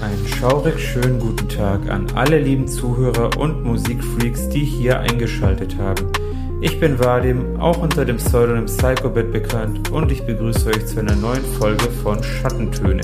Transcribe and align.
Einen 0.00 0.26
schaurig 0.26 0.78
schönen 0.80 1.20
guten 1.20 1.46
Tag 1.48 1.90
an 1.90 2.06
alle 2.14 2.38
lieben 2.38 2.66
Zuhörer 2.66 3.36
und 3.36 3.64
Musikfreaks, 3.64 4.48
die 4.48 4.64
hier 4.64 4.98
eingeschaltet 4.98 5.76
haben. 5.76 6.10
Ich 6.62 6.80
bin 6.80 6.98
Vadim, 6.98 7.60
auch 7.60 7.76
unter 7.76 8.06
dem 8.06 8.16
Pseudonym 8.16 8.64
Psychobit 8.64 9.30
bekannt 9.30 9.90
und 9.90 10.10
ich 10.10 10.24
begrüße 10.24 10.70
euch 10.70 10.86
zu 10.86 11.00
einer 11.00 11.16
neuen 11.16 11.44
Folge 11.58 11.90
von 12.02 12.22
Schattentöne, 12.22 13.02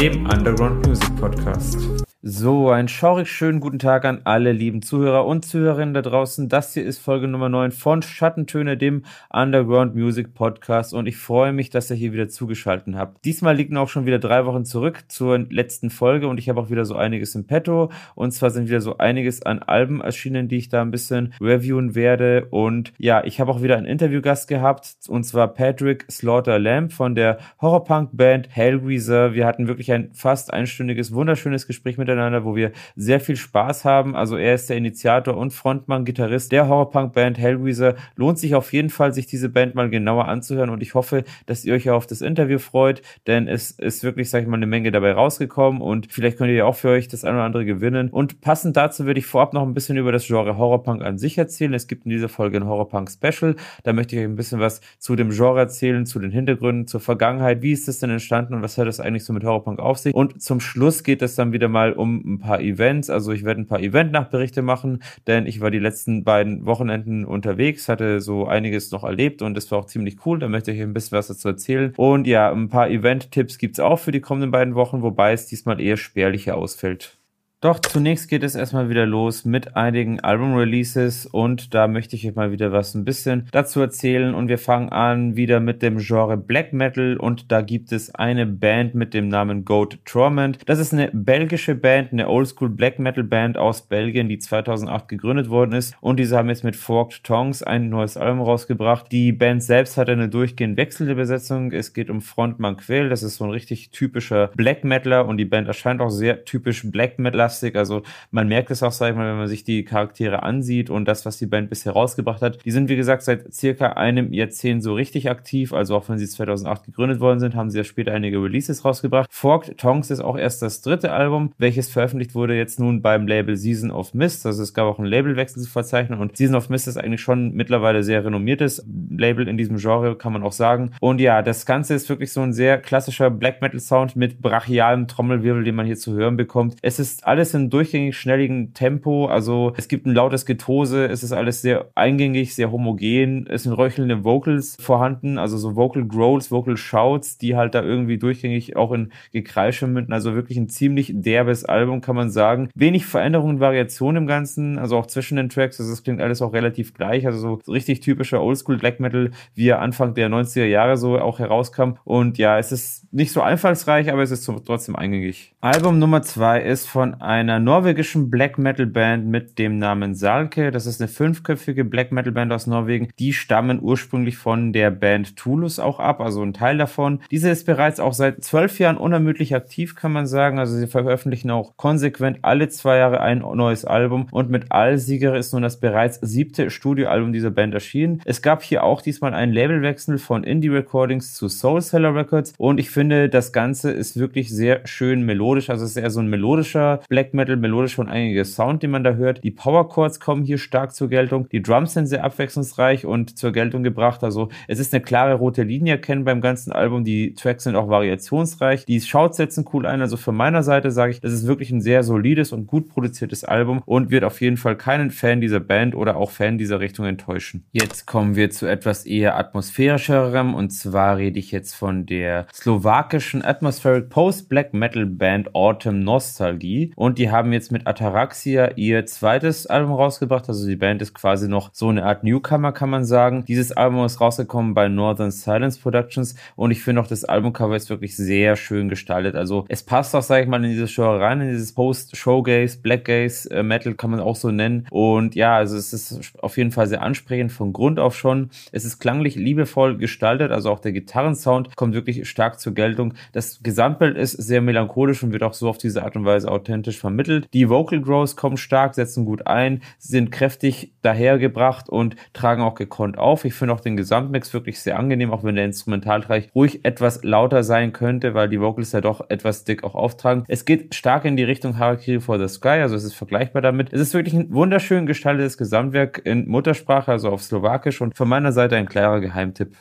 dem 0.00 0.24
Underground 0.26 0.86
Music 0.86 1.14
Podcast. 1.16 1.78
So, 2.22 2.68
einen 2.68 2.88
schaurig 2.88 3.30
schönen 3.30 3.60
guten 3.60 3.78
Tag 3.78 4.04
an 4.04 4.20
alle 4.24 4.52
lieben 4.52 4.82
Zuhörer 4.82 5.24
und 5.24 5.42
Zuhörerinnen 5.46 5.94
da 5.94 6.02
draußen. 6.02 6.50
Das 6.50 6.74
hier 6.74 6.84
ist 6.84 6.98
Folge 6.98 7.26
Nummer 7.26 7.48
9 7.48 7.72
von 7.72 8.02
Schattentöne, 8.02 8.76
dem 8.76 9.04
Underground 9.32 9.94
Music 9.94 10.34
Podcast 10.34 10.92
und 10.92 11.06
ich 11.06 11.16
freue 11.16 11.54
mich, 11.54 11.70
dass 11.70 11.88
ihr 11.88 11.96
hier 11.96 12.12
wieder 12.12 12.28
zugeschaltet 12.28 12.94
habt. 12.94 13.24
Diesmal 13.24 13.56
liegen 13.56 13.78
auch 13.78 13.88
schon 13.88 14.04
wieder 14.04 14.18
drei 14.18 14.44
Wochen 14.44 14.66
zurück 14.66 15.04
zur 15.08 15.38
letzten 15.48 15.88
Folge 15.88 16.28
und 16.28 16.36
ich 16.36 16.50
habe 16.50 16.60
auch 16.60 16.68
wieder 16.68 16.84
so 16.84 16.94
einiges 16.94 17.34
im 17.34 17.46
Petto 17.46 17.90
und 18.14 18.32
zwar 18.32 18.50
sind 18.50 18.68
wieder 18.68 18.82
so 18.82 18.98
einiges 18.98 19.40
an 19.40 19.60
Alben 19.60 20.02
erschienen, 20.02 20.46
die 20.46 20.58
ich 20.58 20.68
da 20.68 20.82
ein 20.82 20.90
bisschen 20.90 21.32
reviewen 21.40 21.94
werde 21.94 22.48
und 22.50 22.92
ja, 22.98 23.24
ich 23.24 23.40
habe 23.40 23.50
auch 23.50 23.62
wieder 23.62 23.78
einen 23.78 23.86
Interviewgast 23.86 24.46
gehabt 24.46 24.94
und 25.08 25.24
zwar 25.24 25.48
Patrick 25.48 26.04
Slaughter 26.10 26.58
Lamb 26.58 26.92
von 26.92 27.14
der 27.14 27.38
Horrorpunk-Band 27.62 28.48
Hellraiser. 28.50 29.32
Wir 29.32 29.46
hatten 29.46 29.68
wirklich 29.68 29.90
ein 29.90 30.10
fast 30.12 30.52
einstündiges, 30.52 31.14
wunderschönes 31.14 31.66
Gespräch 31.66 31.96
mit 31.96 32.09
miteinander, 32.14 32.44
wo 32.44 32.56
wir 32.56 32.72
sehr 32.96 33.20
viel 33.20 33.36
Spaß 33.36 33.84
haben. 33.84 34.16
Also 34.16 34.36
er 34.36 34.54
ist 34.54 34.70
der 34.70 34.76
Initiator 34.76 35.36
und 35.36 35.52
Frontmann, 35.52 36.04
Gitarrist 36.04 36.52
der 36.52 36.68
Horrorpunk-Band 36.68 37.38
Hellraiser. 37.38 37.94
Lohnt 38.16 38.38
sich 38.38 38.54
auf 38.54 38.72
jeden 38.72 38.90
Fall, 38.90 39.12
sich 39.12 39.26
diese 39.26 39.48
Band 39.48 39.74
mal 39.74 39.90
genauer 39.90 40.28
anzuhören 40.28 40.70
und 40.70 40.82
ich 40.82 40.94
hoffe, 40.94 41.24
dass 41.46 41.64
ihr 41.64 41.74
euch 41.74 41.90
auf 41.90 42.06
das 42.06 42.20
Interview 42.20 42.58
freut, 42.58 43.02
denn 43.26 43.48
es 43.48 43.72
ist 43.72 44.02
wirklich, 44.04 44.30
sag 44.30 44.42
ich 44.42 44.48
mal, 44.48 44.56
eine 44.56 44.66
Menge 44.66 44.90
dabei 44.90 45.12
rausgekommen 45.12 45.80
und 45.80 46.08
vielleicht 46.10 46.38
könnt 46.38 46.50
ihr 46.50 46.66
auch 46.66 46.76
für 46.76 46.90
euch 46.90 47.08
das 47.08 47.24
eine 47.24 47.36
oder 47.36 47.44
andere 47.44 47.64
gewinnen. 47.64 48.10
Und 48.10 48.40
passend 48.40 48.76
dazu 48.76 49.06
würde 49.06 49.20
ich 49.20 49.26
vorab 49.26 49.52
noch 49.52 49.62
ein 49.62 49.74
bisschen 49.74 49.96
über 49.96 50.12
das 50.12 50.26
Genre 50.26 50.56
Horrorpunk 50.56 51.02
an 51.02 51.18
sich 51.18 51.38
erzählen. 51.38 51.74
Es 51.74 51.86
gibt 51.86 52.04
in 52.04 52.10
dieser 52.10 52.28
Folge 52.28 52.58
ein 52.58 52.66
Horrorpunk-Special. 52.66 53.56
Da 53.82 53.92
möchte 53.92 54.16
ich 54.16 54.22
euch 54.22 54.28
ein 54.28 54.36
bisschen 54.36 54.60
was 54.60 54.80
zu 54.98 55.16
dem 55.16 55.30
Genre 55.30 55.58
erzählen, 55.58 56.06
zu 56.06 56.18
den 56.18 56.30
Hintergründen, 56.30 56.86
zur 56.86 57.00
Vergangenheit. 57.00 57.62
Wie 57.62 57.72
ist 57.72 57.88
das 57.88 57.98
denn 57.98 58.10
entstanden 58.10 58.54
und 58.54 58.62
was 58.62 58.78
hat 58.78 58.86
das 58.86 59.00
eigentlich 59.00 59.24
so 59.24 59.32
mit 59.32 59.44
Horrorpunk 59.44 59.78
auf 59.78 59.98
sich? 59.98 60.14
Und 60.14 60.42
zum 60.42 60.60
Schluss 60.60 61.02
geht 61.02 61.22
es 61.22 61.34
dann 61.34 61.52
wieder 61.52 61.68
mal 61.68 61.92
um 62.00 62.34
ein 62.34 62.38
paar 62.38 62.60
Events. 62.60 63.10
Also 63.10 63.32
ich 63.32 63.44
werde 63.44 63.60
ein 63.60 63.66
paar 63.66 63.80
Event-Nachberichte 63.80 64.62
machen, 64.62 65.02
denn 65.26 65.46
ich 65.46 65.60
war 65.60 65.70
die 65.70 65.78
letzten 65.78 66.24
beiden 66.24 66.66
Wochenenden 66.66 67.24
unterwegs, 67.24 67.88
hatte 67.88 68.20
so 68.20 68.46
einiges 68.46 68.90
noch 68.90 69.04
erlebt 69.04 69.42
und 69.42 69.54
das 69.54 69.70
war 69.70 69.78
auch 69.78 69.86
ziemlich 69.86 70.24
cool. 70.26 70.38
Da 70.38 70.48
möchte 70.48 70.72
ich 70.72 70.80
ein 70.80 70.92
bisschen 70.92 71.18
was 71.18 71.28
dazu 71.28 71.48
erzählen. 71.48 71.92
Und 71.96 72.26
ja, 72.26 72.50
ein 72.50 72.68
paar 72.68 72.90
Event-Tipps 72.90 73.58
gibt's 73.58 73.80
auch 73.80 73.98
für 73.98 74.12
die 74.12 74.20
kommenden 74.20 74.50
beiden 74.50 74.74
Wochen, 74.74 75.02
wobei 75.02 75.32
es 75.32 75.46
diesmal 75.46 75.80
eher 75.80 75.96
spärlicher 75.96 76.56
ausfällt. 76.56 77.19
Doch 77.62 77.78
zunächst 77.78 78.30
geht 78.30 78.42
es 78.42 78.54
erstmal 78.54 78.88
wieder 78.88 79.04
los 79.04 79.44
mit 79.44 79.76
einigen 79.76 80.18
Album-Releases 80.18 81.26
und 81.26 81.74
da 81.74 81.88
möchte 81.88 82.16
ich 82.16 82.26
euch 82.26 82.34
mal 82.34 82.52
wieder 82.52 82.72
was 82.72 82.94
ein 82.94 83.04
bisschen 83.04 83.48
dazu 83.52 83.82
erzählen 83.82 84.34
und 84.34 84.48
wir 84.48 84.56
fangen 84.56 84.88
an 84.88 85.36
wieder 85.36 85.60
mit 85.60 85.82
dem 85.82 85.98
Genre 85.98 86.38
Black 86.38 86.72
Metal 86.72 87.18
und 87.18 87.52
da 87.52 87.60
gibt 87.60 87.92
es 87.92 88.14
eine 88.14 88.46
Band 88.46 88.94
mit 88.94 89.12
dem 89.12 89.28
Namen 89.28 89.66
Goat 89.66 89.98
Torment. 90.06 90.56
Das 90.64 90.78
ist 90.78 90.94
eine 90.94 91.10
belgische 91.12 91.74
Band, 91.74 92.12
eine 92.12 92.30
Oldschool 92.30 92.70
Black 92.70 92.98
Metal 92.98 93.24
Band 93.24 93.58
aus 93.58 93.82
Belgien, 93.82 94.30
die 94.30 94.38
2008 94.38 95.08
gegründet 95.08 95.50
worden 95.50 95.72
ist 95.72 95.94
und 96.00 96.18
diese 96.18 96.38
haben 96.38 96.48
jetzt 96.48 96.64
mit 96.64 96.76
Forked 96.76 97.24
Tongues 97.24 97.62
ein 97.62 97.90
neues 97.90 98.16
Album 98.16 98.40
rausgebracht. 98.40 99.12
Die 99.12 99.32
Band 99.32 99.62
selbst 99.62 99.98
hat 99.98 100.08
eine 100.08 100.30
durchgehend 100.30 100.78
wechselnde 100.78 101.14
Besetzung. 101.14 101.72
Es 101.72 101.92
geht 101.92 102.08
um 102.08 102.22
Frontmann 102.22 102.78
Quell, 102.78 103.10
das 103.10 103.22
ist 103.22 103.36
so 103.36 103.44
ein 103.44 103.50
richtig 103.50 103.90
typischer 103.90 104.46
Black 104.56 104.82
Metaler 104.82 105.28
und 105.28 105.36
die 105.36 105.44
Band 105.44 105.68
erscheint 105.68 106.00
auch 106.00 106.08
sehr 106.08 106.46
typisch 106.46 106.90
Black 106.90 107.18
Metal 107.18 107.49
Plastik. 107.50 107.74
Also 107.76 108.02
man 108.30 108.48
merkt 108.48 108.70
es 108.70 108.82
auch, 108.82 108.92
sag 108.92 109.10
ich 109.10 109.16
mal, 109.16 109.28
wenn 109.28 109.38
man 109.38 109.48
sich 109.48 109.64
die 109.64 109.84
Charaktere 109.84 110.42
ansieht 110.42 110.88
und 110.88 111.06
das, 111.06 111.26
was 111.26 111.38
die 111.38 111.46
Band 111.46 111.68
bisher 111.68 111.92
rausgebracht 111.92 112.42
hat. 112.42 112.64
Die 112.64 112.70
sind, 112.70 112.88
wie 112.88 112.96
gesagt, 112.96 113.22
seit 113.22 113.52
circa 113.52 113.94
einem 113.94 114.32
Jahrzehnt 114.32 114.82
so 114.82 114.94
richtig 114.94 115.28
aktiv. 115.28 115.72
Also 115.72 115.96
auch 115.96 116.08
wenn 116.08 116.18
sie 116.18 116.28
2008 116.28 116.84
gegründet 116.84 117.20
worden 117.20 117.40
sind, 117.40 117.56
haben 117.56 117.70
sie 117.70 117.78
ja 117.78 117.84
später 117.84 118.12
einige 118.12 118.38
Releases 118.42 118.84
rausgebracht. 118.84 119.28
Forked 119.32 119.78
Tongues 119.78 120.10
ist 120.10 120.20
auch 120.20 120.38
erst 120.38 120.62
das 120.62 120.80
dritte 120.80 121.12
Album, 121.12 121.52
welches 121.58 121.88
veröffentlicht 121.88 122.34
wurde 122.34 122.54
jetzt 122.54 122.78
nun 122.78 123.02
beim 123.02 123.26
Label 123.26 123.56
Season 123.56 123.90
of 123.90 124.14
Mist. 124.14 124.46
Also 124.46 124.62
es 124.62 124.72
gab 124.72 124.86
auch 124.86 124.98
einen 124.98 125.08
Labelwechsel 125.08 125.62
zu 125.62 125.68
verzeichnen 125.68 126.20
und 126.20 126.36
Season 126.36 126.54
of 126.54 126.68
Mist 126.68 126.86
ist 126.86 126.96
eigentlich 126.96 127.20
schon 127.20 127.52
mittlerweile 127.54 128.04
sehr 128.04 128.24
renommiertes 128.24 128.84
Label 129.10 129.48
in 129.48 129.56
diesem 129.56 129.78
Genre, 129.78 130.16
kann 130.16 130.32
man 130.32 130.44
auch 130.44 130.52
sagen. 130.52 130.92
Und 131.00 131.20
ja, 131.20 131.42
das 131.42 131.66
Ganze 131.66 131.94
ist 131.94 132.08
wirklich 132.08 132.32
so 132.32 132.42
ein 132.42 132.52
sehr 132.52 132.78
klassischer 132.78 133.30
Black 133.30 133.60
Metal 133.60 133.80
Sound 133.80 134.14
mit 134.14 134.40
brachialem 134.40 135.08
Trommelwirbel, 135.08 135.64
den 135.64 135.74
man 135.74 135.86
hier 135.86 135.96
zu 135.96 136.12
hören 136.12 136.36
bekommt. 136.36 136.76
Es 136.82 136.98
ist 136.98 137.26
alles 137.26 137.39
alles 137.40 137.54
in 137.54 137.70
durchgängig 137.70 138.18
schnelligen 138.18 138.74
Tempo. 138.74 139.24
Also 139.24 139.72
es 139.78 139.88
gibt 139.88 140.04
ein 140.04 140.12
lautes 140.12 140.44
Getose, 140.44 141.06
es 141.06 141.22
ist 141.22 141.32
alles 141.32 141.62
sehr 141.62 141.90
eingängig, 141.94 142.54
sehr 142.54 142.70
homogen. 142.70 143.46
Es 143.48 143.62
sind 143.62 143.72
röchelnde 143.72 144.24
Vocals 144.24 144.76
vorhanden, 144.78 145.38
also 145.38 145.56
so 145.56 145.74
Vocal 145.74 146.04
Growls, 146.04 146.50
Vocal 146.50 146.76
Shouts, 146.76 147.38
die 147.38 147.56
halt 147.56 147.74
da 147.74 147.82
irgendwie 147.82 148.18
durchgängig 148.18 148.76
auch 148.76 148.92
in 148.92 149.10
Gekreische 149.32 149.86
münden. 149.86 150.12
Also 150.12 150.34
wirklich 150.34 150.58
ein 150.58 150.68
ziemlich 150.68 151.12
derbes 151.14 151.64
Album, 151.64 152.02
kann 152.02 152.14
man 152.14 152.30
sagen. 152.30 152.68
Wenig 152.74 153.06
Veränderungen 153.06 153.54
und 153.54 153.60
Variationen 153.60 154.24
im 154.24 154.26
Ganzen, 154.26 154.78
also 154.78 154.98
auch 154.98 155.06
zwischen 155.06 155.36
den 155.36 155.48
Tracks. 155.48 155.80
Also 155.80 155.90
es 155.90 156.02
klingt 156.02 156.20
alles 156.20 156.42
auch 156.42 156.52
relativ 156.52 156.92
gleich. 156.92 157.24
Also 157.24 157.58
so 157.64 157.72
richtig 157.72 158.00
typischer 158.00 158.42
Oldschool 158.42 158.76
Black 158.76 159.00
Metal, 159.00 159.30
wie 159.54 159.68
er 159.68 159.80
Anfang 159.80 160.12
der 160.12 160.28
90er 160.28 160.66
Jahre 160.66 160.98
so 160.98 161.18
auch 161.18 161.38
herauskam. 161.38 161.92
Und 162.04 162.36
ja, 162.36 162.58
es 162.58 162.70
ist 162.70 163.10
nicht 163.14 163.32
so 163.32 163.40
einfallsreich, 163.40 164.12
aber 164.12 164.22
es 164.22 164.30
ist 164.30 164.44
trotzdem 164.66 164.94
eingängig. 164.94 165.54
Album 165.62 165.98
Nummer 165.98 166.20
zwei 166.20 166.60
ist 166.60 166.86
von 166.86 167.14
einer 167.30 167.60
norwegischen 167.60 168.28
Black 168.28 168.58
Metal 168.58 168.86
Band 168.86 169.24
mit 169.24 169.60
dem 169.60 169.78
Namen 169.78 170.16
Salke. 170.16 170.72
Das 170.72 170.84
ist 170.84 171.00
eine 171.00 171.06
fünfköpfige 171.06 171.84
Black 171.84 172.10
Metal 172.10 172.32
Band 172.32 172.52
aus 172.52 172.66
Norwegen. 172.66 173.08
Die 173.20 173.32
stammen 173.32 173.78
ursprünglich 173.80 174.36
von 174.36 174.72
der 174.72 174.90
Band 174.90 175.36
Tulus 175.36 175.78
auch 175.78 176.00
ab, 176.00 176.20
also 176.20 176.42
ein 176.42 176.54
Teil 176.54 176.76
davon. 176.76 177.20
Diese 177.30 177.48
ist 177.48 177.66
bereits 177.66 178.00
auch 178.00 178.14
seit 178.14 178.42
zwölf 178.42 178.80
Jahren 178.80 178.96
unermüdlich 178.96 179.54
aktiv, 179.54 179.94
kann 179.94 180.10
man 180.10 180.26
sagen. 180.26 180.58
Also 180.58 180.76
sie 180.76 180.88
veröffentlichen 180.88 181.52
auch 181.52 181.76
konsequent 181.76 182.40
alle 182.42 182.68
zwei 182.68 182.96
Jahre 182.96 183.20
ein 183.20 183.38
neues 183.38 183.84
Album 183.84 184.26
und 184.32 184.50
mit 184.50 184.72
Allsieger 184.72 185.36
ist 185.36 185.52
nun 185.52 185.62
das 185.62 185.78
bereits 185.78 186.18
siebte 186.20 186.68
Studioalbum 186.68 187.32
dieser 187.32 187.52
Band 187.52 187.74
erschienen. 187.74 188.22
Es 188.24 188.42
gab 188.42 188.64
hier 188.64 188.82
auch 188.82 189.02
diesmal 189.02 189.34
einen 189.34 189.52
Labelwechsel 189.52 190.18
von 190.18 190.42
Indie 190.42 190.66
Recordings 190.66 191.34
zu 191.34 191.48
Soul 191.48 191.80
Seller 191.80 192.12
Records 192.12 192.54
und 192.58 192.80
ich 192.80 192.90
finde, 192.90 193.28
das 193.28 193.52
Ganze 193.52 193.92
ist 193.92 194.18
wirklich 194.18 194.50
sehr 194.50 194.80
schön 194.84 195.22
melodisch. 195.22 195.70
Also 195.70 195.84
es 195.84 195.92
ist 195.92 195.96
eher 195.96 196.10
so 196.10 196.18
ein 196.18 196.26
melodischer 196.26 196.98
Black 197.08 197.19
Black 197.20 197.34
Metal, 197.34 197.56
melodisch 197.56 197.92
schon 197.92 198.08
einiger 198.08 198.46
Sound, 198.46 198.82
den 198.82 198.92
man 198.92 199.04
da 199.04 199.12
hört. 199.12 199.44
Die 199.44 199.50
Power 199.50 199.90
Chords 199.90 200.20
kommen 200.20 200.42
hier 200.42 200.56
stark 200.56 200.94
zur 200.94 201.10
Geltung. 201.10 201.50
Die 201.50 201.60
Drums 201.60 201.92
sind 201.92 202.06
sehr 202.06 202.24
abwechslungsreich 202.24 203.04
und 203.04 203.36
zur 203.36 203.52
Geltung 203.52 203.82
gebracht. 203.82 204.24
Also 204.24 204.48
es 204.68 204.78
ist 204.78 204.94
eine 204.94 205.02
klare 205.02 205.34
rote 205.34 205.62
Linie 205.62 205.96
erkennen 205.96 206.24
beim 206.24 206.40
ganzen 206.40 206.72
Album. 206.72 207.04
Die 207.04 207.34
Tracks 207.34 207.64
sind 207.64 207.76
auch 207.76 207.90
variationsreich. 207.90 208.86
Die 208.86 209.02
Shouts 209.02 209.36
setzen 209.36 209.66
cool 209.74 209.84
ein. 209.84 210.00
Also 210.00 210.16
von 210.16 210.34
meiner 210.34 210.62
Seite 210.62 210.90
sage 210.90 211.12
ich, 211.12 211.20
das 211.20 211.34
ist 211.34 211.46
wirklich 211.46 211.70
ein 211.70 211.82
sehr 211.82 212.04
solides 212.04 212.52
und 212.52 212.66
gut 212.66 212.88
produziertes 212.88 213.44
Album 213.44 213.82
und 213.84 214.10
wird 214.10 214.24
auf 214.24 214.40
jeden 214.40 214.56
Fall 214.56 214.76
keinen 214.76 215.10
Fan 215.10 215.42
dieser 215.42 215.60
Band 215.60 215.94
oder 215.94 216.16
auch 216.16 216.30
Fan 216.30 216.56
dieser 216.56 216.80
Richtung 216.80 217.04
enttäuschen. 217.04 217.66
Jetzt 217.72 218.06
kommen 218.06 218.34
wir 218.34 218.48
zu 218.48 218.64
etwas 218.64 219.04
eher 219.04 219.36
atmosphärischerem 219.36 220.54
und 220.54 220.70
zwar 220.70 221.18
rede 221.18 221.38
ich 221.38 221.50
jetzt 221.50 221.74
von 221.74 222.06
der 222.06 222.46
slowakischen 222.54 223.44
Atmospheric 223.44 224.08
Post 224.08 224.48
Black 224.48 224.72
Metal 224.72 225.04
Band 225.04 225.54
Autumn 225.54 226.02
Nostalgie 226.02 226.92
und 226.96 227.09
und 227.10 227.18
die 227.18 227.32
haben 227.32 227.52
jetzt 227.52 227.72
mit 227.72 227.88
Ataraxia 227.88 228.70
ihr 228.76 229.04
zweites 229.04 229.66
Album 229.66 229.94
rausgebracht. 229.94 230.48
Also 230.48 230.68
die 230.68 230.76
Band 230.76 231.02
ist 231.02 231.12
quasi 231.12 231.48
noch 231.48 231.70
so 231.72 231.88
eine 231.88 232.04
Art 232.04 232.22
Newcomer, 232.22 232.70
kann 232.70 232.88
man 232.88 233.04
sagen. 233.04 233.44
Dieses 233.48 233.72
Album 233.72 234.04
ist 234.04 234.20
rausgekommen 234.20 234.74
bei 234.74 234.86
Northern 234.86 235.32
Silence 235.32 235.80
Productions 235.80 236.36
und 236.54 236.70
ich 236.70 236.84
finde 236.84 237.00
auch 237.00 237.08
das 237.08 237.24
Albumcover 237.24 237.74
ist 237.74 237.90
wirklich 237.90 238.16
sehr 238.16 238.54
schön 238.54 238.88
gestaltet. 238.88 239.34
Also 239.34 239.64
es 239.66 239.82
passt 239.82 240.14
auch, 240.14 240.22
sage 240.22 240.44
ich 240.44 240.48
mal, 240.48 240.62
in 240.64 240.70
dieses 240.70 240.94
Genre 240.94 241.18
rein, 241.18 241.40
in 241.40 241.48
dieses 241.48 241.72
Post-Showgaze, 241.74 242.78
Blackgaze, 242.80 243.50
äh, 243.50 243.64
Metal 243.64 243.94
kann 243.94 244.12
man 244.12 244.20
auch 244.20 244.36
so 244.36 244.52
nennen. 244.52 244.86
Und 244.90 245.34
ja, 245.34 245.56
also 245.56 245.76
es 245.76 245.92
ist 245.92 246.38
auf 246.40 246.58
jeden 246.58 246.70
Fall 246.70 246.86
sehr 246.86 247.02
ansprechend 247.02 247.50
von 247.50 247.72
Grund 247.72 247.98
auf 247.98 248.16
schon. 248.16 248.50
Es 248.70 248.84
ist 248.84 249.00
klanglich 249.00 249.34
liebevoll 249.34 249.96
gestaltet, 249.96 250.52
also 250.52 250.70
auch 250.70 250.78
der 250.78 250.92
Gitarrensound 250.92 251.74
kommt 251.74 251.92
wirklich 251.92 252.28
stark 252.28 252.60
zur 252.60 252.72
Geltung. 252.72 253.14
Das 253.32 253.64
Gesamtbild 253.64 254.16
ist 254.16 254.34
sehr 254.34 254.60
melancholisch 254.60 255.24
und 255.24 255.32
wird 255.32 255.42
auch 255.42 255.54
so 255.54 255.68
auf 255.68 255.78
diese 255.78 256.04
Art 256.04 256.14
und 256.14 256.24
Weise 256.24 256.48
authentisch 256.48 256.99
vermittelt. 257.00 257.48
Die 257.52 257.68
Vocal 257.68 258.00
Growths 258.00 258.36
kommen 258.36 258.56
stark, 258.56 258.94
setzen 258.94 259.24
gut 259.24 259.46
ein, 259.46 259.82
sind 259.98 260.30
kräftig 260.30 260.92
dahergebracht 261.02 261.88
und 261.88 262.16
tragen 262.32 262.62
auch 262.62 262.74
gekonnt 262.74 263.18
auf. 263.18 263.44
Ich 263.44 263.54
finde 263.54 263.74
auch 263.74 263.80
den 263.80 263.96
Gesamtmix 263.96 264.52
wirklich 264.52 264.80
sehr 264.80 264.98
angenehm, 264.98 265.32
auch 265.32 265.44
wenn 265.44 265.56
der 265.56 265.64
Instrumentalbereich 265.64 266.50
ruhig 266.54 266.84
etwas 266.84 267.24
lauter 267.24 267.62
sein 267.62 267.92
könnte, 267.92 268.34
weil 268.34 268.48
die 268.48 268.60
Vocals 268.60 268.92
ja 268.92 269.00
doch 269.00 269.28
etwas 269.28 269.64
dick 269.64 269.84
auch 269.84 269.94
auftragen. 269.94 270.44
Es 270.48 270.64
geht 270.64 270.94
stark 270.94 271.24
in 271.24 271.36
die 271.36 271.44
Richtung 271.44 271.78
Harakiri 271.78 272.20
for 272.20 272.38
the 272.38 272.48
Sky, 272.48 272.80
also 272.80 272.94
es 272.94 273.04
ist 273.04 273.14
vergleichbar 273.14 273.62
damit. 273.62 273.92
Es 273.92 274.00
ist 274.00 274.14
wirklich 274.14 274.34
ein 274.34 274.52
wunderschön 274.52 275.06
gestaltetes 275.06 275.58
Gesamtwerk 275.58 276.20
in 276.24 276.48
Muttersprache, 276.48 277.10
also 277.10 277.30
auf 277.30 277.42
Slowakisch 277.42 278.00
und 278.00 278.16
von 278.16 278.28
meiner 278.28 278.52
Seite 278.52 278.76
ein 278.76 278.88
klarer 278.88 279.20
Geheimtipp. 279.20 279.76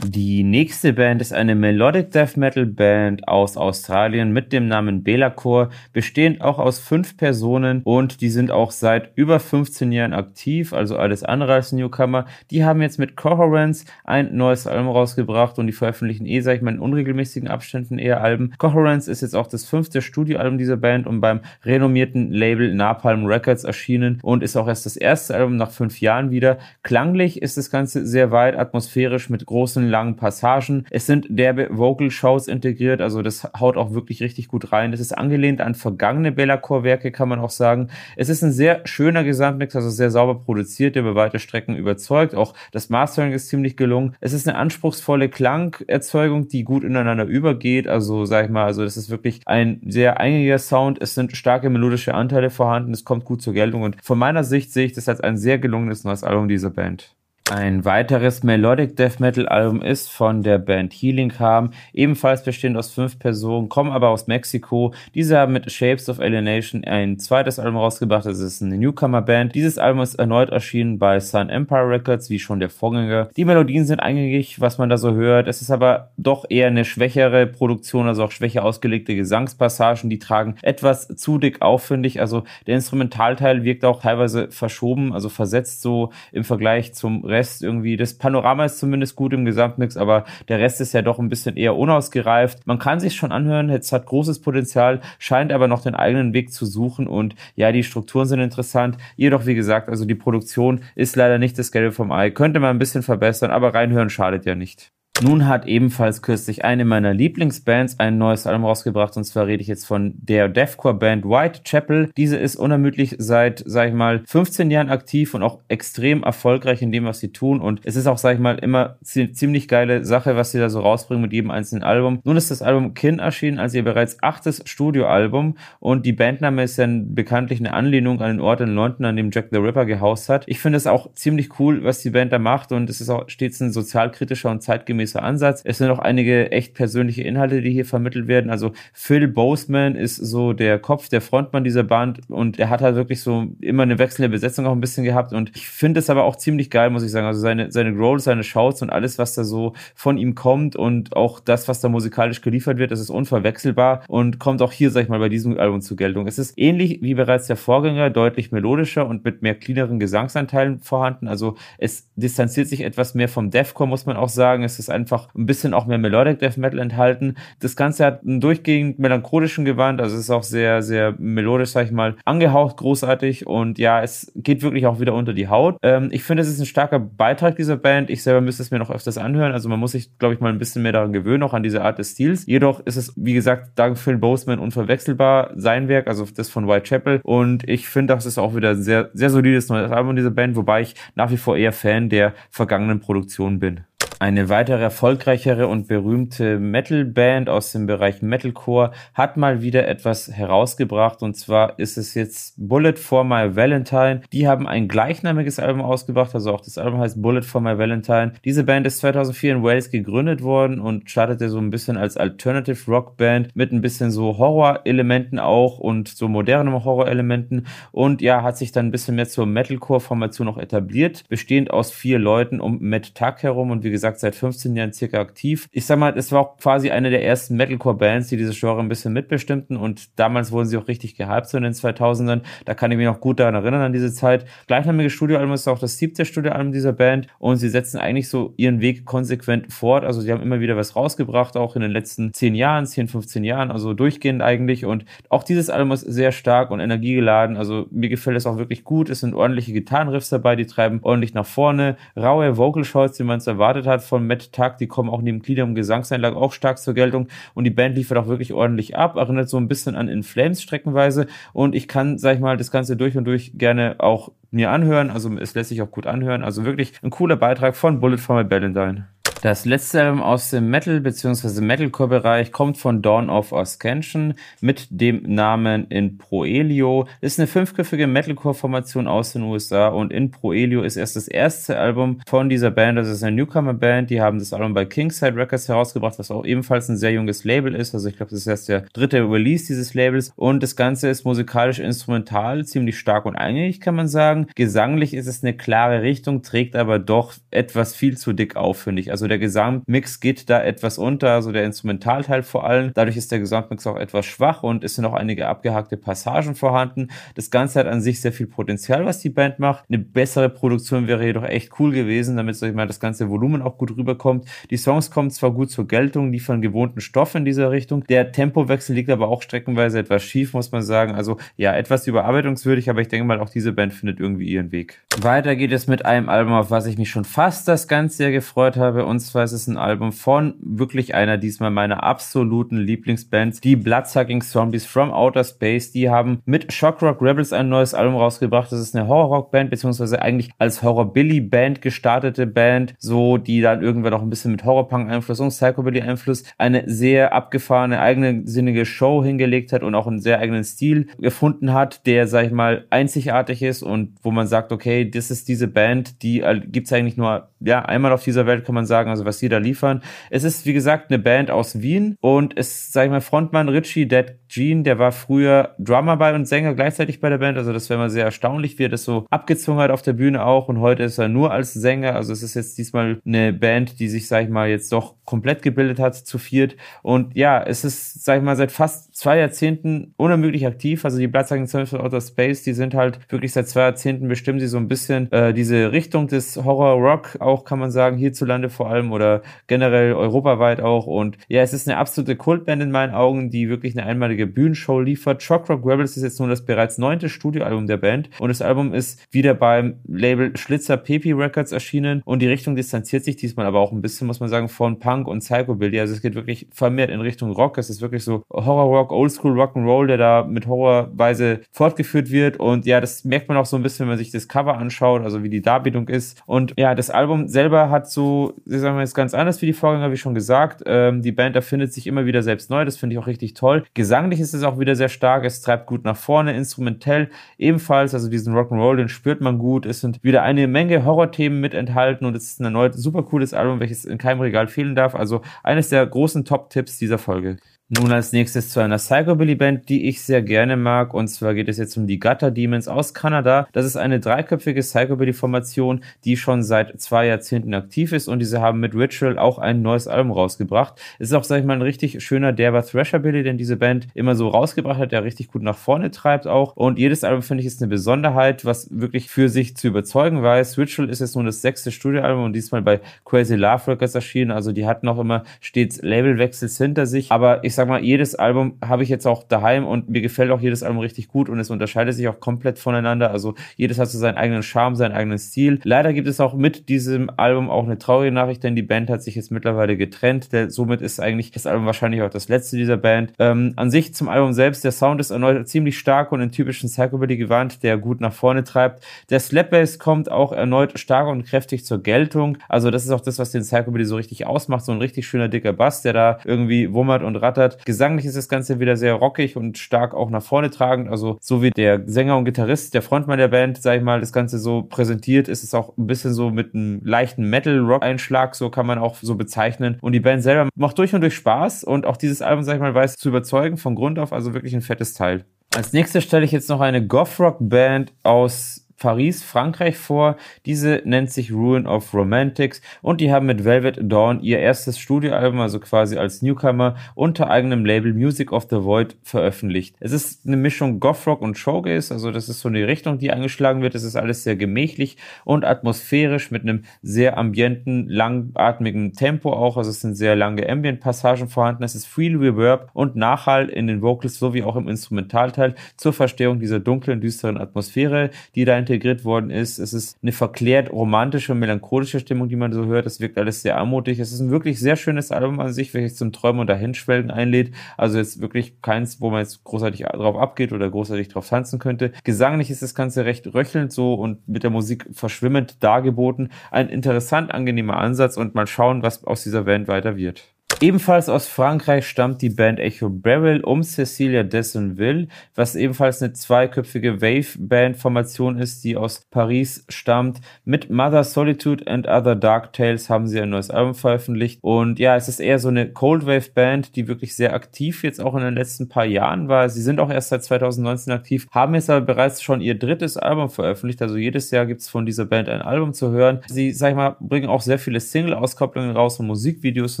Die 0.00 0.42
nächste 0.42 0.92
Band 0.92 1.20
ist 1.20 1.32
eine 1.32 1.54
Melodic 1.54 2.10
Death 2.10 2.36
Metal 2.36 2.66
Band 2.66 3.28
aus 3.28 3.56
Australien 3.56 4.32
mit 4.32 4.52
dem 4.52 4.66
Namen 4.66 5.04
Belacor, 5.04 5.70
bestehend 5.92 6.40
auch 6.40 6.58
aus 6.58 6.80
fünf 6.80 7.16
Personen 7.16 7.82
und 7.84 8.20
die 8.20 8.28
sind 8.28 8.50
auch 8.50 8.72
seit 8.72 9.12
über 9.14 9.38
15 9.38 9.92
Jahren 9.92 10.12
aktiv, 10.12 10.72
also 10.72 10.96
alles 10.96 11.22
andere 11.22 11.54
als 11.54 11.70
Newcomer. 11.70 12.26
Die 12.50 12.64
haben 12.64 12.82
jetzt 12.82 12.98
mit 12.98 13.16
Coherence 13.16 13.84
ein 14.02 14.36
neues 14.36 14.66
Album 14.66 14.88
rausgebracht 14.88 15.58
und 15.58 15.68
die 15.68 15.72
veröffentlichen 15.72 16.26
eh, 16.26 16.40
sag 16.40 16.56
ich 16.56 16.62
mal, 16.62 16.74
in 16.74 16.80
unregelmäßigen 16.80 17.48
Abständen 17.48 17.98
eher 17.98 18.22
Alben. 18.22 18.54
Coherence 18.58 19.06
ist 19.06 19.22
jetzt 19.22 19.36
auch 19.36 19.46
das 19.46 19.64
fünfte 19.64 20.02
Studioalbum 20.02 20.58
dieser 20.58 20.76
Band 20.76 21.06
und 21.06 21.20
beim 21.20 21.40
renommierten 21.64 22.32
Label 22.32 22.74
Napalm 22.74 23.24
Records 23.24 23.62
erschienen 23.62 24.18
und 24.22 24.42
ist 24.42 24.56
auch 24.56 24.66
erst 24.66 24.84
das 24.84 24.96
erste 24.96 25.36
Album 25.36 25.56
nach 25.56 25.70
fünf 25.70 26.00
Jahren 26.00 26.32
wieder. 26.32 26.58
Klanglich 26.82 27.40
ist 27.40 27.56
das 27.56 27.70
Ganze 27.70 28.04
sehr 28.04 28.32
weit 28.32 28.58
atmosphärisch 28.58 29.30
mit 29.30 29.46
großen 29.46 29.81
langen 29.88 30.16
Passagen. 30.16 30.86
Es 30.90 31.06
sind 31.06 31.26
derbe 31.28 31.68
Vocal-Shows 31.70 32.48
integriert, 32.48 33.00
also 33.00 33.22
das 33.22 33.48
haut 33.58 33.76
auch 33.76 33.92
wirklich 33.92 34.22
richtig 34.22 34.48
gut 34.48 34.72
rein. 34.72 34.92
Es 34.92 35.00
ist 35.00 35.16
angelehnt 35.16 35.60
an 35.60 35.74
vergangene 35.74 36.32
Bellacore-Werke, 36.32 37.12
kann 37.12 37.28
man 37.28 37.40
auch 37.40 37.50
sagen. 37.50 37.88
Es 38.16 38.28
ist 38.28 38.42
ein 38.42 38.52
sehr 38.52 38.80
schöner 38.84 39.24
Gesamtmix, 39.24 39.76
also 39.76 39.90
sehr 39.90 40.10
sauber 40.10 40.36
produziert, 40.36 40.94
der 40.94 41.02
über 41.02 41.14
weite 41.14 41.38
Strecken 41.38 41.76
überzeugt. 41.76 42.34
Auch 42.34 42.54
das 42.72 42.90
Mastering 42.90 43.32
ist 43.32 43.48
ziemlich 43.48 43.76
gelungen. 43.76 44.16
Es 44.20 44.32
ist 44.32 44.48
eine 44.48 44.56
anspruchsvolle 44.58 45.28
Klangerzeugung, 45.28 46.48
die 46.48 46.64
gut 46.64 46.84
ineinander 46.84 47.24
übergeht. 47.24 47.88
Also 47.88 48.24
sag 48.24 48.46
ich 48.46 48.50
mal, 48.50 48.64
also 48.64 48.84
das 48.84 48.96
ist 48.96 49.10
wirklich 49.10 49.40
ein 49.46 49.80
sehr 49.86 50.20
eingängiger 50.20 50.58
Sound. 50.58 51.00
Es 51.00 51.14
sind 51.14 51.36
starke 51.36 51.70
melodische 51.70 52.14
Anteile 52.14 52.50
vorhanden. 52.50 52.92
Es 52.92 53.04
kommt 53.04 53.24
gut 53.24 53.42
zur 53.42 53.52
Geltung 53.52 53.82
und 53.82 53.96
von 54.02 54.18
meiner 54.18 54.44
Sicht 54.44 54.72
sehe 54.72 54.86
ich 54.86 54.92
das 54.92 55.08
als 55.08 55.20
ein 55.20 55.36
sehr 55.36 55.58
gelungenes 55.58 56.04
neues 56.04 56.24
Album 56.24 56.48
dieser 56.48 56.70
Band. 56.70 57.14
Ein 57.50 57.84
weiteres 57.84 58.44
Melodic 58.44 58.96
Death 58.96 59.18
Metal 59.18 59.46
Album 59.46 59.82
ist 59.82 60.10
von 60.10 60.42
der 60.42 60.58
Band 60.58 60.94
Healing 60.94 61.38
Harm, 61.38 61.72
ebenfalls 61.92 62.44
bestehend 62.44 62.78
aus 62.78 62.92
fünf 62.92 63.18
Personen, 63.18 63.68
kommen 63.68 63.90
aber 63.90 64.08
aus 64.08 64.26
Mexiko. 64.26 64.94
Diese 65.14 65.36
haben 65.36 65.52
mit 65.52 65.70
Shapes 65.70 66.08
of 66.08 66.20
Alienation 66.20 66.84
ein 66.84 67.18
zweites 67.18 67.58
Album 67.58 67.76
rausgebracht, 67.76 68.24
das 68.24 68.38
ist 68.38 68.62
eine 68.62 68.78
Newcomer 68.78 69.22
Band. 69.22 69.54
Dieses 69.54 69.76
Album 69.76 70.02
ist 70.02 70.14
erneut 70.14 70.50
erschienen 70.50 70.98
bei 70.98 71.20
Sun 71.20 71.50
Empire 71.50 71.88
Records, 71.88 72.30
wie 72.30 72.38
schon 72.38 72.60
der 72.60 72.70
Vorgänger. 72.70 73.28
Die 73.36 73.44
Melodien 73.44 73.84
sind 73.84 74.00
eingängig, 74.00 74.60
was 74.60 74.78
man 74.78 74.88
da 74.88 74.96
so 74.96 75.12
hört. 75.12 75.46
Es 75.46 75.60
ist 75.60 75.70
aber 75.70 76.12
doch 76.16 76.46
eher 76.48 76.68
eine 76.68 76.84
schwächere 76.86 77.46
Produktion, 77.46 78.06
also 78.06 78.24
auch 78.24 78.30
schwächer 78.30 78.64
ausgelegte 78.64 79.14
Gesangspassagen, 79.14 80.08
die 80.08 80.20
tragen 80.20 80.54
etwas 80.62 81.08
zu 81.08 81.38
dick 81.38 81.60
auf, 81.60 81.82
finde 81.82 82.06
ich. 82.06 82.20
Also 82.20 82.44
der 82.66 82.76
Instrumentalteil 82.76 83.64
wirkt 83.64 83.84
auch 83.84 84.00
teilweise 84.00 84.50
verschoben, 84.50 85.12
also 85.12 85.28
versetzt 85.28 85.82
so 85.82 86.12
im 86.30 86.44
Vergleich 86.44 86.94
zum 86.94 87.24
Rest 87.24 87.41
irgendwie, 87.62 87.96
das 87.96 88.14
Panorama 88.14 88.64
ist 88.64 88.78
zumindest 88.78 89.16
gut 89.16 89.32
im 89.32 89.44
Gesamtmix, 89.44 89.96
aber 89.96 90.24
der 90.48 90.60
Rest 90.60 90.80
ist 90.80 90.92
ja 90.92 91.02
doch 91.02 91.18
ein 91.18 91.28
bisschen 91.28 91.56
eher 91.56 91.76
unausgereift. 91.76 92.66
Man 92.66 92.78
kann 92.78 93.00
sich 93.00 93.16
schon 93.16 93.32
anhören, 93.32 93.70
es 93.70 93.92
hat 93.92 94.06
großes 94.06 94.40
Potenzial, 94.40 95.00
scheint 95.18 95.52
aber 95.52 95.68
noch 95.68 95.82
den 95.82 95.94
eigenen 95.94 96.32
Weg 96.32 96.52
zu 96.52 96.66
suchen 96.66 97.06
und 97.06 97.34
ja, 97.56 97.72
die 97.72 97.82
Strukturen 97.82 98.26
sind 98.26 98.40
interessant. 98.40 98.96
Jedoch, 99.16 99.46
wie 99.46 99.54
gesagt, 99.54 99.88
also 99.88 100.04
die 100.04 100.14
Produktion 100.14 100.80
ist 100.94 101.16
leider 101.16 101.38
nicht 101.38 101.58
das 101.58 101.72
Gelbe 101.72 101.92
vom 101.92 102.12
Ei. 102.12 102.30
Könnte 102.30 102.60
man 102.60 102.70
ein 102.70 102.78
bisschen 102.78 103.02
verbessern, 103.02 103.50
aber 103.50 103.74
reinhören 103.74 104.10
schadet 104.10 104.46
ja 104.46 104.54
nicht. 104.54 104.92
Nun 105.20 105.46
hat 105.46 105.66
ebenfalls 105.66 106.22
kürzlich 106.22 106.64
eine 106.64 106.84
meiner 106.84 107.12
Lieblingsbands 107.12 108.00
ein 108.00 108.18
neues 108.18 108.46
Album 108.46 108.64
rausgebracht 108.64 109.16
und 109.16 109.24
zwar 109.24 109.46
rede 109.46 109.60
ich 109.62 109.68
jetzt 109.68 109.86
von 109.86 110.14
der 110.16 110.48
Deathcore-Band 110.48 111.24
Whitechapel. 111.24 112.10
Diese 112.16 112.38
ist 112.38 112.56
unermüdlich 112.56 113.16
seit, 113.18 113.62
sag 113.64 113.88
ich 113.88 113.94
mal, 113.94 114.22
15 114.26 114.70
Jahren 114.70 114.88
aktiv 114.88 115.34
und 115.34 115.42
auch 115.42 115.60
extrem 115.68 116.24
erfolgreich 116.24 116.82
in 116.82 116.90
dem, 116.90 117.04
was 117.04 117.20
sie 117.20 117.28
tun 117.28 117.60
und 117.60 117.82
es 117.84 117.94
ist 117.94 118.06
auch, 118.06 118.18
sag 118.18 118.34
ich 118.34 118.40
mal, 118.40 118.58
immer 118.58 118.96
ziemlich 119.02 119.68
geile 119.68 120.04
Sache, 120.04 120.34
was 120.34 120.50
sie 120.50 120.58
da 120.58 120.70
so 120.70 120.80
rausbringen 120.80 121.22
mit 121.22 121.32
jedem 121.32 121.50
einzelnen 121.50 121.84
Album. 121.84 122.20
Nun 122.24 122.36
ist 122.38 122.50
das 122.50 122.62
Album 122.62 122.94
Kin 122.94 123.18
erschienen 123.18 123.60
als 123.60 123.74
ihr 123.74 123.84
bereits 123.84 124.20
achtes 124.22 124.62
Studioalbum 124.64 125.56
und 125.78 126.04
die 126.04 126.14
Bandname 126.14 126.64
ist 126.64 126.78
dann 126.78 127.14
bekanntlich 127.14 127.60
eine 127.60 127.74
Anlehnung 127.74 128.20
an 128.22 128.38
den 128.38 128.40
Ort 128.40 128.62
in 128.62 128.74
London, 128.74 129.04
an 129.04 129.16
dem 129.16 129.30
Jack 129.30 129.48
the 129.52 129.58
Ripper 129.58 129.84
gehaust 129.84 130.30
hat. 130.30 130.44
Ich 130.48 130.58
finde 130.58 130.78
es 130.78 130.88
auch 130.88 131.12
ziemlich 131.12 131.60
cool, 131.60 131.84
was 131.84 132.00
die 132.00 132.10
Band 132.10 132.32
da 132.32 132.38
macht 132.40 132.72
und 132.72 132.90
es 132.90 133.00
ist 133.00 133.10
auch 133.10 133.28
stets 133.28 133.60
ein 133.60 133.72
sozialkritischer 133.72 134.50
und 134.50 134.62
zeitgemäßer 134.62 135.01
zeitgemäßer 135.02 135.22
Ansatz. 135.22 135.62
Es 135.64 135.78
sind 135.78 135.90
auch 135.90 135.98
einige 135.98 136.50
echt 136.52 136.74
persönliche 136.74 137.22
Inhalte, 137.22 137.60
die 137.60 137.70
hier 137.70 137.84
vermittelt 137.84 138.28
werden. 138.28 138.50
Also 138.50 138.72
Phil 138.92 139.28
Boseman 139.28 139.96
ist 139.96 140.16
so 140.16 140.52
der 140.52 140.78
Kopf, 140.78 141.08
der 141.08 141.20
Frontmann 141.20 141.64
dieser 141.64 141.82
Band 141.82 142.20
und 142.28 142.58
er 142.58 142.70
hat 142.70 142.80
halt 142.80 142.96
wirklich 142.96 143.20
so 143.20 143.48
immer 143.60 143.82
eine 143.82 143.98
wechselnde 143.98 144.28
Besetzung 144.28 144.66
auch 144.66 144.72
ein 144.72 144.80
bisschen 144.80 145.04
gehabt 145.04 145.32
und 145.32 145.50
ich 145.54 145.68
finde 145.68 146.00
es 146.00 146.10
aber 146.10 146.24
auch 146.24 146.36
ziemlich 146.36 146.70
geil, 146.70 146.90
muss 146.90 147.02
ich 147.02 147.10
sagen. 147.10 147.26
Also 147.26 147.40
seine, 147.40 147.70
seine 147.70 147.94
Growls, 147.94 148.24
seine 148.24 148.44
Shouts 148.44 148.82
und 148.82 148.90
alles, 148.90 149.18
was 149.18 149.34
da 149.34 149.44
so 149.44 149.72
von 149.94 150.18
ihm 150.18 150.34
kommt 150.34 150.76
und 150.76 151.16
auch 151.16 151.40
das, 151.40 151.68
was 151.68 151.80
da 151.80 151.88
musikalisch 151.88 152.40
geliefert 152.40 152.78
wird, 152.78 152.90
das 152.90 153.00
ist 153.00 153.10
unverwechselbar 153.10 154.02
und 154.08 154.38
kommt 154.38 154.62
auch 154.62 154.72
hier, 154.72 154.90
sag 154.90 155.02
ich 155.02 155.08
mal, 155.08 155.18
bei 155.18 155.28
diesem 155.28 155.58
Album 155.58 155.80
zur 155.80 155.96
Geltung. 155.96 156.26
Es 156.26 156.38
ist 156.38 156.58
ähnlich 156.58 157.02
wie 157.02 157.14
bereits 157.14 157.46
der 157.46 157.56
Vorgänger, 157.56 158.10
deutlich 158.10 158.52
melodischer 158.52 159.06
und 159.06 159.24
mit 159.24 159.42
mehr 159.42 159.54
cleaneren 159.54 159.98
Gesangsanteilen 159.98 160.80
vorhanden. 160.80 161.28
Also 161.28 161.56
es 161.78 162.08
distanziert 162.16 162.68
sich 162.68 162.82
etwas 162.82 163.14
mehr 163.14 163.28
vom 163.28 163.50
Deathcore, 163.50 163.88
muss 163.88 164.06
man 164.06 164.16
auch 164.16 164.28
sagen. 164.28 164.62
Es 164.62 164.78
ist 164.78 164.90
einfach 164.92 165.28
ein 165.34 165.46
bisschen 165.46 165.74
auch 165.74 165.86
mehr 165.86 165.98
Melodic 165.98 166.38
Death 166.38 166.56
Metal 166.56 166.78
enthalten. 166.78 167.36
Das 167.60 167.76
Ganze 167.76 168.04
hat 168.04 168.22
einen 168.22 168.40
durchgehend 168.40 168.98
melancholischen 168.98 169.64
Gewand, 169.64 170.00
also 170.00 170.16
ist 170.16 170.30
auch 170.30 170.42
sehr, 170.42 170.82
sehr 170.82 171.14
melodisch, 171.18 171.70
sag 171.70 171.86
ich 171.86 171.92
mal, 171.92 172.16
angehaucht, 172.24 172.76
großartig 172.76 173.46
und 173.46 173.78
ja, 173.78 174.02
es 174.02 174.32
geht 174.36 174.62
wirklich 174.62 174.86
auch 174.86 175.00
wieder 175.00 175.14
unter 175.14 175.32
die 175.32 175.48
Haut. 175.48 175.76
Ähm, 175.82 176.08
ich 176.12 176.22
finde, 176.22 176.42
es 176.42 176.48
ist 176.48 176.60
ein 176.60 176.66
starker 176.66 176.98
Beitrag 176.98 177.56
dieser 177.56 177.76
Band. 177.76 178.10
Ich 178.10 178.22
selber 178.22 178.40
müsste 178.40 178.62
es 178.62 178.70
mir 178.70 178.78
noch 178.78 178.90
öfters 178.90 179.18
anhören, 179.18 179.52
also 179.52 179.68
man 179.68 179.80
muss 179.80 179.92
sich, 179.92 180.18
glaube 180.18 180.34
ich, 180.34 180.40
mal 180.40 180.50
ein 180.50 180.58
bisschen 180.58 180.82
mehr 180.82 180.92
daran 180.92 181.12
gewöhnen, 181.12 181.42
auch 181.42 181.54
an 181.54 181.62
diese 181.62 181.82
Art 181.82 181.98
des 181.98 182.12
Stils. 182.12 182.46
Jedoch 182.46 182.80
ist 182.80 182.96
es, 182.96 183.12
wie 183.16 183.32
gesagt, 183.32 183.72
dank 183.76 183.98
Phil 183.98 184.18
Boseman 184.18 184.58
unverwechselbar 184.58 185.52
sein 185.56 185.88
Werk, 185.88 186.06
also 186.06 186.26
das 186.34 186.48
von 186.48 186.68
Whitechapel 186.68 187.20
und 187.22 187.68
ich 187.68 187.88
finde, 187.88 188.14
das 188.14 188.26
ist 188.26 188.38
auch 188.38 188.54
wieder 188.54 188.70
ein 188.70 188.82
sehr, 188.82 189.10
sehr 189.14 189.30
solides 189.30 189.68
neues 189.68 189.90
Album 189.90 190.16
dieser 190.16 190.30
Band, 190.30 190.56
wobei 190.56 190.82
ich 190.82 190.94
nach 191.14 191.30
wie 191.30 191.36
vor 191.36 191.56
eher 191.56 191.72
Fan 191.72 192.08
der 192.08 192.34
vergangenen 192.50 193.00
Produktionen 193.00 193.58
bin. 193.58 193.80
Eine 194.22 194.48
weitere 194.48 194.80
erfolgreichere 194.80 195.66
und 195.66 195.88
berühmte 195.88 196.60
Metal-Band 196.60 197.48
aus 197.48 197.72
dem 197.72 197.86
Bereich 197.86 198.22
Metalcore 198.22 198.92
hat 199.14 199.36
mal 199.36 199.62
wieder 199.62 199.88
etwas 199.88 200.30
herausgebracht 200.30 201.22
und 201.24 201.34
zwar 201.34 201.76
ist 201.80 201.98
es 201.98 202.14
jetzt 202.14 202.54
Bullet 202.56 202.94
for 202.94 203.24
My 203.24 203.56
Valentine. 203.56 204.20
Die 204.32 204.46
haben 204.46 204.68
ein 204.68 204.86
gleichnamiges 204.86 205.58
Album 205.58 205.80
ausgebracht, 205.80 206.36
also 206.36 206.52
auch 206.54 206.60
das 206.60 206.78
Album 206.78 207.00
heißt 207.00 207.20
Bullet 207.20 207.42
for 207.42 207.60
My 207.60 207.76
Valentine. 207.78 208.34
Diese 208.44 208.62
Band 208.62 208.86
ist 208.86 208.98
2004 208.98 209.56
in 209.56 209.62
Wales 209.64 209.90
gegründet 209.90 210.40
worden 210.40 210.78
und 210.78 211.10
startete 211.10 211.48
so 211.48 211.58
ein 211.58 211.70
bisschen 211.70 211.96
als 211.96 212.16
Alternative 212.16 212.88
Rock 212.88 213.16
Band 213.16 213.48
mit 213.56 213.72
ein 213.72 213.80
bisschen 213.80 214.12
so 214.12 214.38
Horror-Elementen 214.38 215.40
auch 215.40 215.80
und 215.80 216.06
so 216.06 216.28
modernen 216.28 216.72
Horror-Elementen 216.84 217.66
und 217.90 218.22
ja, 218.22 218.44
hat 218.44 218.56
sich 218.56 218.70
dann 218.70 218.86
ein 218.86 218.92
bisschen 218.92 219.16
mehr 219.16 219.26
zur 219.26 219.46
Metalcore-Formation 219.46 220.46
auch 220.46 220.58
etabliert, 220.58 221.24
bestehend 221.28 221.72
aus 221.72 221.90
vier 221.90 222.20
Leuten 222.20 222.60
um 222.60 222.78
Matt 222.80 223.16
Tuck 223.16 223.42
herum 223.42 223.72
und 223.72 223.82
wie 223.82 223.90
gesagt 223.90 224.11
gesagt, 224.12 224.20
seit 224.20 224.34
15 224.34 224.76
Jahren 224.76 224.92
circa 224.92 225.20
aktiv. 225.20 225.68
Ich 225.72 225.86
sag 225.86 225.98
mal, 225.98 226.16
es 226.16 226.32
war 226.32 226.40
auch 226.40 226.56
quasi 226.58 226.90
eine 226.90 227.10
der 227.10 227.24
ersten 227.24 227.56
Metalcore-Bands, 227.56 228.28
die 228.28 228.36
dieses 228.36 228.58
Genre 228.58 228.80
ein 228.80 228.88
bisschen 228.88 229.12
mitbestimmten 229.12 229.76
und 229.76 230.18
damals 230.18 230.52
wurden 230.52 230.66
sie 230.66 230.76
auch 230.76 230.88
richtig 230.88 231.16
gehypt 231.16 231.48
so 231.48 231.56
in 231.56 231.64
den 231.64 231.72
2000ern. 231.72 232.42
Da 232.64 232.74
kann 232.74 232.90
ich 232.90 232.96
mich 232.96 233.06
noch 233.06 233.20
gut 233.20 233.40
daran 233.40 233.54
erinnern, 233.54 233.82
an 233.82 233.92
diese 233.92 234.12
Zeit. 234.12 234.46
Gleichnamiges 234.66 235.12
Studioalbum 235.12 235.54
ist 235.54 235.68
auch 235.68 235.78
das 235.78 235.98
siebte 235.98 236.24
Studioalbum 236.24 236.72
dieser 236.72 236.92
Band 236.92 237.28
und 237.38 237.56
sie 237.56 237.68
setzen 237.68 237.98
eigentlich 237.98 238.28
so 238.28 238.54
ihren 238.56 238.80
Weg 238.80 239.04
konsequent 239.04 239.72
fort. 239.72 240.04
Also 240.04 240.20
sie 240.20 240.32
haben 240.32 240.42
immer 240.42 240.60
wieder 240.60 240.76
was 240.76 240.96
rausgebracht, 240.96 241.56
auch 241.56 241.76
in 241.76 241.82
den 241.82 241.90
letzten 241.90 242.32
10 242.32 242.54
Jahren, 242.54 242.86
10, 242.86 243.08
15 243.08 243.44
Jahren, 243.44 243.70
also 243.70 243.94
durchgehend 243.94 244.42
eigentlich 244.42 244.84
und 244.84 245.04
auch 245.28 245.44
dieses 245.44 245.70
Album 245.70 245.92
ist 245.92 246.02
sehr 246.02 246.32
stark 246.32 246.70
und 246.70 246.80
energiegeladen. 246.80 247.56
Also 247.56 247.86
mir 247.90 248.08
gefällt 248.08 248.36
es 248.36 248.46
auch 248.46 248.58
wirklich 248.58 248.84
gut. 248.84 249.10
Es 249.10 249.20
sind 249.20 249.34
ordentliche 249.34 249.72
Gitarrenriffs 249.72 250.28
dabei, 250.28 250.56
die 250.56 250.66
treiben 250.66 251.00
ordentlich 251.02 251.34
nach 251.34 251.46
vorne. 251.46 251.96
Raue 252.16 252.56
Vocal 252.56 252.84
Shots, 252.84 253.18
wie 253.18 253.24
man 253.24 253.38
es 253.38 253.46
erwartet 253.46 253.86
hat 253.86 254.01
von 254.02 254.26
Matt 254.26 254.52
Tuck, 254.52 254.78
die 254.78 254.86
kommen 254.86 255.08
auch 255.08 255.22
neben 255.22 255.40
Glieder 255.40 255.64
und 255.64 255.74
Gesangseinlage 255.74 256.36
auch 256.36 256.52
stark 256.52 256.78
zur 256.78 256.94
Geltung. 256.94 257.28
Und 257.54 257.64
die 257.64 257.70
Band 257.70 257.96
liefert 257.96 258.18
auch 258.18 258.26
wirklich 258.26 258.52
ordentlich 258.52 258.96
ab, 258.96 259.16
erinnert 259.16 259.48
so 259.48 259.56
ein 259.56 259.68
bisschen 259.68 259.94
an 259.94 260.08
In 260.08 260.22
Flames 260.22 260.62
streckenweise. 260.62 261.26
Und 261.52 261.74
ich 261.74 261.88
kann, 261.88 262.18
sag 262.18 262.34
ich 262.34 262.40
mal, 262.40 262.56
das 262.56 262.70
Ganze 262.70 262.96
durch 262.96 263.16
und 263.16 263.24
durch 263.24 263.52
gerne 263.54 263.96
auch 263.98 264.32
mir 264.50 264.70
anhören, 264.70 265.10
also 265.10 265.34
es 265.38 265.54
lässt 265.54 265.70
sich 265.70 265.80
auch 265.80 265.90
gut 265.90 266.06
anhören, 266.06 266.44
also 266.44 266.64
wirklich 266.64 266.92
ein 267.02 267.10
cooler 267.10 267.36
Beitrag 267.36 267.74
von 267.74 268.00
Bullet 268.00 268.18
for 268.18 268.36
My 268.36 268.50
Valentine. 268.50 269.06
Das 269.42 269.64
letzte 269.64 270.00
Album 270.00 270.22
aus 270.22 270.50
dem 270.50 270.70
Metal- 270.70 271.00
bzw. 271.00 271.60
Metalcore-Bereich 271.62 272.52
kommt 272.52 272.78
von 272.78 273.02
Dawn 273.02 273.28
of 273.28 273.52
Ascension 273.52 274.34
mit 274.60 274.86
dem 274.90 275.24
Namen 275.24 275.88
In 275.88 276.16
Proelio. 276.16 277.08
Ist 277.20 277.40
eine 277.40 277.48
fünfköpfige 277.48 278.06
Metalcore-Formation 278.06 279.08
aus 279.08 279.32
den 279.32 279.42
USA 279.42 279.88
und 279.88 280.12
In 280.12 280.30
Proelio 280.30 280.82
ist 280.82 280.94
erst 280.94 281.16
das 281.16 281.26
erste 281.26 281.76
Album 281.76 282.20
von 282.24 282.48
dieser 282.48 282.70
Band. 282.70 282.96
Das 282.96 283.08
ist 283.08 283.24
eine 283.24 283.34
Newcomer-Band. 283.34 284.10
Die 284.10 284.20
haben 284.20 284.38
das 284.38 284.52
Album 284.52 284.74
bei 284.74 284.84
Kingside 284.84 285.34
Records 285.34 285.68
herausgebracht, 285.68 286.20
was 286.20 286.30
auch 286.30 286.44
ebenfalls 286.44 286.88
ein 286.88 286.96
sehr 286.96 287.10
junges 287.10 287.42
Label 287.42 287.74
ist. 287.74 287.94
Also 287.94 288.08
ich 288.08 288.16
glaube, 288.16 288.30
das 288.30 288.42
ist 288.42 288.46
erst 288.46 288.68
der 288.68 288.82
dritte 288.92 289.28
Release 289.28 289.66
dieses 289.66 289.92
Labels. 289.92 290.32
Und 290.36 290.62
das 290.62 290.76
Ganze 290.76 291.08
ist 291.08 291.24
musikalisch 291.24 291.80
instrumental, 291.80 292.64
ziemlich 292.64 292.96
stark 292.96 293.26
und 293.26 293.34
eingängig, 293.34 293.80
kann 293.80 293.96
man 293.96 294.06
sagen. 294.06 294.46
Gesanglich 294.54 295.14
ist 295.14 295.26
es 295.26 295.42
eine 295.42 295.56
klare 295.56 296.02
Richtung, 296.02 296.42
trägt 296.42 296.76
aber 296.76 297.00
doch 297.00 297.34
etwas 297.50 297.96
viel 297.96 298.16
zu 298.16 298.34
dick 298.34 298.54
auf, 298.54 298.78
finde 298.78 299.02
ich. 299.02 299.10
Also 299.10 299.31
der 299.32 299.38
Gesamtmix 299.38 300.20
geht 300.20 300.50
da 300.50 300.62
etwas 300.62 300.98
unter, 300.98 301.30
also 301.30 301.52
der 301.52 301.64
Instrumentalteil 301.64 302.42
vor 302.42 302.66
allem. 302.66 302.92
Dadurch 302.92 303.16
ist 303.16 303.32
der 303.32 303.38
Gesamtmix 303.38 303.86
auch 303.86 303.96
etwas 303.96 304.26
schwach 304.26 304.62
und 304.62 304.84
es 304.84 304.94
sind 304.96 305.06
auch 305.06 305.14
einige 305.14 305.48
abgehackte 305.48 305.96
Passagen 305.96 306.54
vorhanden. 306.54 307.08
Das 307.34 307.50
Ganze 307.50 307.80
hat 307.80 307.86
an 307.86 308.02
sich 308.02 308.20
sehr 308.20 308.32
viel 308.32 308.46
Potenzial, 308.46 309.06
was 309.06 309.20
die 309.20 309.30
Band 309.30 309.58
macht. 309.58 309.86
Eine 309.88 310.00
bessere 310.00 310.50
Produktion 310.50 311.06
wäre 311.06 311.24
jedoch 311.24 311.44
echt 311.44 311.80
cool 311.80 311.92
gewesen, 311.92 312.36
damit, 312.36 312.56
sag 312.56 312.68
ich 312.68 312.74
mal, 312.74 312.86
das 312.86 313.00
ganze 313.00 313.30
Volumen 313.30 313.62
auch 313.62 313.78
gut 313.78 313.96
rüberkommt. 313.96 314.46
Die 314.70 314.76
Songs 314.76 315.10
kommen 315.10 315.30
zwar 315.30 315.52
gut 315.52 315.70
zur 315.70 315.88
Geltung, 315.88 316.30
liefern 316.30 316.60
gewohnten 316.60 317.00
Stoff 317.00 317.34
in 317.34 317.46
dieser 317.46 317.70
Richtung. 317.70 318.04
Der 318.04 318.32
Tempowechsel 318.32 318.94
liegt 318.94 319.08
aber 319.08 319.28
auch 319.28 319.40
streckenweise 319.40 319.98
etwas 319.98 320.22
schief, 320.22 320.52
muss 320.52 320.72
man 320.72 320.82
sagen. 320.82 321.14
Also 321.14 321.38
ja, 321.56 321.74
etwas 321.74 322.06
überarbeitungswürdig, 322.06 322.90
aber 322.90 323.00
ich 323.00 323.08
denke 323.08 323.24
mal, 323.26 323.40
auch 323.40 323.48
diese 323.48 323.72
Band 323.72 323.94
findet 323.94 324.20
irgendwie 324.20 324.50
ihren 324.50 324.72
Weg. 324.72 325.00
Weiter 325.22 325.56
geht 325.56 325.72
es 325.72 325.86
mit 325.86 326.04
einem 326.04 326.28
Album, 326.28 326.52
auf 326.52 326.70
was 326.70 326.84
ich 326.84 326.98
mich 326.98 327.08
schon 327.08 327.24
fast 327.24 327.66
das 327.66 327.88
ganze 327.88 328.24
Jahr 328.24 328.32
gefreut 328.32 328.76
habe. 328.76 329.06
Und 329.06 329.21
zwar 329.26 329.44
ist 329.44 329.52
es 329.52 329.66
ein 329.66 329.76
Album 329.76 330.12
von 330.12 330.54
wirklich 330.60 331.14
einer 331.14 331.38
diesmal 331.38 331.70
meiner 331.70 332.02
absoluten 332.02 332.76
Lieblingsbands, 332.76 333.60
die 333.60 333.76
Bloodsucking 333.76 334.42
Zombies 334.42 334.86
from 334.86 335.10
Outer 335.10 335.44
Space. 335.44 335.92
Die 335.92 336.10
haben 336.10 336.40
mit 336.44 336.72
Shockrock 336.72 337.20
Rebels 337.20 337.52
ein 337.52 337.68
neues 337.68 337.94
Album 337.94 338.16
rausgebracht. 338.16 338.70
Das 338.72 338.80
ist 338.80 338.94
eine 338.94 339.08
Horror-Rock-Band, 339.08 339.70
beziehungsweise 339.70 340.22
eigentlich 340.22 340.50
als 340.58 340.82
Horror-Billy-Band 340.82 341.82
gestartete 341.82 342.46
Band, 342.46 342.94
so 342.98 343.38
die 343.38 343.60
dann 343.60 343.82
irgendwann 343.82 344.14
auch 344.14 344.22
ein 344.22 344.30
bisschen 344.30 344.52
mit 344.52 344.64
Horrorpunk-Einfluss 344.64 345.40
und 345.40 345.48
Psychobilly-Einfluss 345.48 346.44
eine 346.58 346.84
sehr 346.86 347.32
abgefahrene, 347.32 348.00
eigensinnige 348.00 348.84
Show 348.84 349.24
hingelegt 349.24 349.72
hat 349.72 349.82
und 349.82 349.94
auch 349.94 350.06
einen 350.06 350.20
sehr 350.20 350.38
eigenen 350.38 350.64
Stil 350.64 351.08
gefunden 351.18 351.72
hat, 351.72 352.06
der, 352.06 352.26
sag 352.26 352.46
ich 352.46 352.52
mal, 352.52 352.86
einzigartig 352.90 353.62
ist 353.62 353.82
und 353.82 354.16
wo 354.22 354.30
man 354.30 354.46
sagt, 354.46 354.72
okay, 354.72 355.08
das 355.08 355.30
ist 355.30 355.48
diese 355.48 355.68
Band, 355.68 356.22
die 356.22 356.40
äh, 356.40 356.60
gibt's 356.60 356.92
eigentlich 356.92 357.16
nur 357.16 357.48
ja 357.60 357.82
einmal 357.84 358.12
auf 358.12 358.24
dieser 358.24 358.46
Welt, 358.46 358.64
kann 358.64 358.74
man 358.74 358.86
sagen, 358.86 359.10
also 359.12 359.24
was 359.24 359.38
sie 359.38 359.48
da 359.48 359.58
liefern. 359.58 360.02
Es 360.30 360.42
ist, 360.42 360.66
wie 360.66 360.72
gesagt, 360.72 361.10
eine 361.10 361.20
Band 361.20 361.50
aus 361.50 361.80
Wien 361.80 362.16
und 362.20 362.56
es, 362.56 362.92
sag 362.92 363.04
ich 363.04 363.10
mal, 363.10 363.20
Frontmann 363.20 363.68
Richie 363.68 364.06
Dead 364.06 364.34
Gene, 364.48 364.82
der 364.82 364.98
war 364.98 365.12
früher 365.12 365.74
Drummer 365.78 366.16
bei 366.16 366.34
und 366.34 366.46
Sänger 366.46 366.74
gleichzeitig 366.74 367.20
bei 367.20 367.30
der 367.30 367.38
Band, 367.38 367.56
also 367.56 367.72
das 367.72 367.88
wäre 367.88 367.98
mal 367.98 368.10
sehr 368.10 368.24
erstaunlich, 368.24 368.78
wie 368.78 368.84
er 368.84 368.88
das 368.90 369.04
so 369.04 369.26
abgezogen 369.30 369.80
hat 369.80 369.90
auf 369.90 370.02
der 370.02 370.12
Bühne 370.12 370.44
auch. 370.44 370.68
Und 370.68 370.80
heute 370.80 371.04
ist 371.04 371.18
er 371.18 371.28
nur 371.28 371.52
als 371.52 371.72
Sänger, 371.72 372.14
also 372.16 372.32
es 372.32 372.42
ist 372.42 372.54
jetzt 372.54 372.76
diesmal 372.76 373.20
eine 373.24 373.52
Band, 373.52 373.98
die 373.98 374.08
sich, 374.08 374.28
sag 374.28 374.44
ich 374.44 374.50
mal, 374.50 374.68
jetzt 374.68 374.92
doch 374.92 375.14
komplett 375.24 375.62
gebildet 375.62 375.98
hat, 375.98 376.14
zu 376.14 376.36
viert. 376.36 376.76
Und 377.02 377.34
ja, 377.34 377.62
es 377.62 377.84
ist, 377.84 378.24
sag 378.24 378.38
ich 378.38 378.42
mal, 378.42 378.56
seit 378.56 378.72
fast 378.72 379.16
zwei 379.16 379.38
Jahrzehnten 379.38 380.14
unermüdlich 380.16 380.66
aktiv, 380.66 381.04
also 381.04 381.18
die 381.18 381.30
Zombies 381.32 381.90
von 381.90 382.00
Outer 382.00 382.20
Space, 382.20 382.62
die 382.62 382.74
sind 382.74 382.94
halt 382.94 383.20
wirklich 383.30 383.52
seit 383.52 383.68
zwei 383.68 383.82
Jahrzehnten 383.82 384.28
bestimmen 384.28 384.60
sie 384.60 384.66
so 384.66 384.76
ein 384.76 384.88
bisschen 384.88 385.30
äh, 385.32 385.54
diese 385.54 385.92
Richtung 385.92 386.28
des 386.28 386.56
Horror-Rock 386.56 387.38
auch, 387.40 387.64
kann 387.64 387.78
man 387.78 387.90
sagen, 387.90 388.16
hierzulande 388.16 388.68
vor 388.68 388.90
allem 388.90 389.01
oder 389.10 389.42
generell 389.66 390.12
europaweit 390.12 390.80
auch. 390.80 391.06
Und 391.06 391.38
ja, 391.48 391.62
es 391.62 391.72
ist 391.72 391.88
eine 391.88 391.96
absolute 391.96 392.36
Kultband 392.36 392.82
in 392.82 392.90
meinen 392.90 393.14
Augen, 393.14 393.50
die 393.50 393.68
wirklich 393.68 393.98
eine 393.98 394.06
einmalige 394.06 394.46
Bühnenshow 394.46 395.00
liefert. 395.00 395.42
Shock 395.42 395.68
Rock 395.68 395.84
Rebels 395.84 396.16
ist 396.16 396.22
jetzt 396.22 396.38
nun 396.38 396.50
das 396.50 396.64
bereits 396.64 396.98
neunte 396.98 397.28
Studioalbum 397.28 397.86
der 397.86 397.96
Band 397.96 398.30
und 398.38 398.48
das 398.48 398.62
Album 398.62 398.94
ist 398.94 399.26
wieder 399.32 399.54
beim 399.54 400.00
Label 400.06 400.56
Schlitzer 400.56 400.96
Pepi 400.96 401.32
Records 401.32 401.72
erschienen 401.72 402.22
und 402.24 402.40
die 402.40 402.48
Richtung 402.48 402.76
distanziert 402.76 403.24
sich 403.24 403.36
diesmal 403.36 403.66
aber 403.66 403.80
auch 403.80 403.92
ein 403.92 404.02
bisschen, 404.02 404.26
muss 404.26 404.40
man 404.40 404.48
sagen, 404.48 404.68
von 404.68 404.98
Punk 404.98 405.26
und 405.26 405.40
Psychobilly. 405.40 405.98
Also 405.98 406.14
es 406.14 406.22
geht 406.22 406.34
wirklich 406.34 406.68
vermehrt 406.72 407.10
in 407.10 407.20
Richtung 407.20 407.50
Rock. 407.52 407.78
Es 407.78 407.90
ist 407.90 408.02
wirklich 408.02 408.24
so 408.24 408.44
Horror-Rock, 408.52 409.10
Oldschool 409.10 409.58
Rock'n'Roll, 409.58 410.06
der 410.06 410.18
da 410.18 410.44
mit 410.44 410.66
Horrorweise 410.66 411.60
fortgeführt 411.72 412.30
wird 412.30 412.58
und 412.58 412.86
ja, 412.86 413.00
das 413.00 413.24
merkt 413.24 413.48
man 413.48 413.56
auch 413.56 413.66
so 413.66 413.76
ein 413.76 413.82
bisschen, 413.82 414.04
wenn 414.04 414.10
man 414.10 414.18
sich 414.18 414.30
das 414.30 414.48
Cover 414.48 414.76
anschaut, 414.76 415.22
also 415.22 415.42
wie 415.42 415.48
die 415.48 415.62
Darbietung 415.62 416.08
ist. 416.08 416.42
Und 416.46 416.74
ja, 416.78 416.94
das 416.94 417.10
Album 417.10 417.48
selber 417.48 417.90
hat 417.90 418.10
so, 418.10 418.54
sagen 418.82 418.96
wir 418.96 419.00
jetzt 419.00 419.14
ganz 419.14 419.32
anders 419.32 419.62
wie 419.62 419.66
die 419.66 419.72
Vorgänger, 419.72 420.12
wie 420.12 420.16
schon 420.16 420.34
gesagt. 420.34 420.82
Ähm, 420.86 421.22
die 421.22 421.32
Band 421.32 421.56
erfindet 421.56 421.92
sich 421.92 422.06
immer 422.06 422.26
wieder 422.26 422.42
selbst 422.42 422.68
neu, 422.68 422.84
das 422.84 422.96
finde 422.96 423.14
ich 423.14 423.18
auch 423.18 423.26
richtig 423.26 423.54
toll. 423.54 423.84
Gesanglich 423.94 424.40
ist 424.40 424.52
es 424.52 424.62
auch 424.62 424.78
wieder 424.78 424.96
sehr 424.96 425.08
stark, 425.08 425.44
es 425.44 425.62
treibt 425.62 425.86
gut 425.86 426.04
nach 426.04 426.16
vorne, 426.16 426.54
instrumentell 426.54 427.30
ebenfalls, 427.58 428.12
also 428.12 428.28
diesen 428.28 428.54
Rock'n'Roll, 428.54 428.96
den 428.96 429.08
spürt 429.08 429.40
man 429.40 429.58
gut. 429.58 429.86
Es 429.86 430.00
sind 430.00 430.22
wieder 430.22 430.42
eine 430.42 430.66
Menge 430.66 431.04
Horrorthemen 431.04 431.60
mit 431.60 431.72
enthalten 431.72 432.26
und 432.26 432.36
es 432.36 432.44
ist 432.44 432.60
ein 432.60 432.64
erneut 432.64 432.94
super 432.94 433.22
cooles 433.22 433.54
Album, 433.54 433.80
welches 433.80 434.04
in 434.04 434.18
keinem 434.18 434.40
Regal 434.40 434.66
fehlen 434.66 434.94
darf. 434.94 435.14
Also 435.14 435.42
eines 435.62 435.88
der 435.88 436.06
großen 436.06 436.44
Top-Tipps 436.44 436.98
dieser 436.98 437.18
Folge. 437.18 437.56
Nun 437.94 438.10
als 438.10 438.32
nächstes 438.32 438.70
zu 438.70 438.80
einer 438.80 438.96
Psychobilly-Band, 438.96 439.90
die 439.90 440.08
ich 440.08 440.22
sehr 440.22 440.40
gerne 440.40 440.78
mag. 440.78 441.12
Und 441.12 441.28
zwar 441.28 441.52
geht 441.52 441.68
es 441.68 441.76
jetzt 441.76 441.94
um 441.98 442.06
die 442.06 442.18
Gutter 442.18 442.50
Demons 442.50 442.88
aus 442.88 443.12
Kanada. 443.12 443.68
Das 443.72 443.84
ist 443.84 443.96
eine 443.96 444.18
dreiköpfige 444.18 444.80
Psychobilly-Formation, 444.80 446.02
die 446.24 446.38
schon 446.38 446.62
seit 446.62 446.98
zwei 447.02 447.26
Jahrzehnten 447.26 447.74
aktiv 447.74 448.12
ist. 448.12 448.28
Und 448.28 448.38
diese 448.38 448.62
haben 448.62 448.80
mit 448.80 448.94
Ritual 448.94 449.36
auch 449.36 449.58
ein 449.58 449.82
neues 449.82 450.08
Album 450.08 450.32
rausgebracht. 450.32 450.94
Es 451.18 451.28
ist 451.28 451.34
auch, 451.34 451.44
sag 451.44 451.60
ich 451.60 451.66
mal, 451.66 451.74
ein 451.74 451.82
richtig 451.82 452.24
schöner, 452.24 452.54
derber 452.54 452.82
Thrasher-Billy, 452.82 453.42
den 453.42 453.58
diese 453.58 453.76
Band 453.76 454.08
immer 454.14 454.36
so 454.36 454.48
rausgebracht 454.48 454.98
hat, 454.98 455.12
der 455.12 455.22
richtig 455.22 455.48
gut 455.48 455.62
nach 455.62 455.76
vorne 455.76 456.10
treibt 456.10 456.46
auch. 456.46 456.74
Und 456.76 456.98
jedes 456.98 457.24
Album, 457.24 457.42
finde 457.42 457.60
ich, 457.60 457.66
ist 457.66 457.82
eine 457.82 457.90
Besonderheit, 457.90 458.64
was 458.64 458.88
wirklich 458.90 459.28
für 459.28 459.50
sich 459.50 459.76
zu 459.76 459.88
überzeugen 459.88 460.42
weiß. 460.42 460.78
Ritual 460.78 461.10
ist 461.10 461.20
jetzt 461.20 461.36
nun 461.36 461.44
das 461.44 461.60
sechste 461.60 461.90
Studioalbum 461.90 462.44
und 462.44 462.54
diesmal 462.54 462.80
bei 462.80 463.00
Crazy 463.26 463.56
Love 463.56 463.88
Records 463.88 464.14
erschienen. 464.14 464.50
Also 464.50 464.72
die 464.72 464.86
hatten 464.86 465.08
auch 465.08 465.18
immer 465.18 465.44
stets 465.60 466.00
Labelwechsels 466.00 466.78
hinter 466.78 467.04
sich. 467.04 467.30
Aber 467.30 467.62
ich 467.64 467.74
sag 467.74 467.81
mal, 467.86 468.02
jedes 468.02 468.34
Album 468.34 468.78
habe 468.84 469.02
ich 469.02 469.08
jetzt 469.08 469.26
auch 469.26 469.42
daheim 469.42 469.86
und 469.86 470.08
mir 470.08 470.20
gefällt 470.20 470.50
auch 470.50 470.60
jedes 470.60 470.82
Album 470.82 470.98
richtig 470.98 471.28
gut 471.28 471.48
und 471.48 471.58
es 471.58 471.70
unterscheidet 471.70 472.14
sich 472.14 472.28
auch 472.28 472.40
komplett 472.40 472.78
voneinander. 472.78 473.30
Also 473.30 473.54
jedes 473.76 473.98
hat 473.98 474.08
so 474.08 474.18
seinen 474.18 474.36
eigenen 474.36 474.62
Charme, 474.62 474.96
seinen 474.96 475.12
eigenen 475.12 475.38
Stil. 475.38 475.80
Leider 475.84 476.12
gibt 476.12 476.28
es 476.28 476.40
auch 476.40 476.54
mit 476.54 476.88
diesem 476.88 477.30
Album 477.36 477.70
auch 477.70 477.84
eine 477.84 477.98
traurige 477.98 478.32
Nachricht, 478.32 478.62
denn 478.64 478.76
die 478.76 478.82
Band 478.82 479.10
hat 479.10 479.22
sich 479.22 479.34
jetzt 479.34 479.50
mittlerweile 479.50 479.96
getrennt. 479.96 480.52
Der, 480.52 480.70
somit 480.70 481.00
ist 481.00 481.20
eigentlich 481.20 481.50
das 481.50 481.66
Album 481.66 481.86
wahrscheinlich 481.86 482.22
auch 482.22 482.30
das 482.30 482.48
letzte 482.48 482.76
dieser 482.76 482.96
Band. 482.96 483.32
Ähm, 483.38 483.72
an 483.76 483.90
sich 483.90 484.14
zum 484.14 484.28
Album 484.28 484.52
selbst, 484.52 484.84
der 484.84 484.92
Sound 484.92 485.20
ist 485.20 485.30
erneut 485.30 485.68
ziemlich 485.68 485.98
stark 485.98 486.32
und 486.32 486.40
in 486.40 486.52
typischen 486.52 486.88
Psychobilly 486.88 487.36
gewandt, 487.36 487.82
der 487.82 487.98
gut 487.98 488.20
nach 488.20 488.32
vorne 488.32 488.64
treibt. 488.64 489.04
Der 489.30 489.40
Slapbass 489.40 489.98
kommt 489.98 490.30
auch 490.30 490.52
erneut 490.52 490.98
stark 490.98 491.28
und 491.28 491.44
kräftig 491.44 491.84
zur 491.84 492.02
Geltung. 492.02 492.58
Also 492.68 492.90
das 492.90 493.04
ist 493.04 493.10
auch 493.10 493.20
das, 493.20 493.38
was 493.38 493.50
den 493.50 493.62
Psychobilly 493.62 494.04
so 494.04 494.16
richtig 494.16 494.46
ausmacht. 494.46 494.84
So 494.84 494.92
ein 494.92 494.98
richtig 494.98 495.26
schöner 495.26 495.48
dicker 495.48 495.72
Bass, 495.72 496.02
der 496.02 496.12
da 496.12 496.38
irgendwie 496.44 496.92
wummert 496.92 497.22
und 497.22 497.36
rattert 497.36 497.71
hat. 497.72 497.84
Gesanglich 497.84 498.26
ist 498.26 498.36
das 498.36 498.48
Ganze 498.48 498.80
wieder 498.80 498.96
sehr 498.96 499.14
rockig 499.14 499.56
und 499.56 499.78
stark 499.78 500.14
auch 500.14 500.30
nach 500.30 500.42
vorne 500.42 500.70
tragend. 500.70 501.08
Also 501.08 501.38
so 501.40 501.62
wie 501.62 501.70
der 501.70 502.02
Sänger 502.06 502.36
und 502.36 502.44
Gitarrist, 502.44 502.94
der 502.94 503.02
Frontmann 503.02 503.38
der 503.38 503.48
Band, 503.48 503.80
sag 503.80 503.96
ich 503.96 504.02
mal, 504.02 504.20
das 504.20 504.32
Ganze 504.32 504.58
so 504.58 504.82
präsentiert, 504.82 505.48
ist 505.48 505.62
es 505.62 505.74
auch 505.74 505.96
ein 505.96 506.06
bisschen 506.06 506.32
so 506.32 506.50
mit 506.50 506.74
einem 506.74 507.00
leichten 507.04 507.48
Metal-Rock-Einschlag, 507.48 508.54
so 508.54 508.70
kann 508.70 508.86
man 508.86 508.98
auch 508.98 509.16
so 509.20 509.34
bezeichnen. 509.34 509.98
Und 510.00 510.12
die 510.12 510.20
Band 510.20 510.42
selber 510.42 510.68
macht 510.74 510.98
durch 510.98 511.14
und 511.14 511.20
durch 511.20 511.34
Spaß 511.34 511.84
und 511.84 512.06
auch 512.06 512.16
dieses 512.16 512.42
Album, 512.42 512.64
sag 512.64 512.74
ich 512.74 512.80
mal, 512.80 512.94
weiß 512.94 513.16
zu 513.16 513.28
überzeugen 513.28 513.76
von 513.76 513.94
Grund 513.94 514.18
auf, 514.18 514.32
also 514.32 514.54
wirklich 514.54 514.74
ein 514.74 514.82
fettes 514.82 515.14
Teil. 515.14 515.44
Als 515.74 515.94
nächstes 515.94 516.24
stelle 516.24 516.44
ich 516.44 516.52
jetzt 516.52 516.68
noch 516.68 516.80
eine 516.80 517.06
Goth-Rock-Band 517.06 518.12
aus 518.22 518.81
Paris, 519.02 519.42
Frankreich 519.42 519.96
vor. 519.96 520.36
Diese 520.64 521.02
nennt 521.04 521.32
sich 521.32 521.50
Ruin 521.52 521.88
of 521.88 522.14
Romantics 522.14 522.80
und 523.02 523.20
die 523.20 523.32
haben 523.32 523.46
mit 523.46 523.64
Velvet 523.64 523.98
Dawn 524.00 524.40
ihr 524.40 524.60
erstes 524.60 524.96
Studioalbum, 524.96 525.58
also 525.58 525.80
quasi 525.80 526.16
als 526.16 526.40
Newcomer, 526.40 526.94
unter 527.16 527.50
eigenem 527.50 527.84
Label 527.84 528.14
Music 528.14 528.52
of 528.52 528.68
the 528.70 528.76
Void 528.76 529.16
veröffentlicht. 529.24 529.96
Es 529.98 530.12
ist 530.12 530.46
eine 530.46 530.56
Mischung 530.56 531.00
Gothrock 531.00 531.42
und 531.42 531.58
Showgaze, 531.58 532.14
also 532.14 532.30
das 532.30 532.48
ist 532.48 532.60
so 532.60 532.68
eine 532.68 532.86
Richtung, 532.86 533.18
die 533.18 533.32
eingeschlagen 533.32 533.82
wird. 533.82 533.96
Es 533.96 534.04
ist 534.04 534.14
alles 534.14 534.44
sehr 534.44 534.54
gemächlich 534.54 535.16
und 535.44 535.64
atmosphärisch 535.64 536.52
mit 536.52 536.62
einem 536.62 536.84
sehr 537.02 537.36
ambienten, 537.36 538.06
langatmigen 538.08 539.14
Tempo 539.14 539.52
auch. 539.52 539.78
Also 539.78 539.90
es 539.90 540.00
sind 540.00 540.14
sehr 540.14 540.36
lange 540.36 540.68
Ambient-Passagen 540.68 541.48
vorhanden. 541.48 541.82
Es 541.82 541.96
ist 541.96 542.06
viel 542.06 542.36
Reverb 542.36 542.90
und 542.92 543.16
Nachhall 543.16 543.68
in 543.68 543.88
den 543.88 544.00
Vocals 544.00 544.38
sowie 544.38 544.62
auch 544.62 544.76
im 544.76 544.86
Instrumentalteil 544.86 545.74
zur 545.96 546.12
Verstehung 546.12 546.60
dieser 546.60 546.78
dunklen, 546.78 547.20
düsteren 547.20 547.58
Atmosphäre, 547.58 548.30
die 548.54 548.64
da 548.64 548.76
integriert 548.92 549.24
worden 549.24 549.50
ist. 549.50 549.78
Es 549.78 549.94
ist 549.94 550.18
eine 550.22 550.32
verklärt 550.32 550.92
romantische 550.92 551.54
melancholische 551.54 552.20
Stimmung, 552.20 552.48
die 552.48 552.56
man 552.56 552.72
so 552.72 552.84
hört. 552.86 553.06
Es 553.06 553.20
wirkt 553.20 553.38
alles 553.38 553.62
sehr 553.62 553.78
anmutig. 553.78 554.18
Es 554.18 554.32
ist 554.32 554.40
ein 554.40 554.50
wirklich 554.50 554.78
sehr 554.78 554.96
schönes 554.96 555.32
Album 555.32 555.60
an 555.60 555.72
sich, 555.72 555.94
welches 555.94 556.16
zum 556.16 556.32
Träumen 556.32 556.60
und 556.60 556.66
Dahinschwelgen 556.66 557.30
einlädt. 557.30 557.72
Also 557.96 558.18
jetzt 558.18 558.40
wirklich 558.40 558.82
keins, 558.82 559.20
wo 559.20 559.30
man 559.30 559.40
jetzt 559.40 559.64
großartig 559.64 560.02
drauf 560.02 560.36
abgeht 560.36 560.72
oder 560.72 560.90
großartig 560.90 561.28
drauf 561.28 561.48
tanzen 561.48 561.78
könnte. 561.78 562.12
Gesanglich 562.24 562.70
ist 562.70 562.82
das 562.82 562.94
Ganze 562.94 563.24
recht 563.24 563.52
röchelnd 563.54 563.92
so 563.92 564.14
und 564.14 564.46
mit 564.46 564.62
der 564.62 564.70
Musik 564.70 565.06
verschwimmend 565.12 565.82
dargeboten. 565.82 566.50
Ein 566.70 566.88
interessant 566.88 567.52
angenehmer 567.52 567.96
Ansatz 567.96 568.36
und 568.36 568.54
mal 568.54 568.66
schauen, 568.66 569.02
was 569.02 569.24
aus 569.24 569.42
dieser 569.42 569.64
Band 569.64 569.88
weiter 569.88 570.16
wird. 570.16 570.51
Ebenfalls 570.82 571.28
aus 571.28 571.46
Frankreich 571.46 572.08
stammt 572.08 572.42
die 572.42 572.50
Band 572.50 572.80
Echo 572.80 573.08
Barrel 573.08 573.60
um 573.60 573.84
Cecilia 573.84 574.42
Dessenville, 574.42 575.28
was 575.54 575.76
ebenfalls 575.76 576.20
eine 576.20 576.32
zweiköpfige 576.32 577.22
Wave-Band-Formation 577.22 578.58
ist, 578.58 578.82
die 578.82 578.96
aus 578.96 579.24
Paris 579.30 579.84
stammt. 579.88 580.40
Mit 580.64 580.90
Mother 580.90 581.22
Solitude 581.22 581.86
and 581.86 582.08
Other 582.08 582.34
Dark 582.34 582.72
Tales 582.72 583.08
haben 583.08 583.28
sie 583.28 583.40
ein 583.40 583.50
neues 583.50 583.70
Album 583.70 583.94
veröffentlicht. 583.94 584.58
Und 584.60 584.98
ja, 584.98 585.14
es 585.14 585.28
ist 585.28 585.38
eher 585.38 585.60
so 585.60 585.68
eine 585.68 585.88
Cold 585.88 586.26
Wave-Band, 586.26 586.96
die 586.96 587.06
wirklich 587.06 587.36
sehr 587.36 587.54
aktiv 587.54 588.02
jetzt 588.02 588.20
auch 588.20 588.34
in 588.34 588.42
den 588.42 588.56
letzten 588.56 588.88
paar 588.88 589.04
Jahren 589.04 589.46
war. 589.46 589.68
Sie 589.68 589.82
sind 589.82 590.00
auch 590.00 590.10
erst 590.10 590.30
seit 590.30 590.42
2019 590.42 591.12
aktiv, 591.12 591.46
haben 591.52 591.76
jetzt 591.76 591.90
aber 591.90 592.04
bereits 592.04 592.42
schon 592.42 592.60
ihr 592.60 592.76
drittes 592.76 593.16
Album 593.16 593.50
veröffentlicht. 593.50 594.02
Also 594.02 594.16
jedes 594.16 594.50
Jahr 594.50 594.66
gibt 594.66 594.80
es 594.80 594.88
von 594.88 595.06
dieser 595.06 595.26
Band 595.26 595.48
ein 595.48 595.62
Album 595.62 595.92
zu 595.92 596.10
hören. 596.10 596.40
Sie, 596.48 596.72
sag 596.72 596.90
ich 596.90 596.96
mal, 596.96 597.14
bringen 597.20 597.48
auch 597.48 597.60
sehr 597.60 597.78
viele 597.78 598.00
Single-Auskopplungen 598.00 598.96
raus 598.96 599.20
und 599.20 599.28
Musikvideos 599.28 600.00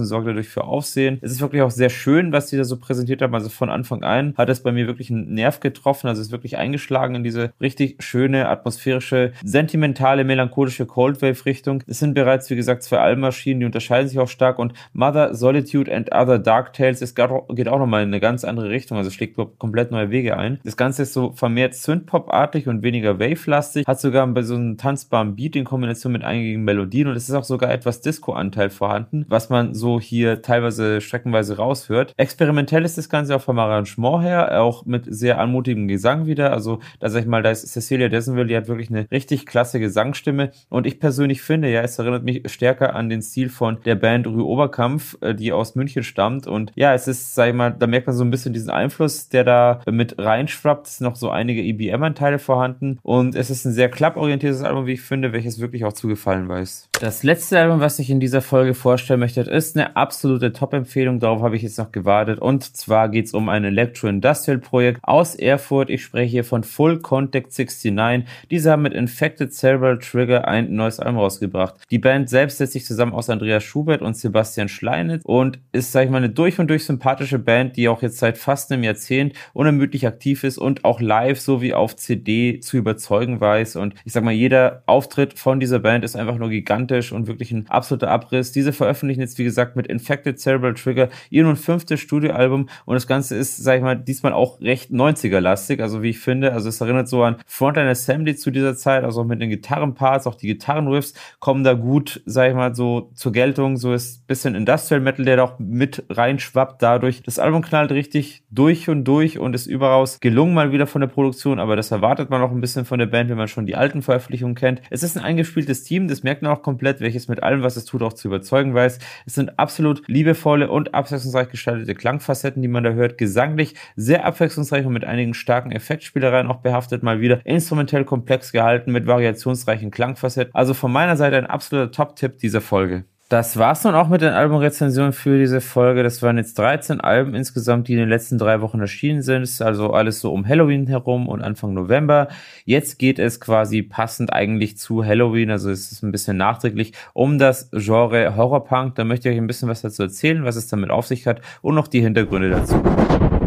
und 0.00 0.06
sorgen 0.06 0.26
dadurch 0.26 0.48
für 0.48 0.71
Aufsehen. 0.72 1.18
Es 1.20 1.32
ist 1.32 1.40
wirklich 1.40 1.62
auch 1.62 1.70
sehr 1.70 1.90
schön, 1.90 2.32
was 2.32 2.48
sie 2.48 2.56
da 2.56 2.64
so 2.64 2.78
präsentiert 2.78 3.22
haben. 3.22 3.34
Also 3.34 3.48
von 3.48 3.70
Anfang 3.70 4.02
an 4.02 4.34
hat 4.36 4.48
es 4.48 4.62
bei 4.62 4.72
mir 4.72 4.86
wirklich 4.86 5.10
einen 5.10 5.34
Nerv 5.34 5.60
getroffen. 5.60 6.08
Also 6.08 6.20
es 6.20 6.28
ist 6.28 6.32
wirklich 6.32 6.56
eingeschlagen 6.56 7.14
in 7.16 7.24
diese 7.24 7.52
richtig 7.60 8.02
schöne, 8.02 8.48
atmosphärische, 8.48 9.32
sentimentale, 9.44 10.24
melancholische 10.24 10.86
Cold 10.86 11.20
Wave 11.20 11.44
Richtung. 11.44 11.82
Es 11.86 11.98
sind 11.98 12.14
bereits, 12.14 12.48
wie 12.50 12.56
gesagt, 12.56 12.82
zwei 12.82 12.98
Albenmaschinen, 12.98 13.60
die 13.60 13.66
unterscheiden 13.66 14.08
sich 14.08 14.18
auch 14.18 14.28
stark 14.28 14.58
und 14.58 14.72
Mother 14.92 15.34
Solitude 15.34 15.94
and 15.94 16.12
Other 16.14 16.38
Dark 16.38 16.72
Tales 16.72 17.02
es 17.02 17.14
geht 17.14 17.68
auch 17.68 17.78
nochmal 17.78 18.02
in 18.02 18.08
eine 18.08 18.20
ganz 18.20 18.44
andere 18.44 18.70
Richtung. 18.70 18.96
Also 18.96 19.10
schlägt 19.10 19.36
komplett 19.58 19.90
neue 19.90 20.10
Wege 20.10 20.36
ein. 20.36 20.60
Das 20.64 20.76
Ganze 20.76 21.02
ist 21.02 21.12
so 21.12 21.32
vermehrt 21.32 21.74
Synthpop-artig 21.74 22.68
und 22.68 22.82
weniger 22.82 23.18
Wave-lastig, 23.18 23.86
hat 23.86 24.00
sogar 24.00 24.26
bei 24.28 24.42
so 24.42 24.54
einem 24.54 24.76
tanzbaren 24.78 25.36
Beat 25.36 25.56
in 25.56 25.64
Kombination 25.64 26.12
mit 26.12 26.22
eingängigen 26.22 26.64
Melodien 26.64 27.08
und 27.08 27.16
es 27.16 27.28
ist 27.28 27.34
auch 27.34 27.44
sogar 27.44 27.70
etwas 27.70 28.00
Disco-Anteil 28.00 28.70
vorhanden, 28.70 29.26
was 29.28 29.50
man 29.50 29.74
so 29.74 30.00
hier 30.00 30.42
teilweise 30.42 30.61
teilweise 30.62 31.00
streckenweise 31.00 31.56
raushört. 31.56 32.14
Experimentell 32.16 32.84
ist 32.84 32.96
das 32.96 33.08
Ganze 33.08 33.34
auch 33.34 33.40
vom 33.40 33.58
Arrangement 33.58 34.22
her, 34.22 34.62
auch 34.62 34.86
mit 34.86 35.04
sehr 35.08 35.38
anmutigem 35.38 35.88
Gesang 35.88 36.26
wieder. 36.26 36.52
Also 36.52 36.78
da 37.00 37.10
sag 37.10 37.22
ich 37.22 37.26
mal, 37.26 37.42
da 37.42 37.50
ist 37.50 37.66
Cecilia 37.66 38.08
Dessenville, 38.08 38.46
die 38.46 38.56
hat 38.56 38.68
wirklich 38.68 38.90
eine 38.90 39.10
richtig 39.10 39.46
klasse 39.46 39.80
Gesangsstimme 39.80 40.52
und 40.68 40.86
ich 40.86 41.00
persönlich 41.00 41.42
finde, 41.42 41.70
ja, 41.70 41.82
es 41.82 41.98
erinnert 41.98 42.22
mich 42.22 42.42
stärker 42.50 42.94
an 42.94 43.08
den 43.08 43.22
Stil 43.22 43.48
von 43.48 43.78
der 43.84 43.96
Band 43.96 44.26
Rue 44.26 44.44
Oberkampf, 44.44 45.16
äh, 45.20 45.34
die 45.34 45.52
aus 45.52 45.74
München 45.74 46.04
stammt 46.04 46.46
und 46.46 46.72
ja, 46.76 46.94
es 46.94 47.08
ist, 47.08 47.34
sag 47.34 47.48
ich 47.48 47.54
mal, 47.54 47.70
da 47.70 47.86
merkt 47.86 48.06
man 48.06 48.14
so 48.14 48.24
ein 48.24 48.30
bisschen 48.30 48.52
diesen 48.52 48.70
Einfluss, 48.70 49.28
der 49.28 49.44
da 49.44 49.80
mit 49.90 50.18
reinschwappt. 50.18 50.86
Es 50.86 50.98
sind 50.98 51.06
noch 51.06 51.16
so 51.16 51.30
einige 51.30 51.62
EBM-Anteile 51.62 52.38
vorhanden 52.38 52.98
und 53.02 53.34
es 53.34 53.50
ist 53.50 53.64
ein 53.64 53.72
sehr 53.72 53.88
klapporientiertes 53.88 54.62
Album, 54.62 54.86
wie 54.86 54.92
ich 54.92 55.02
finde, 55.02 55.32
welches 55.32 55.58
wirklich 55.58 55.84
auch 55.84 55.92
zugefallen 55.92 56.48
weiß. 56.48 56.91
Das 57.02 57.24
letzte 57.24 57.58
Album, 57.58 57.80
was 57.80 57.98
ich 57.98 58.10
in 58.10 58.20
dieser 58.20 58.40
Folge 58.42 58.74
vorstellen 58.74 59.18
möchte, 59.18 59.40
ist 59.40 59.76
eine 59.76 59.96
absolute 59.96 60.52
Top-Empfehlung, 60.52 61.18
darauf 61.18 61.42
habe 61.42 61.56
ich 61.56 61.62
jetzt 61.62 61.76
noch 61.76 61.90
gewartet. 61.90 62.38
Und 62.38 62.76
zwar 62.76 63.08
geht 63.08 63.26
es 63.26 63.34
um 63.34 63.48
ein 63.48 63.64
Electro-Industrial-Projekt 63.64 65.00
aus 65.02 65.34
Erfurt. 65.34 65.90
Ich 65.90 66.04
spreche 66.04 66.30
hier 66.30 66.44
von 66.44 66.62
Full 66.62 67.00
Contact 67.00 67.58
69. 67.58 68.24
Diese 68.52 68.70
haben 68.70 68.82
mit 68.82 68.94
Infected 68.94 69.52
Cerebral 69.52 69.98
Trigger 69.98 70.46
ein 70.46 70.76
neues 70.76 71.00
Album 71.00 71.18
rausgebracht. 71.18 71.74
Die 71.90 71.98
Band 71.98 72.30
selbst 72.30 72.58
setzt 72.58 72.74
sich 72.74 72.84
zusammen 72.84 73.14
aus 73.14 73.28
Andreas 73.28 73.64
Schubert 73.64 74.00
und 74.00 74.16
Sebastian 74.16 74.68
Schleinitz 74.68 75.24
und 75.24 75.58
ist, 75.72 75.90
sag 75.90 76.04
ich 76.04 76.10
mal, 76.10 76.18
eine 76.18 76.30
durch 76.30 76.60
und 76.60 76.70
durch 76.70 76.84
sympathische 76.84 77.40
Band, 77.40 77.76
die 77.76 77.88
auch 77.88 78.02
jetzt 78.02 78.18
seit 78.18 78.38
fast 78.38 78.70
einem 78.70 78.84
Jahrzehnt 78.84 79.34
unermüdlich 79.54 80.06
aktiv 80.06 80.44
ist 80.44 80.56
und 80.56 80.84
auch 80.84 81.00
live 81.00 81.40
sowie 81.40 81.74
auf 81.74 81.96
CD 81.96 82.60
zu 82.60 82.76
überzeugen 82.76 83.40
weiß. 83.40 83.74
Und 83.74 83.96
ich 84.04 84.12
sag 84.12 84.22
mal, 84.22 84.30
jeder 84.30 84.84
Auftritt 84.86 85.36
von 85.36 85.58
dieser 85.58 85.80
Band 85.80 86.04
ist 86.04 86.14
einfach 86.14 86.38
nur 86.38 86.48
gigantisch 86.48 86.91
und 87.12 87.26
wirklich 87.26 87.52
ein 87.52 87.68
absoluter 87.68 88.10
Abriss. 88.10 88.52
Diese 88.52 88.72
veröffentlichen 88.72 89.20
jetzt, 89.20 89.38
wie 89.38 89.44
gesagt, 89.44 89.76
mit 89.76 89.86
Infected 89.86 90.38
Cerebral 90.38 90.74
Trigger 90.74 91.08
ihr 91.30 91.42
nun 91.44 91.56
fünftes 91.56 92.00
Studioalbum 92.00 92.68
und 92.84 92.94
das 92.94 93.06
Ganze 93.06 93.36
ist, 93.36 93.56
sag 93.56 93.76
ich 93.76 93.82
mal, 93.82 93.96
diesmal 93.96 94.32
auch 94.32 94.60
recht 94.60 94.90
90er-lastig, 94.90 95.80
also 95.80 96.02
wie 96.02 96.10
ich 96.10 96.18
finde, 96.18 96.52
also 96.52 96.68
es 96.68 96.80
erinnert 96.80 97.08
so 97.08 97.22
an 97.22 97.36
Frontline 97.46 97.90
Assembly 97.90 98.36
zu 98.36 98.50
dieser 98.50 98.76
Zeit, 98.76 99.04
also 99.04 99.22
auch 99.22 99.26
mit 99.26 99.40
den 99.40 99.50
Gitarrenparts, 99.50 100.26
auch 100.26 100.34
die 100.34 100.48
Gitarrenriffs 100.48 101.14
kommen 101.38 101.64
da 101.64 101.74
gut, 101.74 102.22
sag 102.26 102.50
ich 102.50 102.54
mal, 102.54 102.74
so 102.74 103.10
zur 103.14 103.32
Geltung, 103.32 103.76
so 103.76 103.92
ist 103.92 104.26
bisschen 104.26 104.54
Industrial 104.54 105.00
Metal, 105.00 105.24
der 105.24 105.36
da 105.36 105.44
auch 105.44 105.58
mit 105.58 106.04
reinschwappt 106.10 106.82
dadurch. 106.82 107.22
Das 107.22 107.38
Album 107.38 107.62
knallt 107.62 107.92
richtig 107.92 108.42
durch 108.50 108.88
und 108.88 109.04
durch 109.04 109.38
und 109.38 109.54
ist 109.54 109.66
überaus 109.66 110.20
gelungen 110.20 110.54
mal 110.54 110.72
wieder 110.72 110.86
von 110.86 111.00
der 111.00 111.08
Produktion, 111.08 111.58
aber 111.58 111.76
das 111.76 111.90
erwartet 111.90 112.30
man 112.30 112.42
auch 112.42 112.50
ein 112.50 112.60
bisschen 112.60 112.84
von 112.84 112.98
der 112.98 113.06
Band, 113.06 113.30
wenn 113.30 113.36
man 113.36 113.48
schon 113.48 113.66
die 113.66 113.76
alten 113.76 114.02
Veröffentlichungen 114.02 114.54
kennt. 114.54 114.82
Es 114.90 115.02
ist 115.02 115.16
ein 115.16 115.24
eingespieltes 115.24 115.84
Team, 115.84 116.08
das 116.08 116.22
merkt 116.22 116.42
man 116.42 116.52
auch 116.52 116.62
komplett, 116.62 116.81
welches 116.82 117.28
mit 117.28 117.42
allem, 117.42 117.62
was 117.62 117.76
es 117.76 117.84
tut, 117.84 118.02
auch 118.02 118.12
zu 118.12 118.28
überzeugen 118.28 118.74
weiß. 118.74 118.98
Es 119.24 119.34
sind 119.34 119.58
absolut 119.58 120.02
liebe 120.08 120.32
liebevolle 120.32 120.70
und 120.70 120.94
abwechslungsreich 120.94 121.50
gestaltete 121.50 121.94
Klangfacetten, 121.94 122.62
die 122.62 122.68
man 122.68 122.84
da 122.84 122.92
hört. 122.92 123.18
Gesanglich 123.18 123.74
sehr 123.96 124.24
abwechslungsreich 124.24 124.86
und 124.86 124.92
mit 124.92 125.04
einigen 125.04 125.34
starken 125.34 125.70
Effektspielereien 125.70 126.46
auch 126.46 126.60
behaftet. 126.60 127.02
Mal 127.02 127.20
wieder 127.20 127.44
instrumentell 127.44 128.04
komplex 128.04 128.52
gehalten 128.52 128.92
mit 128.92 129.06
variationsreichen 129.06 129.90
Klangfacetten. 129.90 130.54
Also 130.54 130.74
von 130.74 130.92
meiner 130.92 131.16
Seite 131.16 131.36
ein 131.36 131.46
absoluter 131.46 131.92
Top-Tipp 131.92 132.38
dieser 132.38 132.60
Folge. 132.60 133.04
Das 133.32 133.56
war's 133.56 133.82
nun 133.82 133.94
auch 133.94 134.08
mit 134.08 134.20
den 134.20 134.34
Albumrezensionen 134.34 135.14
für 135.14 135.38
diese 135.38 135.62
Folge. 135.62 136.02
Das 136.02 136.20
waren 136.20 136.36
jetzt 136.36 136.58
13 136.58 137.00
Alben 137.00 137.34
insgesamt, 137.34 137.88
die 137.88 137.94
in 137.94 137.98
den 137.98 138.10
letzten 138.10 138.36
drei 138.36 138.60
Wochen 138.60 138.78
erschienen 138.78 139.22
sind. 139.22 139.40
ist 139.40 139.62
also 139.62 139.94
alles 139.94 140.20
so 140.20 140.34
um 140.34 140.46
Halloween 140.46 140.86
herum 140.86 141.28
und 141.28 141.40
Anfang 141.40 141.72
November. 141.72 142.28
Jetzt 142.66 142.98
geht 142.98 143.18
es 143.18 143.40
quasi 143.40 143.82
passend 143.82 144.34
eigentlich 144.34 144.76
zu 144.76 145.02
Halloween, 145.02 145.50
also 145.50 145.70
es 145.70 145.92
ist 145.92 146.02
ein 146.02 146.12
bisschen 146.12 146.36
nachträglich, 146.36 146.92
um 147.14 147.38
das 147.38 147.70
Genre 147.72 148.36
Horrorpunk. 148.36 148.96
Da 148.96 149.04
möchte 149.04 149.30
ich 149.30 149.34
euch 149.34 149.40
ein 149.40 149.46
bisschen 149.46 149.70
was 149.70 149.80
dazu 149.80 150.02
erzählen, 150.02 150.44
was 150.44 150.56
es 150.56 150.68
damit 150.68 150.90
auf 150.90 151.06
sich 151.06 151.26
hat 151.26 151.40
und 151.62 151.74
noch 151.74 151.88
die 151.88 152.02
Hintergründe 152.02 152.50
dazu. 152.50 152.82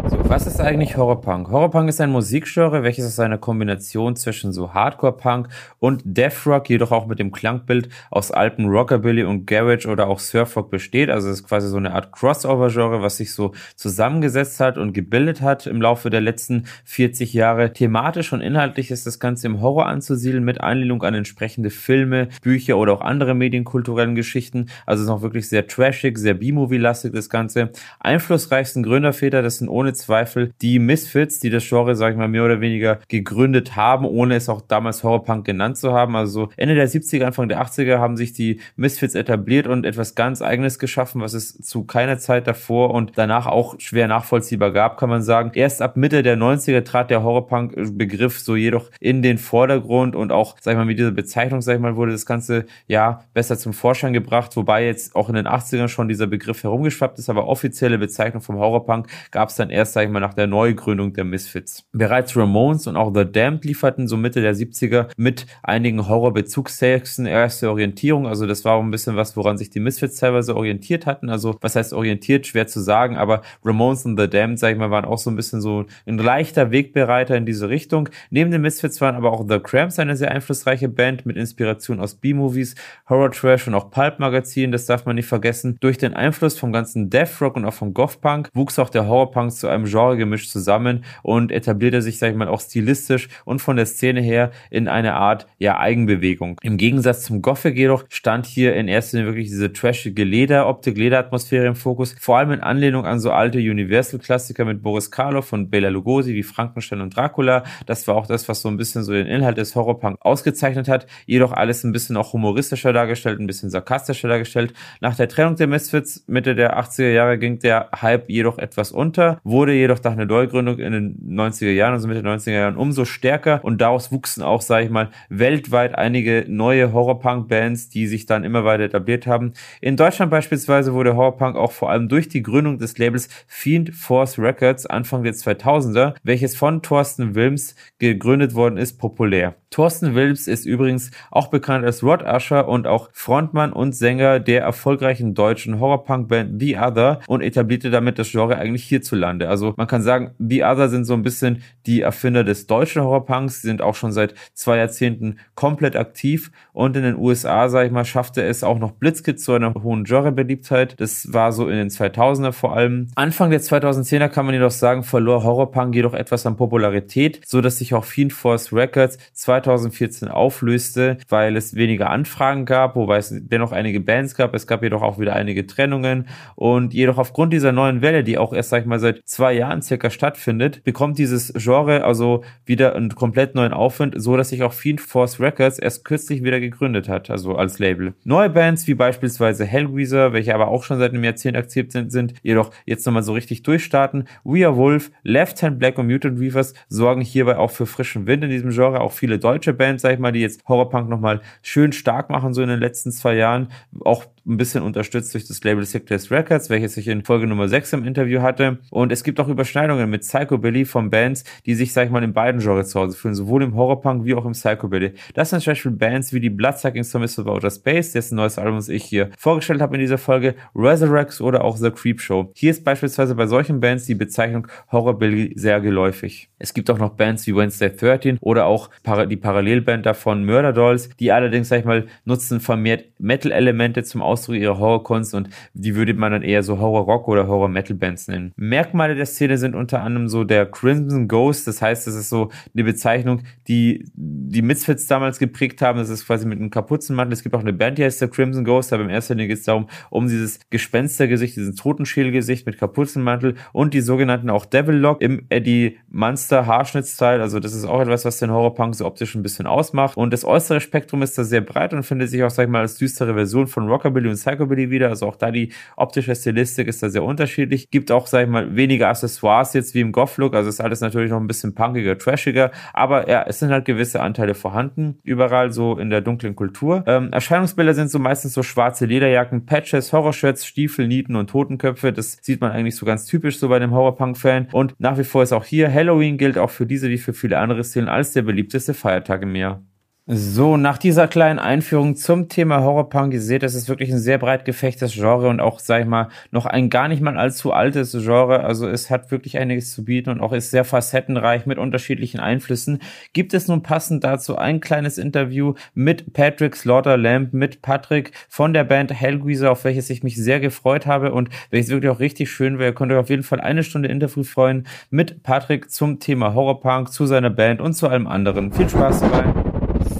Was 0.08 0.46
ist 0.46 0.60
eigentlich 0.60 0.96
Horrorpunk? 0.96 1.50
Horrorpunk 1.50 1.88
ist 1.88 2.00
ein 2.00 2.10
Musikgenre, 2.10 2.84
welches 2.84 3.06
aus 3.06 3.18
einer 3.18 3.38
Kombination 3.38 4.14
zwischen 4.14 4.52
so 4.52 4.72
Hardcore-Punk 4.72 5.48
und 5.80 6.02
Death 6.04 6.46
Rock, 6.46 6.68
jedoch 6.68 6.92
auch 6.92 7.06
mit 7.06 7.18
dem 7.18 7.32
Klangbild 7.32 7.88
aus 8.10 8.30
Alpen 8.30 8.66
Rockabilly 8.66 9.24
und 9.24 9.46
Garage 9.46 9.88
oder 9.88 10.06
auch 10.06 10.20
Surfrock 10.20 10.70
besteht. 10.70 11.10
Also 11.10 11.28
es 11.28 11.40
ist 11.40 11.48
quasi 11.48 11.68
so 11.68 11.76
eine 11.76 11.92
Art 11.92 12.12
Crossover-Genre, 12.12 13.02
was 13.02 13.16
sich 13.16 13.32
so 13.32 13.52
zusammengesetzt 13.74 14.60
hat 14.60 14.78
und 14.78 14.92
gebildet 14.92 15.40
hat 15.40 15.66
im 15.66 15.82
Laufe 15.82 16.08
der 16.08 16.20
letzten 16.20 16.66
40 16.84 17.32
Jahre. 17.32 17.72
Thematisch 17.72 18.32
und 18.32 18.42
inhaltlich 18.42 18.92
ist 18.92 19.06
das 19.06 19.18
Ganze 19.18 19.48
im 19.48 19.60
Horror 19.60 19.86
anzusiedeln 19.86 20.44
mit 20.44 20.60
Einlehnung 20.60 21.02
an 21.02 21.14
entsprechende 21.14 21.70
Filme, 21.70 22.28
Bücher 22.42 22.78
oder 22.78 22.92
auch 22.92 23.00
andere 23.00 23.34
medienkulturellen 23.34 24.14
Geschichten. 24.14 24.66
Also 24.86 25.02
es 25.02 25.08
ist 25.08 25.12
auch 25.12 25.22
wirklich 25.22 25.48
sehr 25.48 25.66
trashig, 25.66 26.16
sehr 26.18 26.34
B-Movie-lastig 26.34 27.12
das 27.12 27.28
Ganze. 27.28 27.70
Einflussreichsten 27.98 28.84
Gründerväter, 28.84 29.42
das 29.42 29.58
sind 29.58 29.68
ohne 29.68 29.95
Zweifel 29.96 30.52
die 30.62 30.78
Misfits, 30.78 31.40
die 31.40 31.50
das 31.50 31.68
Genre, 31.68 31.96
sag 31.96 32.12
ich 32.12 32.16
mal, 32.16 32.28
mehr 32.28 32.44
oder 32.44 32.60
weniger 32.60 33.00
gegründet 33.08 33.76
haben, 33.76 34.04
ohne 34.04 34.36
es 34.36 34.48
auch 34.48 34.60
damals 34.60 35.02
Horrorpunk 35.02 35.44
genannt 35.44 35.76
zu 35.76 35.92
haben. 35.92 36.16
Also 36.16 36.50
Ende 36.56 36.74
der 36.74 36.88
70er, 36.88 37.24
Anfang 37.24 37.48
der 37.48 37.62
80er 37.62 37.98
haben 37.98 38.16
sich 38.16 38.32
die 38.32 38.60
Misfits 38.76 39.14
etabliert 39.14 39.66
und 39.66 39.84
etwas 39.84 40.14
ganz 40.14 40.42
eigenes 40.42 40.78
geschaffen, 40.78 41.20
was 41.20 41.34
es 41.34 41.58
zu 41.58 41.84
keiner 41.84 42.18
Zeit 42.18 42.46
davor 42.46 42.92
und 42.92 43.12
danach 43.16 43.46
auch 43.46 43.78
schwer 43.78 44.08
nachvollziehbar 44.08 44.72
gab, 44.72 44.98
kann 44.98 45.08
man 45.08 45.22
sagen. 45.22 45.50
Erst 45.54 45.82
ab 45.82 45.96
Mitte 45.96 46.22
der 46.22 46.36
90er 46.36 46.84
trat 46.84 47.10
der 47.10 47.22
Horrorpunk-Begriff 47.22 48.38
so 48.38 48.56
jedoch 48.56 48.90
in 49.00 49.22
den 49.22 49.38
Vordergrund 49.38 50.16
und 50.16 50.32
auch, 50.32 50.56
sag 50.60 50.72
ich 50.72 50.78
mal, 50.78 50.84
mit 50.84 50.98
dieser 50.98 51.10
Bezeichnung, 51.10 51.62
sag 51.62 51.76
ich 51.76 51.80
mal, 51.80 51.96
wurde 51.96 52.12
das 52.12 52.26
Ganze 52.26 52.66
ja 52.86 53.24
besser 53.34 53.56
zum 53.56 53.72
Vorschein 53.72 54.12
gebracht, 54.12 54.56
wobei 54.56 54.84
jetzt 54.84 55.14
auch 55.14 55.28
in 55.28 55.34
den 55.34 55.46
80ern 55.46 55.88
schon 55.88 56.08
dieser 56.08 56.26
Begriff 56.26 56.62
herumgeschwappt 56.62 57.18
ist, 57.18 57.30
aber 57.30 57.46
offizielle 57.46 57.98
Bezeichnung 57.98 58.42
vom 58.42 58.56
Horrorpunk 58.56 59.08
gab 59.30 59.48
es 59.48 59.56
dann 59.56 59.70
erst, 59.70 59.85
sag 59.92 60.04
ich 60.04 60.10
mal, 60.10 60.20
nach 60.20 60.34
der 60.34 60.46
Neugründung 60.46 61.12
der 61.12 61.24
Misfits. 61.24 61.84
Bereits 61.92 62.36
Ramones 62.36 62.86
und 62.86 62.96
auch 62.96 63.12
The 63.14 63.24
Damned 63.30 63.64
lieferten 63.64 64.08
so 64.08 64.16
Mitte 64.16 64.40
der 64.40 64.54
70er 64.54 65.08
mit 65.16 65.46
einigen 65.62 66.08
Horror-Bezugstexten 66.08 67.26
erste 67.26 67.70
Orientierung. 67.70 68.26
Also 68.26 68.46
das 68.46 68.64
war 68.64 68.74
auch 68.74 68.82
ein 68.82 68.90
bisschen 68.90 69.16
was, 69.16 69.36
woran 69.36 69.58
sich 69.58 69.70
die 69.70 69.80
Misfits 69.80 70.16
teilweise 70.16 70.56
orientiert 70.56 71.06
hatten. 71.06 71.30
Also 71.30 71.56
was 71.60 71.76
heißt 71.76 71.92
orientiert, 71.92 72.46
schwer 72.46 72.66
zu 72.66 72.80
sagen, 72.80 73.16
aber 73.16 73.42
Ramones 73.64 74.04
und 74.04 74.18
The 74.18 74.28
Damned, 74.28 74.58
sag 74.58 74.72
ich 74.72 74.78
mal, 74.78 74.90
waren 74.90 75.04
auch 75.04 75.18
so 75.18 75.30
ein 75.30 75.36
bisschen 75.36 75.60
so 75.60 75.84
ein 76.06 76.18
leichter 76.18 76.70
Wegbereiter 76.70 77.36
in 77.36 77.46
diese 77.46 77.68
Richtung. 77.68 78.08
Neben 78.30 78.50
den 78.50 78.62
Misfits 78.62 79.00
waren 79.00 79.14
aber 79.14 79.32
auch 79.32 79.44
The 79.48 79.60
Cramps 79.60 79.98
eine 79.98 80.16
sehr 80.16 80.30
einflussreiche 80.30 80.88
Band 80.88 81.26
mit 81.26 81.36
Inspiration 81.36 82.00
aus 82.00 82.14
B-Movies, 82.14 82.74
Horror 83.08 83.30
Trash 83.30 83.66
und 83.66 83.74
auch 83.74 83.90
Pulp-Magazinen. 83.90 84.72
Das 84.72 84.86
darf 84.86 85.06
man 85.06 85.16
nicht 85.16 85.28
vergessen. 85.28 85.76
Durch 85.80 85.98
den 85.98 86.14
Einfluss 86.14 86.58
vom 86.58 86.72
ganzen 86.72 87.10
Death 87.10 87.40
Rock 87.40 87.56
und 87.56 87.64
auch 87.64 87.74
vom 87.74 87.94
Goth 87.94 88.20
Punk 88.20 88.48
wuchs 88.54 88.78
auch 88.78 88.90
der 88.90 89.06
Horrorpunk 89.06 89.52
zu 89.52 89.68
einem 89.76 89.84
Genregemisch 89.84 90.50
zusammen 90.50 91.04
und 91.22 91.52
etablierte 91.52 92.02
sich, 92.02 92.18
sag 92.18 92.30
ich 92.30 92.36
mal, 92.36 92.48
auch 92.48 92.60
stilistisch 92.60 93.28
und 93.44 93.60
von 93.60 93.76
der 93.76 93.86
Szene 93.86 94.20
her 94.20 94.50
in 94.70 94.88
eine 94.88 95.14
Art, 95.14 95.46
ja, 95.58 95.78
Eigenbewegung. 95.78 96.58
Im 96.62 96.76
Gegensatz 96.76 97.24
zum 97.24 97.42
Gothic 97.42 97.76
jedoch 97.76 98.04
stand 98.08 98.46
hier 98.46 98.74
in 98.74 98.88
erster 98.88 99.18
Linie 99.18 99.32
wirklich 99.32 99.48
diese 99.48 99.72
trashige 99.72 100.24
Lederoptik, 100.24 100.96
Lederatmosphäre 100.96 101.66
im 101.66 101.76
Fokus, 101.76 102.14
vor 102.18 102.38
allem 102.38 102.50
in 102.50 102.60
Anlehnung 102.60 103.06
an 103.06 103.20
so 103.20 103.30
alte 103.30 103.58
Universal-Klassiker 103.58 104.64
mit 104.64 104.82
Boris 104.82 105.10
Karloff 105.10 105.52
und 105.52 105.70
Bela 105.70 105.88
Lugosi 105.88 106.34
wie 106.34 106.42
Frankenstein 106.42 107.00
und 107.00 107.16
Dracula. 107.16 107.64
Das 107.86 108.06
war 108.08 108.16
auch 108.16 108.26
das, 108.26 108.48
was 108.48 108.62
so 108.62 108.68
ein 108.68 108.76
bisschen 108.76 109.02
so 109.02 109.12
den 109.12 109.26
Inhalt 109.26 109.58
des 109.58 109.74
Horrorpunk 109.74 110.18
ausgezeichnet 110.20 110.88
hat, 110.88 111.06
jedoch 111.26 111.52
alles 111.52 111.84
ein 111.84 111.92
bisschen 111.92 112.16
auch 112.16 112.32
humoristischer 112.32 112.92
dargestellt, 112.92 113.40
ein 113.40 113.46
bisschen 113.46 113.70
sarkastischer 113.70 114.28
dargestellt. 114.28 114.72
Nach 115.00 115.16
der 115.16 115.28
Trennung 115.28 115.56
der 115.56 115.66
Misfits 115.66 116.24
Mitte 116.26 116.54
der 116.54 116.78
80er 116.78 117.10
Jahre 117.10 117.38
ging 117.38 117.58
der 117.58 117.90
Hype 118.00 118.28
jedoch 118.28 118.58
etwas 118.58 118.92
unter, 118.92 119.40
wurde 119.44 119.65
jedoch 119.72 120.02
nach 120.02 120.12
einer 120.12 120.26
Neugründung 120.26 120.78
in 120.78 120.92
den 120.92 121.36
90er 121.38 121.70
Jahren, 121.70 121.92
also 121.92 122.08
Mitte 122.08 122.22
der 122.22 122.32
90er 122.32 122.52
Jahren, 122.52 122.76
umso 122.76 123.04
stärker 123.04 123.60
und 123.62 123.80
daraus 123.80 124.12
wuchsen 124.12 124.42
auch, 124.42 124.60
sage 124.60 124.86
ich 124.86 124.90
mal, 124.90 125.10
weltweit 125.28 125.94
einige 125.94 126.44
neue 126.48 126.92
Horrorpunk-Bands, 126.92 127.88
die 127.88 128.06
sich 128.06 128.26
dann 128.26 128.44
immer 128.44 128.64
weiter 128.64 128.84
etabliert 128.84 129.26
haben. 129.26 129.52
In 129.80 129.96
Deutschland 129.96 130.30
beispielsweise 130.30 130.94
wurde 130.94 131.16
Horrorpunk 131.16 131.56
auch 131.56 131.72
vor 131.72 131.90
allem 131.90 132.08
durch 132.08 132.28
die 132.28 132.42
Gründung 132.42 132.78
des 132.78 132.98
Labels 132.98 133.28
Fiend 133.46 133.94
Force 133.94 134.38
Records 134.38 134.86
Anfang 134.86 135.22
der 135.22 135.34
2000er, 135.34 136.14
welches 136.22 136.56
von 136.56 136.82
Thorsten 136.82 137.34
Wilms 137.34 137.74
gegründet 137.98 138.54
worden 138.54 138.76
ist, 138.76 138.98
populär. 138.98 139.54
Thorsten 139.76 140.14
Wilms 140.14 140.48
ist 140.48 140.64
übrigens 140.64 141.10
auch 141.30 141.48
bekannt 141.48 141.84
als 141.84 142.02
Rod 142.02 142.22
Usher 142.22 142.66
und 142.66 142.86
auch 142.86 143.10
Frontmann 143.12 143.74
und 143.74 143.94
Sänger 143.94 144.40
der 144.40 144.62
erfolgreichen 144.62 145.34
deutschen 145.34 145.80
Horrorpunk-Band 145.80 146.58
The 146.58 146.78
Other 146.78 147.20
und 147.26 147.42
etablierte 147.42 147.90
damit 147.90 148.18
das 148.18 148.30
Genre 148.30 148.56
eigentlich 148.56 148.84
hierzulande. 148.84 149.50
Also 149.50 149.74
man 149.76 149.86
kann 149.86 150.00
sagen, 150.00 150.30
The 150.38 150.64
Other 150.64 150.88
sind 150.88 151.04
so 151.04 151.12
ein 151.12 151.22
bisschen 151.22 151.62
die 151.86 152.00
Erfinder 152.00 152.44
des 152.44 152.66
deutschen 152.66 153.02
Horrorpunks, 153.02 153.62
sind 153.62 153.82
auch 153.82 153.94
schon 153.94 154.12
seit 154.12 154.34
zwei 154.54 154.78
Jahrzehnten 154.78 155.38
komplett 155.54 155.96
aktiv 155.96 156.50
und 156.72 156.96
in 156.96 157.02
den 157.02 157.16
USA, 157.16 157.68
sag 157.68 157.86
ich 157.86 157.92
mal, 157.92 158.04
schaffte 158.04 158.42
es 158.42 158.64
auch 158.64 158.78
noch 158.78 158.92
Blitzkid 158.92 159.40
zu 159.40 159.52
einer 159.52 159.72
hohen 159.74 160.04
Genre-Beliebtheit. 160.04 161.00
Das 161.00 161.32
war 161.32 161.52
so 161.52 161.68
in 161.68 161.76
den 161.76 161.88
2000er 161.88 162.52
vor 162.52 162.76
allem. 162.76 163.08
Anfang 163.14 163.50
der 163.50 163.60
2010er 163.60 164.28
kann 164.28 164.46
man 164.46 164.54
jedoch 164.54 164.70
sagen, 164.70 165.02
verlor 165.02 165.44
Horrorpunk 165.44 165.94
jedoch 165.94 166.14
etwas 166.14 166.46
an 166.46 166.56
Popularität, 166.56 167.40
so 167.46 167.60
dass 167.60 167.78
sich 167.78 167.94
auch 167.94 168.04
Fiend 168.04 168.32
Force 168.32 168.72
Records 168.72 169.18
2014 169.32 170.28
auflöste, 170.28 171.18
weil 171.28 171.56
es 171.56 171.74
weniger 171.74 172.10
Anfragen 172.10 172.64
gab, 172.64 172.96
wobei 172.96 173.18
es 173.18 173.32
dennoch 173.32 173.72
einige 173.72 174.00
Bands 174.00 174.34
gab. 174.34 174.54
Es 174.54 174.66
gab 174.66 174.82
jedoch 174.82 175.02
auch 175.02 175.18
wieder 175.18 175.34
einige 175.34 175.66
Trennungen 175.66 176.28
und 176.54 176.94
jedoch 176.94 177.18
aufgrund 177.18 177.52
dieser 177.52 177.72
neuen 177.72 178.02
Welle, 178.02 178.24
die 178.24 178.38
auch 178.38 178.52
erst, 178.52 178.70
sag 178.70 178.82
ich 178.82 178.86
mal, 178.86 178.98
seit 178.98 179.22
zwei 179.24 179.52
Jahren 179.52 179.82
circa 179.82 180.10
stattfindet, 180.10 180.82
bekommt 180.84 181.18
dieses 181.18 181.52
Genre 181.54 181.75
also 181.84 182.42
wieder 182.64 182.94
einen 182.94 183.14
komplett 183.14 183.54
neuen 183.54 183.72
Aufwind, 183.72 184.14
so 184.16 184.36
dass 184.36 184.50
sich 184.50 184.62
auch 184.62 184.72
Fiend 184.72 185.00
Force 185.00 185.40
Records 185.40 185.78
erst 185.78 186.04
kürzlich 186.04 186.42
wieder 186.42 186.60
gegründet 186.60 187.08
hat, 187.08 187.30
also 187.30 187.56
als 187.56 187.78
Label. 187.78 188.14
Neue 188.24 188.50
Bands 188.50 188.86
wie 188.86 188.94
beispielsweise 188.94 189.64
Hellweezer, 189.64 190.32
welche 190.32 190.54
aber 190.54 190.68
auch 190.68 190.82
schon 190.84 190.98
seit 190.98 191.12
einem 191.12 191.24
Jahrzehnt 191.24 191.56
aktiv 191.56 191.90
sind, 191.90 192.10
sind 192.12 192.34
jedoch 192.42 192.70
jetzt 192.84 193.06
nochmal 193.06 193.22
so 193.22 193.32
richtig 193.32 193.62
durchstarten. 193.62 194.28
We 194.44 194.66
Are 194.66 194.76
Wolf, 194.76 195.10
Left 195.22 195.62
Hand 195.62 195.78
Black 195.78 195.98
und 195.98 196.06
Mutant 196.06 196.40
Weavers 196.40 196.74
sorgen 196.88 197.20
hierbei 197.20 197.56
auch 197.58 197.70
für 197.70 197.86
frischen 197.86 198.26
Wind 198.26 198.44
in 198.44 198.50
diesem 198.50 198.70
Genre. 198.70 199.00
Auch 199.00 199.12
viele 199.12 199.38
deutsche 199.38 199.72
Bands, 199.72 200.02
sag 200.02 200.14
ich 200.14 200.18
mal, 200.18 200.32
die 200.32 200.40
jetzt 200.40 200.66
Horrorpunk 200.68 201.08
nochmal 201.08 201.40
schön 201.62 201.92
stark 201.92 202.30
machen, 202.30 202.54
so 202.54 202.62
in 202.62 202.68
den 202.68 202.80
letzten 202.80 203.12
zwei 203.12 203.36
Jahren. 203.36 203.68
Auch 204.04 204.26
ein 204.46 204.56
bisschen 204.56 204.82
unterstützt 204.82 205.34
durch 205.34 205.46
das 205.46 205.62
Label 205.64 205.84
Sickness 205.84 206.30
Records, 206.30 206.70
welches 206.70 206.96
ich 206.96 207.08
in 207.08 207.24
Folge 207.24 207.46
Nummer 207.46 207.68
6 207.68 207.94
im 207.94 208.04
Interview 208.04 208.42
hatte. 208.42 208.78
Und 208.90 209.10
es 209.10 209.24
gibt 209.24 209.40
auch 209.40 209.48
Überschneidungen 209.48 210.08
mit 210.08 210.22
Psychobilly 210.22 210.84
von 210.84 211.10
Bands, 211.10 211.44
die 211.66 211.74
sich, 211.74 211.92
sag 211.92 212.06
ich 212.06 212.10
mal, 212.10 212.22
in 212.22 212.32
beiden 212.32 212.60
Genres 212.60 212.90
zu 212.90 213.00
Hause 213.00 213.16
fühlen, 213.16 213.34
sowohl 213.34 213.62
im 213.62 213.74
Horrorpunk 213.74 214.24
wie 214.24 214.34
auch 214.34 214.44
im 214.46 214.52
Psychobilly. 214.52 215.12
Das 215.34 215.50
sind 215.50 215.60
zum 215.60 215.72
Beispiel 215.72 215.90
Bands 215.92 216.32
wie 216.32 216.40
die 216.40 216.50
Bloodsucking 216.50 217.04
Submissive 217.04 217.48
of 217.48 217.56
Outer 217.56 217.70
Space, 217.70 218.12
dessen 218.12 218.36
neues 218.36 218.58
Album, 218.58 218.80
ich 218.88 219.04
hier 219.04 219.30
vorgestellt 219.38 219.80
habe 219.80 219.96
in 219.96 220.00
dieser 220.00 220.18
Folge, 220.18 220.54
Resurrects 220.74 221.40
oder 221.40 221.64
auch 221.64 221.76
The 221.76 221.90
Creep 221.90 222.20
Show. 222.20 222.52
Hier 222.54 222.70
ist 222.70 222.84
beispielsweise 222.84 223.34
bei 223.34 223.46
solchen 223.46 223.80
Bands 223.80 224.06
die 224.06 224.14
Bezeichnung 224.14 224.68
Horrorbilly 224.92 225.54
sehr 225.56 225.80
geläufig. 225.80 226.48
Es 226.58 226.72
gibt 226.72 226.90
auch 226.90 226.98
noch 226.98 227.10
Bands 227.10 227.46
wie 227.46 227.54
Wednesday 227.54 227.90
13 227.90 228.38
oder 228.40 228.66
auch 228.66 228.90
die 229.28 229.36
Parallelband 229.36 230.06
davon 230.06 230.44
Murder 230.44 230.72
Dolls, 230.72 231.10
die 231.18 231.32
allerdings, 231.32 231.68
sag 231.68 231.80
ich 231.80 231.84
mal, 231.84 232.06
nutzen 232.24 232.60
vermehrt 232.60 233.04
Metal-Elemente 233.18 234.04
zum 234.04 234.22
Ausdruck 234.22 234.56
ihrer 234.56 234.78
Horrorkunst 234.78 235.34
und 235.34 235.48
die 235.74 235.94
würde 235.94 236.14
man 236.14 236.32
dann 236.32 236.42
eher 236.42 236.62
so 236.62 236.78
Horror-Rock 236.78 237.28
oder 237.28 237.46
Horror-Metal-Bands 237.48 238.28
nennen. 238.28 238.52
Merkmale 238.56 239.14
der 239.14 239.26
Szene 239.26 239.58
sind 239.58 239.74
unter 239.74 240.02
anderem 240.02 240.28
so 240.28 240.44
der 240.44 240.66
Crimson 240.66 241.28
Ghost, 241.28 241.55
das 241.64 241.82
heißt, 241.82 242.06
das 242.06 242.14
ist 242.14 242.28
so 242.28 242.50
eine 242.74 242.84
Bezeichnung, 242.84 243.42
die 243.68 244.04
die 244.14 244.62
Misfits 244.62 245.06
damals 245.06 245.38
geprägt 245.38 245.82
haben, 245.82 245.98
das 245.98 246.08
ist 246.08 246.26
quasi 246.26 246.46
mit 246.46 246.58
einem 246.58 246.70
Kapuzenmantel. 246.70 247.32
Es 247.32 247.42
gibt 247.42 247.54
auch 247.54 247.60
eine 247.60 247.72
Band, 247.72 247.98
die 247.98 248.04
heißt 248.04 248.20
der 248.20 248.28
Crimson 248.28 248.64
Ghost, 248.64 248.92
aber 248.92 249.02
im 249.04 249.10
ersten 249.10 249.34
Linie 249.34 249.48
geht 249.48 249.58
es 249.58 249.64
darum, 249.64 249.88
um 250.10 250.28
dieses 250.28 250.60
Gespenstergesicht, 250.70 251.56
diesen 251.56 251.76
Totenschädelgesicht 251.76 252.66
mit 252.66 252.78
Kapuzenmantel 252.78 253.54
und 253.72 253.94
die 253.94 254.00
sogenannten 254.00 254.50
auch 254.50 254.64
Devil 254.64 254.96
Lock 254.96 255.20
im 255.20 255.46
Eddie 255.48 255.98
Munster 256.08 256.66
Haarschnittstyle, 256.66 257.40
also 257.40 257.60
das 257.60 257.74
ist 257.74 257.84
auch 257.84 258.00
etwas, 258.00 258.24
was 258.24 258.38
den 258.38 258.50
Horrorpunk 258.50 258.94
so 258.94 259.06
optisch 259.06 259.34
ein 259.34 259.42
bisschen 259.42 259.66
ausmacht. 259.66 260.16
Und 260.16 260.32
das 260.32 260.44
äußere 260.44 260.80
Spektrum 260.80 261.22
ist 261.22 261.36
da 261.38 261.44
sehr 261.44 261.60
breit 261.60 261.92
und 261.92 262.02
findet 262.02 262.30
sich 262.30 262.42
auch, 262.42 262.50
sag 262.50 262.64
ich 262.64 262.70
mal, 262.70 262.80
als 262.80 262.96
düstere 262.96 263.34
Version 263.34 263.66
von 263.66 263.88
Rockabilly 263.88 264.28
und 264.28 264.36
Psychobilly 264.36 264.90
wieder, 264.90 265.08
also 265.08 265.26
auch 265.26 265.36
da 265.36 265.50
die 265.50 265.72
optische 265.96 266.34
Stilistik 266.34 266.88
ist 266.88 267.02
da 267.02 267.08
sehr 267.08 267.24
unterschiedlich, 267.24 267.90
gibt 267.90 268.10
auch, 268.10 268.26
sag 268.26 268.44
ich 268.44 268.48
mal, 268.48 268.76
weniger 268.76 269.08
Accessoires 269.08 269.72
jetzt 269.74 269.94
wie 269.94 270.00
im 270.00 270.12
Goth-Look, 270.12 270.54
also 270.54 270.68
ist 270.68 270.80
alles 270.80 271.00
natürlich 271.00 271.30
noch 271.30 271.40
ein 271.46 271.48
bisschen 271.48 271.74
punkiger, 271.74 272.18
trashiger, 272.18 272.70
aber 272.92 273.28
ja, 273.28 273.44
es 273.46 273.58
sind 273.58 273.70
halt 273.70 273.84
gewisse 273.84 274.20
Anteile 274.20 274.54
vorhanden, 274.54 275.18
überall 275.22 275.72
so 275.72 275.98
in 275.98 276.10
der 276.10 276.20
dunklen 276.20 276.54
Kultur. 276.54 277.04
Ähm, 277.06 277.32
Erscheinungsbilder 277.32 277.94
sind 277.94 278.10
so 278.10 278.18
meistens 278.18 278.52
so 278.52 278.62
schwarze 278.62 279.06
Lederjacken, 279.06 279.66
Patches, 279.66 280.12
Horrorshirts, 280.12 280.66
Stiefel, 280.66 281.08
Nieten 281.08 281.36
und 281.36 281.50
Totenköpfe, 281.50 282.12
das 282.12 282.38
sieht 282.42 282.60
man 282.60 282.72
eigentlich 282.72 282.96
so 282.96 283.06
ganz 283.06 283.24
typisch 283.26 283.58
so 283.58 283.68
bei 283.68 283.78
dem 283.78 283.92
Horrorpunk-Fan 283.92 284.68
und 284.72 284.94
nach 284.98 285.18
wie 285.18 285.24
vor 285.24 285.42
ist 285.42 285.52
auch 285.52 285.64
hier 285.64 285.92
Halloween 285.92 286.36
gilt 286.38 286.58
auch 286.58 286.70
für 286.70 286.86
diese 286.86 287.08
wie 287.08 287.18
für 287.18 287.32
viele 287.32 287.58
andere 287.58 287.84
Szenen 287.84 288.08
als 288.08 288.32
der 288.32 288.42
beliebteste 288.42 288.94
Feiertag 288.94 289.42
im 289.42 289.54
Jahr. 289.54 289.82
So, 290.28 290.76
nach 290.76 290.98
dieser 290.98 291.28
kleinen 291.28 291.60
Einführung 291.60 292.16
zum 292.16 292.48
Thema 292.48 292.80
Horrorpunk, 292.80 293.32
ihr 293.32 293.40
seht, 293.40 293.62
das 293.62 293.76
ist 293.76 293.88
wirklich 293.88 294.10
ein 294.10 294.18
sehr 294.18 294.38
breit 294.38 294.64
gefächtes 294.64 295.12
Genre 295.12 295.48
und 295.48 295.60
auch, 295.60 295.78
sag 295.78 296.00
ich 296.00 296.08
mal, 296.08 296.30
noch 296.50 296.66
ein 296.66 296.90
gar 296.90 297.06
nicht 297.06 297.22
mal 297.22 297.36
allzu 297.36 297.72
altes 297.72 298.10
Genre. 298.10 298.64
Also 298.64 298.88
es 298.88 299.08
hat 299.08 299.30
wirklich 299.30 299.56
einiges 299.56 299.92
zu 299.92 300.04
bieten 300.04 300.30
und 300.30 300.40
auch 300.40 300.52
ist 300.52 300.72
sehr 300.72 300.84
facettenreich 300.84 301.64
mit 301.66 301.78
unterschiedlichen 301.78 302.40
Einflüssen. 302.40 302.98
Gibt 303.34 303.54
es 303.54 303.68
nun 303.68 303.84
passend 303.84 304.24
dazu 304.24 304.58
ein 304.58 304.80
kleines 304.80 305.16
Interview 305.16 305.74
mit 305.94 306.32
Patrick 306.32 306.74
Slaughter 306.74 307.16
Lamb, 307.16 307.52
mit 307.52 307.80
Patrick 307.80 308.32
von 308.48 308.72
der 308.72 308.82
Band 308.82 309.12
Hellgreaser, 309.12 309.70
auf 309.70 309.84
welches 309.84 310.10
ich 310.10 310.24
mich 310.24 310.34
sehr 310.34 310.58
gefreut 310.58 311.06
habe 311.06 311.32
und 311.32 311.50
welches 311.70 311.90
wirklich 311.90 312.10
auch 312.10 312.18
richtig 312.18 312.50
schön 312.50 312.80
wäre. 312.80 312.94
Könnt 312.94 313.12
euch 313.12 313.18
auf 313.18 313.30
jeden 313.30 313.44
Fall 313.44 313.60
eine 313.60 313.84
Stunde 313.84 314.08
Interview 314.08 314.42
freuen 314.42 314.88
mit 315.08 315.44
Patrick 315.44 315.88
zum 315.92 316.18
Thema 316.18 316.52
Horrorpunk, 316.52 317.12
zu 317.12 317.26
seiner 317.26 317.50
Band 317.50 317.80
und 317.80 317.92
zu 317.92 318.08
allem 318.08 318.26
anderen. 318.26 318.72
Viel 318.72 318.88
Spaß 318.88 319.20
dabei. 319.20 319.75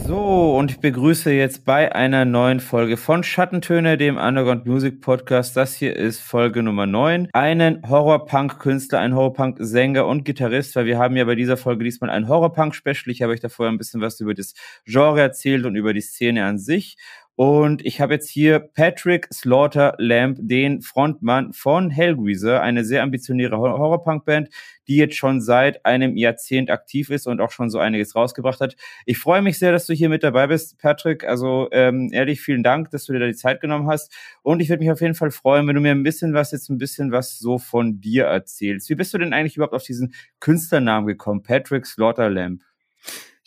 So, 0.07 0.57
und 0.57 0.71
ich 0.71 0.79
begrüße 0.79 1.33
jetzt 1.33 1.65
bei 1.65 1.93
einer 1.93 2.25
neuen 2.25 2.61
Folge 2.61 2.97
von 2.97 3.25
Schattentöne, 3.25 3.97
dem 3.97 4.19
Underground 4.19 4.65
Music 4.65 5.01
Podcast. 5.01 5.57
Das 5.57 5.75
hier 5.75 5.97
ist 5.97 6.21
Folge 6.21 6.63
Nummer 6.63 6.87
9. 6.87 7.29
Einen 7.33 7.83
Horror-Punk-Künstler, 7.89 9.01
einen 9.01 9.17
Horror-Punk-Sänger 9.17 10.07
und 10.07 10.25
Gitarrist, 10.25 10.77
weil 10.77 10.87
wir 10.87 10.99
haben 10.99 11.17
ja 11.17 11.25
bei 11.25 11.35
dieser 11.35 11.57
Folge 11.57 11.83
diesmal 11.83 12.11
ein 12.11 12.29
Horror-Punk-Special. 12.29 13.09
Ich 13.09 13.21
habe 13.21 13.33
euch 13.33 13.41
da 13.41 13.49
vorher 13.49 13.73
ein 13.73 13.79
bisschen 13.79 14.01
was 14.01 14.21
über 14.21 14.33
das 14.33 14.55
Genre 14.85 15.21
erzählt 15.21 15.67
und 15.67 15.75
über 15.75 15.93
die 15.93 16.01
Szene 16.01 16.45
an 16.45 16.59
sich. 16.59 16.97
Und 17.37 17.85
ich 17.85 18.01
habe 18.01 18.15
jetzt 18.15 18.31
hier 18.31 18.59
Patrick 18.59 19.29
Slaughter 19.31 19.95
Lamb, 19.99 20.39
den 20.41 20.81
Frontmann 20.81 21.53
von 21.53 21.91
Hellgreaser, 21.91 22.63
eine 22.63 22.83
sehr 22.83 23.03
ambitionierte 23.03 23.59
Horrorpunk-Band, 23.59 24.49
die 24.89 24.97
jetzt 24.97 25.17
schon 25.17 25.43
seit 25.43 25.85
einem 25.85 26.17
Jahrzehnt 26.17 26.71
aktiv 26.71 27.11
ist 27.11 27.27
und 27.27 27.43
auch 27.43 27.51
schon 27.51 27.69
so 27.69 27.79
einiges 27.79 28.15
rausgebracht 28.15 28.61
hat. 28.61 28.77
Ich 29.05 29.19
freue 29.19 29.43
mich 29.43 29.59
sehr, 29.59 29.71
dass 29.71 29.85
du 29.85 29.93
hier 29.93 30.09
mit 30.09 30.23
dabei 30.23 30.47
bist, 30.47 30.79
Patrick. 30.79 31.25
Also 31.25 31.69
ähm, 31.73 32.09
ehrlich, 32.11 32.41
vielen 32.41 32.63
Dank, 32.63 32.91
dass 32.91 33.05
du 33.05 33.13
dir 33.13 33.19
da 33.19 33.27
die 33.27 33.35
Zeit 33.35 33.61
genommen 33.61 33.87
hast. 33.87 34.15
Und 34.43 34.61
ich 34.61 34.71
würde 34.71 34.81
mich 34.81 34.91
auf 34.91 35.03
jeden 35.03 35.15
Fall 35.15 35.31
freuen, 35.31 35.69
wenn 35.69 35.75
du 35.75 35.83
mir 35.83 35.93
ein 35.93 36.05
bisschen 36.05 36.33
was, 36.33 36.53
jetzt 36.53 36.71
ein 36.71 36.79
bisschen 36.79 37.13
was 37.13 37.39
so 37.39 37.59
von 37.59 38.01
dir 38.01 38.25
erzählst. 38.25 38.89
Wie 38.89 38.95
bist 38.95 39.13
du 39.13 39.19
denn 39.19 39.35
eigentlich 39.35 39.57
überhaupt 39.57 39.75
auf 39.75 39.85
diesen 39.85 40.15
Künstlernamen 40.41 41.07
gekommen, 41.07 41.43
Patrick 41.43 41.85
Slaughter 41.85 42.31
Lamb? 42.31 42.63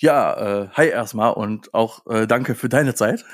Ja, 0.01 0.61
äh, 0.63 0.69
hi 0.69 0.87
erstmal 0.87 1.33
und 1.33 1.73
auch 1.73 2.05
äh, 2.07 2.25
danke 2.25 2.55
für 2.55 2.69
deine 2.69 2.95
Zeit. 2.95 3.25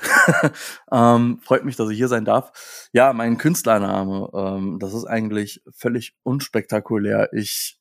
ähm, 0.91 1.39
freut 1.43 1.63
mich, 1.63 1.75
dass 1.75 1.91
ich 1.91 1.97
hier 1.97 2.07
sein 2.07 2.25
darf. 2.25 2.89
Ja, 2.91 3.13
mein 3.13 3.37
Künstlername, 3.37 4.31
ähm, 4.33 4.79
das 4.79 4.95
ist 4.95 5.05
eigentlich 5.05 5.61
völlig 5.75 6.15
unspektakulär. 6.23 7.29
Ich 7.33 7.79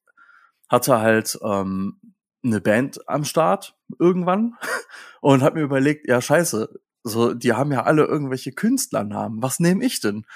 hatte 0.69 1.01
halt 1.01 1.39
ähm, 1.43 1.99
eine 2.45 2.61
Band 2.61 3.09
am 3.09 3.25
Start 3.25 3.75
irgendwann 3.99 4.53
und 5.23 5.43
habe 5.43 5.61
mir 5.61 5.65
überlegt, 5.65 6.07
ja 6.07 6.21
scheiße, 6.21 6.69
so 7.05 7.33
die 7.33 7.55
haben 7.55 7.73
ja 7.73 7.85
alle 7.85 8.05
irgendwelche 8.05 8.53
Künstlernamen. 8.53 9.43
Was 9.43 9.61
nehme 9.61 9.83
ich 9.83 10.01
denn? 10.01 10.27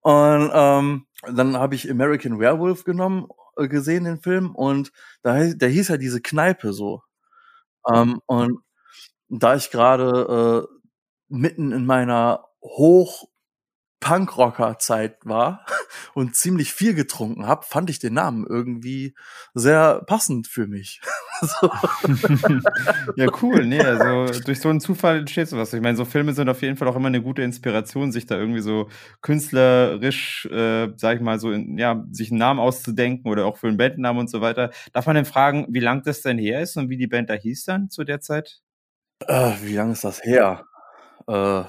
Und 0.00 0.50
ähm, 0.52 1.06
dann 1.32 1.56
habe 1.56 1.74
ich 1.74 1.90
American 1.90 2.38
Werewolf 2.38 2.84
genommen 2.84 3.28
äh, 3.56 3.66
gesehen, 3.68 4.04
den 4.04 4.20
Film, 4.20 4.54
und 4.54 4.92
da, 5.22 5.42
der 5.54 5.70
hieß 5.70 5.88
ja 5.88 5.96
diese 5.96 6.20
Kneipe 6.20 6.74
so. 6.74 7.00
Ähm, 7.92 8.20
und 8.26 8.60
da 9.28 9.56
ich 9.56 9.70
gerade 9.70 10.68
äh, 10.70 10.76
mitten 11.28 11.72
in 11.72 11.86
meiner 11.86 12.46
hoch 12.62 13.28
Punkrocker-Zeit 14.04 15.24
war 15.24 15.64
und 16.14 16.36
ziemlich 16.36 16.74
viel 16.74 16.92
getrunken 16.92 17.46
habe, 17.46 17.64
fand 17.66 17.88
ich 17.88 17.98
den 17.98 18.12
Namen 18.12 18.44
irgendwie 18.46 19.14
sehr 19.54 20.02
passend 20.06 20.46
für 20.46 20.66
mich. 20.66 21.00
so. 21.40 21.70
ja, 23.16 23.28
cool. 23.40 23.64
Nee, 23.64 23.80
also 23.80 24.26
durch 24.42 24.60
so 24.60 24.68
einen 24.68 24.80
Zufall 24.80 25.20
entsteht 25.20 25.48
sowas. 25.48 25.72
Ich 25.72 25.80
meine, 25.80 25.96
so 25.96 26.04
Filme 26.04 26.34
sind 26.34 26.50
auf 26.50 26.60
jeden 26.60 26.76
Fall 26.76 26.86
auch 26.86 26.96
immer 26.96 27.08
eine 27.08 27.22
gute 27.22 27.40
Inspiration, 27.40 28.12
sich 28.12 28.26
da 28.26 28.36
irgendwie 28.36 28.60
so 28.60 28.90
künstlerisch, 29.22 30.44
äh, 30.52 30.92
sag 30.96 31.16
ich 31.16 31.22
mal, 31.22 31.38
so, 31.40 31.50
in, 31.50 31.78
ja, 31.78 32.04
sich 32.10 32.30
einen 32.30 32.38
Namen 32.38 32.60
auszudenken 32.60 33.30
oder 33.30 33.46
auch 33.46 33.56
für 33.56 33.68
einen 33.68 33.78
Bandnamen 33.78 34.20
und 34.20 34.30
so 34.30 34.42
weiter. 34.42 34.70
Darf 34.92 35.06
man 35.06 35.16
denn 35.16 35.24
fragen, 35.24 35.66
wie 35.70 35.80
lang 35.80 36.02
das 36.02 36.20
denn 36.20 36.36
her 36.36 36.60
ist 36.60 36.76
und 36.76 36.90
wie 36.90 36.98
die 36.98 37.06
Band 37.06 37.30
da 37.30 37.34
hieß 37.34 37.64
dann 37.64 37.88
zu 37.88 38.04
der 38.04 38.20
Zeit? 38.20 38.60
Äh, 39.26 39.52
wie 39.62 39.74
lang 39.74 39.92
ist 39.92 40.04
das 40.04 40.22
her? 40.22 40.66
Äh, 41.26 41.64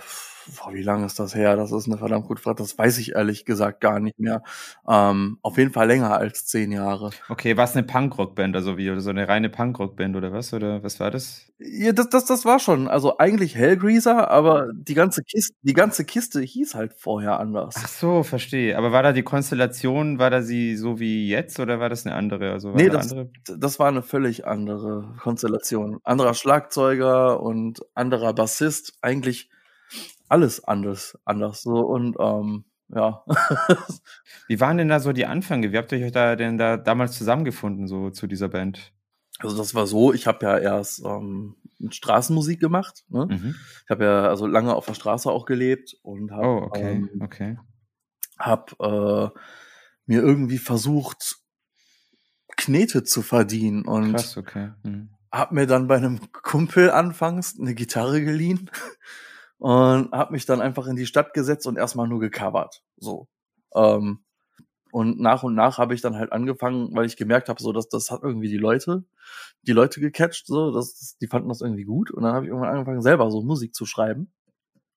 boah, 0.58 0.74
wie 0.74 0.82
lange 0.82 1.06
ist 1.06 1.20
das 1.20 1.36
her? 1.36 1.56
Das 1.56 1.72
ist 1.72 1.88
eine 1.88 1.98
verdammt 1.98 2.28
gute 2.28 2.42
Frage. 2.42 2.58
Das 2.58 2.78
weiß 2.78 2.98
ich 2.98 3.16
ehrlich 3.16 3.46
gesagt 3.46 3.82
gar 3.82 4.00
nicht 4.00 4.20
mehr. 4.20 4.44
Ähm, 4.88 5.38
auf 5.42 5.58
jeden 5.58 5.72
Fall 5.72 5.88
länger 5.88 6.18
als 6.18 6.46
zehn 6.46 6.72
Jahre. 6.72 7.12
Okay, 7.30 7.58
war 7.58 7.66
es 7.66 7.76
eine 7.76 7.86
Punkrock-Band, 7.86 8.56
also 8.56 8.78
wie, 8.78 8.90
oder 8.90 9.02
so 9.02 9.10
eine 9.10 9.28
reine 9.28 9.50
Punkrock-Band 9.50 10.16
oder 10.16 10.32
was? 10.32 10.54
Oder 10.54 10.84
was 10.84 11.00
war 11.00 11.12
das? 11.12 11.52
Ja, 11.58 11.94
das, 11.94 12.10
das, 12.10 12.26
das 12.26 12.46
war 12.46 12.60
schon. 12.60 12.88
Also 12.88 13.18
eigentlich 13.18 13.56
Hellgreaser, 13.56 14.30
aber 14.30 14.68
die 14.74 14.94
ganze 14.94 15.24
Kiste, 15.24 15.56
die 15.62 15.74
ganze 15.74 16.04
Kiste 16.04 16.42
hieß 16.42 16.76
halt 16.76 16.94
vorher 16.94 17.40
anders. 17.40 17.76
Ach 17.78 17.88
so, 17.88 18.24
verstehe. 18.24 18.78
Aber 18.78 18.92
war 18.92 19.04
da 19.04 19.14
die 19.14 19.24
Konstellation, 19.24 20.20
war 20.20 20.30
da 20.30 20.42
sie 20.42 20.76
so 20.76 21.00
wie 21.00 21.30
jetzt 21.30 21.60
oder 21.60 21.80
war 21.80 21.90
das 21.90 22.06
eine 22.06 22.16
andere? 22.16 22.52
Also 22.52 22.72
nee, 22.72 22.90
das, 22.90 23.12
andere? 23.12 23.30
das 23.58 23.80
war 23.80 23.88
eine 23.88 24.02
völlig 24.02 24.46
andere 24.46 25.16
Konstellation. 25.20 26.00
Anderer 26.04 26.34
Schlagzeuger 26.34 27.42
und 27.42 27.82
anderer 27.94 28.34
Bassist. 28.34 28.94
Eigentlich 29.02 29.50
alles 30.28 30.64
anders, 30.64 31.18
anders 31.26 31.62
so 31.62 31.80
und 31.80 32.16
ähm, 32.20 32.66
ja. 32.94 33.24
Wie 34.48 34.60
waren 34.60 34.78
denn 34.78 34.90
da 34.90 35.00
so 35.00 35.12
die 35.12 35.26
Anfänge? 35.26 35.72
Wie 35.72 35.78
habt 35.78 35.92
ihr 35.92 36.06
euch 36.06 36.12
da 36.12 36.36
denn 36.36 36.58
da 36.58 36.78
damals 36.78 37.18
zusammengefunden, 37.18 37.88
so 37.88 38.10
zu 38.10 38.28
dieser 38.28 38.50
Band? 38.50 38.94
Also 39.40 39.58
das 39.58 39.76
war 39.76 39.88
so, 39.88 40.14
ich 40.14 40.28
habe 40.28 40.46
ja 40.46 40.58
erst 40.58 41.04
ähm, 41.04 41.56
Straßenmusik 41.90 42.60
gemacht. 42.60 43.04
Ne? 43.10 43.28
Mhm. 43.30 43.56
Ich 43.84 43.90
habe 43.90 44.06
ja 44.06 44.28
also 44.30 44.48
lange 44.48 44.76
auf 44.76 44.86
der 44.86 44.94
Straße 44.94 45.30
auch 45.30 45.46
gelebt 45.46 45.98
und 46.04 46.32
habe 46.32 46.48
oh, 46.48 46.62
okay, 46.64 46.92
ähm, 46.94 47.10
okay. 47.22 47.58
hab, 48.40 48.80
äh, 48.80 49.30
mir 50.06 50.22
irgendwie 50.22 50.60
versucht, 50.60 51.38
Knete 52.58 53.04
zu 53.04 53.22
verdienen 53.22 53.84
und 53.84 54.14
Krass, 54.14 54.38
okay. 54.38 54.72
Mhm. 54.84 55.10
hab 55.32 55.52
mir 55.52 55.68
dann 55.68 55.88
bei 55.88 55.98
einem 55.98 56.32
Kumpel 56.32 56.92
anfangs 56.92 57.60
eine 57.60 57.76
Gitarre 57.76 58.24
geliehen 58.24 58.70
und 59.58 60.12
habe 60.12 60.34
mich 60.34 60.46
dann 60.46 60.62
einfach 60.62 60.88
in 60.88 60.96
die 60.96 61.06
Stadt 61.06 61.34
gesetzt 61.34 61.68
und 61.68 61.78
erstmal 61.78 62.08
nur 62.08 62.20
gecovert. 62.20 62.84
So. 62.98 63.28
Ähm, 63.74 64.26
und 64.92 65.20
nach 65.20 65.44
und 65.44 65.56
nach 65.56 65.78
habe 65.78 65.94
ich 65.94 66.02
dann 66.02 66.16
halt 66.16 66.32
angefangen, 66.32 66.96
weil 66.96 67.06
ich 67.06 67.18
gemerkt 67.18 67.50
habe, 67.50 67.62
so 67.62 67.74
dass 67.74 67.90
das 67.90 68.12
hat 68.12 68.24
irgendwie 68.24 68.48
die 68.48 68.58
Leute, 68.58 69.04
die 69.64 69.74
Leute 69.74 70.00
gecatcht, 70.00 70.48
so, 70.48 70.72
dass 70.72 71.18
die 71.18 71.28
fanden 71.28 71.50
das 71.50 71.60
irgendwie 71.60 71.84
gut. 71.84 72.12
Und 72.12 72.24
dann 72.24 72.34
habe 72.34 72.46
ich 72.46 72.50
irgendwann 72.50 72.72
angefangen, 72.72 73.02
selber 73.02 73.30
so 73.30 73.42
Musik 73.42 73.76
zu 73.76 73.86
schreiben. 73.86 74.32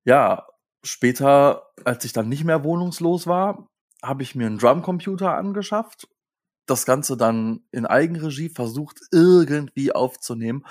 Ja, 0.05 0.47
später, 0.85 1.71
als 1.85 2.05
ich 2.05 2.12
dann 2.12 2.29
nicht 2.29 2.44
mehr 2.44 2.62
wohnungslos 2.62 3.27
war, 3.27 3.68
habe 4.01 4.23
ich 4.23 4.37
mir 4.37 4.47
einen 4.47 4.59
Drumcomputer 4.59 5.35
angeschafft, 5.35 6.09
das 6.66 6.87
Ganze 6.87 7.16
dann 7.16 7.64
in 7.73 7.87
Eigenregie 7.87 8.51
versucht 8.51 9.01
irgendwie 9.11 9.92
aufzunehmen. 9.92 10.64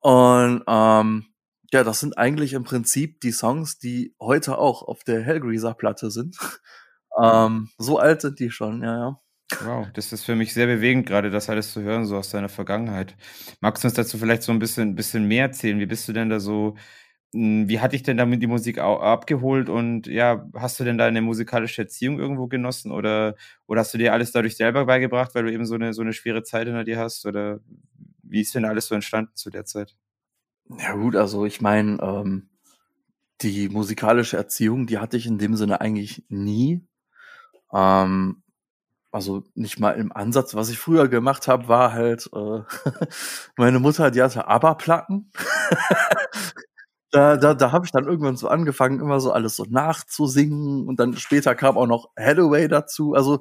Und 0.00 0.62
ähm, 0.66 1.29
ja, 1.72 1.84
das 1.84 2.00
sind 2.00 2.18
eigentlich 2.18 2.52
im 2.54 2.64
Prinzip 2.64 3.20
die 3.20 3.32
Songs, 3.32 3.78
die 3.78 4.14
heute 4.20 4.58
auch 4.58 4.82
auf 4.82 5.04
der 5.04 5.22
Hellgreaser-Platte 5.22 6.10
sind. 6.10 6.36
ähm, 7.22 7.70
so 7.78 7.98
alt 7.98 8.22
sind 8.22 8.40
die 8.40 8.50
schon, 8.50 8.82
ja, 8.82 8.96
ja. 8.98 9.20
Wow, 9.62 9.88
das 9.92 10.12
ist 10.12 10.24
für 10.24 10.36
mich 10.36 10.54
sehr 10.54 10.66
bewegend, 10.66 11.06
gerade 11.06 11.30
das 11.30 11.50
alles 11.50 11.72
zu 11.72 11.82
hören, 11.82 12.06
so 12.06 12.16
aus 12.16 12.30
deiner 12.30 12.48
Vergangenheit. 12.48 13.16
Magst 13.60 13.84
du 13.84 13.88
uns 13.88 13.94
dazu 13.94 14.16
vielleicht 14.16 14.42
so 14.42 14.52
ein 14.52 14.58
bisschen, 14.58 14.94
bisschen 14.94 15.26
mehr 15.26 15.46
erzählen? 15.46 15.78
Wie 15.80 15.86
bist 15.86 16.08
du 16.08 16.12
denn 16.12 16.30
da 16.30 16.40
so, 16.40 16.76
hm, 17.34 17.68
wie 17.68 17.80
hat 17.80 17.92
dich 17.92 18.02
denn 18.02 18.16
damit 18.16 18.42
die 18.42 18.46
Musik 18.48 18.78
abgeholt 18.78 19.68
und 19.68 20.06
ja, 20.06 20.48
hast 20.54 20.80
du 20.80 20.84
denn 20.84 20.98
da 20.98 21.06
eine 21.06 21.22
musikalische 21.22 21.82
Erziehung 21.82 22.18
irgendwo 22.20 22.48
genossen 22.48 22.92
oder, 22.92 23.36
oder 23.66 23.80
hast 23.82 23.94
du 23.94 23.98
dir 23.98 24.12
alles 24.14 24.32
dadurch 24.32 24.56
selber 24.56 24.86
beigebracht, 24.86 25.34
weil 25.34 25.44
du 25.44 25.52
eben 25.52 25.66
so 25.66 25.74
eine, 25.74 25.94
so 25.94 26.02
eine 26.02 26.12
schwere 26.14 26.42
Zeit 26.44 26.66
hinter 26.66 26.84
dir 26.84 26.98
hast 26.98 27.26
oder 27.26 27.60
wie 28.22 28.40
ist 28.42 28.54
denn 28.54 28.64
alles 28.64 28.86
so 28.86 28.94
entstanden 28.94 29.32
zu 29.36 29.50
der 29.50 29.64
Zeit? 29.66 29.96
Ja 30.78 30.94
gut, 30.94 31.16
also 31.16 31.44
ich 31.44 31.60
meine, 31.60 32.00
ähm, 32.00 32.48
die 33.42 33.68
musikalische 33.68 34.36
Erziehung, 34.36 34.86
die 34.86 34.98
hatte 34.98 35.16
ich 35.16 35.26
in 35.26 35.38
dem 35.38 35.56
Sinne 35.56 35.80
eigentlich 35.80 36.24
nie. 36.28 36.86
Ähm, 37.72 38.42
also 39.12 39.44
nicht 39.54 39.80
mal 39.80 39.92
im 39.92 40.12
Ansatz. 40.12 40.54
Was 40.54 40.70
ich 40.70 40.78
früher 40.78 41.08
gemacht 41.08 41.48
habe, 41.48 41.68
war 41.68 41.92
halt, 41.92 42.30
äh, 42.34 42.60
meine 43.56 43.80
Mutter, 43.80 44.10
die 44.10 44.22
hatte 44.22 44.46
ABBA-Platten. 44.48 45.32
da 47.10 47.36
da, 47.36 47.54
da 47.54 47.72
habe 47.72 47.86
ich 47.86 47.92
dann 47.92 48.06
irgendwann 48.06 48.36
so 48.36 48.48
angefangen, 48.48 49.00
immer 49.00 49.20
so 49.20 49.32
alles 49.32 49.56
so 49.56 49.64
nachzusingen. 49.68 50.86
Und 50.88 51.00
dann 51.00 51.16
später 51.16 51.54
kam 51.54 51.76
auch 51.78 51.86
noch 51.86 52.10
Hathaway 52.18 52.68
dazu. 52.68 53.14
Also 53.14 53.40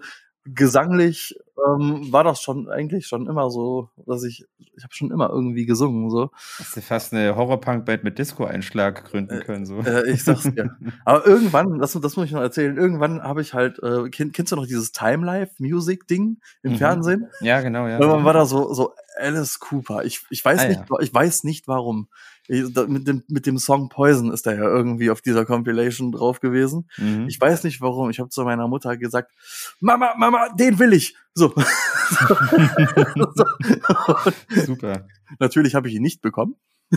gesanglich 0.55 1.35
ähm, 1.67 2.11
war 2.11 2.23
das 2.23 2.41
schon 2.41 2.69
eigentlich 2.69 3.07
schon 3.07 3.27
immer 3.27 3.49
so, 3.49 3.89
dass 4.05 4.23
ich, 4.23 4.45
ich 4.57 4.83
habe 4.83 4.93
schon 4.93 5.11
immer 5.11 5.29
irgendwie 5.29 5.65
gesungen. 5.65 6.09
So. 6.09 6.31
Hast 6.57 6.77
du 6.77 6.81
fast 6.81 7.13
eine 7.13 7.35
Horrorpunk-Band 7.35 8.03
mit 8.03 8.17
Disco-Einschlag 8.17 9.05
gründen 9.05 9.41
können, 9.41 9.65
so. 9.65 9.79
Äh, 9.79 10.09
ich 10.11 10.23
sag's 10.23 10.43
dir. 10.43 10.75
Aber 11.05 11.25
irgendwann, 11.25 11.79
das, 11.79 11.93
das 11.93 12.15
muss 12.15 12.25
ich 12.25 12.31
noch 12.31 12.41
erzählen, 12.41 12.77
irgendwann 12.77 13.21
habe 13.23 13.41
ich 13.41 13.53
halt, 13.53 13.79
äh, 13.83 14.09
kenn, 14.09 14.31
kennst 14.31 14.51
du 14.51 14.55
noch 14.55 14.67
dieses 14.67 14.91
Time 14.91 15.25
Life 15.25 15.53
Music 15.59 16.07
Ding 16.07 16.37
im 16.63 16.73
mhm. 16.73 16.77
Fernsehen? 16.77 17.27
Ja, 17.41 17.61
genau, 17.61 17.87
ja. 17.87 17.99
Irgendwann 17.99 18.25
war 18.25 18.33
da 18.33 18.45
so, 18.45 18.73
so 18.73 18.93
Alice 19.17 19.59
Cooper. 19.59 20.05
Ich, 20.05 20.21
ich 20.29 20.43
weiß 20.43 20.61
ah, 20.61 20.67
nicht, 20.67 20.79
ja. 20.89 20.99
ich 21.01 21.13
weiß 21.13 21.43
nicht 21.43 21.67
warum. 21.67 22.07
Mit, 22.49 23.07
dem, 23.07 23.23
mit 23.27 23.45
dem 23.45 23.59
Song 23.59 23.89
Poison 23.89 24.33
ist 24.33 24.47
er 24.47 24.55
ja 24.55 24.63
irgendwie 24.63 25.11
auf 25.11 25.21
dieser 25.21 25.45
Compilation 25.45 26.11
drauf 26.11 26.39
gewesen. 26.39 26.89
Mhm. 26.97 27.27
Ich 27.27 27.39
weiß 27.39 27.63
nicht 27.63 27.79
warum. 27.79 28.09
Ich 28.09 28.19
habe 28.19 28.29
zu 28.29 28.43
meiner 28.43 28.67
Mutter 28.67 28.97
gesagt, 28.97 29.31
Mama, 29.79 30.15
Mama, 30.17 30.49
den 30.57 30.79
will 30.79 30.93
ich. 30.93 31.15
So. 31.35 31.53
Super. 34.65 35.05
Natürlich 35.37 35.75
habe 35.75 35.87
ich 35.87 35.93
ihn 35.93 36.01
nicht 36.01 36.21
bekommen. 36.21 36.55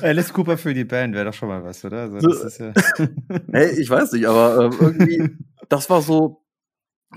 Alice 0.00 0.32
Cooper 0.32 0.56
für 0.56 0.72
die 0.72 0.84
Band 0.84 1.16
wäre 1.16 1.24
doch 1.24 1.34
schon 1.34 1.48
mal 1.48 1.64
was, 1.64 1.84
oder? 1.84 2.02
Also, 2.02 2.64
ja 2.64 2.72
hey, 3.50 3.70
ich 3.70 3.90
weiß 3.90 4.12
nicht, 4.12 4.26
aber 4.26 4.66
äh, 4.66 4.70
irgendwie, 4.80 5.36
das 5.68 5.90
war 5.90 6.00
so 6.00 6.43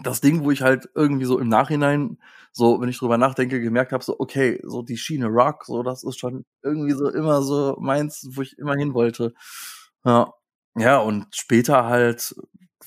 das 0.04 0.22
Ding, 0.22 0.44
wo 0.44 0.52
ich 0.52 0.62
halt 0.62 0.90
irgendwie 0.96 1.26
so 1.26 1.40
im 1.40 1.50
Nachhinein, 1.50 2.18
so, 2.52 2.80
wenn 2.82 2.90
ich 2.90 2.98
drüber 3.00 3.18
nachdenke, 3.18 3.62
gemerkt 3.62 3.92
habe, 3.94 4.04
so, 4.04 4.20
okay, 4.20 4.60
so 4.64 4.82
die 4.82 4.98
Schiene 4.98 5.28
Rock, 5.28 5.66
so, 5.66 5.84
das 5.84 6.04
ist 6.04 6.20
schon 6.20 6.46
irgendwie 6.64 6.94
so 6.94 7.10
immer 7.10 7.42
so 7.44 7.76
meins, 7.80 8.28
wo 8.34 8.42
ich 8.42 8.58
immer 8.58 8.76
hin 8.76 8.94
wollte. 8.94 9.34
Ja, 10.06 10.34
ja 10.78 10.98
und 11.00 11.28
später 11.36 11.86
halt 11.86 12.36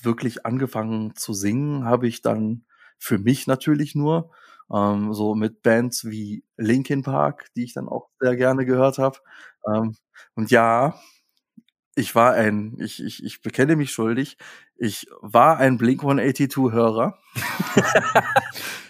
wirklich 0.01 0.45
angefangen 0.45 1.15
zu 1.15 1.33
singen, 1.33 1.85
habe 1.85 2.07
ich 2.07 2.21
dann 2.21 2.65
für 2.97 3.17
mich 3.19 3.47
natürlich 3.47 3.95
nur, 3.95 4.31
ähm, 4.73 5.13
so 5.13 5.35
mit 5.35 5.61
Bands 5.63 6.05
wie 6.05 6.43
Linkin 6.57 7.03
Park, 7.03 7.47
die 7.55 7.63
ich 7.65 7.73
dann 7.73 7.87
auch 7.89 8.09
sehr 8.19 8.35
gerne 8.37 8.65
gehört 8.65 8.97
habe. 8.99 9.19
Ähm, 9.67 9.95
und 10.35 10.51
ja, 10.51 10.95
ich 11.95 12.15
war 12.15 12.33
ein, 12.33 12.77
ich, 12.79 13.03
ich, 13.03 13.23
ich 13.23 13.41
bekenne 13.41 13.75
mich 13.75 13.91
schuldig, 13.91 14.37
ich 14.81 15.05
war 15.21 15.59
ein 15.59 15.77
Blink 15.77 16.01
182-Hörer. 16.01 17.15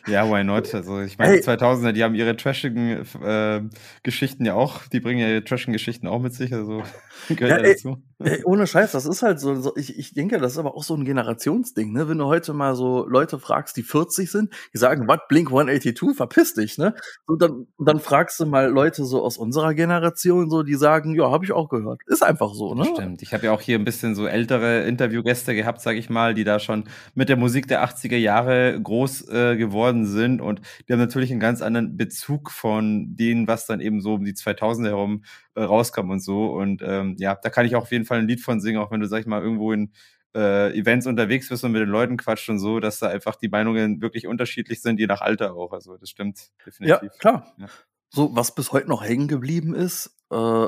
ja, 0.08 0.30
why 0.30 0.44
not? 0.44 0.74
Also 0.74 1.02
ich 1.02 1.18
meine, 1.18 1.34
hey. 1.34 1.42
2000er, 1.42 1.92
die 1.92 2.04
haben 2.04 2.16
ihre 2.16 2.36
trashigen 2.36 3.06
äh, 3.22 3.62
Geschichten 4.02 4.46
ja 4.46 4.56
auch, 4.56 4.88
die 4.88 5.00
bringen 5.00 5.20
ja 5.20 5.28
ihre 5.28 5.44
trashigen 5.44 5.74
Geschichten 5.74 6.08
auch 6.08 6.20
mit 6.20 6.34
sich, 6.34 6.54
also 6.54 6.82
gehört 7.28 7.62
ja, 7.62 7.68
ja 7.68 7.74
dazu. 7.74 8.02
Ey, 8.20 8.44
ohne 8.46 8.68
Scheiß, 8.68 8.92
das 8.92 9.06
ist 9.06 9.22
halt 9.22 9.40
so, 9.40 9.56
so, 9.56 9.76
ich, 9.76 9.98
ich 9.98 10.14
denke, 10.14 10.38
das 10.38 10.54
ist 10.54 10.58
aber 10.58 10.76
auch 10.76 10.84
so 10.84 10.96
ein 10.96 11.06
Generationsding, 11.06 11.92
ne? 11.92 12.08
Wenn 12.08 12.18
du 12.18 12.26
heute 12.26 12.54
mal 12.54 12.76
so 12.76 13.06
Leute 13.08 13.40
fragst, 13.40 13.78
die 13.78 13.84
40 13.84 14.32
sind, 14.32 14.54
die 14.74 14.78
sagen, 14.78 15.08
what, 15.08 15.28
Blink 15.28 15.50
182, 15.50 16.16
verpiss 16.16 16.54
dich, 16.54 16.78
ne? 16.78 16.96
Und 17.26 17.42
dann, 17.42 17.68
dann 17.80 18.00
fragst 18.00 18.40
du 18.40 18.46
mal 18.46 18.70
Leute 18.70 19.06
so 19.06 19.24
aus 19.24 19.38
unserer 19.38 19.74
Generation, 19.74 20.50
so, 20.50 20.64
die 20.64 20.76
sagen, 20.76 21.16
ja, 21.16 21.30
habe 21.32 21.46
ich 21.46 21.52
auch 21.52 21.70
gehört. 21.70 22.02
Ist 22.08 22.24
einfach 22.24 22.54
so, 22.54 22.74
ne? 22.76 22.86
Stimmt. 22.86 23.22
Ich 23.22 23.34
habe 23.34 23.46
ja 23.46 23.52
auch 23.52 23.62
hier 23.62 23.78
ein 23.78 23.86
bisschen 23.86 24.16
so 24.16 24.26
ältere 24.26 24.84
Interviewgäste 24.84 25.56
gehabt, 25.56 25.81
sage 25.82 26.00
ich 26.00 26.10
mal, 26.10 26.34
die 26.34 26.44
da 26.44 26.60
schon 26.60 26.86
mit 27.16 27.30
der 27.30 27.38
Musik 27.38 27.68
der 27.68 27.84
80er 27.84 28.18
Jahre 28.18 28.80
groß 28.82 29.30
äh, 29.30 29.58
geworden 29.58 30.06
sind 30.06 30.42
und 30.42 30.62
die 30.88 30.94
haben 30.94 31.00
natürlich 31.00 31.32
einen 31.32 31.40
ganz 31.40 31.62
anderen 31.62 31.98
Bezug 31.98 32.52
von 32.52 33.16
denen, 33.16 33.48
was 33.48 33.66
dann 33.66 33.82
eben 33.82 34.02
so 34.02 34.16
um 34.16 34.24
die 34.24 34.34
2000er 34.34 34.88
herum 34.88 35.24
äh, 35.56 35.62
rauskam 35.62 36.10
und 36.10 36.24
so 36.24 36.52
und 36.52 36.82
ähm, 36.84 37.16
ja, 37.20 37.36
da 37.36 37.50
kann 37.50 37.66
ich 37.66 37.76
auch 37.76 37.84
auf 37.84 37.92
jeden 37.92 38.06
Fall 38.06 38.20
ein 38.20 38.28
Lied 38.28 38.42
von 38.42 38.62
singen, 38.62 38.80
auch 38.80 38.92
wenn 38.92 39.00
du, 39.00 39.08
sag 39.08 39.22
ich 39.22 39.28
mal, 39.28 39.42
irgendwo 39.42 39.72
in 39.72 39.92
äh, 40.36 40.78
Events 40.78 41.08
unterwegs 41.08 41.50
bist 41.50 41.64
und 41.64 41.72
mit 41.72 41.82
den 41.82 41.90
Leuten 41.90 42.18
quatscht 42.18 42.50
und 42.50 42.60
so, 42.60 42.80
dass 42.80 43.00
da 43.00 43.08
einfach 43.08 43.36
die 43.36 43.50
Meinungen 43.50 44.02
wirklich 44.02 44.28
unterschiedlich 44.28 44.82
sind, 44.82 45.00
je 45.00 45.08
nach 45.08 45.22
Alter 45.22 45.56
auch. 45.56 45.74
Also 45.74 45.98
das 45.98 46.10
stimmt 46.10 46.52
definitiv. 46.66 47.02
Ja, 47.02 47.18
klar. 47.20 47.54
Ja. 47.58 47.68
So, 48.10 48.36
was 48.36 48.54
bis 48.56 48.72
heute 48.72 48.90
noch 48.90 49.04
hängen 49.04 49.28
geblieben 49.28 49.74
ist, 49.74 50.18
äh, 50.32 50.68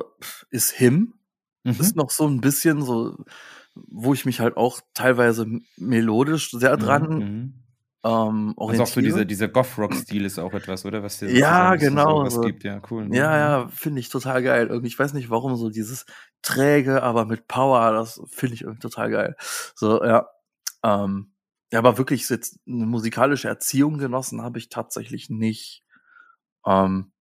ist 0.49 0.71
Him. 0.71 1.15
Mhm. 1.63 1.71
Ist 1.71 1.95
noch 1.95 2.10
so 2.10 2.28
ein 2.28 2.41
bisschen 2.41 2.82
so, 2.82 3.23
wo 3.75 4.13
ich 4.13 4.25
mich 4.25 4.39
halt 4.39 4.57
auch 4.57 4.81
teilweise 4.93 5.47
melodisch 5.77 6.51
sehr 6.51 6.77
dran 6.77 7.09
mhm. 7.17 7.53
ähm, 8.03 8.53
orientiere. 8.55 8.69
Also 8.69 8.83
auch 8.83 8.88
so 8.88 9.01
dieser, 9.01 9.25
dieser 9.25 9.47
Goth-Rock-Stil 9.47 10.25
ist 10.25 10.39
auch 10.39 10.53
etwas, 10.53 10.86
oder? 10.86 11.03
Was 11.03 11.19
dir 11.19 11.31
ja, 11.31 11.75
genau. 11.75 12.23
Was 12.23 12.39
gibt. 12.41 12.63
Ja, 12.63 12.81
cool. 12.91 13.07
Ne? 13.07 13.17
Ja, 13.17 13.38
ja, 13.38 13.67
finde 13.69 13.99
ich 13.99 14.09
total 14.09 14.43
geil. 14.43 14.67
Irgendwie, 14.67 14.88
ich 14.88 14.99
weiß 14.99 15.13
nicht 15.13 15.29
warum, 15.29 15.55
so 15.55 15.69
dieses 15.69 16.05
träge, 16.41 17.01
aber 17.03 17.25
mit 17.25 17.47
Power, 17.47 17.91
das 17.93 18.21
finde 18.29 18.55
ich 18.55 18.62
irgendwie 18.62 18.81
total 18.81 19.09
geil. 19.09 19.36
So, 19.75 20.03
ja. 20.03 20.27
Ähm, 20.83 21.31
ja, 21.71 21.79
aber 21.79 21.97
wirklich 21.97 22.29
jetzt 22.29 22.59
eine 22.67 22.86
musikalische 22.86 23.47
Erziehung 23.47 23.97
genossen 23.97 24.43
habe 24.43 24.59
ich 24.59 24.69
tatsächlich 24.69 25.31
nicht. 25.31 25.83
Ähm, 26.67 27.12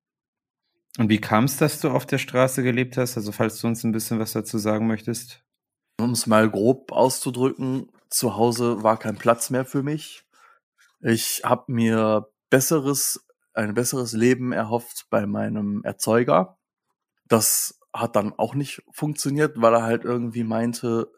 und 0.99 1.09
wie 1.09 1.21
kam 1.21 1.45
es, 1.45 1.57
dass 1.57 1.81
du 1.81 1.88
auf 1.88 2.05
der 2.05 2.19
Straße 2.19 2.62
gelebt 2.62 2.99
hast? 2.99 3.17
Also 3.17 3.33
falls 3.33 3.59
du 3.61 3.67
uns 3.67 3.83
ein 3.83 3.93
bisschen 3.93 4.19
was 4.19 4.33
dazu 4.33 4.59
sagen 4.59 4.87
möchtest. 4.87 5.43
Um 5.99 6.13
es 6.13 6.27
mal 6.27 6.51
grob 6.51 6.93
auszudrücken, 6.93 7.91
zu 8.11 8.37
Hause 8.37 8.83
war 8.83 8.99
kein 8.99 9.17
Platz 9.17 9.51
mehr 9.51 9.65
für 9.65 9.83
mich. 9.83 10.25
Ich 11.01 11.43
habe 11.45 11.73
mir 11.73 12.29
besseres, 12.51 13.27
ein 13.55 13.75
besseres 13.75 14.13
Leben 14.13 14.53
erhofft 14.53 15.07
bei 15.11 15.27
meinem 15.27 15.83
Erzeuger. 15.85 16.59
Das 17.27 17.81
hat 17.93 18.17
dann 18.17 18.33
auch 18.39 18.55
nicht 18.55 18.83
funktioniert, 18.93 19.61
weil 19.61 19.75
er 19.75 19.83
halt 19.83 20.05
irgendwie 20.05 20.45
meinte, 20.45 21.11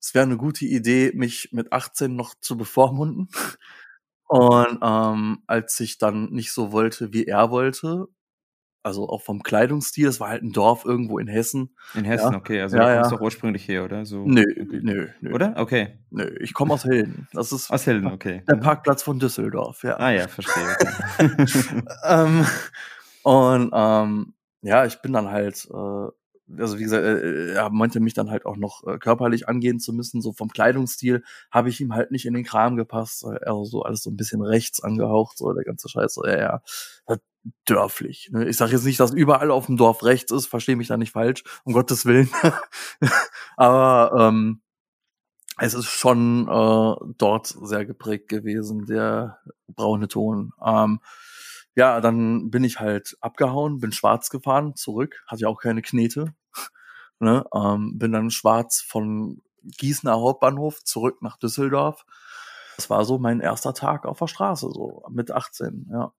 es 0.00 0.14
wäre 0.14 0.24
eine 0.24 0.36
gute 0.36 0.64
Idee, 0.64 1.12
mich 1.14 1.50
mit 1.52 1.72
18 1.72 2.16
noch 2.16 2.34
zu 2.40 2.56
bevormunden. 2.56 3.28
Und 4.28 4.78
ähm, 4.82 5.42
als 5.46 5.78
ich 5.80 5.98
dann 5.98 6.30
nicht 6.30 6.52
so 6.52 6.72
wollte, 6.72 7.12
wie 7.12 7.24
er 7.26 7.50
wollte, 7.50 8.06
also 8.82 9.08
auch 9.08 9.22
vom 9.22 9.42
Kleidungsstil, 9.42 10.06
das 10.06 10.20
war 10.20 10.28
halt 10.28 10.42
ein 10.42 10.52
Dorf 10.52 10.84
irgendwo 10.84 11.18
in 11.18 11.28
Hessen. 11.28 11.76
In 11.94 12.04
Hessen, 12.04 12.32
ja. 12.32 12.38
okay, 12.38 12.60
also 12.60 12.76
ja, 12.76 12.82
du 12.82 12.94
kommst 12.94 13.10
ja. 13.10 13.16
doch 13.16 13.24
ursprünglich 13.24 13.68
her, 13.68 13.84
oder? 13.84 14.06
So, 14.06 14.24
nö, 14.24 14.44
nö, 14.56 15.08
nö. 15.20 15.32
Oder? 15.32 15.54
Okay. 15.56 15.98
Nö, 16.10 16.34
ich 16.40 16.54
komme 16.54 16.74
aus 16.74 16.82
Hilden. 16.82 17.28
Das 17.32 17.52
ist 17.52 17.70
aus 17.70 17.84
Hilden, 17.84 18.06
okay. 18.06 18.42
Der 18.48 18.56
Parkplatz 18.56 19.02
von 19.02 19.18
Düsseldorf, 19.18 19.82
ja. 19.84 19.96
Ah 19.98 20.10
ja, 20.10 20.28
verstehe. 20.28 20.76
Ähm, 22.04 22.46
und 23.22 23.70
ähm, 23.72 24.34
ja, 24.62 24.84
ich 24.84 25.00
bin 25.02 25.12
dann 25.12 25.30
halt 25.30 25.68
äh, 25.70 26.08
also 26.58 26.78
wie 26.78 26.82
gesagt, 26.82 27.04
äh, 27.04 27.52
er 27.52 27.70
meinte 27.70 28.00
mich 28.00 28.14
dann 28.14 28.30
halt 28.30 28.46
auch 28.46 28.56
noch 28.56 28.86
äh, 28.86 28.98
körperlich 28.98 29.48
angehen 29.48 29.80
zu 29.80 29.92
müssen, 29.92 30.22
so 30.22 30.32
vom 30.32 30.48
Kleidungsstil 30.48 31.22
habe 31.50 31.68
ich 31.68 31.80
ihm 31.80 31.94
halt 31.94 32.10
nicht 32.10 32.26
in 32.26 32.34
den 32.34 32.44
Kram 32.44 32.76
gepasst, 32.76 33.24
er 33.24 33.54
so 33.64 33.82
alles 33.82 34.02
so 34.02 34.10
ein 34.10 34.16
bisschen 34.16 34.42
rechts 34.42 34.82
angehaucht, 34.82 35.38
so 35.38 35.52
der 35.52 35.64
ganze 35.64 35.88
Scheiß, 35.88 36.20
ja, 36.24 36.38
ja, 36.38 36.62
dörflich. 37.64 38.30
Ne? 38.32 38.48
Ich 38.48 38.56
sage 38.56 38.72
jetzt 38.72 38.84
nicht, 38.84 39.00
dass 39.00 39.12
überall 39.12 39.50
auf 39.50 39.66
dem 39.66 39.76
Dorf 39.76 40.02
rechts 40.02 40.32
ist, 40.32 40.46
verstehe 40.46 40.76
mich 40.76 40.88
da 40.88 40.96
nicht 40.96 41.12
falsch, 41.12 41.44
um 41.64 41.72
Gottes 41.72 42.06
Willen. 42.06 42.30
Aber 43.56 44.28
ähm, 44.28 44.60
es 45.58 45.74
ist 45.74 45.86
schon 45.86 46.48
äh, 46.48 47.12
dort 47.18 47.46
sehr 47.46 47.84
geprägt 47.84 48.28
gewesen, 48.28 48.86
der 48.86 49.38
braune 49.68 50.08
Ton. 50.08 50.52
Ähm, 50.64 51.00
ja, 51.76 52.00
dann 52.00 52.50
bin 52.50 52.64
ich 52.64 52.80
halt 52.80 53.16
abgehauen, 53.20 53.78
bin 53.78 53.92
schwarz 53.92 54.30
gefahren, 54.30 54.74
zurück, 54.74 55.22
hatte 55.26 55.42
ja 55.42 55.48
auch 55.48 55.60
keine 55.60 55.82
Knete. 55.82 56.34
Ne? 57.20 57.44
ähm, 57.54 57.98
bin 57.98 58.12
dann 58.12 58.30
schwarz 58.30 58.80
von 58.80 59.42
Gießener 59.62 60.14
Hauptbahnhof 60.14 60.82
zurück 60.84 61.22
nach 61.22 61.36
Düsseldorf. 61.36 62.04
Das 62.76 62.90
war 62.90 63.04
so 63.04 63.18
mein 63.18 63.40
erster 63.40 63.74
Tag 63.74 64.06
auf 64.06 64.18
der 64.18 64.26
Straße, 64.26 64.70
so 64.70 65.02
mit 65.10 65.30
18, 65.30 65.88
ja. 65.92 66.12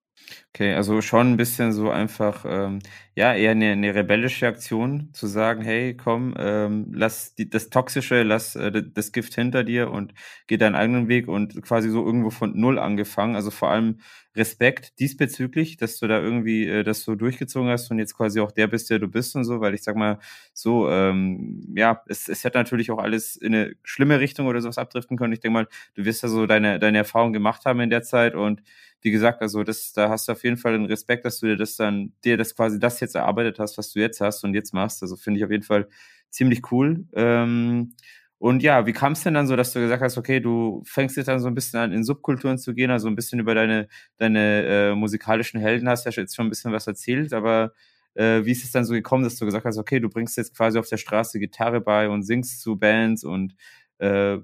Okay, 0.54 0.74
also 0.74 1.02
schon 1.02 1.32
ein 1.34 1.38
bisschen 1.38 1.72
so 1.74 1.90
einfach, 1.90 2.46
ähm, 2.48 2.80
ja, 3.16 3.34
eher 3.34 3.52
eine, 3.52 3.72
eine 3.72 3.96
rebellische 3.96 4.48
Aktion, 4.48 5.10
zu 5.14 5.28
sagen, 5.28 5.62
hey, 5.62 5.96
komm, 5.96 6.34
ähm, 6.38 6.88
lass 6.94 7.36
die, 7.36 7.50
das 7.50 7.70
Toxische, 7.70 8.24
lass 8.24 8.56
äh, 8.56 8.72
das 8.94 9.12
Gift 9.12 9.34
hinter 9.36 9.64
dir 9.64 9.90
und 9.92 10.14
geh 10.48 10.58
deinen 10.58 10.76
eigenen 10.76 11.08
Weg 11.08 11.28
und 11.28 11.62
quasi 11.62 11.90
so 11.90 12.06
irgendwo 12.06 12.30
von 12.32 12.58
null 12.60 12.80
angefangen. 12.80 13.36
Also 13.36 13.50
vor 13.52 13.70
allem 13.72 14.00
Respekt 14.36 15.00
diesbezüglich, 15.00 15.78
dass 15.78 16.00
du 16.00 16.08
da 16.08 16.20
irgendwie 16.22 16.66
äh, 16.68 16.84
das 16.84 17.02
so 17.04 17.16
durchgezogen 17.16 17.70
hast 17.70 17.90
und 17.92 18.00
jetzt 18.00 18.16
quasi 18.16 18.40
auch 18.40 18.52
der 18.52 18.68
bist, 18.68 18.90
der 18.90 19.00
du 19.00 19.08
bist 19.08 19.36
und 19.36 19.44
so, 19.46 19.60
weil 19.62 19.74
ich 19.74 19.84
sag 19.84 19.96
mal 19.96 20.20
so, 20.54 20.90
ähm, 20.90 21.74
ja, 21.76 22.02
es, 22.08 22.28
es 22.30 22.44
hätte 22.44 22.58
natürlich 22.58 22.92
auch 22.92 23.00
alles 23.00 23.36
in 23.36 23.54
eine 23.56 23.74
schlimme 23.84 24.20
Richtung 24.20 24.48
oder 24.48 24.62
sowas 24.62 24.78
abdriften 24.78 25.18
können. 25.18 25.34
Ich 25.34 25.40
denke 25.42 25.54
mal, 25.54 25.68
du 25.96 26.06
wirst 26.06 26.24
ja 26.24 26.30
so 26.30 26.46
deine, 26.46 26.80
deine 26.80 26.98
Erfahrung 27.00 27.34
gemacht 27.34 27.66
haben 27.66 27.80
in 27.82 27.90
der 27.90 28.04
Zeit 28.04 28.36
und 28.36 28.62
wie 29.02 29.12
gesagt, 29.12 29.42
also 29.42 29.64
das, 29.64 29.94
da 29.94 30.10
hast 30.10 30.28
du 30.28 30.34
auf 30.34 30.44
jeden 30.44 30.58
Fall 30.58 30.74
den 30.74 30.86
Respekt, 30.86 31.26
dass 31.26 31.40
du 31.40 31.48
dir 31.48 31.58
das 31.58 31.76
dann, 31.76 32.14
dir 32.24 32.38
das 32.38 32.56
quasi 32.56 32.80
das 32.80 33.00
jetzt 33.00 33.16
erarbeitet 33.16 33.60
hast, 33.60 33.78
was 33.78 33.92
du 33.92 34.00
jetzt 34.00 34.22
hast 34.22 34.44
und 34.44 34.54
jetzt 34.54 34.74
machst. 34.74 35.02
Also 35.02 35.16
finde 35.16 35.40
ich 35.40 35.46
auf 35.46 35.52
jeden 35.52 35.64
Fall 35.64 35.88
ziemlich 36.30 36.72
cool. 36.72 37.06
Ähm, 37.14 37.94
und 38.38 38.64
ja, 38.64 38.88
wie 38.88 38.94
kam 38.94 39.14
es 39.14 39.22
denn 39.22 39.36
dann 39.36 39.46
so, 39.48 39.56
dass 39.56 39.72
du 39.74 39.80
gesagt 39.80 40.02
hast, 40.02 40.18
okay, 40.18 40.40
du 40.40 40.82
fängst 40.86 41.16
jetzt 41.16 41.28
dann 41.28 41.40
so 41.40 41.48
ein 41.48 41.54
bisschen 41.54 41.80
an, 41.80 41.92
in 41.92 42.04
Subkulturen 42.04 42.58
zu 42.58 42.74
gehen, 42.74 42.90
also 42.90 43.08
ein 43.08 43.16
bisschen 43.16 43.40
über 43.40 43.54
deine, 43.54 43.88
deine 44.18 44.64
äh, 44.66 44.96
musikalischen 44.96 45.60
Helden 45.60 45.88
hast 45.88 46.06
ja 46.06 46.12
jetzt 46.12 46.36
schon 46.36 46.48
ein 46.48 46.50
bisschen 46.50 46.72
was 46.72 46.88
erzählt, 46.88 47.34
aber 47.34 47.74
äh, 48.16 48.44
wie 48.44 48.52
ist 48.52 48.64
es 48.64 48.72
dann 48.72 48.84
so 48.84 48.94
gekommen, 48.94 49.24
dass 49.24 49.38
du 49.38 49.46
gesagt 49.46 49.66
hast, 49.66 49.78
okay, 49.78 50.00
du 50.00 50.10
bringst 50.10 50.38
jetzt 50.38 50.56
quasi 50.56 50.80
auf 50.80 50.88
der 50.90 50.98
Straße 50.98 51.40
Gitarre 51.40 51.82
bei 51.82 52.10
und 52.10 52.24
singst 52.24 52.62
zu 52.62 52.78
Bands 52.78 53.24
und 53.24 53.56
äh, 54.00 54.38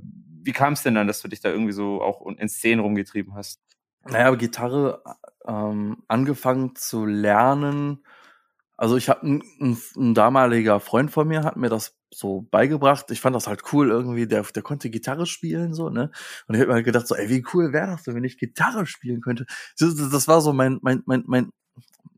wie 0.44 0.52
kam 0.52 0.74
es 0.74 0.84
denn 0.84 0.94
dann, 0.94 1.08
dass 1.08 1.22
du 1.22 1.28
dich 1.28 1.42
da 1.42 1.50
irgendwie 1.50 1.74
so 1.74 2.02
auch 2.02 2.26
in 2.26 2.50
Szenen 2.50 2.82
rumgetrieben 2.82 3.34
hast? 3.34 3.60
Naja, 4.10 4.34
Gitarre 4.36 5.04
ähm, 5.46 6.04
angefangen 6.08 6.76
zu 6.76 7.06
lernen. 7.06 8.04
Also 8.78 8.96
ich 8.96 9.10
habe 9.10 9.28
ein, 9.28 9.44
ein, 9.60 9.78
ein, 9.96 10.14
damaliger 10.14 10.80
Freund 10.80 11.12
von 11.12 11.28
mir 11.28 11.44
hat 11.44 11.58
mir 11.58 11.70
das 11.70 11.96
so 12.14 12.48
beigebracht. 12.52 13.10
Ich 13.10 13.22
fand 13.22 13.36
das 13.36 13.48
halt 13.48 13.74
cool 13.74 13.90
irgendwie. 13.90 14.28
Der, 14.28 14.44
der 14.44 14.64
konnte 14.64 14.90
Gitarre 14.90 15.26
spielen 15.26 15.74
so 15.74 15.90
ne. 15.90 16.12
Und 16.48 16.56
ich 16.56 16.62
habe 16.62 16.70
mir 16.70 16.76
halt 16.76 16.86
gedacht 16.86 17.08
so, 17.08 17.16
ey, 17.16 17.30
wie 17.30 17.44
cool 17.54 17.74
wäre 17.74 17.88
das, 17.88 18.04
denn, 18.04 18.16
wenn 18.16 18.24
ich 18.24 18.38
Gitarre 18.38 18.86
spielen 18.86 19.22
könnte. 19.22 19.46
Das, 19.80 19.96
das 19.96 20.28
war 20.28 20.42
so 20.42 20.54
mein 20.54 20.80
mein 20.82 21.02
mein 21.06 21.24
mein 21.26 21.52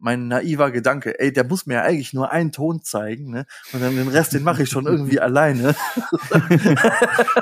mein 0.01 0.27
naiver 0.27 0.71
Gedanke, 0.71 1.19
ey, 1.19 1.31
der 1.31 1.43
muss 1.43 1.65
mir 1.65 1.75
ja 1.75 1.81
eigentlich 1.81 2.13
nur 2.13 2.31
einen 2.31 2.51
Ton 2.51 2.81
zeigen, 2.83 3.31
ne? 3.31 3.45
Und 3.73 3.81
dann 3.81 3.95
den 3.95 4.07
Rest, 4.07 4.33
den 4.33 4.43
mache 4.43 4.63
ich 4.63 4.69
schon 4.69 4.85
irgendwie 4.85 5.19
alleine. 5.21 5.75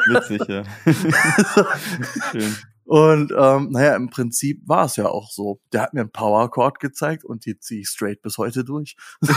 Witzig, 0.08 0.48
ja. 0.48 0.64
Schön. 2.32 2.56
Und 2.88 3.32
ähm, 3.38 3.68
naja, 3.72 3.96
im 3.98 4.10
Prinzip 4.10 4.62
war 4.66 4.86
es 4.86 4.96
ja 4.96 5.08
auch 5.08 5.30
so. 5.30 5.60
Der 5.74 5.82
hat 5.82 5.94
mir 5.94 6.00
einen 6.00 6.10
Power 6.10 6.50
Chord 6.50 6.80
gezeigt 6.80 7.26
und 7.26 7.46
die 7.46 7.60
ziehe 7.60 7.82
ich 7.82 7.90
straight 7.90 8.22
bis 8.22 8.38
heute 8.38 8.64
durch. 8.64 8.96
okay, 9.22 9.34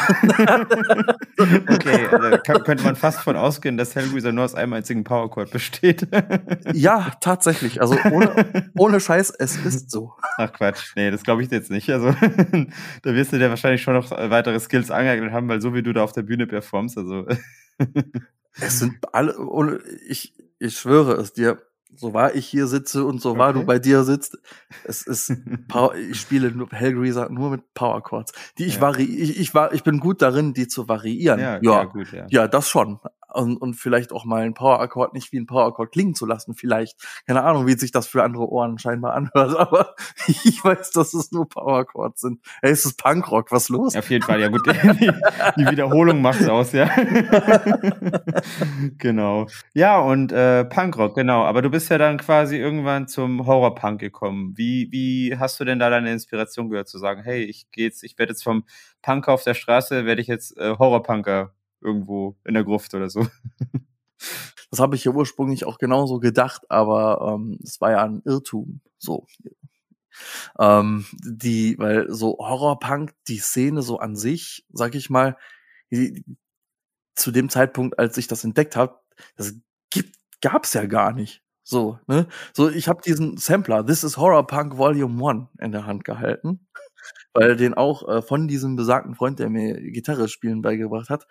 also 2.12 2.38
könnte 2.62 2.84
man 2.84 2.94
fast 2.94 3.22
von 3.22 3.34
ausgehen, 3.34 3.76
dass 3.76 3.96
Hellraiser 3.96 4.30
nur 4.30 4.44
aus 4.44 4.54
einem 4.54 4.74
einzigen 4.74 5.02
Power 5.02 5.28
Chord 5.30 5.50
besteht. 5.50 6.06
ja, 6.74 7.10
tatsächlich. 7.20 7.80
Also 7.80 7.96
ohne, 8.12 8.70
ohne 8.78 9.00
Scheiß, 9.00 9.30
es 9.30 9.56
ist 9.56 9.90
so. 9.90 10.12
Ach 10.36 10.52
Quatsch, 10.52 10.92
nee, 10.94 11.10
das 11.10 11.24
glaube 11.24 11.42
ich 11.42 11.50
jetzt 11.50 11.72
nicht. 11.72 11.90
Also 11.90 12.12
da 12.12 13.14
wirst 13.14 13.32
du 13.32 13.38
dir 13.38 13.50
wahrscheinlich 13.50 13.82
schon 13.82 13.94
noch 13.94 14.12
weitere 14.12 14.60
Skills 14.60 14.92
angeeignet 14.92 15.32
haben, 15.32 15.48
weil 15.48 15.60
so 15.60 15.74
wie 15.74 15.82
du 15.82 15.92
da 15.92 16.04
auf 16.04 16.12
der 16.12 16.22
Bühne 16.22 16.46
performst, 16.46 16.96
also. 16.96 17.26
es 18.60 18.78
sind 18.78 18.94
alle, 19.12 19.34
ich, 20.08 20.34
ich 20.60 20.78
schwöre 20.78 21.14
es 21.14 21.32
dir, 21.32 21.58
so 21.94 22.14
war 22.14 22.34
ich 22.34 22.46
hier 22.46 22.66
sitze 22.66 23.04
und 23.04 23.20
so 23.20 23.30
okay. 23.30 23.38
war 23.38 23.52
du 23.52 23.64
bei 23.64 23.78
dir 23.78 24.04
sitzt. 24.04 24.38
Es 24.84 25.02
ist 25.02 25.32
Power, 25.68 25.94
ich 25.94 26.20
spiele 26.20 26.50
nur 26.50 26.68
Hellgreaser 26.70 27.28
nur 27.30 27.50
mit 27.50 27.74
Power 27.74 28.02
Chords. 28.02 28.32
Die 28.58 28.64
ich 28.64 28.76
ja. 28.76 28.80
vari 28.80 29.04
ich, 29.04 29.38
ich 29.38 29.54
war 29.54 29.72
ich 29.72 29.82
bin 29.82 30.00
gut 30.00 30.22
darin, 30.22 30.54
die 30.54 30.68
zu 30.68 30.88
variieren. 30.88 31.40
Ja, 31.40 31.58
ja, 31.60 31.72
ja, 31.72 31.84
gut, 31.84 32.12
ja. 32.12 32.26
ja 32.28 32.48
das 32.48 32.68
schon 32.68 33.00
und, 33.32 33.56
und 33.56 33.74
vielleicht 33.74 34.12
auch 34.12 34.24
mal 34.24 34.42
ein 34.42 34.54
Power-Akkord 34.54 35.14
nicht 35.14 35.32
wie 35.32 35.38
ein 35.38 35.46
Power-Akkord 35.46 35.92
klingen 35.92 36.14
zu 36.14 36.26
lassen, 36.26 36.54
vielleicht. 36.54 36.96
Keine 37.26 37.42
Ahnung, 37.42 37.66
wie 37.66 37.72
sich 37.74 37.92
das 37.92 38.06
für 38.06 38.22
andere 38.22 38.48
Ohren 38.48 38.78
scheinbar 38.78 39.14
anhört, 39.14 39.56
aber 39.58 39.94
ich 40.26 40.62
weiß, 40.62 40.90
dass 40.90 41.14
es 41.14 41.32
nur 41.32 41.48
Power-Chords 41.48 42.20
sind. 42.20 42.40
Hey, 42.62 42.70
es 42.70 42.84
ist 42.84 42.98
Punkrock, 42.98 43.52
was 43.52 43.68
los? 43.68 43.96
Auf 43.96 44.10
jeden 44.10 44.24
Fall, 44.24 44.40
ja 44.40 44.48
gut. 44.48 44.66
Die, 45.00 45.12
die 45.56 45.70
Wiederholung 45.70 46.20
macht's 46.20 46.48
aus, 46.48 46.72
ja. 46.72 46.84
genau. 48.98 49.46
Ja, 49.72 49.98
und 49.98 50.32
äh, 50.32 50.64
Punkrock, 50.64 51.14
genau. 51.14 51.44
Aber 51.44 51.62
du 51.62 51.70
bist 51.70 51.90
ja 51.90 51.98
dann 51.98 52.18
quasi 52.18 52.56
irgendwann 52.56 53.08
zum 53.08 53.46
Horror-Punk 53.46 54.00
gekommen. 54.00 54.52
Wie, 54.56 54.88
wie 54.90 55.36
hast 55.38 55.60
du 55.60 55.64
denn 55.64 55.78
da 55.78 55.90
deine 55.90 56.12
Inspiration 56.12 56.68
gehört, 56.68 56.88
zu 56.88 56.98
sagen, 56.98 57.22
hey, 57.22 57.42
ich 57.44 57.70
geh 57.70 57.84
jetzt, 57.84 58.02
ich 58.02 58.18
werde 58.18 58.32
jetzt 58.32 58.42
vom 58.42 58.64
Punker 59.02 59.32
auf 59.32 59.44
der 59.44 59.54
Straße, 59.54 60.04
werde 60.04 60.20
ich 60.20 60.28
jetzt 60.28 60.56
äh, 60.58 60.76
Horror-Punker 60.78 61.52
irgendwo 61.80 62.36
in 62.44 62.54
der 62.54 62.64
Gruft 62.64 62.94
oder 62.94 63.08
so. 63.08 63.26
Das 64.70 64.78
habe 64.78 64.94
ich 64.94 65.04
ja 65.04 65.10
ursprünglich 65.10 65.64
auch 65.66 65.78
genauso 65.78 66.20
gedacht, 66.20 66.70
aber 66.70 67.34
ähm, 67.34 67.58
es 67.60 67.80
war 67.80 67.90
ja 67.90 68.04
ein 68.04 68.22
Irrtum. 68.24 68.80
So. 68.98 69.26
Ähm, 70.58 71.06
die, 71.24 71.76
weil 71.78 72.12
so 72.12 72.36
Horrorpunk, 72.38 73.14
die 73.26 73.38
Szene 73.38 73.82
so 73.82 73.98
an 73.98 74.14
sich, 74.14 74.64
sag 74.72 74.94
ich 74.94 75.10
mal, 75.10 75.36
die, 75.90 76.24
zu 77.16 77.32
dem 77.32 77.48
Zeitpunkt, 77.48 77.98
als 77.98 78.16
ich 78.16 78.28
das 78.28 78.44
entdeckt 78.44 78.76
habe, 78.76 79.00
das 79.36 79.54
gibt 79.90 80.16
gab's 80.40 80.74
ja 80.74 80.86
gar 80.86 81.12
nicht. 81.12 81.42
So, 81.62 81.98
ne? 82.06 82.26
So, 82.52 82.68
ich 82.70 82.88
habe 82.88 83.02
diesen 83.02 83.36
Sampler, 83.36 83.84
This 83.86 84.02
is 84.02 84.16
Horror 84.16 84.46
Punk 84.46 84.76
Volume 84.76 85.30
1 85.30 85.48
in 85.60 85.72
der 85.72 85.86
Hand 85.86 86.04
gehalten, 86.04 86.66
weil 87.34 87.56
den 87.56 87.74
auch 87.74 88.08
äh, 88.08 88.22
von 88.22 88.48
diesem 88.48 88.76
besagten 88.76 89.14
Freund, 89.14 89.38
der 89.38 89.50
mir 89.50 89.80
Gitarre 89.80 90.28
spielen 90.28 90.62
beigebracht 90.62 91.10
hat, 91.10 91.26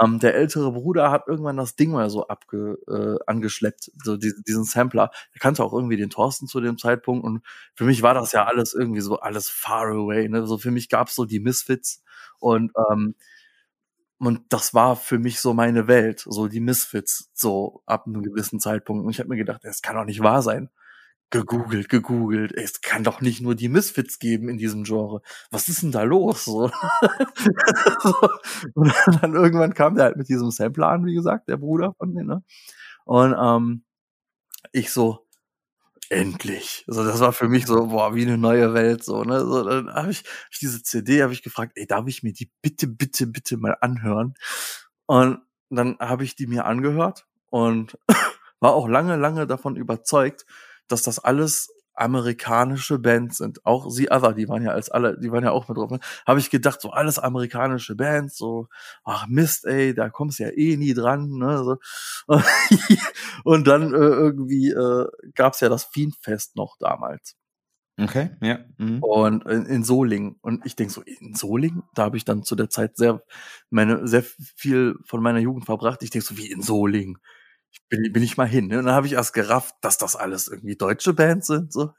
ähm, 0.00 0.18
der 0.18 0.34
ältere 0.34 0.72
Bruder 0.72 1.10
hat 1.10 1.28
irgendwann 1.28 1.56
das 1.56 1.76
Ding 1.76 1.92
mal 1.92 2.08
so 2.10 2.26
abge, 2.28 2.78
äh, 2.88 3.22
angeschleppt, 3.26 3.90
so 4.02 4.16
die, 4.16 4.32
diesen 4.46 4.64
Sampler. 4.64 5.10
Der 5.34 5.40
kannte 5.40 5.62
auch 5.62 5.72
irgendwie 5.72 5.96
den 5.96 6.10
Thorsten 6.10 6.46
zu 6.46 6.60
dem 6.60 6.78
Zeitpunkt 6.78 7.24
und 7.24 7.42
für 7.74 7.84
mich 7.84 8.02
war 8.02 8.14
das 8.14 8.32
ja 8.32 8.44
alles 8.46 8.74
irgendwie 8.74 9.02
so 9.02 9.18
alles 9.20 9.48
far 9.48 9.88
away. 9.88 10.28
Ne? 10.28 10.46
So 10.46 10.58
für 10.58 10.70
mich 10.70 10.88
gab's 10.88 11.14
so 11.14 11.24
die 11.26 11.40
Misfits 11.40 12.02
und 12.38 12.72
ähm, 12.90 13.14
und 14.18 14.40
das 14.48 14.72
war 14.74 14.96
für 14.96 15.18
mich 15.18 15.40
so 15.40 15.52
meine 15.54 15.86
Welt, 15.86 16.20
so 16.20 16.48
die 16.48 16.60
Misfits, 16.60 17.30
so 17.34 17.82
ab 17.84 18.06
einem 18.06 18.22
gewissen 18.22 18.60
Zeitpunkt. 18.60 19.04
Und 19.04 19.10
ich 19.10 19.18
habe 19.18 19.28
mir 19.28 19.36
gedacht, 19.36 19.64
es 19.64 19.82
kann 19.82 19.96
doch 19.96 20.04
nicht 20.04 20.22
wahr 20.22 20.40
sein 20.40 20.70
gegoogelt, 21.30 21.88
gegoogelt. 21.88 22.52
Es 22.52 22.80
kann 22.80 23.04
doch 23.04 23.20
nicht 23.20 23.40
nur 23.40 23.54
die 23.54 23.68
Misfits 23.68 24.18
geben 24.18 24.48
in 24.48 24.58
diesem 24.58 24.84
Genre. 24.84 25.22
Was 25.50 25.68
ist 25.68 25.82
denn 25.82 25.92
da 25.92 26.02
los? 26.02 26.44
So. 26.44 26.64
und 28.74 28.94
dann 29.20 29.34
irgendwann 29.34 29.74
kam 29.74 29.96
der 29.96 30.04
halt 30.04 30.16
mit 30.16 30.28
diesem 30.28 30.50
Sampler 30.50 30.88
an, 30.88 31.06
wie 31.06 31.14
gesagt, 31.14 31.48
der 31.48 31.56
Bruder 31.56 31.94
von 31.98 32.14
denen. 32.14 32.28
Ne? 32.28 32.42
Und 33.04 33.34
ähm, 33.38 33.84
ich 34.72 34.92
so, 34.92 35.24
endlich. 36.10 36.84
So, 36.86 37.04
das 37.04 37.20
war 37.20 37.32
für 37.32 37.48
mich 37.48 37.66
so, 37.66 37.88
boah, 37.88 38.14
wie 38.14 38.22
eine 38.22 38.38
neue 38.38 38.74
Welt. 38.74 39.04
So, 39.04 39.24
ne? 39.24 39.40
so, 39.40 39.64
dann 39.64 39.92
habe 39.92 40.10
ich, 40.10 40.20
hab 40.20 40.52
ich 40.52 40.58
diese 40.58 40.82
CD, 40.82 41.22
habe 41.22 41.32
ich 41.32 41.42
gefragt, 41.42 41.72
ey, 41.76 41.86
darf 41.86 42.06
ich 42.06 42.22
mir 42.22 42.32
die 42.32 42.50
bitte, 42.62 42.86
bitte, 42.86 43.26
bitte 43.26 43.56
mal 43.56 43.76
anhören? 43.80 44.34
Und 45.06 45.40
dann 45.70 45.98
habe 45.98 46.24
ich 46.24 46.36
die 46.36 46.46
mir 46.46 46.66
angehört 46.66 47.26
und 47.50 47.98
war 48.60 48.74
auch 48.74 48.88
lange, 48.88 49.16
lange 49.16 49.46
davon 49.46 49.76
überzeugt, 49.76 50.46
dass 50.88 51.02
das 51.02 51.18
alles 51.18 51.70
amerikanische 51.94 52.98
Bands 52.98 53.38
sind. 53.38 53.64
Auch 53.64 53.88
The 53.88 54.10
Other, 54.10 54.32
die 54.32 54.48
waren 54.48 54.62
ja 54.62 54.72
als 54.72 54.90
alle, 54.90 55.18
die 55.18 55.30
waren 55.30 55.44
ja 55.44 55.52
auch 55.52 55.68
mit 55.68 55.78
drauf. 55.78 55.90
Ne? 55.90 56.00
Habe 56.26 56.40
ich 56.40 56.50
gedacht, 56.50 56.80
so 56.80 56.90
alles 56.90 57.18
amerikanische 57.18 57.94
Bands, 57.94 58.36
so, 58.36 58.68
ach 59.04 59.26
Mist, 59.28 59.64
ey, 59.64 59.94
da 59.94 60.10
kommst 60.10 60.38
du 60.38 60.44
ja 60.44 60.50
eh 60.50 60.76
nie 60.76 60.94
dran. 60.94 61.30
Ne? 61.30 61.58
So. 61.64 61.78
Und 63.44 63.66
dann 63.66 63.94
äh, 63.94 63.96
irgendwie 63.96 64.70
äh, 64.70 65.06
gab's 65.34 65.60
ja 65.60 65.68
das 65.68 65.84
Fiendfest 65.84 66.56
noch 66.56 66.76
damals. 66.78 67.36
Okay, 67.96 68.30
ja. 68.40 68.58
Mhm. 68.76 69.00
Und 69.04 69.46
in, 69.46 69.66
in 69.66 69.84
Solingen. 69.84 70.36
Und 70.40 70.66
ich 70.66 70.74
denk 70.74 70.90
so, 70.90 71.00
in 71.02 71.34
Solingen? 71.34 71.84
Da 71.94 72.02
habe 72.02 72.16
ich 72.16 72.24
dann 72.24 72.42
zu 72.42 72.56
der 72.56 72.68
Zeit 72.68 72.96
sehr, 72.96 73.22
meine, 73.70 74.08
sehr 74.08 74.24
viel 74.24 74.96
von 75.04 75.22
meiner 75.22 75.38
Jugend 75.38 75.64
verbracht. 75.64 76.02
Ich 76.02 76.10
denk 76.10 76.24
so, 76.24 76.36
wie 76.36 76.50
in 76.50 76.60
Solingen? 76.60 77.18
Bin, 77.88 78.12
bin 78.12 78.22
ich 78.22 78.36
mal 78.36 78.46
hin. 78.46 78.66
Ne? 78.68 78.78
Und 78.78 78.86
dann 78.86 78.94
habe 78.94 79.06
ich 79.06 79.14
erst 79.14 79.34
gerafft, 79.34 79.74
dass 79.80 79.98
das 79.98 80.16
alles 80.16 80.48
irgendwie 80.48 80.76
deutsche 80.76 81.12
Bands 81.12 81.46
sind. 81.46 81.72
So. 81.72 81.92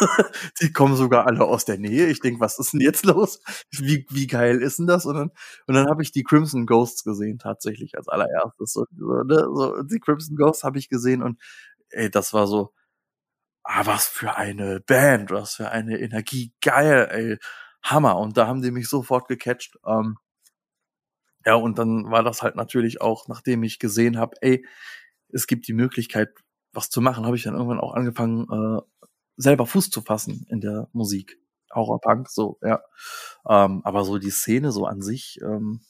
die 0.60 0.72
kommen 0.72 0.96
sogar 0.96 1.26
alle 1.26 1.44
aus 1.44 1.64
der 1.64 1.78
Nähe. 1.78 2.06
Ich 2.06 2.20
denk, 2.20 2.40
was 2.40 2.58
ist 2.58 2.72
denn 2.72 2.80
jetzt 2.80 3.04
los? 3.04 3.40
Wie, 3.70 4.06
wie 4.10 4.26
geil 4.26 4.62
ist 4.62 4.78
denn 4.78 4.86
das? 4.86 5.06
Und 5.06 5.14
dann, 5.16 5.30
und 5.66 5.74
dann 5.74 5.88
habe 5.88 6.02
ich 6.02 6.12
die 6.12 6.24
Crimson 6.24 6.66
Ghosts 6.66 7.04
gesehen, 7.04 7.38
tatsächlich 7.38 7.96
als 7.96 8.08
allererstes. 8.08 8.72
So, 8.72 8.86
so, 8.96 9.22
ne? 9.24 9.48
so 9.54 9.82
die 9.82 10.00
Crimson 10.00 10.36
Ghosts 10.36 10.64
habe 10.64 10.78
ich 10.78 10.88
gesehen 10.88 11.22
und 11.22 11.40
ey, 11.90 12.10
das 12.10 12.32
war 12.32 12.46
so, 12.46 12.72
ah, 13.64 13.86
was 13.86 14.06
für 14.06 14.36
eine 14.36 14.80
Band, 14.80 15.30
was 15.30 15.54
für 15.56 15.70
eine 15.70 15.98
Energie, 16.00 16.52
geil, 16.60 17.08
ey, 17.10 17.38
Hammer. 17.82 18.18
Und 18.18 18.36
da 18.36 18.46
haben 18.46 18.62
die 18.62 18.70
mich 18.70 18.88
sofort 18.88 19.28
gecatcht. 19.28 19.78
Ähm, 19.86 20.16
ja, 21.46 21.54
und 21.54 21.78
dann 21.78 22.10
war 22.10 22.22
das 22.22 22.42
halt 22.42 22.56
natürlich 22.56 23.00
auch, 23.00 23.28
nachdem 23.28 23.62
ich 23.62 23.78
gesehen 23.78 24.18
habe, 24.18 24.36
ey, 24.42 24.64
es 25.32 25.46
gibt 25.46 25.68
die 25.68 25.72
Möglichkeit, 25.74 26.30
was 26.72 26.90
zu 26.90 27.00
machen, 27.00 27.26
habe 27.26 27.36
ich 27.36 27.44
dann 27.44 27.54
irgendwann 27.54 27.80
auch 27.80 27.94
angefangen, 27.94 28.46
äh, 28.50 28.80
selber 29.36 29.66
Fuß 29.66 29.90
zu 29.90 30.02
fassen 30.02 30.46
in 30.50 30.60
der 30.60 30.88
Musik. 30.92 31.38
Horrorpunk, 31.74 32.28
so, 32.30 32.58
ja. 32.62 32.80
Ähm, 33.48 33.82
aber 33.84 34.04
so 34.04 34.18
die 34.18 34.30
Szene 34.30 34.72
so 34.72 34.86
an 34.86 35.02
sich, 35.02 35.38
ähm, 35.42 35.80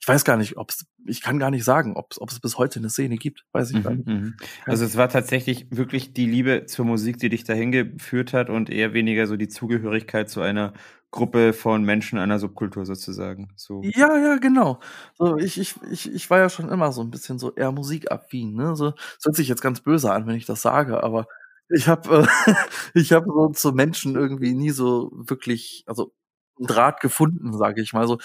ich 0.00 0.08
weiß 0.08 0.24
gar 0.24 0.38
nicht, 0.38 0.56
ob 0.56 0.70
es, 0.70 0.86
ich 1.04 1.20
kann 1.20 1.38
gar 1.38 1.50
nicht 1.50 1.64
sagen, 1.64 1.94
ob 1.94 2.14
es 2.30 2.40
bis 2.40 2.56
heute 2.56 2.78
eine 2.78 2.88
Szene 2.88 3.16
gibt, 3.16 3.44
weiß 3.52 3.70
ich 3.70 3.76
mhm, 3.76 3.82
gar 3.82 3.94
nicht. 3.94 4.08
Mhm. 4.08 4.34
Also 4.64 4.84
es 4.86 4.96
war 4.96 5.10
tatsächlich 5.10 5.66
wirklich 5.70 6.14
die 6.14 6.26
Liebe 6.26 6.64
zur 6.66 6.86
Musik, 6.86 7.18
die 7.18 7.28
dich 7.28 7.44
dahin 7.44 7.70
geführt 7.70 8.32
hat 8.32 8.48
und 8.48 8.70
eher 8.70 8.94
weniger 8.94 9.26
so 9.26 9.36
die 9.36 9.48
Zugehörigkeit 9.48 10.30
zu 10.30 10.40
einer 10.40 10.72
Gruppe 11.10 11.52
von 11.52 11.82
Menschen 11.84 12.18
einer 12.18 12.38
Subkultur 12.38 12.86
sozusagen. 12.86 13.52
So. 13.56 13.82
Ja, 13.82 14.16
ja, 14.16 14.36
genau. 14.36 14.80
So, 15.18 15.36
ich, 15.36 15.58
ich, 15.58 15.74
ich, 15.90 16.10
ich 16.10 16.30
war 16.30 16.38
ja 16.38 16.48
schon 16.48 16.70
immer 16.70 16.92
so 16.92 17.02
ein 17.02 17.10
bisschen 17.10 17.38
so 17.38 17.54
eher 17.54 17.72
musikaffin, 17.72 18.54
ne? 18.54 18.76
So, 18.76 18.94
es 19.18 19.24
hört 19.24 19.36
sich 19.36 19.48
jetzt 19.48 19.62
ganz 19.62 19.80
böse 19.80 20.12
an, 20.12 20.26
wenn 20.26 20.36
ich 20.36 20.46
das 20.46 20.62
sage, 20.62 21.02
aber 21.02 21.26
ich 21.68 21.88
habe 21.88 22.26
äh, 22.46 22.54
ich 22.94 23.12
habe 23.12 23.26
so 23.26 23.48
zu 23.48 23.72
Menschen 23.72 24.14
irgendwie 24.14 24.54
nie 24.54 24.70
so 24.70 25.10
wirklich, 25.12 25.84
also 25.86 26.12
einen 26.58 26.68
Draht 26.68 27.00
gefunden, 27.00 27.56
sage 27.56 27.82
ich 27.82 27.92
mal 27.92 28.06
so. 28.06 28.18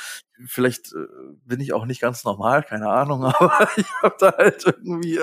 Vielleicht 0.46 0.94
äh, 0.94 1.08
bin 1.46 1.60
ich 1.60 1.74
auch 1.74 1.86
nicht 1.86 2.02
ganz 2.02 2.24
normal, 2.24 2.64
keine 2.64 2.90
Ahnung, 2.90 3.24
aber 3.26 3.68
ich 3.78 3.88
habe 4.02 4.16
da 4.20 4.34
halt 4.38 4.64
irgendwie 4.66 5.20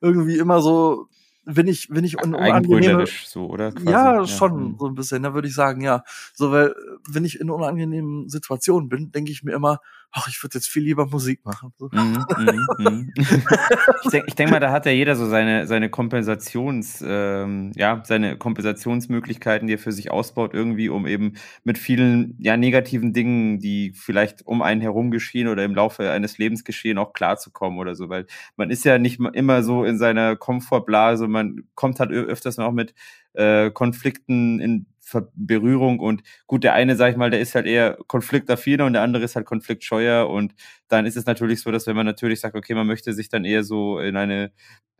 irgendwie 0.00 0.38
immer 0.38 0.60
so 0.60 1.08
wenn 1.50 1.66
ich, 1.66 1.88
wenn 1.90 2.04
ich 2.04 2.22
un 2.22 2.34
unangenehme, 2.34 3.06
so, 3.24 3.46
oder? 3.46 3.72
Quasi. 3.72 3.88
Ja, 3.88 4.26
schon, 4.26 4.52
ja. 4.52 4.58
Hm. 4.58 4.76
so 4.78 4.86
ein 4.86 4.94
bisschen, 4.94 5.22
da 5.22 5.32
würde 5.32 5.48
ich 5.48 5.54
sagen, 5.54 5.80
ja. 5.80 6.04
So, 6.34 6.52
weil, 6.52 6.74
wenn 7.08 7.24
ich 7.24 7.40
in 7.40 7.48
unangenehmen 7.48 8.28
Situationen 8.28 8.90
bin, 8.90 9.12
denke 9.12 9.32
ich 9.32 9.42
mir 9.42 9.54
immer, 9.54 9.80
ach, 10.10 10.28
ich 10.28 10.42
würde 10.42 10.56
jetzt 10.56 10.68
viel 10.68 10.82
lieber 10.82 11.06
Musik 11.06 11.44
machen. 11.44 11.72
So. 11.76 11.88
Mm, 11.92 12.24
mm, 12.38 12.78
mm. 12.78 13.12
ich 14.04 14.10
denke 14.10 14.34
denk 14.34 14.50
mal, 14.50 14.60
da 14.60 14.72
hat 14.72 14.86
ja 14.86 14.92
jeder 14.92 15.16
so 15.16 15.26
seine, 15.26 15.66
seine 15.66 15.90
Kompensations, 15.90 17.04
ähm, 17.06 17.72
ja, 17.76 18.02
seine 18.04 18.36
Kompensationsmöglichkeiten, 18.36 19.68
die 19.68 19.74
er 19.74 19.78
für 19.78 19.92
sich 19.92 20.10
ausbaut, 20.10 20.54
irgendwie, 20.54 20.88
um 20.88 21.06
eben 21.06 21.34
mit 21.64 21.78
vielen, 21.78 22.36
ja, 22.38 22.56
negativen 22.56 23.12
Dingen, 23.12 23.58
die 23.58 23.92
vielleicht 23.94 24.46
um 24.46 24.62
einen 24.62 24.80
herum 24.80 25.10
geschehen 25.10 25.48
oder 25.48 25.64
im 25.64 25.74
Laufe 25.74 26.10
eines 26.10 26.38
Lebens 26.38 26.64
geschehen, 26.64 26.98
auch 26.98 27.12
klarzukommen 27.12 27.78
oder 27.78 27.94
so, 27.94 28.08
weil 28.08 28.26
man 28.56 28.70
ist 28.70 28.84
ja 28.84 28.98
nicht 28.98 29.20
immer 29.34 29.62
so 29.62 29.84
in 29.84 29.98
seiner 29.98 30.36
Komfortblase, 30.36 31.28
man 31.28 31.64
kommt 31.74 32.00
halt 32.00 32.10
öfters 32.10 32.56
noch 32.56 32.72
mit 32.72 32.94
äh, 33.34 33.70
Konflikten 33.70 34.58
in 34.58 34.86
Berührung 35.34 35.98
und 36.00 36.22
gut, 36.46 36.64
der 36.64 36.74
eine, 36.74 36.96
sag 36.96 37.10
ich 37.10 37.16
mal, 37.16 37.30
der 37.30 37.40
ist 37.40 37.54
halt 37.54 37.66
eher 37.66 37.98
konfliktaffiner 38.06 38.86
und 38.86 38.92
der 38.92 39.02
andere 39.02 39.24
ist 39.24 39.36
halt 39.36 39.46
konfliktscheuer 39.46 40.28
und 40.28 40.54
dann 40.88 41.06
ist 41.06 41.16
es 41.16 41.26
natürlich 41.26 41.60
so, 41.60 41.70
dass 41.70 41.86
wenn 41.86 41.96
man 41.96 42.06
natürlich 42.06 42.40
sagt, 42.40 42.56
okay, 42.56 42.74
man 42.74 42.86
möchte 42.86 43.12
sich 43.12 43.28
dann 43.28 43.44
eher 43.44 43.64
so 43.64 43.98
in 43.98 44.16
eine 44.16 44.52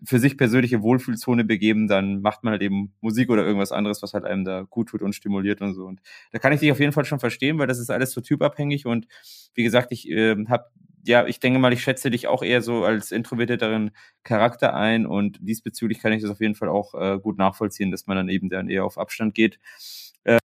für 0.04 0.18
sich 0.20 0.36
persönliche 0.38 0.80
Wohlfühlzone 0.82 1.44
begeben, 1.44 1.88
dann 1.88 2.20
macht 2.20 2.44
man 2.44 2.52
halt 2.52 2.62
eben 2.62 2.92
Musik 3.00 3.30
oder 3.30 3.44
irgendwas 3.44 3.72
anderes, 3.72 4.00
was 4.02 4.14
halt 4.14 4.24
einem 4.24 4.44
da 4.44 4.62
gut 4.62 4.90
tut 4.90 5.02
und 5.02 5.12
stimuliert 5.14 5.60
und 5.60 5.74
so. 5.74 5.86
Und 5.86 6.00
da 6.30 6.38
kann 6.38 6.52
ich 6.52 6.60
dich 6.60 6.70
auf 6.70 6.78
jeden 6.78 6.92
Fall 6.92 7.04
schon 7.04 7.18
verstehen, 7.18 7.58
weil 7.58 7.66
das 7.66 7.80
ist 7.80 7.90
alles 7.90 8.12
so 8.12 8.20
typabhängig 8.20 8.86
und 8.86 9.08
wie 9.54 9.64
gesagt, 9.64 9.90
ich 9.90 10.08
äh, 10.08 10.36
habe 10.46 10.66
ja, 11.04 11.26
ich 11.26 11.40
denke 11.40 11.58
mal, 11.58 11.72
ich 11.72 11.82
schätze 11.82 12.10
dich 12.10 12.28
auch 12.28 12.42
eher 12.42 12.62
so 12.62 12.84
als 12.84 13.12
introvertierteren 13.12 13.92
Charakter 14.24 14.74
ein 14.74 15.06
und 15.06 15.38
diesbezüglich 15.40 16.00
kann 16.00 16.12
ich 16.12 16.22
das 16.22 16.30
auf 16.30 16.40
jeden 16.40 16.54
Fall 16.54 16.68
auch 16.68 16.94
äh, 16.94 17.18
gut 17.18 17.38
nachvollziehen, 17.38 17.90
dass 17.90 18.06
man 18.06 18.16
dann 18.16 18.28
eben 18.28 18.48
dann 18.50 18.68
eher 18.68 18.84
auf 18.84 18.98
Abstand 18.98 19.34
geht. 19.34 19.58
Äh, 20.24 20.38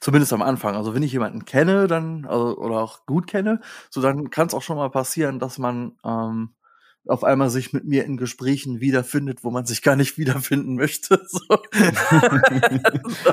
Zumindest 0.00 0.32
am 0.32 0.42
Anfang. 0.42 0.76
Also 0.76 0.94
wenn 0.94 1.02
ich 1.02 1.12
jemanden 1.12 1.44
kenne, 1.44 1.86
dann 1.86 2.26
also, 2.26 2.56
oder 2.58 2.80
auch 2.82 3.06
gut 3.06 3.26
kenne, 3.26 3.60
so 3.90 4.00
dann 4.02 4.30
kann 4.30 4.46
es 4.48 4.54
auch 4.54 4.62
schon 4.62 4.76
mal 4.76 4.90
passieren, 4.90 5.38
dass 5.38 5.58
man 5.58 5.96
ähm, 6.04 6.50
auf 7.06 7.24
einmal 7.24 7.50
sich 7.50 7.72
mit 7.72 7.84
mir 7.84 8.04
in 8.04 8.16
Gesprächen 8.16 8.80
wiederfindet, 8.80 9.42
wo 9.42 9.50
man 9.50 9.64
sich 9.66 9.82
gar 9.82 9.96
nicht 9.96 10.18
wiederfinden 10.18 10.74
möchte. 10.74 11.20
So. 11.30 11.40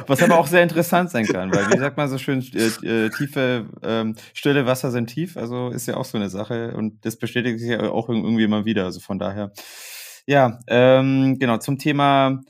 Was 0.07 0.21
aber 0.21 0.37
auch 0.37 0.47
sehr 0.47 0.61
interessant 0.61 1.09
sein 1.09 1.25
kann, 1.25 1.51
weil 1.51 1.71
wie 1.71 1.79
sagt 1.79 1.97
man 1.97 2.07
so 2.09 2.17
schön, 2.17 2.45
äh, 2.53 2.67
äh, 2.85 3.09
tiefe, 3.09 3.65
ähm, 3.81 4.15
stille 4.33 4.65
Wasser 4.65 4.91
sind 4.91 5.07
tief, 5.07 5.35
also 5.35 5.69
ist 5.69 5.87
ja 5.87 5.97
auch 5.97 6.05
so 6.05 6.17
eine 6.17 6.29
Sache 6.29 6.75
und 6.75 7.03
das 7.05 7.17
bestätigt 7.17 7.59
sich 7.59 7.69
ja 7.69 7.89
auch 7.89 8.09
irgendwie 8.09 8.43
immer 8.43 8.65
wieder, 8.65 8.85
also 8.85 8.99
von 8.99 9.17
daher. 9.17 9.51
Ja, 10.27 10.59
ähm, 10.67 11.39
genau, 11.39 11.57
zum 11.57 11.79
Thema 11.79 12.41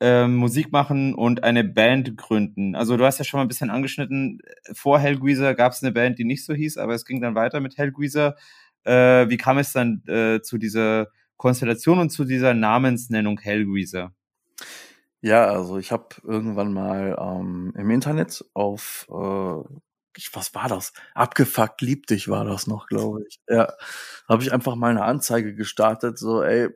ähm, 0.00 0.36
Musik 0.36 0.72
machen 0.72 1.14
und 1.14 1.44
eine 1.44 1.62
Band 1.62 2.16
gründen. 2.16 2.74
Also 2.74 2.96
du 2.96 3.04
hast 3.04 3.18
ja 3.18 3.24
schon 3.24 3.38
mal 3.38 3.42
ein 3.44 3.48
bisschen 3.48 3.70
angeschnitten, 3.70 4.40
vor 4.72 4.98
Hellgreaser 4.98 5.54
gab 5.54 5.72
es 5.72 5.82
eine 5.82 5.92
Band, 5.92 6.18
die 6.18 6.24
nicht 6.24 6.44
so 6.44 6.54
hieß, 6.54 6.78
aber 6.78 6.94
es 6.94 7.04
ging 7.04 7.20
dann 7.20 7.34
weiter 7.34 7.60
mit 7.60 7.76
Hellgreaser. 7.76 8.36
Äh, 8.84 9.28
wie 9.28 9.36
kam 9.36 9.58
es 9.58 9.72
dann 9.72 10.02
äh, 10.06 10.40
zu 10.42 10.58
dieser 10.58 11.08
Konstellation 11.36 11.98
und 11.98 12.10
zu 12.10 12.24
dieser 12.24 12.54
Namensnennung 12.54 13.38
Hellgreaser? 13.38 14.12
Ja, 15.22 15.46
also 15.46 15.78
ich 15.78 15.92
habe 15.92 16.08
irgendwann 16.22 16.72
mal 16.72 17.16
ähm, 17.20 17.72
im 17.76 17.90
Internet 17.90 18.44
auf, 18.54 19.06
äh, 19.10 19.60
ich, 20.16 20.30
was 20.34 20.54
war 20.54 20.68
das? 20.68 20.92
Abgefuckt 21.14 21.82
lieb 21.82 22.06
dich 22.06 22.28
war 22.28 22.44
das 22.44 22.66
noch, 22.66 22.86
glaube 22.86 23.24
ich. 23.28 23.38
Ja, 23.48 23.72
habe 24.28 24.42
ich 24.42 24.52
einfach 24.52 24.76
mal 24.76 24.90
eine 24.90 25.04
Anzeige 25.04 25.54
gestartet, 25.54 26.18
so 26.18 26.42
ey, 26.42 26.70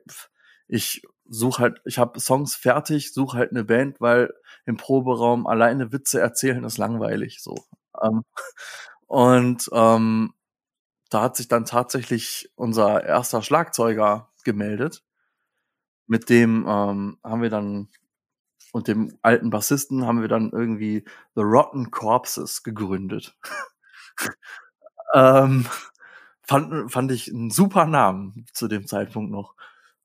ich 0.67 1.01
suche 1.27 1.61
halt, 1.63 1.81
ich 1.85 1.97
habe 1.97 2.19
Songs 2.19 2.55
fertig, 2.55 3.13
suche 3.13 3.37
halt 3.37 3.51
eine 3.51 3.63
Band, 3.63 3.99
weil 3.99 4.31
im 4.65 4.77
Proberaum 4.77 5.47
alleine 5.47 5.91
Witze 5.91 6.19
erzählen 6.21 6.63
ist 6.63 6.77
langweilig, 6.77 7.41
so. 7.41 7.55
Ähm, 8.03 8.23
und 9.07 9.69
ähm, 9.73 10.33
da 11.09 11.21
hat 11.21 11.35
sich 11.35 11.47
dann 11.47 11.65
tatsächlich 11.65 12.51
unser 12.55 13.03
erster 13.03 13.41
Schlagzeuger 13.41 14.29
gemeldet. 14.43 15.03
mit 16.07 16.29
dem 16.29 16.65
ähm, 16.67 17.17
haben 17.23 17.41
wir 17.41 17.49
dann 17.49 17.89
und 18.71 18.87
dem 18.89 19.17
alten 19.21 19.49
Bassisten 19.49 20.05
haben 20.05 20.21
wir 20.21 20.27
dann 20.27 20.51
irgendwie 20.51 21.05
The 21.35 21.41
Rotten 21.41 21.91
Corpses 21.91 22.61
gegründet. 22.61 23.37
ähm, 25.13 25.65
fand, 26.41 26.91
fand 26.91 27.11
ich 27.11 27.33
einen 27.33 27.51
super 27.51 27.85
Namen 27.85 28.45
zu 28.51 28.67
dem 28.67 28.85
Zeitpunkt 28.85 29.31
noch. 29.31 29.55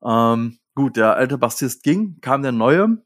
Ähm, 0.05 0.59
gut, 0.77 0.97
der 0.97 1.17
alte 1.17 1.37
Bassist 1.37 1.83
ging, 1.83 2.21
kam 2.21 2.43
der 2.43 2.53
neue. 2.53 3.03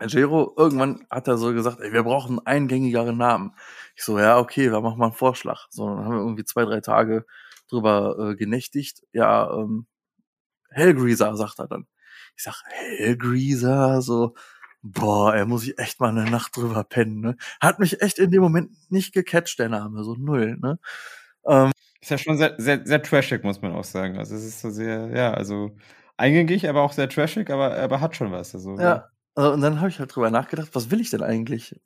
Jero, 0.00 0.52
irgendwann 0.56 1.06
hat 1.10 1.26
er 1.28 1.38
so 1.38 1.52
gesagt, 1.52 1.80
ey, 1.80 1.92
wir 1.92 2.02
brauchen 2.02 2.38
einen 2.38 2.46
eingängigeren 2.46 3.16
Namen. 3.16 3.54
Ich 3.94 4.04
so, 4.04 4.18
ja, 4.18 4.38
okay, 4.38 4.70
wir 4.70 4.80
machen 4.80 4.98
mal 4.98 5.06
einen 5.06 5.14
Vorschlag. 5.14 5.66
So, 5.70 5.88
dann 5.88 6.04
haben 6.04 6.12
wir 6.12 6.18
irgendwie 6.20 6.44
zwei, 6.44 6.64
drei 6.64 6.80
Tage 6.80 7.24
drüber 7.68 8.32
äh, 8.32 8.36
genächtigt. 8.36 9.02
Ja, 9.12 9.50
ähm, 9.52 9.86
Hellgreaser, 10.70 11.36
sagt 11.36 11.58
er 11.58 11.68
dann. 11.68 11.86
Ich 12.36 12.44
sag, 12.44 12.62
Hellgreaser, 12.68 14.02
so, 14.02 14.34
boah, 14.82 15.34
er 15.34 15.46
muss 15.46 15.64
ich 15.64 15.78
echt 15.78 16.00
mal 16.00 16.10
eine 16.10 16.30
Nacht 16.30 16.56
drüber 16.56 16.84
pennen, 16.84 17.20
ne? 17.20 17.36
Hat 17.60 17.78
mich 17.78 18.02
echt 18.02 18.18
in 18.18 18.30
dem 18.30 18.42
Moment 18.42 18.70
nicht 18.90 19.14
gecatcht, 19.14 19.58
der 19.58 19.70
Name, 19.70 20.04
so 20.04 20.14
null, 20.14 20.58
ne? 20.60 20.78
Ähm, 21.46 21.72
ist 22.00 22.10
ja 22.10 22.18
schon 22.18 22.38
sehr, 22.38 22.54
sehr, 22.58 22.86
sehr 22.86 23.02
trashig, 23.02 23.42
muss 23.44 23.62
man 23.62 23.72
auch 23.72 23.84
sagen. 23.84 24.18
Also 24.18 24.34
es 24.34 24.44
ist 24.44 24.60
so 24.60 24.70
sehr, 24.70 25.08
ja, 25.16 25.32
also 25.32 25.76
eingängig, 26.16 26.68
aber 26.68 26.82
auch 26.82 26.92
sehr 26.92 27.08
trashig, 27.08 27.50
aber, 27.50 27.76
aber 27.76 28.00
hat 28.00 28.16
schon 28.16 28.30
was. 28.32 28.54
Also, 28.54 28.78
ja, 28.78 28.96
äh, 28.96 29.02
und 29.36 29.60
dann 29.60 29.80
habe 29.80 29.90
ich 29.90 29.98
halt 29.98 30.14
drüber 30.14 30.30
nachgedacht, 30.30 30.70
was 30.72 30.90
will 30.90 31.00
ich 31.00 31.10
denn 31.10 31.22
eigentlich? 31.22 31.78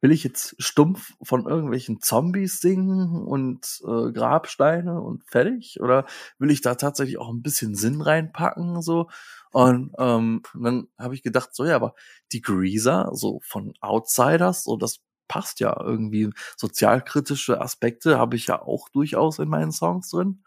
Will 0.00 0.12
ich 0.12 0.24
jetzt 0.24 0.54
stumpf 0.62 1.12
von 1.22 1.46
irgendwelchen 1.46 2.00
Zombies 2.00 2.60
singen 2.60 3.22
und 3.22 3.82
äh, 3.84 4.12
Grabsteine 4.12 5.00
und 5.00 5.24
fertig? 5.24 5.80
Oder 5.80 6.06
will 6.38 6.50
ich 6.50 6.60
da 6.62 6.74
tatsächlich 6.74 7.18
auch 7.18 7.30
ein 7.30 7.42
bisschen 7.42 7.74
Sinn 7.74 8.00
reinpacken? 8.00 8.80
So? 8.82 9.08
Und 9.52 9.92
ähm, 9.98 10.42
dann 10.54 10.88
habe 10.98 11.14
ich 11.14 11.22
gedacht, 11.22 11.50
so 11.54 11.64
ja, 11.64 11.76
aber 11.76 11.94
die 12.32 12.40
Greaser, 12.40 13.10
so 13.12 13.40
von 13.42 13.74
Outsiders, 13.80 14.64
so 14.64 14.76
das 14.76 15.00
passt 15.28 15.60
ja 15.60 15.78
irgendwie. 15.80 16.30
Sozialkritische 16.56 17.60
Aspekte 17.60 18.18
habe 18.18 18.36
ich 18.36 18.46
ja 18.48 18.60
auch 18.62 18.88
durchaus 18.90 19.38
in 19.38 19.48
meinen 19.48 19.72
Songs 19.72 20.10
drin. 20.10 20.42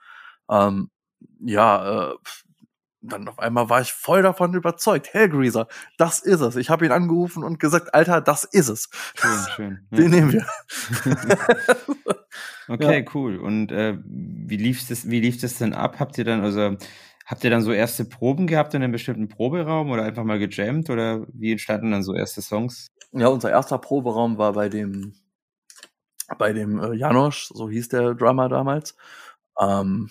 Ähm, 0.49 0.89
ja, 1.39 2.11
äh, 2.11 2.15
dann 3.03 3.27
auf 3.27 3.39
einmal 3.39 3.69
war 3.69 3.81
ich 3.81 3.91
voll 3.91 4.21
davon 4.21 4.53
überzeugt. 4.53 5.13
Hellgreaser, 5.13 5.67
das 5.97 6.19
ist 6.19 6.39
es. 6.39 6.55
Ich 6.55 6.69
habe 6.69 6.85
ihn 6.85 6.91
angerufen 6.91 7.43
und 7.43 7.59
gesagt, 7.59 7.93
Alter, 7.93 8.21
das 8.21 8.45
ist 8.45 8.69
es. 8.69 8.89
Schön, 9.15 9.39
schön. 9.55 9.87
Den 9.91 10.11
nehmen 10.11 10.31
wir. 10.31 10.45
okay, 12.67 13.03
ja. 13.03 13.11
cool. 13.13 13.37
Und 13.37 13.71
äh, 13.71 13.97
wie 14.05 14.57
lief 14.57 14.87
das? 14.87 15.09
Wie 15.09 15.19
lief 15.19 15.39
das 15.41 15.57
denn 15.57 15.73
ab? 15.73 15.99
Habt 15.99 16.17
ihr 16.17 16.23
dann 16.23 16.41
also 16.41 16.77
habt 17.25 17.43
ihr 17.43 17.49
dann 17.49 17.61
so 17.61 17.71
erste 17.71 18.05
Proben 18.05 18.47
gehabt 18.47 18.73
in 18.73 18.83
einem 18.83 18.91
bestimmten 18.91 19.27
Proberaum 19.27 19.91
oder 19.91 20.03
einfach 20.03 20.23
mal 20.23 20.39
gejammt 20.39 20.89
oder 20.89 21.25
wie 21.33 21.51
entstanden 21.51 21.91
dann 21.91 22.03
so 22.03 22.13
erste 22.13 22.41
Songs? 22.41 22.87
Ja, 23.11 23.27
unser 23.27 23.49
erster 23.49 23.77
Proberaum 23.77 24.37
war 24.37 24.53
bei 24.53 24.69
dem 24.69 25.13
bei 26.37 26.53
dem 26.53 26.79
äh, 26.79 26.93
Janosch, 26.93 27.49
so 27.53 27.69
hieß 27.69 27.89
der 27.89 28.15
Drummer 28.15 28.47
damals. 28.49 28.95
Ähm, 29.59 30.09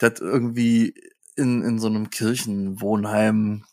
hat 0.00 0.20
irgendwie 0.20 0.94
in, 1.36 1.62
in 1.62 1.78
so 1.78 1.86
einem 1.88 2.10
Kirchenwohnheim 2.10 3.64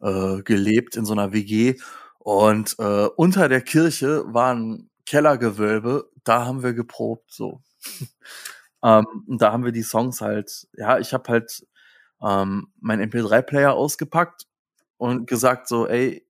äh, 0.00 0.42
gelebt, 0.42 0.96
in 0.96 1.04
so 1.04 1.12
einer 1.12 1.32
WG. 1.32 1.76
Und 2.18 2.76
äh, 2.78 3.06
unter 3.16 3.48
der 3.48 3.60
Kirche 3.62 4.24
war 4.32 4.54
ein 4.54 4.90
Kellergewölbe, 5.06 6.10
da 6.24 6.44
haben 6.46 6.62
wir 6.62 6.74
geprobt, 6.74 7.32
so. 7.32 7.62
ähm, 8.84 9.06
da 9.28 9.52
haben 9.52 9.64
wir 9.64 9.72
die 9.72 9.82
Songs 9.82 10.20
halt, 10.20 10.66
ja, 10.74 10.98
ich 10.98 11.12
habe 11.14 11.30
halt 11.30 11.66
ähm, 12.22 12.68
mein 12.80 13.00
MP3-Player 13.00 13.72
ausgepackt 13.74 14.46
und 14.98 15.26
gesagt 15.26 15.68
so, 15.68 15.86
ey, 15.88 16.26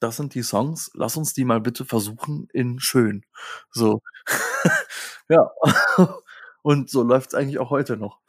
das 0.00 0.16
sind 0.16 0.34
die 0.34 0.42
Songs, 0.42 0.90
lass 0.94 1.16
uns 1.16 1.34
die 1.34 1.44
mal 1.44 1.60
bitte 1.60 1.84
versuchen 1.84 2.48
in 2.52 2.80
schön. 2.80 3.24
So. 3.72 4.02
ja. 5.28 5.50
Und 6.62 6.90
so 6.90 7.02
läuft's 7.02 7.34
eigentlich 7.34 7.58
auch 7.58 7.70
heute 7.70 7.96
noch. 7.96 8.20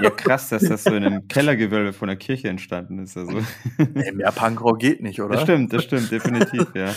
ja, 0.00 0.10
krass, 0.10 0.50
dass 0.50 0.62
das 0.62 0.84
so 0.84 0.94
in 0.94 1.04
einem 1.04 1.26
Kellergewölbe 1.26 1.94
von 1.94 2.08
der 2.08 2.18
Kirche 2.18 2.48
entstanden 2.48 2.98
ist. 2.98 3.16
Also. 3.16 3.38
Ey, 3.78 4.12
mehr 4.12 4.30
Punkrock 4.30 4.78
geht 4.78 5.02
nicht, 5.02 5.22
oder? 5.22 5.36
Das 5.36 5.42
stimmt, 5.44 5.72
das 5.72 5.84
stimmt, 5.84 6.10
definitiv, 6.10 6.66
ja. 6.74 6.92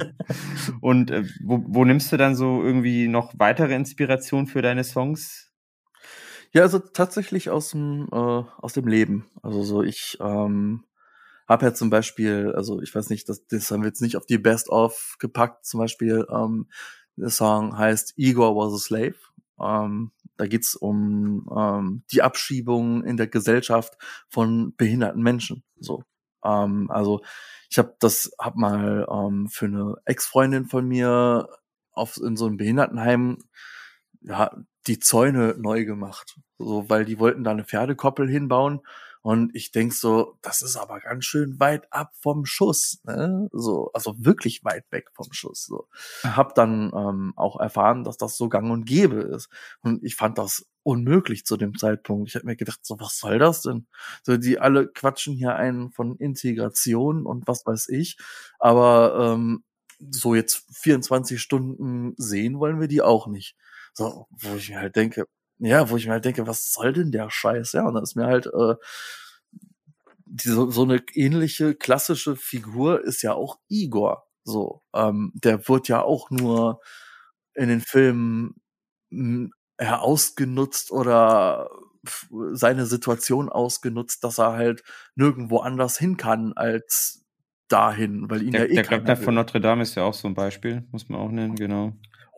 Und 0.82 1.10
äh, 1.10 1.24
wo, 1.42 1.64
wo 1.66 1.84
nimmst 1.86 2.12
du 2.12 2.18
dann 2.18 2.36
so 2.36 2.62
irgendwie 2.62 3.08
noch 3.08 3.32
weitere 3.38 3.74
Inspiration 3.74 4.46
für 4.46 4.60
deine 4.60 4.84
Songs? 4.84 5.50
Ja, 6.52 6.62
also 6.62 6.78
tatsächlich 6.78 7.48
aus 7.48 7.70
dem, 7.70 8.06
äh, 8.12 8.16
aus 8.16 8.74
dem 8.74 8.86
Leben. 8.86 9.30
Also 9.42 9.62
so, 9.62 9.82
ich 9.82 10.18
ähm, 10.20 10.84
habe 11.48 11.64
ja 11.64 11.72
zum 11.72 11.88
Beispiel, 11.88 12.52
also 12.54 12.82
ich 12.82 12.94
weiß 12.94 13.08
nicht, 13.08 13.30
das, 13.30 13.46
das 13.46 13.70
haben 13.70 13.82
wir 13.82 13.88
jetzt 13.88 14.02
nicht 14.02 14.18
auf 14.18 14.26
die 14.26 14.38
Best-of 14.38 15.16
gepackt, 15.18 15.64
zum 15.64 15.80
Beispiel, 15.80 16.26
ähm, 16.30 16.68
der 17.16 17.30
Song 17.30 17.76
heißt 17.76 18.14
Igor 18.16 18.56
was 18.56 18.74
a 18.74 18.78
Slave 18.78 19.14
ähm, 19.62 20.12
da 20.36 20.46
geht's 20.46 20.74
um 20.74 21.48
ähm, 21.54 22.02
die 22.12 22.22
Abschiebung 22.22 23.04
in 23.04 23.16
der 23.16 23.26
Gesellschaft 23.26 23.94
von 24.28 24.74
behinderten 24.76 25.22
Menschen. 25.22 25.64
So, 25.78 26.04
ähm, 26.44 26.90
also 26.90 27.20
ich 27.68 27.78
habe 27.78 27.94
das 28.00 28.32
hab 28.38 28.56
mal 28.56 29.06
ähm, 29.10 29.48
für 29.48 29.66
eine 29.66 29.96
Ex-Freundin 30.04 30.66
von 30.66 30.86
mir 30.86 31.48
auf 31.92 32.16
in 32.16 32.36
so 32.36 32.46
einem 32.46 32.56
Behindertenheim 32.56 33.38
ja 34.22 34.50
die 34.86 34.98
Zäune 34.98 35.56
neu 35.58 35.84
gemacht, 35.84 36.38
so 36.58 36.88
weil 36.88 37.04
die 37.04 37.18
wollten 37.18 37.44
da 37.44 37.50
eine 37.50 37.64
Pferdekoppel 37.64 38.28
hinbauen 38.28 38.80
und 39.22 39.54
ich 39.54 39.70
denk 39.70 39.92
so, 39.92 40.38
das 40.40 40.62
ist 40.62 40.76
aber 40.76 41.00
ganz 41.00 41.26
schön 41.26 41.60
weit 41.60 41.92
ab 41.92 42.12
vom 42.20 42.46
Schuss, 42.46 43.00
ne? 43.04 43.48
So, 43.52 43.90
also 43.92 44.14
wirklich 44.18 44.64
weit 44.64 44.84
weg 44.90 45.10
vom 45.14 45.30
Schuss. 45.32 45.66
So. 45.66 45.88
Hab 46.24 46.54
dann 46.54 46.90
ähm, 46.94 47.34
auch 47.36 47.60
erfahren, 47.60 48.04
dass 48.04 48.16
das 48.16 48.36
so 48.36 48.48
gang 48.48 48.70
und 48.70 48.86
gäbe 48.86 49.20
ist. 49.20 49.50
Und 49.82 50.02
ich 50.02 50.16
fand 50.16 50.38
das 50.38 50.66
unmöglich 50.82 51.44
zu 51.44 51.58
dem 51.58 51.76
Zeitpunkt. 51.76 52.30
Ich 52.30 52.34
habe 52.34 52.46
mir 52.46 52.56
gedacht, 52.56 52.80
so 52.82 52.98
was 52.98 53.18
soll 53.18 53.38
das 53.38 53.62
denn? 53.62 53.86
So, 54.22 54.38
die 54.38 54.58
alle 54.58 54.88
quatschen 54.88 55.34
hier 55.34 55.54
einen 55.54 55.90
von 55.90 56.16
Integration 56.16 57.26
und 57.26 57.46
was 57.46 57.66
weiß 57.66 57.88
ich. 57.90 58.16
Aber 58.58 59.34
ähm, 59.34 59.64
so 60.10 60.34
jetzt 60.34 60.64
24 60.72 61.40
Stunden 61.40 62.14
sehen 62.16 62.58
wollen 62.58 62.80
wir 62.80 62.88
die 62.88 63.02
auch 63.02 63.26
nicht. 63.26 63.56
So, 63.92 64.26
wo 64.30 64.54
ich 64.56 64.70
mir 64.70 64.80
halt 64.80 64.96
denke, 64.96 65.26
ja, 65.60 65.90
wo 65.90 65.96
ich 65.96 66.06
mir 66.06 66.12
halt 66.12 66.24
denke, 66.24 66.46
was 66.46 66.72
soll 66.72 66.92
denn 66.92 67.12
der 67.12 67.30
Scheiß? 67.30 67.72
Ja, 67.72 67.86
und 67.86 67.94
dann 67.94 68.02
ist 68.02 68.16
mir 68.16 68.26
halt 68.26 68.46
äh, 68.46 68.74
diese, 70.26 70.70
so 70.70 70.82
eine 70.82 71.02
ähnliche 71.14 71.74
klassische 71.74 72.36
Figur 72.36 73.04
ist 73.04 73.22
ja 73.22 73.34
auch 73.34 73.58
Igor. 73.68 74.26
So, 74.44 74.82
ähm, 74.94 75.32
der 75.34 75.68
wird 75.68 75.88
ja 75.88 76.02
auch 76.02 76.30
nur 76.30 76.80
in 77.54 77.68
den 77.68 77.80
Filmen 77.80 78.54
hm, 79.10 79.52
ja, 79.80 79.98
ausgenutzt 79.98 80.92
oder 80.92 81.68
seine 82.52 82.86
Situation 82.86 83.50
ausgenutzt, 83.50 84.24
dass 84.24 84.38
er 84.38 84.52
halt 84.52 84.82
nirgendwo 85.16 85.58
anders 85.58 85.98
hin 85.98 86.16
kann 86.16 86.54
als 86.54 87.26
dahin, 87.68 88.30
weil 88.30 88.42
ihn 88.42 88.52
der, 88.52 88.62
ja 88.62 88.66
eh 88.66 88.74
Der 88.76 88.84
Glöckner 88.84 89.16
von 89.16 89.34
Notre 89.34 89.60
Dame 89.60 89.82
ist 89.82 89.94
ja 89.94 90.04
auch 90.04 90.14
so 90.14 90.26
ein 90.26 90.34
Beispiel, 90.34 90.86
muss 90.90 91.08
man 91.08 91.20
auch 91.20 91.30
nennen, 91.30 91.56
genau. 91.56 91.92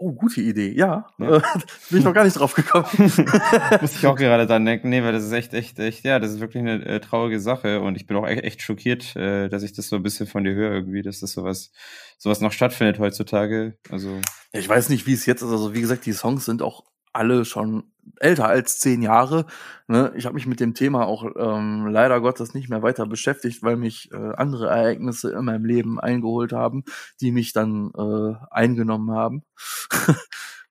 Oh, 0.05 0.11
gute 0.11 0.41
Idee, 0.41 0.73
ja. 0.73 1.07
ja. 1.19 1.39
Bin 1.91 1.99
ich 2.01 2.05
noch 2.05 2.13
gar 2.13 2.25
nicht 2.25 2.37
drauf 2.37 2.55
gekommen. 2.55 2.87
Muss 3.81 3.95
ich 3.95 4.05
auch 4.05 4.17
gerade 4.19 4.49
dran 4.49 4.65
denken. 4.65 4.89
Nee, 4.89 5.05
weil 5.05 5.13
das 5.13 5.23
ist 5.23 5.31
echt, 5.31 5.55
echt, 5.55 5.79
echt, 5.79 6.05
ja, 6.05 6.19
das 6.19 6.33
ist 6.33 6.41
wirklich 6.41 6.61
eine 6.61 6.85
äh, 6.85 6.99
traurige 6.99 7.39
Sache. 7.39 7.81
Und 7.81 7.95
ich 7.95 8.09
bin 8.09 8.17
auch 8.17 8.27
echt, 8.27 8.43
echt 8.43 8.63
schockiert, 8.63 9.15
äh, 9.15 9.49
dass 9.49 9.63
ich 9.63 9.75
das 9.75 9.89
so 9.89 9.95
ein 9.95 10.03
bisschen 10.03 10.27
von 10.27 10.43
dir 10.43 10.55
höre 10.55 10.73
irgendwie, 10.73 11.03
dass 11.03 11.21
das 11.21 11.31
sowas, 11.31 11.71
sowas 12.19 12.41
noch 12.41 12.51
stattfindet 12.51 12.99
heutzutage. 12.99 13.79
Also. 13.91 14.19
Ja, 14.53 14.59
ich 14.59 14.69
weiß 14.69 14.89
nicht, 14.89 15.07
wie 15.07 15.13
es 15.13 15.25
jetzt 15.25 15.43
ist. 15.43 15.51
Also, 15.51 15.73
wie 15.73 15.81
gesagt, 15.81 16.05
die 16.05 16.13
Songs 16.13 16.47
sind 16.47 16.63
auch 16.63 16.83
alle 17.13 17.45
schon 17.45 17.85
älter 18.17 18.49
als 18.49 18.79
zehn 18.79 19.03
Jahre. 19.03 19.47
Ne? 19.89 20.13
Ich 20.17 20.27
habe 20.27 20.35
mich 20.35 20.47
mit 20.47 20.61
dem 20.61 20.75
Thema 20.75 21.07
auch 21.07 21.25
ähm, 21.37 21.87
leider 21.87 22.21
Gottes 22.21 22.55
nicht 22.55 22.69
mehr 22.69 22.83
weiter 22.83 23.07
beschäftigt, 23.07 23.63
weil 23.63 23.77
mich 23.77 24.11
äh, 24.13 24.33
andere 24.37 24.69
Ereignisse 24.69 25.33
in 25.33 25.45
meinem 25.45 25.65
Leben 25.65 26.01
eingeholt 26.01 26.53
haben, 26.53 26.85
die 27.21 27.33
mich 27.33 27.53
dann 27.53 27.93
äh, 27.97 28.35
eingenommen 28.51 29.11
haben. 29.13 29.43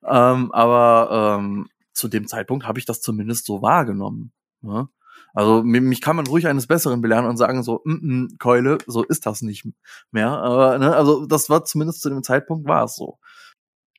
ähm, 0.05 0.51
aber 0.51 1.37
ähm, 1.39 1.67
zu 1.93 2.07
dem 2.07 2.27
Zeitpunkt 2.27 2.67
habe 2.67 2.79
ich 2.79 2.85
das 2.85 3.01
zumindest 3.01 3.45
so 3.45 3.61
wahrgenommen. 3.61 4.31
Ne? 4.61 4.89
Also 5.33 5.63
mich 5.63 6.01
kann 6.01 6.15
man 6.15 6.27
ruhig 6.27 6.47
eines 6.47 6.67
Besseren 6.67 7.01
belehren 7.01 7.25
und 7.25 7.37
sagen 7.37 7.63
so, 7.63 7.81
mm 7.85 7.91
-mm, 7.91 8.37
Keule, 8.37 8.79
so 8.85 9.03
ist 9.03 9.25
das 9.25 9.41
nicht 9.41 9.65
mehr. 10.11 10.29
Aber, 10.29 10.77
ne, 10.77 10.95
also 10.95 11.25
das 11.25 11.49
war 11.49 11.63
zumindest 11.63 12.01
zu 12.01 12.09
dem 12.09 12.23
Zeitpunkt 12.23 12.67
war 12.67 12.83
es 12.85 12.95
so. 12.95 13.17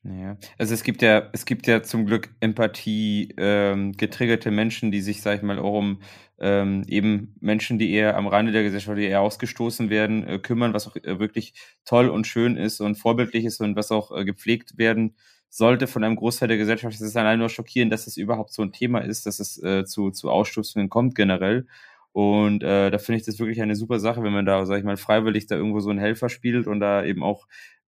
Ja, 0.05 0.37
also 0.59 0.75
es 0.75 0.83
gibt 0.83 1.01
ja, 1.01 1.29
es 1.33 1.45
gibt 1.47 1.69
ja 1.69 1.83
zum 1.85 2.07
Glück 2.07 2.31
Empathie 2.41 3.33
ähm, 3.37 3.93
getriggerte 3.93 4.51
Menschen, 4.51 4.91
die 4.91 5.01
sich, 5.01 5.23
sag 5.23 5.37
ich 5.37 5.43
mal, 5.43 5.61
auch 5.61 5.79
um 5.79 6.01
ähm, 6.41 6.83
eben 6.89 7.37
Menschen, 7.41 7.79
die 7.79 7.93
eher 7.93 8.17
am 8.17 8.27
Rande 8.27 8.51
der 8.51 8.65
Gesellschaft, 8.65 8.99
die 8.99 9.05
eher 9.05 9.21
ausgestoßen 9.21 9.91
werden, 9.91 10.27
äh, 10.27 10.39
kümmern, 10.41 10.75
was 10.75 10.89
auch 10.89 10.97
äh, 10.97 11.21
wirklich 11.21 11.55
toll 11.85 12.09
und 12.09 12.27
schön 12.27 12.57
ist 12.57 12.81
und 12.81 12.97
vorbildlich 12.97 13.45
ist 13.45 13.61
und 13.61 13.77
was 13.77 13.93
auch 13.93 14.11
äh, 14.11 14.25
gepflegt 14.25 14.77
werden 14.77 15.15
sollte 15.51 15.87
von 15.87 16.03
einem 16.03 16.17
Großteil 16.17 16.49
der 16.49 16.57
Gesellschaft. 16.59 16.95
Es 16.97 17.01
ist 17.01 17.17
allein 17.17 17.39
nur 17.39 17.49
schockierend, 17.49 17.93
dass 17.93 18.09
es 18.09 18.17
überhaupt 18.17 18.53
so 18.53 18.63
ein 18.63 18.73
Thema 18.73 19.01
ist, 19.05 19.27
dass 19.27 19.39
es 19.39 19.63
äh, 19.63 19.85
zu, 19.85 20.11
zu 20.11 20.31
Ausstoßungen 20.31 20.89
kommt 20.89 21.15
generell. 21.15 21.67
Und 22.13 22.63
äh, 22.63 22.91
da 22.91 22.99
finde 22.99 23.21
ich 23.21 23.25
das 23.27 23.39
wirklich 23.39 23.63
eine 23.63 23.77
super 23.77 23.99
Sache, 24.01 24.23
wenn 24.23 24.33
man 24.33 24.45
da, 24.45 24.67
sag 24.67 24.79
ich 24.79 24.85
mal, 24.85 24.97
freiwillig 24.97 25.47
da 25.47 25.55
irgendwo 25.57 25.81
so 25.81 25.91
einen 25.91 25.99
Helfer 25.99 26.29
spielt 26.29 26.67
und 26.67 26.81
da 26.81 27.05
eben 27.05 27.23
auch 27.23 27.47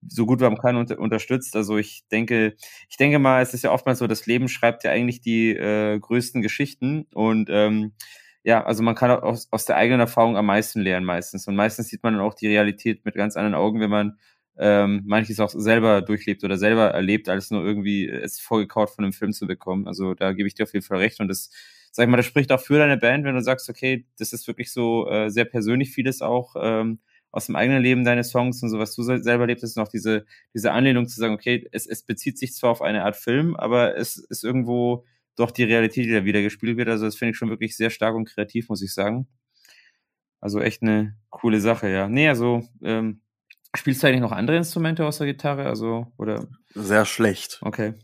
so 0.09 0.27
gut 0.27 0.41
man 0.41 0.57
kann 0.59 0.77
unter, 0.77 0.99
unterstützt. 0.99 1.57
Also 1.57 1.79
ich 1.79 2.05
denke, 2.11 2.55
ich 2.89 2.97
denke 2.97 3.19
mal, 3.19 3.43
es 3.43 3.55
ist 3.55 3.65
ja 3.65 3.73
oftmals 3.73 3.99
so, 3.99 4.07
das 4.07 4.27
Leben 4.27 4.49
schreibt 4.49 4.85
ja 4.85 4.91
eigentlich 4.91 5.21
die 5.21 5.51
äh, 5.51 5.99
größten 5.99 6.43
Geschichten 6.43 7.07
und 7.15 7.49
ähm, 7.51 7.93
ja, 8.45 8.63
also 8.65 8.83
man 8.83 8.95
kann 8.95 9.11
aus, 9.11 9.49
aus 9.51 9.65
der 9.65 9.77
eigenen 9.77 10.01
Erfahrung 10.01 10.37
am 10.37 10.47
meisten 10.47 10.81
lernen 10.83 11.07
meistens. 11.07 11.49
Und 11.49 11.57
meistens 11.57 11.89
sieht 11.89 12.03
man 12.03 12.13
dann 12.15 12.23
auch 12.23 12.35
die 12.35 12.47
Realität 12.49 13.05
mit 13.05 13.15
ganz 13.15 13.37
anderen 13.37 13.55
Augen, 13.55 13.81
wenn 13.81 13.91
man 13.91 14.19
ähm, 14.59 15.03
manches 15.07 15.41
auch 15.41 15.49
selber 15.51 16.03
durchlebt 16.03 16.45
oder 16.45 16.59
selber 16.59 16.91
erlebt, 16.91 17.29
als 17.29 17.51
nur 17.51 17.65
irgendwie 17.65 18.07
es 18.09 18.39
vorgekaut 18.41 18.91
von 18.91 19.05
einem 19.05 19.13
Film 19.15 19.33
zu 19.33 19.47
bekommen. 19.47 19.89
Also 19.89 20.15
da 20.15 20.33
gebe 20.33 20.47
ich 20.47 20.55
dir 20.55 20.65
auf 20.65 20.75
jeden 20.75 20.85
Fall 20.85 20.99
recht. 20.99 21.21
Und 21.21 21.29
das, 21.29 21.51
sag 21.91 22.05
ich 22.05 22.11
mal, 22.11 22.19
das 22.19 22.27
spricht 22.27 22.53
auch 22.53 22.61
für 22.61 22.79
deine 22.79 22.99
Band, 22.99 23.25
wenn 23.25 23.35
du 23.35 23.43
sagst, 23.43 23.69
okay, 23.71 24.07
das 24.19 24.33
ist 24.35 24.47
wirklich 24.47 24.71
so 24.73 25.09
äh, 25.09 25.31
sehr 25.31 25.47
persönlich 25.47 25.91
vieles 25.93 26.21
auch 26.23 26.55
ähm, 26.61 27.01
aus 27.35 27.47
dem 27.47 27.57
eigenen 27.57 27.83
Leben 27.83 28.05
deine 28.05 28.23
Songs 28.23 28.63
und 28.63 28.71
so, 28.71 28.79
was 28.79 28.95
du 28.95 29.03
selber 29.03 29.47
lebst, 29.47 29.65
ist 29.65 29.77
noch 29.77 29.89
diese, 29.89 30.25
diese 30.55 30.71
Anlehnung 30.71 31.09
zu 31.09 31.19
sagen, 31.19 31.35
okay, 31.35 31.69
es, 31.73 31.85
es 31.87 32.05
bezieht 32.05 32.39
sich 32.39 32.55
zwar 32.55 32.71
auf 32.71 32.81
eine 32.81 33.05
Art 33.05 33.17
Film, 33.17 33.57
aber 33.57 33.97
es 33.97 34.17
ist 34.17 34.45
irgendwo 34.45 35.05
doch 35.35 35.51
die 35.51 35.65
Realität, 35.65 36.07
die 36.07 36.13
da 36.13 36.25
wieder 36.25 36.43
gespielt 36.43 36.77
wird. 36.77 36.89
Also 36.89 37.07
das 37.07 37.17
finde 37.17 37.33
ich 37.33 37.37
schon 37.37 37.51
wirklich 37.51 37.77
sehr 37.77 37.91
stark 37.91 38.15
und 38.15 38.29
kreativ, 38.29 38.69
muss 38.69 38.83
ich 38.83 38.95
sagen. 38.95 39.27
Also 40.41 40.61
echt 40.61 40.83
eine 40.83 41.17
coole 41.31 41.61
Sache, 41.61 41.89
ja. 41.89 42.09
Nee, 42.09 42.29
also 42.29 42.63
ähm, 42.83 43.21
spielst 43.75 44.03
du 44.03 44.07
eigentlich 44.07 44.21
noch 44.21 44.31
andere 44.31 44.57
Instrumente 44.57 45.05
außer 45.05 45.27
Gitarre? 45.27 45.67
Also, 45.67 46.13
oder? 46.19 46.47
Sehr 46.75 47.05
schlecht. 47.05 47.59
Okay. 47.63 47.95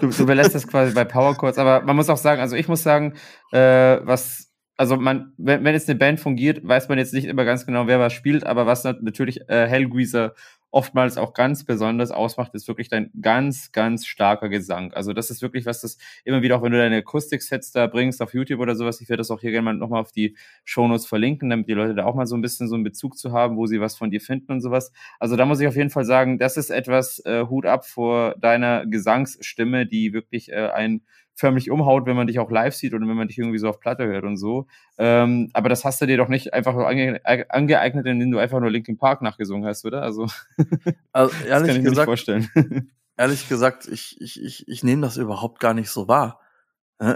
du, 0.00 0.06
du 0.08 0.26
belässt 0.26 0.54
das 0.54 0.66
quasi 0.66 0.94
bei 0.94 1.04
Power 1.04 1.36
Chords, 1.36 1.58
aber 1.58 1.82
man 1.82 1.96
muss 1.96 2.08
auch 2.08 2.16
sagen, 2.16 2.40
also 2.40 2.56
ich 2.56 2.68
muss 2.68 2.82
sagen, 2.82 3.12
äh, 3.52 3.98
was 4.04 4.47
also 4.78 4.96
man, 4.96 5.32
wenn, 5.36 5.64
wenn 5.64 5.74
jetzt 5.74 5.90
eine 5.90 5.98
Band 5.98 6.20
fungiert, 6.20 6.66
weiß 6.66 6.88
man 6.88 6.98
jetzt 6.98 7.12
nicht 7.12 7.24
immer 7.26 7.44
ganz 7.44 7.66
genau, 7.66 7.88
wer 7.88 7.98
was 7.98 8.12
spielt, 8.12 8.46
aber 8.46 8.64
was 8.64 8.84
natürlich 8.84 9.40
äh, 9.48 9.66
Hellgreaser 9.66 10.34
oftmals 10.70 11.16
auch 11.16 11.32
ganz 11.32 11.64
besonders 11.64 12.10
ausmacht, 12.10 12.54
ist 12.54 12.68
wirklich 12.68 12.88
dein 12.88 13.10
ganz, 13.20 13.72
ganz 13.72 14.06
starker 14.06 14.48
Gesang. 14.48 14.92
Also 14.92 15.12
das 15.12 15.30
ist 15.30 15.42
wirklich 15.42 15.66
was, 15.66 15.80
das 15.80 15.98
immer 16.24 16.42
wieder, 16.42 16.56
auch 16.56 16.62
wenn 16.62 16.72
du 16.72 16.78
deine 16.78 16.98
Akustik-Sets 16.98 17.72
da 17.72 17.86
bringst 17.86 18.22
auf 18.22 18.34
YouTube 18.34 18.60
oder 18.60 18.76
sowas, 18.76 19.00
ich 19.00 19.08
werde 19.08 19.22
das 19.22 19.30
auch 19.30 19.40
hier 19.40 19.50
gerne 19.50 19.64
mal 19.64 19.74
nochmal 19.74 20.00
auf 20.00 20.12
die 20.12 20.36
Shownotes 20.64 21.06
verlinken, 21.06 21.50
damit 21.50 21.68
die 21.68 21.72
Leute 21.72 21.94
da 21.94 22.04
auch 22.04 22.14
mal 22.14 22.26
so 22.26 22.36
ein 22.36 22.42
bisschen 22.42 22.68
so 22.68 22.74
einen 22.74 22.84
Bezug 22.84 23.16
zu 23.16 23.32
haben, 23.32 23.56
wo 23.56 23.66
sie 23.66 23.80
was 23.80 23.96
von 23.96 24.10
dir 24.10 24.20
finden 24.20 24.52
und 24.52 24.60
sowas. 24.60 24.92
Also 25.18 25.36
da 25.36 25.44
muss 25.44 25.58
ich 25.58 25.66
auf 25.66 25.76
jeden 25.76 25.90
Fall 25.90 26.04
sagen, 26.04 26.38
das 26.38 26.56
ist 26.56 26.70
etwas 26.70 27.18
äh, 27.24 27.46
Hut 27.48 27.66
ab 27.66 27.86
vor 27.86 28.36
deiner 28.38 28.86
Gesangsstimme, 28.86 29.86
die 29.86 30.12
wirklich 30.12 30.52
äh, 30.52 30.68
ein 30.68 31.02
förmlich 31.38 31.70
umhaut, 31.70 32.04
wenn 32.06 32.16
man 32.16 32.26
dich 32.26 32.40
auch 32.40 32.50
live 32.50 32.74
sieht 32.74 32.94
oder 32.94 33.06
wenn 33.06 33.16
man 33.16 33.28
dich 33.28 33.38
irgendwie 33.38 33.58
so 33.58 33.68
auf 33.68 33.78
Platte 33.78 34.04
hört 34.06 34.24
und 34.24 34.36
so. 34.36 34.66
Ähm, 34.98 35.50
aber 35.52 35.68
das 35.68 35.84
hast 35.84 36.00
du 36.00 36.06
dir 36.06 36.16
doch 36.16 36.28
nicht 36.28 36.52
einfach 36.52 36.74
nur 36.74 36.88
ange 36.88 37.20
angeeignet, 37.24 38.06
indem 38.06 38.32
du 38.32 38.38
einfach 38.38 38.58
nur 38.58 38.70
Linkin 38.70 38.98
Park 38.98 39.22
nachgesungen 39.22 39.64
hast, 39.64 39.84
oder? 39.84 40.02
Also, 40.02 40.26
also 41.12 41.32
ehrlich 41.46 41.48
das 41.48 41.50
kann 41.50 41.76
ich 41.76 41.84
gesagt, 41.84 41.84
mir 41.84 41.90
nicht 41.92 42.04
vorstellen. 42.04 42.90
ehrlich 43.16 43.48
gesagt, 43.48 43.86
ich, 43.86 44.20
ich, 44.20 44.42
ich, 44.42 44.66
ich 44.66 44.82
nehme 44.82 45.02
das 45.02 45.16
überhaupt 45.16 45.60
gar 45.60 45.74
nicht 45.74 45.90
so 45.90 46.08
wahr. 46.08 46.40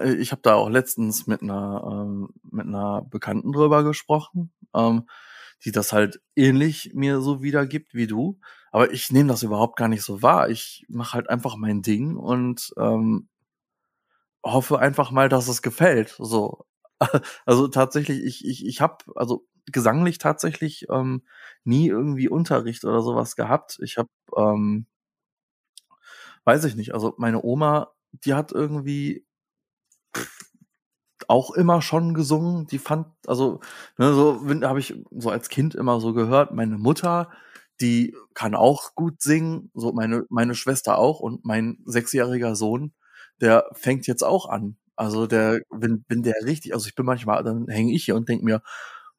Ich 0.05 0.31
habe 0.31 0.43
da 0.43 0.55
auch 0.55 0.69
letztens 0.69 1.27
mit 1.27 1.43
einer 1.43 1.83
ähm, 1.91 2.29
mit 2.49 2.67
einer 2.67 3.03
Bekannten 3.03 3.51
drüber 3.51 3.83
gesprochen, 3.83 4.53
ähm, 4.73 5.09
die 5.65 5.73
das 5.73 5.93
halt 5.93 6.21
ähnlich 6.37 6.93
mir 6.95 7.21
so 7.21 7.43
wiedergibt 7.43 7.93
wie 7.93 8.07
du. 8.07 8.39
Aber 8.71 8.93
ich 8.93 9.11
nehme 9.11 9.29
das 9.31 9.43
überhaupt 9.43 9.77
gar 9.77 9.89
nicht 9.89 10.05
so 10.05 10.23
wahr. 10.23 10.49
Ich 10.49 10.87
mache 10.89 11.15
halt 11.15 11.29
einfach 11.29 11.57
mein 11.57 11.83
Ding 11.83 12.15
und 12.17 12.73
ähm, 12.79 13.29
hoffe 14.45 14.79
einfach 14.79 15.11
mal, 15.11 15.29
dass 15.29 15.49
es 15.49 15.63
gefällt. 15.63 16.17
So. 16.19 16.65
Also 17.47 17.69
tatsächlich, 17.69 18.23
ich, 18.25 18.47
ich, 18.47 18.65
ich 18.67 18.81
habe, 18.81 18.99
also 19.17 19.45
gesanglich 19.73 20.19
tatsächlich 20.19 20.87
ähm, 20.91 21.23
nie 21.65 21.89
irgendwie 21.89 22.29
Unterricht 22.29 22.85
oder 22.85 23.03
sowas 23.03 23.37
gehabt. 23.37 23.79
Ich 23.83 23.99
habe, 23.99 24.09
ähm, 24.37 24.87
weiß 26.45 26.65
ich 26.65 26.77
nicht, 26.77 26.95
also 26.95 27.15
meine 27.19 27.43
Oma, 27.45 27.93
die 28.25 28.35
hat 28.35 28.53
irgendwie 28.53 29.25
auch 31.29 31.53
immer 31.53 31.83
schon 31.83 32.15
gesungen. 32.15 32.67
Die 32.67 32.79
fand, 32.79 33.07
also, 33.27 33.61
ne, 33.99 34.13
so 34.15 34.41
habe 34.63 34.81
ich 34.81 34.95
so 35.11 35.31
als 35.31 35.49
Kind 35.49 35.75
immer 35.75 36.01
so 36.01 36.13
gehört. 36.15 36.53
Meine 36.55 36.79
Mutter, 36.79 37.31
die 37.81 38.15
kann 38.35 38.55
auch 38.55 38.95
gut 38.95 39.23
singen, 39.23 39.71
so 39.75 39.93
meine, 39.93 40.25
meine 40.31 40.55
Schwester 40.55 40.99
auch 40.99 41.21
und 41.21 41.45
mein 41.45 41.79
sechsjähriger 41.87 42.55
Sohn, 42.57 42.93
der 43.43 43.67
fängt 43.73 44.07
jetzt 44.07 44.23
auch 44.23 44.49
an. 44.49 44.77
Also 44.97 45.27
der, 45.27 45.61
wenn, 45.71 46.05
wenn 46.09 46.23
der 46.23 46.35
richtig, 46.45 46.73
also 46.73 46.87
ich 46.87 46.95
bin 46.95 47.05
manchmal, 47.05 47.43
dann 47.43 47.67
hänge 47.69 47.93
ich 47.93 48.05
hier 48.05 48.17
und 48.17 48.29
denke 48.29 48.45
mir, 48.45 48.63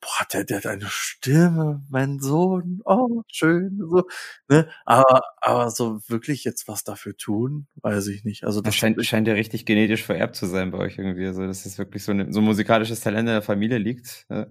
boah, 0.04 0.26
der, 0.32 0.44
der 0.44 0.58
hat 0.58 0.66
eine 0.66 0.88
Stimme, 0.88 1.84
mein 1.90 2.20
Sohn, 2.20 2.82
oh, 2.86 3.24
schön, 3.32 3.80
so, 3.90 4.04
ne, 4.50 4.70
aber, 4.86 5.22
aber 5.42 5.70
so 5.70 6.00
wirklich 6.08 6.44
jetzt 6.44 6.68
was 6.68 6.84
dafür 6.84 7.16
tun, 7.16 7.68
weiß 7.76 8.08
ich 8.08 8.24
nicht. 8.24 8.44
Also 8.44 8.62
das, 8.62 8.76
scheint, 8.76 9.04
scheint 9.06 9.28
ja 9.28 9.34
richtig 9.34 9.66
genetisch 9.66 10.04
vererbt 10.04 10.36
zu 10.36 10.46
sein 10.46 10.72
bei 10.72 10.80
euch 10.80 10.98
irgendwie, 10.98 11.26
also 11.28 11.46
dass 11.46 11.66
es 11.66 11.78
wirklich 11.78 12.04
so, 12.04 12.12
eine, 12.12 12.32
so 12.32 12.42
ein 12.42 12.46
musikalisches 12.46 13.00
Talent 13.02 13.28
in 13.28 13.34
der 13.34 13.42
Familie 13.42 13.78
liegt. 13.78 14.26
Ja, 14.30 14.48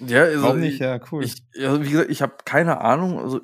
ja 0.00 0.22
also 0.24 0.42
Warum 0.42 0.60
nicht, 0.60 0.80
ja, 0.80 1.00
cool. 1.10 1.24
Ich, 1.24 1.42
also 1.58 1.82
wie 1.84 1.90
gesagt, 1.90 2.10
ich 2.10 2.22
habe 2.22 2.36
keine 2.44 2.80
Ahnung, 2.80 3.18
also 3.18 3.40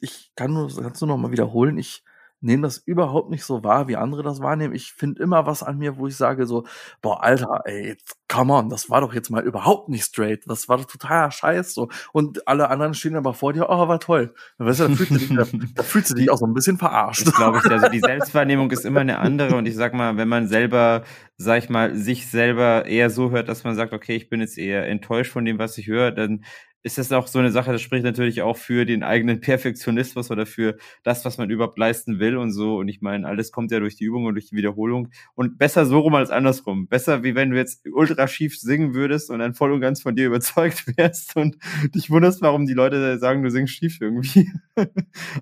ich 0.00 0.32
kann 0.36 0.52
nur, 0.52 0.74
kannst 0.74 1.02
du 1.02 1.06
noch 1.06 1.18
mal 1.18 1.32
wiederholen, 1.32 1.76
ich 1.78 2.02
nehme 2.40 2.62
das 2.62 2.78
überhaupt 2.78 3.30
nicht 3.30 3.44
so 3.44 3.64
wahr, 3.64 3.88
wie 3.88 3.96
andere 3.96 4.22
das 4.22 4.40
wahrnehmen. 4.40 4.74
Ich 4.74 4.92
finde 4.92 5.22
immer 5.22 5.46
was 5.46 5.62
an 5.62 5.78
mir, 5.78 5.96
wo 5.98 6.06
ich 6.06 6.16
sage 6.16 6.46
so, 6.46 6.64
boah, 7.02 7.22
Alter, 7.22 7.62
ey, 7.64 7.88
jetzt, 7.88 8.16
come 8.28 8.52
on, 8.52 8.68
das 8.68 8.90
war 8.90 9.00
doch 9.00 9.12
jetzt 9.12 9.30
mal 9.30 9.42
überhaupt 9.42 9.88
nicht 9.88 10.04
straight. 10.04 10.42
Das 10.46 10.68
war 10.68 10.76
doch 10.76 10.84
totaler 10.84 11.30
Scheiß 11.30 11.74
so. 11.74 11.88
Und 12.12 12.46
alle 12.46 12.70
anderen 12.70 12.94
stehen 12.94 13.16
aber 13.16 13.34
vor 13.34 13.52
dir, 13.52 13.68
oh, 13.68 13.88
war 13.88 14.00
toll. 14.00 14.34
Weißt 14.58 14.80
du, 14.80 14.88
da 14.88 14.94
fühlst 14.94 15.10
du 15.10 15.16
dich, 15.18 15.28
da, 15.28 15.44
da 15.74 15.82
fühlst 15.82 16.10
du 16.10 16.14
dich 16.14 16.30
auch 16.30 16.38
so 16.38 16.46
ein 16.46 16.54
bisschen 16.54 16.78
verarscht. 16.78 17.26
Das 17.26 17.34
glaube 17.34 17.60
ich. 17.64 17.70
Also 17.70 17.88
die 17.88 18.00
Selbstwahrnehmung 18.04 18.70
ist 18.70 18.84
immer 18.84 19.00
eine 19.00 19.18
andere. 19.18 19.56
Und 19.56 19.66
ich 19.66 19.74
sag 19.74 19.94
mal, 19.94 20.16
wenn 20.16 20.28
man 20.28 20.46
selber, 20.46 21.02
sag 21.36 21.64
ich 21.64 21.68
mal, 21.68 21.96
sich 21.96 22.28
selber 22.28 22.86
eher 22.86 23.10
so 23.10 23.30
hört, 23.30 23.48
dass 23.48 23.64
man 23.64 23.74
sagt, 23.74 23.92
okay, 23.92 24.14
ich 24.14 24.28
bin 24.28 24.40
jetzt 24.40 24.58
eher 24.58 24.86
enttäuscht 24.86 25.32
von 25.32 25.44
dem, 25.44 25.58
was 25.58 25.76
ich 25.78 25.88
höre, 25.88 26.12
dann 26.12 26.44
ist 26.82 26.96
das 26.96 27.10
auch 27.10 27.26
so 27.26 27.38
eine 27.40 27.50
Sache, 27.50 27.72
das 27.72 27.82
spricht 27.82 28.04
natürlich 28.04 28.42
auch 28.42 28.56
für 28.56 28.84
den 28.84 29.02
eigenen 29.02 29.40
Perfektionismus 29.40 30.30
oder 30.30 30.46
für 30.46 30.76
das, 31.02 31.24
was 31.24 31.36
man 31.36 31.50
überhaupt 31.50 31.76
leisten 31.76 32.20
will 32.20 32.36
und 32.36 32.52
so. 32.52 32.76
Und 32.76 32.88
ich 32.88 33.00
meine, 33.00 33.26
alles 33.26 33.50
kommt 33.50 33.72
ja 33.72 33.80
durch 33.80 33.96
die 33.96 34.04
Übung 34.04 34.26
und 34.26 34.34
durch 34.34 34.46
die 34.46 34.56
Wiederholung. 34.56 35.08
Und 35.34 35.58
besser 35.58 35.86
so 35.86 35.98
rum 35.98 36.14
als 36.14 36.30
andersrum. 36.30 36.86
Besser, 36.86 37.24
wie 37.24 37.34
wenn 37.34 37.50
du 37.50 37.56
jetzt 37.56 37.84
ultra 37.92 38.28
schief 38.28 38.58
singen 38.58 38.94
würdest 38.94 39.30
und 39.30 39.40
dann 39.40 39.54
voll 39.54 39.72
und 39.72 39.80
ganz 39.80 40.02
von 40.02 40.14
dir 40.14 40.26
überzeugt 40.28 40.86
wärst 40.96 41.34
und 41.34 41.56
dich 41.94 42.10
wunderst, 42.10 42.42
warum 42.42 42.66
die 42.66 42.74
Leute 42.74 43.18
sagen, 43.18 43.42
du 43.42 43.50
singst 43.50 43.74
schief 43.74 43.98
irgendwie. 44.00 44.48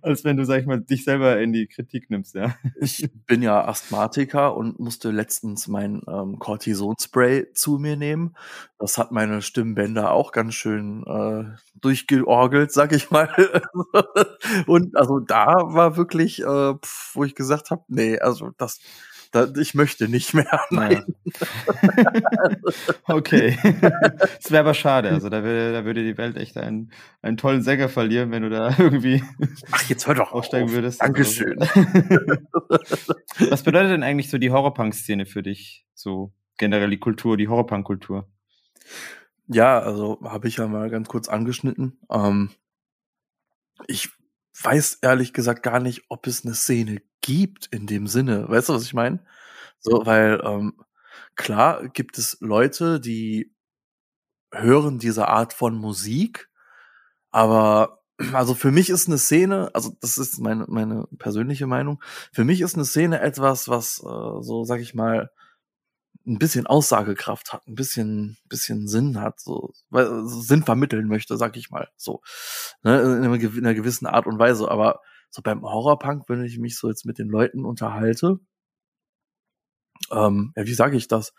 als 0.03 0.25
wenn 0.25 0.39
du, 0.39 0.45
sag 0.45 0.61
ich 0.61 0.67
mal, 0.67 0.81
dich 0.81 1.05
selber 1.05 1.39
in 1.41 1.53
die 1.53 1.67
Kritik 1.67 2.09
nimmst, 2.09 2.35
ja. 2.35 2.57
Ich 2.81 3.11
bin 3.27 3.43
ja 3.43 3.67
Asthmatiker 3.67 4.57
und 4.57 4.79
musste 4.79 5.11
letztens 5.11 5.69
mein 5.69 6.01
ähm, 6.09 6.39
Cortison-Spray 6.39 7.53
zu 7.53 7.79
mir 7.79 7.97
nehmen. 7.97 8.35
Das 8.79 8.99
hat 8.99 9.11
meine 9.11 9.41
Stimmbänder 9.41 10.13
auch 10.13 10.33
ganz 10.33 10.55
schön 10.55 11.03
äh, 11.07 11.57
durchgeorgelt, 11.81 12.73
sag 12.73 12.93
ich 12.93 13.11
mal. 13.11 13.29
und 14.67 14.97
also 14.97 15.19
da 15.19 15.47
war 15.47 15.97
wirklich, 15.97 16.43
äh, 16.43 16.75
pf, 16.75 17.15
wo 17.15 17.25
ich 17.25 17.35
gesagt 17.35 17.71
habe, 17.71 17.85
nee, 17.89 18.19
also 18.19 18.51
das, 18.59 18.81
da, 19.33 19.47
ich 19.59 19.75
möchte 19.75 20.09
nicht 20.09 20.35
mehr. 20.35 20.61
Nein. 20.71 21.05
okay. 23.05 23.59
Das 24.37 24.51
wäre 24.51 24.61
aber 24.61 24.75
schade. 24.75 25.11
Also 25.11 25.29
da 25.29 25.43
würde, 25.43 25.73
da 25.73 25.85
würde 25.85 26.05
die 26.05 26.17
Welt 26.17 26.37
echt 26.37 26.57
einen, 26.57 26.93
einen 27.23 27.37
tollen 27.37 27.63
Sänger 27.63 27.89
verlieren, 27.89 28.31
wenn 28.31 28.43
du 28.43 28.51
da 28.51 28.75
irgendwie 28.79 29.23
Ach, 29.73 29.83
jetzt 29.89 30.07
hör 30.07 30.15
doch 30.15 30.33
aufsteigen 30.33 30.69
auf. 30.69 30.75
würdest. 30.75 31.03
Dankeschön. 31.03 31.59
Was 33.51 33.63
bedeutet 33.63 33.91
denn 33.91 34.03
eigentlich 34.03 34.31
so 34.31 34.39
die 34.39 34.51
Horrorpunk-Szene 34.51 35.27
für 35.27 35.43
dich? 35.43 35.85
So 35.95 36.33
generell 36.59 36.91
die 36.91 37.01
Kultur, 37.01 37.37
die 37.37 37.49
Horrorpunk-Kultur? 37.49 38.29
Ja, 39.49 39.79
also 39.81 40.19
habe 40.25 40.49
ich 40.49 40.57
ja 40.57 40.67
mal 40.67 40.91
ganz 40.91 41.09
kurz 41.09 41.29
angeschnitten. 41.29 41.99
Ähm, 42.11 42.51
ich 43.87 44.11
weiß 44.63 44.99
ehrlich 45.03 45.33
gesagt 45.33 45.63
gar 45.63 45.81
nicht, 45.81 46.05
ob 46.09 46.27
es 46.27 46.45
eine 46.45 46.55
Szene 46.55 47.03
gibt 47.21 47.67
in 47.67 47.87
dem 47.87 48.07
Sinne. 48.07 48.49
Weißt 48.49 48.69
du, 48.69 48.75
was 48.75 48.85
ich 48.85 48.95
meine? 48.95 49.21
So, 49.81 50.07
weil 50.07 50.41
ähm, 50.45 50.83
klar 51.37 51.89
gibt 51.89 52.19
es 52.19 52.39
Leute, 52.41 53.01
die 53.01 53.55
hören 54.53 54.99
diese 54.99 55.29
Art 55.29 55.53
von 55.53 55.77
Musik, 55.77 56.49
aber 57.31 58.03
also 58.33 58.55
für 58.55 58.73
mich 58.73 58.91
ist 58.91 59.09
eine 59.09 59.19
Szene, 59.19 59.71
also 59.75 59.93
das 60.01 60.19
ist 60.19 60.41
meine 60.41 60.67
meine 60.69 61.07
persönliche 61.19 61.67
Meinung, 61.67 62.03
für 62.33 62.45
mich 62.45 62.61
ist 62.63 62.75
eine 62.75 62.85
Szene 62.87 63.21
etwas, 63.21 63.69
was 63.69 64.01
äh, 64.01 64.43
so 64.43 64.65
sag 64.65 64.81
ich 64.81 64.95
mal 64.95 65.31
ein 66.27 66.39
bisschen 66.39 66.67
Aussagekraft 66.67 67.53
hat, 67.53 67.67
ein 67.69 67.75
bisschen, 67.77 68.37
bisschen 68.49 68.89
Sinn 68.89 69.21
hat, 69.21 69.41
so, 69.41 69.73
weil, 69.91 70.27
Sinn 70.27 70.65
vermitteln 70.65 71.09
möchte, 71.09 71.37
sag 71.37 71.57
ich 71.57 71.71
mal, 71.71 71.89
so, 71.97 72.23
ne, 72.83 73.01
in, 73.01 73.25
einer, 73.25 73.35
in 73.35 73.59
einer 73.59 73.75
gewissen 73.75 74.07
Art 74.07 74.27
und 74.27 74.39
Weise. 74.39 74.71
Aber 74.71 75.01
so 75.31 75.43
beim 75.43 75.63
Horrorpunk, 75.63 76.29
wenn 76.29 76.45
ich 76.45 76.59
mich 76.59 76.77
so 76.79 76.89
jetzt 76.89 77.07
mit 77.07 77.19
den 77.19 77.29
Leuten 77.29 77.65
unterhalte, 77.65 78.41
ähm, 80.11 80.53
ja, 80.57 80.67
wie 80.67 80.75
sage 80.75 80.97
ich 80.97 81.09
das? 81.09 81.33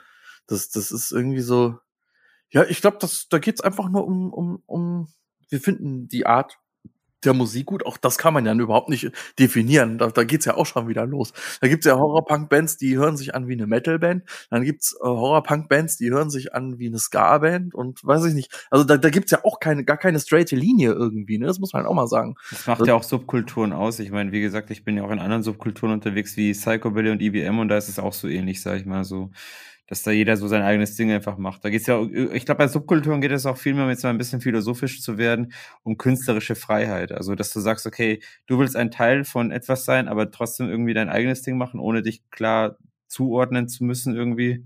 Das, 0.47 0.69
das 0.69 0.91
ist 0.91 1.11
irgendwie 1.11 1.41
so, 1.41 1.77
Ja, 2.51 2.63
ich 2.65 2.81
glaube, 2.81 2.99
da 3.29 3.39
geht's 3.39 3.61
einfach 3.61 3.89
nur 3.89 4.05
um, 4.07 4.33
um, 4.33 4.63
um, 4.65 5.13
wir 5.49 5.61
finden 5.61 6.07
die 6.07 6.25
Art 6.25 6.57
der 7.23 7.33
Musik 7.33 7.65
gut. 7.67 7.85
Auch 7.85 7.97
das 7.97 8.17
kann 8.17 8.33
man 8.33 8.45
ja 8.45 8.53
überhaupt 8.53 8.89
nicht 8.89 9.11
definieren. 9.39 9.97
Da, 9.97 10.07
da 10.07 10.23
geht's 10.23 10.45
ja 10.45 10.55
auch 10.55 10.65
schon 10.65 10.87
wieder 10.87 11.05
los. 11.05 11.33
Da 11.61 11.67
gibt's 11.67 11.85
ja 11.85 11.97
Horror-Punk-Bands, 11.97 12.77
die 12.77 12.97
hören 12.97 13.17
sich 13.17 13.33
an 13.35 13.47
wie 13.47 13.53
eine 13.53 13.67
Metal-Band. 13.67 14.23
Dann 14.49 14.63
gibt's 14.63 14.93
äh, 14.93 15.05
Horror-Punk-Bands, 15.05 15.97
die 15.97 16.11
hören 16.11 16.29
sich 16.29 16.53
an 16.53 16.79
wie 16.79 16.87
eine 16.87 16.99
Ska-Band 16.99 17.73
und 17.73 18.05
weiß 18.05 18.25
ich 18.25 18.33
nicht. 18.33 18.67
Also 18.69 18.83
da, 18.83 18.97
da 18.97 19.09
gibt's 19.09 19.31
ja 19.31 19.39
auch 19.43 19.59
keine, 19.59 19.83
gar 19.83 19.97
keine 19.97 20.19
straighte 20.19 20.55
Linie 20.55 20.91
irgendwie. 20.91 21.37
Ne? 21.37 21.47
Das 21.47 21.59
muss 21.59 21.73
man 21.73 21.85
auch 21.85 21.93
mal 21.93 22.07
sagen. 22.07 22.35
Das 22.51 22.67
macht 22.67 22.81
also, 22.81 22.91
ja 22.91 22.95
auch 22.95 23.03
Subkulturen 23.03 23.73
aus. 23.73 23.99
Ich 23.99 24.11
meine, 24.11 24.31
wie 24.31 24.41
gesagt, 24.41 24.69
ich 24.71 24.83
bin 24.83 24.97
ja 24.97 25.03
auch 25.03 25.11
in 25.11 25.19
anderen 25.19 25.43
Subkulturen 25.43 25.93
unterwegs 25.93 26.37
wie 26.37 26.53
Psychobilly 26.53 27.11
und 27.11 27.21
IBM 27.21 27.59
und 27.59 27.69
da 27.69 27.77
ist 27.77 27.89
es 27.89 27.99
auch 27.99 28.13
so 28.13 28.27
ähnlich, 28.27 28.61
sag 28.61 28.77
ich 28.77 28.85
mal 28.85 29.03
so 29.03 29.31
dass 29.87 30.03
da 30.03 30.11
jeder 30.11 30.35
so 30.37 30.47
sein 30.47 30.61
eigenes 30.61 30.95
Ding 30.95 31.11
einfach 31.11 31.37
macht. 31.37 31.63
Da 31.63 31.69
geht's 31.69 31.87
ja, 31.87 32.01
ich 32.01 32.45
glaube, 32.45 32.59
bei 32.59 32.67
Subkulturen 32.67 33.21
geht 33.21 33.31
es 33.31 33.45
auch 33.45 33.57
viel 33.57 33.73
mehr, 33.73 33.87
jetzt 33.87 34.03
mal 34.03 34.09
ein 34.09 34.17
bisschen 34.17 34.41
philosophisch 34.41 35.01
zu 35.01 35.17
werden, 35.17 35.53
um 35.83 35.97
künstlerische 35.97 36.55
Freiheit. 36.55 37.13
Also, 37.13 37.35
dass 37.35 37.53
du 37.53 37.61
sagst, 37.61 37.87
okay, 37.87 38.21
du 38.47 38.59
willst 38.59 38.75
ein 38.75 38.91
Teil 38.91 39.23
von 39.23 39.51
etwas 39.51 39.85
sein, 39.85 40.09
aber 40.09 40.29
trotzdem 40.29 40.69
irgendwie 40.69 40.93
dein 40.93 41.09
eigenes 41.09 41.41
Ding 41.41 41.57
machen, 41.57 41.79
ohne 41.79 42.01
dich 42.01 42.29
klar 42.29 42.77
zuordnen 43.07 43.69
zu 43.69 43.85
müssen 43.85 44.13
irgendwie. 44.15 44.65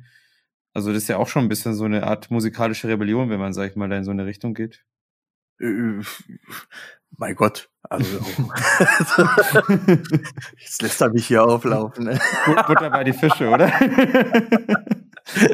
Also, 0.73 0.91
das 0.91 1.03
ist 1.03 1.09
ja 1.09 1.17
auch 1.17 1.27
schon 1.27 1.45
ein 1.45 1.49
bisschen 1.49 1.75
so 1.75 1.85
eine 1.85 2.07
Art 2.07 2.31
musikalische 2.31 2.87
Rebellion, 2.87 3.29
wenn 3.29 3.39
man, 3.39 3.53
sag 3.53 3.69
ich 3.69 3.75
mal, 3.75 3.89
da 3.89 3.97
in 3.97 4.03
so 4.03 4.11
eine 4.11 4.25
Richtung 4.25 4.55
geht. 4.55 4.83
Äh, 5.59 6.01
mein 7.17 7.35
Gott, 7.35 7.69
also 7.83 8.19
jetzt 10.57 10.81
lässt 10.81 11.01
er 11.01 11.11
mich 11.11 11.27
hier 11.27 11.43
auflaufen. 11.43 12.05
Ne? 12.05 12.19
Butter 12.67 12.89
bei 12.89 13.03
die 13.03 13.13
Fische, 13.13 13.49
oder? 13.49 13.71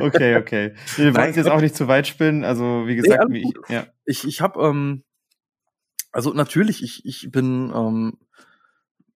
okay, 0.01 0.35
okay. 0.37 0.73
Wir 0.95 1.15
wollen 1.15 1.33
jetzt 1.33 1.49
auch 1.49 1.61
nicht 1.61 1.75
zu 1.75 1.87
weit 1.87 2.07
spinnen. 2.07 2.43
Also 2.43 2.87
wie 2.87 2.95
gesagt, 2.95 3.29
nee, 3.29 3.43
ich, 3.43 3.69
ja. 3.69 3.85
ich, 4.05 4.25
ich 4.25 4.41
habe, 4.41 4.61
ähm, 4.65 5.03
also 6.11 6.33
natürlich, 6.33 6.83
ich, 6.83 7.05
ich 7.05 7.29
bin 7.31 7.71
ähm, 7.75 8.17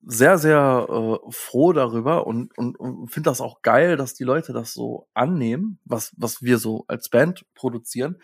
sehr, 0.04 0.38
sehr 0.38 0.88
äh, 0.90 1.32
froh 1.32 1.74
darüber 1.74 2.26
und, 2.26 2.58
und, 2.58 2.80
und 2.80 3.10
finde 3.10 3.30
das 3.30 3.42
auch 3.42 3.62
geil, 3.62 3.98
dass 3.98 4.14
die 4.14 4.24
Leute 4.24 4.54
das 4.54 4.74
so 4.74 5.08
annehmen, 5.14 5.80
was, 5.86 6.14
was 6.18 6.42
wir 6.42 6.58
so 6.58 6.86
als 6.88 7.10
Band 7.10 7.46
produzieren. 7.54 8.18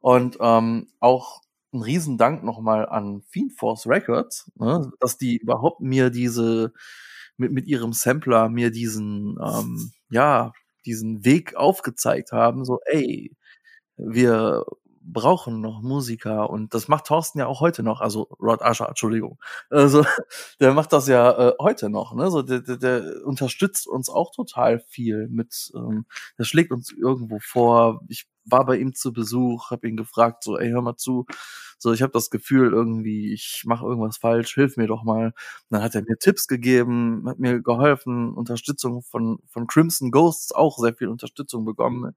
Und 0.00 0.36
ähm, 0.40 0.88
auch 1.00 1.40
ein 1.72 1.82
Riesendank 1.82 2.44
nochmal 2.44 2.86
an 2.86 3.22
Fiend 3.28 3.58
Force 3.58 3.86
Records, 3.86 4.50
ne, 4.56 4.90
dass 5.00 5.16
die 5.16 5.38
überhaupt 5.38 5.80
mir 5.80 6.10
diese, 6.10 6.72
mit, 7.38 7.52
mit 7.52 7.66
ihrem 7.66 7.92
Sampler 7.92 8.48
mir 8.48 8.70
diesen, 8.70 9.38
ähm, 9.42 9.90
ja, 10.10 10.52
diesen 10.86 11.24
Weg 11.24 11.56
aufgezeigt 11.56 12.32
haben, 12.32 12.64
so, 12.64 12.80
ey, 12.86 13.32
wir 13.96 14.64
brauchen 15.04 15.60
noch 15.60 15.82
Musiker 15.82 16.50
und 16.50 16.74
das 16.74 16.88
macht 16.88 17.06
Thorsten 17.06 17.38
ja 17.40 17.46
auch 17.46 17.60
heute 17.60 17.82
noch, 17.82 18.00
also 18.00 18.22
Rod 18.40 18.62
Asher, 18.62 18.88
Entschuldigung. 18.88 19.38
Also 19.70 20.04
der 20.60 20.72
macht 20.74 20.92
das 20.92 21.08
ja 21.08 21.50
äh, 21.50 21.52
heute 21.60 21.90
noch, 21.90 22.14
ne? 22.14 22.30
So 22.30 22.42
der, 22.42 22.60
der, 22.60 22.76
der 22.76 23.26
unterstützt 23.26 23.86
uns 23.86 24.08
auch 24.08 24.30
total 24.32 24.80
viel 24.80 25.28
mit, 25.28 25.72
ähm, 25.74 26.06
der 26.38 26.44
schlägt 26.44 26.72
uns 26.72 26.92
irgendwo 26.92 27.38
vor. 27.40 28.02
Ich 28.08 28.26
war 28.44 28.64
bei 28.66 28.76
ihm 28.78 28.94
zu 28.94 29.12
Besuch, 29.12 29.70
habe 29.70 29.88
ihn 29.88 29.96
gefragt, 29.96 30.42
so, 30.44 30.58
ey, 30.58 30.70
hör 30.70 30.82
mal 30.82 30.96
zu, 30.96 31.26
so, 31.78 31.92
ich 31.92 32.02
habe 32.02 32.12
das 32.12 32.30
Gefühl 32.30 32.72
irgendwie, 32.72 33.32
ich 33.32 33.62
mache 33.66 33.84
irgendwas 33.86 34.16
falsch, 34.18 34.54
hilf 34.54 34.76
mir 34.76 34.86
doch 34.86 35.02
mal. 35.04 35.26
Und 35.26 35.34
dann 35.70 35.82
hat 35.82 35.94
er 35.94 36.02
mir 36.02 36.16
Tipps 36.18 36.46
gegeben, 36.48 37.24
hat 37.28 37.38
mir 37.38 37.60
geholfen, 37.60 38.34
Unterstützung 38.34 39.02
von 39.02 39.38
von 39.48 39.66
Crimson 39.66 40.10
Ghosts 40.10 40.52
auch 40.52 40.78
sehr 40.78 40.94
viel 40.94 41.08
Unterstützung 41.08 41.64
bekommen. 41.64 42.14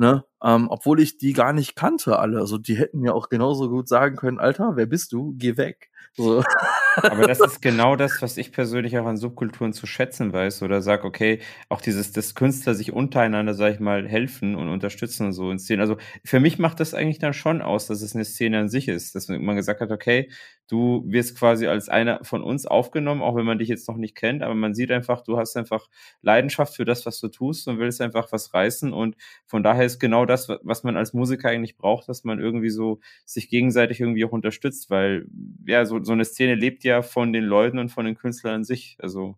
Ne? 0.00 0.24
Ähm, 0.42 0.68
obwohl 0.70 0.98
ich 0.98 1.18
die 1.18 1.34
gar 1.34 1.52
nicht 1.52 1.76
kannte 1.76 2.18
alle. 2.18 2.38
Also 2.38 2.56
die 2.56 2.74
hätten 2.78 3.00
mir 3.00 3.14
auch 3.14 3.28
genauso 3.28 3.68
gut 3.68 3.86
sagen 3.86 4.16
können, 4.16 4.38
Alter, 4.38 4.72
wer 4.74 4.86
bist 4.86 5.12
du? 5.12 5.34
Geh 5.36 5.58
weg. 5.58 5.90
So. 6.14 6.42
Aber 6.96 7.26
das 7.26 7.38
ist 7.38 7.60
genau 7.60 7.96
das, 7.96 8.22
was 8.22 8.38
ich 8.38 8.50
persönlich 8.50 8.98
auch 8.98 9.04
an 9.04 9.18
Subkulturen 9.18 9.74
zu 9.74 9.86
schätzen 9.86 10.32
weiß 10.32 10.62
oder 10.62 10.80
sag, 10.80 11.04
okay, 11.04 11.40
auch 11.68 11.82
dieses, 11.82 12.12
dass 12.12 12.34
Künstler 12.34 12.74
sich 12.74 12.94
untereinander, 12.94 13.52
sag 13.52 13.74
ich 13.74 13.80
mal, 13.80 14.08
helfen 14.08 14.54
und 14.54 14.70
unterstützen 14.70 15.26
und 15.26 15.32
so 15.32 15.50
in 15.50 15.58
Szenen. 15.58 15.82
Also 15.82 15.98
für 16.24 16.40
mich 16.40 16.58
macht 16.58 16.80
das 16.80 16.94
eigentlich 16.94 17.18
dann 17.18 17.34
schon 17.34 17.60
aus, 17.60 17.86
dass 17.86 18.00
es 18.00 18.14
eine 18.14 18.24
Szene 18.24 18.58
an 18.58 18.68
sich 18.70 18.88
ist, 18.88 19.14
dass 19.14 19.28
man 19.28 19.54
gesagt 19.54 19.82
hat, 19.82 19.90
okay, 19.90 20.30
du 20.70 21.02
wirst 21.06 21.36
quasi 21.36 21.66
als 21.66 21.88
einer 21.88 22.24
von 22.24 22.42
uns 22.42 22.66
aufgenommen, 22.66 23.22
auch 23.22 23.36
wenn 23.36 23.44
man 23.44 23.58
dich 23.58 23.68
jetzt 23.68 23.88
noch 23.88 23.96
nicht 23.96 24.14
kennt, 24.14 24.42
aber 24.42 24.54
man 24.54 24.74
sieht 24.74 24.90
einfach, 24.90 25.22
du 25.22 25.36
hast 25.36 25.56
einfach 25.56 25.88
Leidenschaft 26.22 26.76
für 26.76 26.84
das, 26.84 27.06
was 27.06 27.18
du 27.20 27.28
tust 27.28 27.66
und 27.68 27.78
willst 27.78 28.00
einfach 28.00 28.30
was 28.32 28.54
reißen 28.54 28.92
und 28.92 29.16
von 29.46 29.62
daher 29.62 29.84
ist 29.84 29.98
genau 29.98 30.26
das, 30.26 30.48
was 30.62 30.84
man 30.84 30.96
als 30.96 31.12
Musiker 31.12 31.48
eigentlich 31.48 31.76
braucht, 31.76 32.08
dass 32.08 32.24
man 32.24 32.38
irgendwie 32.38 32.70
so 32.70 33.00
sich 33.24 33.48
gegenseitig 33.48 34.00
irgendwie 34.00 34.24
auch 34.24 34.32
unterstützt, 34.32 34.90
weil 34.90 35.26
ja, 35.66 35.84
so, 35.84 36.02
so 36.04 36.12
eine 36.12 36.24
Szene 36.24 36.54
lebt 36.54 36.84
ja 36.84 37.02
von 37.02 37.32
den 37.32 37.44
Leuten 37.44 37.78
und 37.78 37.90
von 37.90 38.04
den 38.04 38.16
Künstlern 38.16 38.54
an 38.56 38.64
sich. 38.64 38.96
Also 39.00 39.36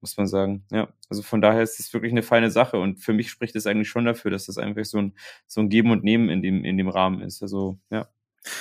muss 0.00 0.16
man 0.16 0.26
sagen. 0.26 0.64
Ja, 0.70 0.88
also 1.08 1.22
von 1.22 1.40
daher 1.40 1.62
ist 1.62 1.80
es 1.80 1.92
wirklich 1.92 2.12
eine 2.12 2.22
feine 2.22 2.50
Sache 2.50 2.78
und 2.78 3.00
für 3.00 3.12
mich 3.12 3.30
spricht 3.30 3.56
es 3.56 3.66
eigentlich 3.66 3.88
schon 3.88 4.04
dafür, 4.04 4.30
dass 4.30 4.46
das 4.46 4.58
einfach 4.58 4.84
so 4.84 4.98
ein, 4.98 5.14
so 5.46 5.60
ein 5.60 5.68
Geben 5.68 5.90
und 5.90 6.04
Nehmen 6.04 6.28
in 6.30 6.42
dem, 6.42 6.64
in 6.64 6.76
dem 6.76 6.88
Rahmen 6.88 7.20
ist. 7.20 7.42
Also, 7.42 7.78
ja. 7.90 8.08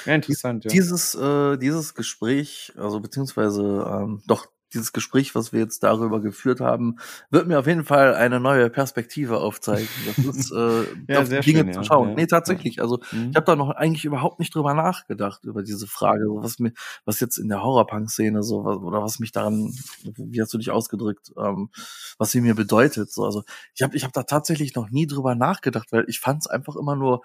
Ja, 0.06 0.16
interessant, 0.16 0.66
ja. 0.66 0.70
Dieses, 0.70 1.16
äh, 1.16 1.58
dieses 1.58 1.96
Gespräch, 1.96 2.74
also 2.78 3.00
beziehungsweise 3.00 3.88
ähm, 3.90 4.22
doch 4.28 4.48
dieses 4.74 4.92
Gespräch, 4.92 5.34
was 5.34 5.54
wir 5.54 5.60
jetzt 5.62 5.84
darüber 5.84 6.20
geführt 6.20 6.60
haben, 6.60 6.98
wird 7.30 7.48
mir 7.48 7.60
auf 7.60 7.68
jeden 7.68 7.86
Fall 7.86 8.16
eine 8.16 8.40
neue 8.40 8.70
Perspektive 8.70 9.38
aufzeigen. 9.38 9.88
Das 10.06 10.18
ist 10.36 10.52
äh, 10.52 10.84
ja, 11.08 11.22
auf 11.22 11.30
Dinge 11.30 11.44
schön, 11.44 11.74
zu 11.74 11.84
schauen. 11.84 12.10
Ja. 12.10 12.16
Nee, 12.16 12.28
tatsächlich. 12.28 12.82
Also 12.82 13.00
mhm. 13.12 13.30
ich 13.30 13.36
habe 13.36 13.46
da 13.46 13.56
noch 13.56 13.70
eigentlich 13.70 14.06
überhaupt 14.06 14.40
nicht 14.40 14.54
drüber 14.54 14.74
nachgedacht 14.74 15.44
über 15.46 15.64
diese 15.64 15.88
Frage, 15.88 16.26
was 16.28 16.60
mir, 16.60 16.74
was 17.06 17.20
jetzt 17.20 17.38
in 17.38 17.48
der 17.48 17.64
Horrorpunk-Szene 17.64 18.44
so 18.44 18.62
oder 18.62 19.02
was 19.02 19.20
mich 19.20 19.32
daran, 19.32 19.74
wie 20.04 20.42
hast 20.42 20.54
du 20.54 20.58
dich 20.58 20.72
ausgedrückt, 20.72 21.32
ähm, 21.38 21.70
was 22.18 22.32
sie 22.32 22.42
mir 22.42 22.56
bedeutet. 22.56 23.12
So, 23.12 23.24
also 23.24 23.44
ich 23.74 23.84
habe, 23.84 23.96
ich 23.96 24.04
habe 24.04 24.14
da 24.14 24.24
tatsächlich 24.24 24.76
noch 24.76 24.90
nie 24.90 25.08
drüber 25.08 25.36
nachgedacht, 25.36 25.92
weil 25.92 26.06
ich 26.08 26.20
fand 26.20 26.42
es 26.42 26.48
einfach 26.48 26.76
immer 26.76 26.96
nur 26.96 27.22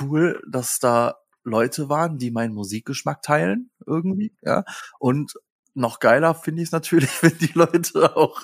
cool, 0.00 0.42
dass 0.48 0.78
da 0.78 1.16
Leute 1.44 1.88
waren, 1.88 2.18
die 2.18 2.30
meinen 2.30 2.54
Musikgeschmack 2.54 3.22
teilen 3.22 3.70
irgendwie, 3.86 4.34
ja, 4.42 4.64
und 4.98 5.34
noch 5.74 6.00
geiler 6.00 6.34
finde 6.34 6.62
ich 6.62 6.68
es 6.68 6.72
natürlich, 6.72 7.10
wenn 7.22 7.38
die 7.38 7.52
Leute 7.54 8.16
auch 8.16 8.42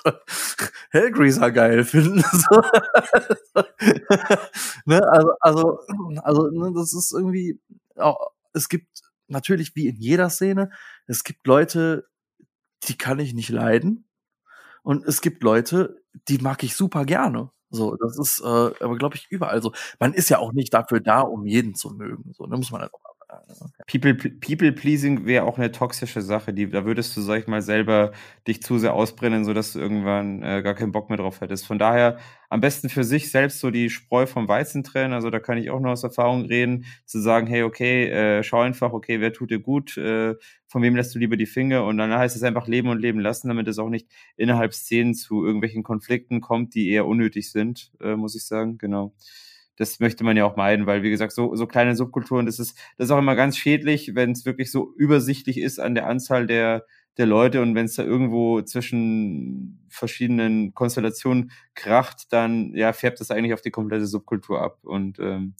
Hellgreaser 0.91 1.51
geil 1.51 1.83
finden. 1.83 2.23
ne? 4.85 5.07
Also, 5.07 5.31
also, 5.39 5.79
also 6.23 6.47
ne, 6.49 6.73
das 6.73 6.93
ist 6.93 7.13
irgendwie, 7.13 7.59
auch, 7.95 8.31
es 8.53 8.69
gibt 8.69 8.87
natürlich 9.27 9.75
wie 9.75 9.87
in 9.87 9.97
jeder 9.97 10.29
Szene, 10.29 10.71
es 11.05 11.23
gibt 11.23 11.45
Leute, 11.45 12.07
die 12.83 12.97
kann 12.97 13.19
ich 13.19 13.33
nicht 13.33 13.49
leiden. 13.49 14.05
Und 14.81 15.05
es 15.05 15.21
gibt 15.21 15.43
Leute, 15.43 16.01
die 16.29 16.39
mag 16.39 16.63
ich 16.63 16.75
super 16.75 17.05
gerne. 17.05 17.51
So, 17.71 17.95
das 17.97 18.17
ist 18.17 18.39
äh, 18.41 18.45
aber 18.45 18.97
glaube 18.97 19.15
ich 19.15 19.27
überall 19.29 19.61
so. 19.61 19.71
Man 19.99 20.13
ist 20.13 20.29
ja 20.29 20.39
auch 20.39 20.53
nicht 20.53 20.73
dafür 20.73 20.99
da, 21.01 21.21
um 21.21 21.45
jeden 21.45 21.75
zu 21.75 21.91
mögen. 21.91 22.33
So, 22.35 22.47
da 22.47 22.57
muss 22.57 22.71
man 22.71 22.81
halt 22.81 22.93
auch 22.93 22.99
People, 23.87 24.13
People 24.13 24.71
Pleasing 24.71 25.25
wäre 25.25 25.45
auch 25.45 25.57
eine 25.57 25.71
toxische 25.71 26.21
Sache. 26.21 26.53
Die, 26.53 26.69
da 26.69 26.85
würdest 26.85 27.17
du, 27.17 27.21
sag 27.21 27.39
ich 27.39 27.47
mal, 27.47 27.61
selber 27.61 28.11
dich 28.47 28.61
zu 28.61 28.77
sehr 28.77 28.93
ausbrennen, 28.93 29.45
sodass 29.45 29.73
du 29.73 29.79
irgendwann 29.79 30.43
äh, 30.43 30.61
gar 30.61 30.75
keinen 30.75 30.91
Bock 30.91 31.09
mehr 31.09 31.17
drauf 31.17 31.41
hättest. 31.41 31.65
Von 31.65 31.79
daher 31.79 32.17
am 32.49 32.61
besten 32.61 32.89
für 32.89 33.03
sich 33.03 33.31
selbst 33.31 33.59
so 33.59 33.71
die 33.71 33.89
Spreu 33.89 34.27
vom 34.27 34.47
Weizen 34.47 34.83
trennen. 34.83 35.13
Also 35.13 35.29
da 35.31 35.39
kann 35.39 35.57
ich 35.57 35.71
auch 35.71 35.79
nur 35.79 35.91
aus 35.91 36.03
Erfahrung 36.03 36.45
reden, 36.45 36.85
zu 37.05 37.19
sagen, 37.19 37.47
hey, 37.47 37.63
okay, 37.63 38.09
äh, 38.09 38.43
schau 38.43 38.61
einfach, 38.61 38.93
okay, 38.93 39.21
wer 39.21 39.33
tut 39.33 39.49
dir 39.49 39.59
gut, 39.59 39.97
äh, 39.97 40.35
von 40.67 40.83
wem 40.83 40.95
lässt 40.95 41.15
du 41.15 41.19
lieber 41.19 41.35
die 41.37 41.47
Finger? 41.47 41.83
Und 41.85 41.97
dann 41.97 42.13
heißt 42.13 42.35
es 42.35 42.43
einfach 42.43 42.67
leben 42.67 42.89
und 42.89 42.99
leben 42.99 43.19
lassen, 43.19 43.47
damit 43.47 43.67
es 43.67 43.79
auch 43.79 43.89
nicht 43.89 44.07
innerhalb 44.37 44.73
Szenen 44.73 45.15
zu 45.15 45.43
irgendwelchen 45.43 45.81
Konflikten 45.83 46.41
kommt, 46.41 46.75
die 46.75 46.89
eher 46.89 47.07
unnötig 47.07 47.51
sind, 47.51 47.91
äh, 48.01 48.15
muss 48.15 48.35
ich 48.35 48.45
sagen. 48.45 48.77
Genau 48.77 49.13
das 49.79 50.01
möchte 50.01 50.25
man 50.25 50.35
ja 50.35 50.43
auch 50.45 50.57
meiden, 50.57 50.85
weil 50.85 51.03
wie 51.03 51.09
gesagt, 51.09 51.31
so, 51.31 51.55
so 51.55 51.65
kleine 51.65 51.95
Subkulturen, 51.95 52.45
das 52.45 52.59
ist, 52.59 52.77
das 52.97 53.05
ist 53.05 53.11
auch 53.11 53.17
immer 53.17 53.35
ganz 53.35 53.57
schädlich, 53.57 54.13
wenn 54.13 54.33
es 54.33 54.45
wirklich 54.45 54.71
so 54.71 54.93
übersichtlich 54.97 55.57
ist 55.57 55.79
an 55.79 55.95
der 55.95 56.05
Anzahl 56.05 56.47
der, 56.47 56.85
der 57.17 57.25
Leute 57.25 57.61
und 57.61 57.75
wenn 57.75 57.85
es 57.85 57.95
da 57.95 58.03
irgendwo 58.03 58.61
zwischen 58.61 59.87
verschiedenen 59.89 60.73
Konstellationen 60.73 61.51
kracht, 61.75 62.33
dann 62.33 62.73
ja, 62.75 62.91
färbt 62.91 63.21
das 63.21 63.31
eigentlich 63.31 63.53
auf 63.53 63.61
die 63.61 63.71
komplette 63.71 64.05
Subkultur 64.05 64.61
ab. 64.61 64.79
Und 64.83 65.17
ähm, 65.19 65.55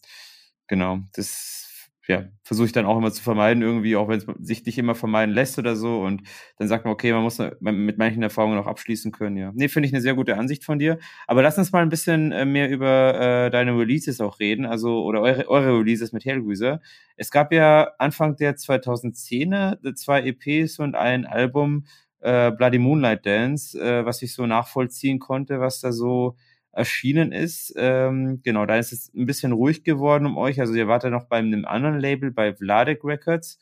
genau, 0.67 0.99
das 1.13 1.68
ja, 2.10 2.26
versuche 2.43 2.66
ich 2.66 2.72
dann 2.72 2.88
auch 2.88 2.97
immer 2.97 3.12
zu 3.12 3.22
vermeiden, 3.22 3.62
irgendwie, 3.62 3.95
auch 3.95 4.07
wenn 4.07 4.18
es 4.18 4.26
sich 4.41 4.66
nicht 4.66 4.80
immer 4.80 4.95
vermeiden 4.95 5.34
lässt 5.34 5.60
oder 5.60 5.76
so. 5.76 6.01
Und 6.01 6.24
dann 6.57 6.68
sagt 6.68 6.84
man, 6.84 6.91
okay, 6.91 7.14
man 7.14 7.22
muss 7.22 7.38
mit 7.60 7.99
manchen 7.99 8.24
Erfahrungen 8.24 8.57
auch 8.57 8.66
abschließen 8.66 9.12
können, 9.12 9.38
ja. 9.38 9.51
Nee, 9.53 9.68
finde 9.68 9.88
ich 9.88 9.93
eine 9.93 10.01
sehr 10.01 10.16
gute 10.16 10.36
Ansicht 10.36 10.64
von 10.66 10.80
dir. 10.80 10.97
Aber 11.28 11.43
lass 11.43 11.60
uns 11.60 11.72
mal 11.72 11.84
ein 11.84 11.89
bisschen 11.89 12.32
äh, 12.32 12.45
mehr 12.45 12.68
über 12.72 13.45
äh, 13.45 13.51
deine 13.51 13.78
Releases 13.78 14.22
auch 14.22 14.39
reden, 14.39 14.66
also, 14.66 15.03
oder 15.03 15.22
eure, 15.22 15.47
eure 15.47 15.78
Releases 15.78 16.12
mit 16.12 16.26
Hellraiser. 16.26 16.82
Es 17.16 17.30
gab 17.30 17.53
ja 17.53 17.91
Anfang 17.99 18.36
der 18.38 18.57
2010er 18.57 19.93
zwei 19.93 20.24
EPs 20.24 20.80
und 20.80 20.95
ein 20.95 21.28
Album, 21.28 21.86
äh, 22.22 22.51
Bloody 22.51 22.80
Moonlight 22.80 23.24
Dance, 23.24 23.80
äh, 23.80 24.03
was 24.03 24.24
ich 24.24 24.34
so 24.34 24.47
nachvollziehen 24.47 25.20
konnte, 25.20 25.60
was 25.60 25.80
da 25.80 25.91
so 25.91 26.36
erschienen 26.72 27.32
ist. 27.32 27.74
Ähm, 27.78 28.41
genau, 28.43 28.65
da 28.65 28.78
ist 28.78 28.93
es 28.93 29.13
ein 29.13 29.26
bisschen 29.26 29.51
ruhig 29.51 29.84
geworden 29.84 30.26
um 30.26 30.38
euch. 30.38 30.59
Also 30.59 30.74
ihr 30.74 30.88
wart 30.88 31.03
ja 31.03 31.09
noch 31.09 31.26
bei 31.26 31.38
einem 31.38 31.65
anderen 31.65 31.99
Label, 31.99 32.32
bei 32.32 32.53
Vladek 32.53 33.03
Records 33.03 33.59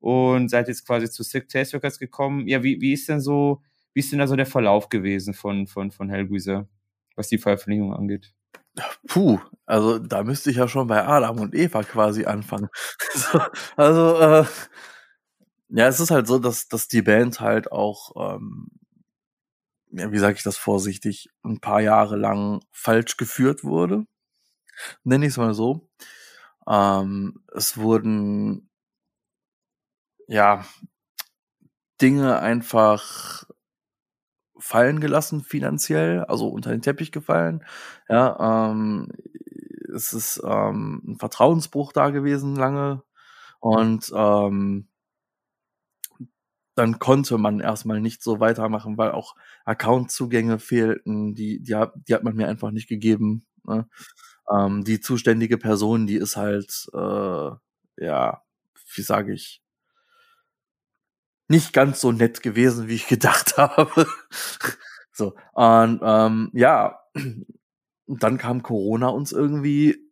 und 0.00 0.48
seid 0.48 0.68
jetzt 0.68 0.86
quasi 0.86 1.08
zu 1.10 1.22
Sick 1.22 1.48
Taste 1.48 1.76
Records 1.76 1.98
gekommen. 1.98 2.46
Ja, 2.48 2.62
wie, 2.62 2.80
wie 2.80 2.92
ist 2.92 3.08
denn 3.08 3.20
so, 3.20 3.62
wie 3.94 4.00
ist 4.00 4.12
denn 4.12 4.18
da 4.18 4.26
so 4.26 4.36
der 4.36 4.46
Verlauf 4.46 4.88
gewesen 4.88 5.34
von, 5.34 5.66
von, 5.66 5.90
von 5.90 6.10
Hellweezer, 6.10 6.68
was 7.16 7.28
die 7.28 7.38
Veröffentlichung 7.38 7.94
angeht? 7.94 8.34
Puh, 9.06 9.38
also 9.66 9.98
da 9.98 10.22
müsste 10.24 10.50
ich 10.50 10.56
ja 10.56 10.66
schon 10.66 10.86
bei 10.86 11.06
Adam 11.06 11.40
und 11.40 11.54
Eva 11.54 11.82
quasi 11.82 12.24
anfangen. 12.24 12.68
also, 13.76 14.18
äh, 14.18 14.44
ja, 15.68 15.88
es 15.88 16.00
ist 16.00 16.10
halt 16.10 16.26
so, 16.26 16.38
dass, 16.38 16.68
dass 16.68 16.88
die 16.88 17.02
Band 17.02 17.40
halt 17.40 17.70
auch, 17.70 18.36
ähm, 18.36 18.68
ja, 19.92 20.10
wie 20.12 20.18
sage 20.18 20.36
ich 20.36 20.42
das 20.42 20.56
vorsichtig, 20.58 21.28
ein 21.44 21.60
paar 21.60 21.80
Jahre 21.80 22.16
lang 22.16 22.62
falsch 22.72 23.16
geführt 23.16 23.64
wurde. 23.64 24.06
Nenne 25.04 25.26
ich 25.26 25.32
es 25.32 25.36
mal 25.36 25.54
so. 25.54 25.88
Ähm, 26.68 27.44
es 27.54 27.76
wurden 27.76 28.70
ja 30.28 30.64
Dinge 32.00 32.40
einfach 32.40 33.44
fallen 34.58 35.00
gelassen 35.00 35.42
finanziell, 35.42 36.24
also 36.24 36.48
unter 36.48 36.70
den 36.70 36.82
Teppich 36.82 37.12
gefallen. 37.12 37.64
Ja, 38.08 38.70
ähm, 38.70 39.08
es 39.94 40.12
ist 40.12 40.40
ähm, 40.44 41.02
ein 41.06 41.18
Vertrauensbruch 41.18 41.92
da 41.92 42.10
gewesen 42.10 42.56
lange 42.56 43.02
und 43.60 44.10
ähm, 44.14 44.88
dann 46.74 46.98
konnte 46.98 47.38
man 47.38 47.60
erstmal 47.60 48.00
nicht 48.00 48.22
so 48.22 48.40
weitermachen, 48.40 48.96
weil 48.96 49.12
auch 49.12 49.36
Accountzugänge 49.64 50.58
fehlten, 50.58 51.34
die, 51.34 51.60
die, 51.60 51.84
die 52.08 52.14
hat 52.14 52.24
man 52.24 52.34
mir 52.34 52.48
einfach 52.48 52.70
nicht 52.70 52.88
gegeben. 52.88 53.46
Ne? 53.64 53.88
Ähm, 54.50 54.84
die 54.84 55.00
zuständige 55.00 55.58
Person, 55.58 56.06
die 56.06 56.16
ist 56.16 56.36
halt, 56.36 56.86
äh, 56.94 57.50
ja, 57.98 58.42
wie 58.94 59.02
sage 59.02 59.32
ich, 59.34 59.62
nicht 61.48 61.72
ganz 61.72 62.00
so 62.00 62.12
nett 62.12 62.42
gewesen, 62.42 62.88
wie 62.88 62.94
ich 62.94 63.06
gedacht 63.06 63.56
habe. 63.58 64.06
so, 65.12 65.34
und 65.52 66.00
ähm, 66.02 66.50
ja, 66.54 66.98
dann 68.06 68.38
kam 68.38 68.62
Corona 68.62 69.08
uns 69.08 69.32
irgendwie 69.32 70.11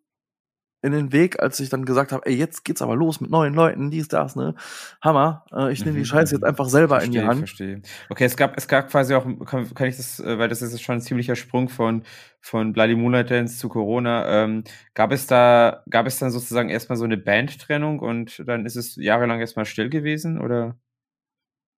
in 0.83 0.93
den 0.93 1.12
Weg, 1.12 1.41
als 1.41 1.61
ich 1.61 1.68
dann 1.68 1.85
gesagt 1.85 2.12
habe, 2.12 2.24
ey, 2.26 2.35
jetzt 2.35 2.64
geht's 2.64 2.81
aber 2.81 2.97
los 2.97 3.20
mit 3.20 3.31
neuen 3.31 3.53
Leuten, 3.53 3.91
dies, 3.91 4.09
das, 4.09 4.35
ne? 4.35 4.55
Hammer. 5.03 5.45
Äh, 5.53 5.72
ich 5.72 5.85
nehme 5.85 5.97
die 5.97 6.01
mhm, 6.01 6.07
Scheiße 6.07 6.35
jetzt 6.35 6.43
mhm. 6.43 6.49
einfach 6.49 6.68
selber 6.68 7.01
verstehe, 7.01 7.07
in 7.07 7.12
die 7.20 7.28
Hand. 7.28 7.39
Verstehe. 7.41 7.83
Okay, 8.09 8.24
es 8.24 8.37
gab, 8.37 8.57
es 8.57 8.66
gab 8.66 8.91
quasi 8.91 9.14
auch, 9.14 9.26
kann, 9.45 9.72
kann 9.74 9.89
ich 9.89 9.97
das, 9.97 10.20
äh, 10.20 10.39
weil 10.39 10.49
das 10.49 10.62
ist 10.62 10.81
schon 10.81 10.97
ein 10.97 11.01
ziemlicher 11.03 11.37
Sprung 11.37 11.68
von, 11.68 12.05
von 12.41 12.72
Bloody 12.72 12.95
Moonlight 12.95 13.31
Dance 13.31 13.59
zu 13.59 13.68
Corona. 13.68 14.45
Ähm, 14.45 14.64
gab 14.95 15.12
es 15.12 15.26
da, 15.26 15.83
gab 15.91 16.07
es 16.07 16.18
dann 16.18 16.31
sozusagen 16.31 16.70
erstmal 16.70 16.97
so 16.97 17.05
eine 17.05 17.18
Bandtrennung 17.18 17.99
und 17.99 18.43
dann 18.47 18.64
ist 18.64 18.76
es 18.76 18.97
jahrelang 18.97 19.41
erstmal 19.41 19.66
still 19.66 19.91
gewesen, 19.91 20.41
oder? 20.41 20.76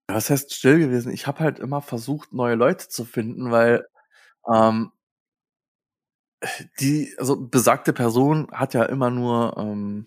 Was 0.06 0.30
heißt 0.30 0.52
still 0.54 0.78
gewesen? 0.78 1.12
Ich 1.12 1.26
habe 1.26 1.40
halt 1.40 1.58
immer 1.58 1.80
versucht, 1.80 2.32
neue 2.32 2.54
Leute 2.54 2.88
zu 2.88 3.04
finden, 3.04 3.50
weil 3.50 3.86
ähm, 4.52 4.92
die, 6.80 7.14
also 7.18 7.36
besagte 7.36 7.92
Person 7.92 8.48
hat 8.52 8.74
ja 8.74 8.84
immer 8.84 9.10
nur 9.10 9.56
ähm, 9.58 10.06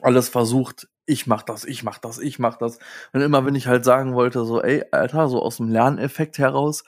alles 0.00 0.28
versucht, 0.28 0.88
ich 1.06 1.26
mach 1.26 1.42
das, 1.42 1.64
ich 1.64 1.82
mach 1.82 1.98
das, 1.98 2.18
ich 2.18 2.38
mach 2.38 2.56
das. 2.56 2.78
Und 3.12 3.20
immer 3.20 3.44
wenn 3.44 3.54
ich 3.54 3.66
halt 3.66 3.84
sagen 3.84 4.14
wollte, 4.14 4.44
so, 4.44 4.62
ey, 4.62 4.84
Alter, 4.90 5.28
so 5.28 5.42
aus 5.42 5.58
dem 5.58 5.68
Lerneffekt 5.68 6.38
heraus, 6.38 6.84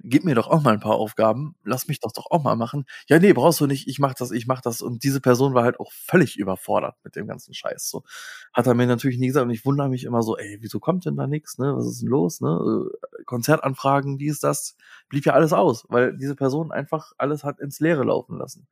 gib 0.00 0.24
mir 0.24 0.34
doch 0.34 0.48
auch 0.48 0.62
mal 0.62 0.74
ein 0.74 0.80
paar 0.80 0.94
Aufgaben, 0.94 1.56
lass 1.64 1.88
mich 1.88 2.00
das 2.00 2.12
doch 2.12 2.26
auch 2.30 2.42
mal 2.42 2.56
machen. 2.56 2.84
Ja, 3.08 3.18
nee, 3.18 3.32
brauchst 3.32 3.60
du 3.60 3.66
nicht, 3.66 3.88
ich 3.88 3.98
mach 3.98 4.14
das, 4.14 4.30
ich 4.30 4.46
mach 4.46 4.60
das. 4.60 4.80
Und 4.80 5.02
diese 5.04 5.20
Person 5.20 5.54
war 5.54 5.64
halt 5.64 5.80
auch 5.80 5.92
völlig 5.92 6.38
überfordert 6.38 6.96
mit 7.04 7.16
dem 7.16 7.26
ganzen 7.26 7.54
Scheiß. 7.54 7.88
So 7.90 8.04
hat 8.52 8.66
er 8.66 8.74
mir 8.74 8.86
natürlich 8.86 9.18
nie 9.18 9.26
gesagt 9.28 9.44
und 9.44 9.50
ich 9.50 9.64
wundere 9.64 9.88
mich 9.88 10.04
immer 10.04 10.22
so, 10.22 10.36
ey, 10.36 10.58
wieso 10.60 10.80
kommt 10.80 11.04
denn 11.04 11.16
da 11.16 11.26
nichts, 11.26 11.58
ne? 11.58 11.76
Was 11.76 11.86
ist 11.86 12.02
denn 12.02 12.08
los, 12.08 12.40
ne? 12.40 12.48
Äh, 12.48 13.24
Konzertanfragen, 13.24 14.18
dies, 14.18 14.40
das, 14.40 14.76
blieb 15.08 15.26
ja 15.26 15.32
alles 15.32 15.52
aus, 15.52 15.84
weil 15.88 16.16
diese 16.16 16.36
Person 16.36 16.72
einfach 16.72 17.12
alles 17.18 17.44
hat 17.44 17.60
ins 17.60 17.80
Leere 17.80 18.04
laufen 18.04 18.38
lassen. 18.38 18.68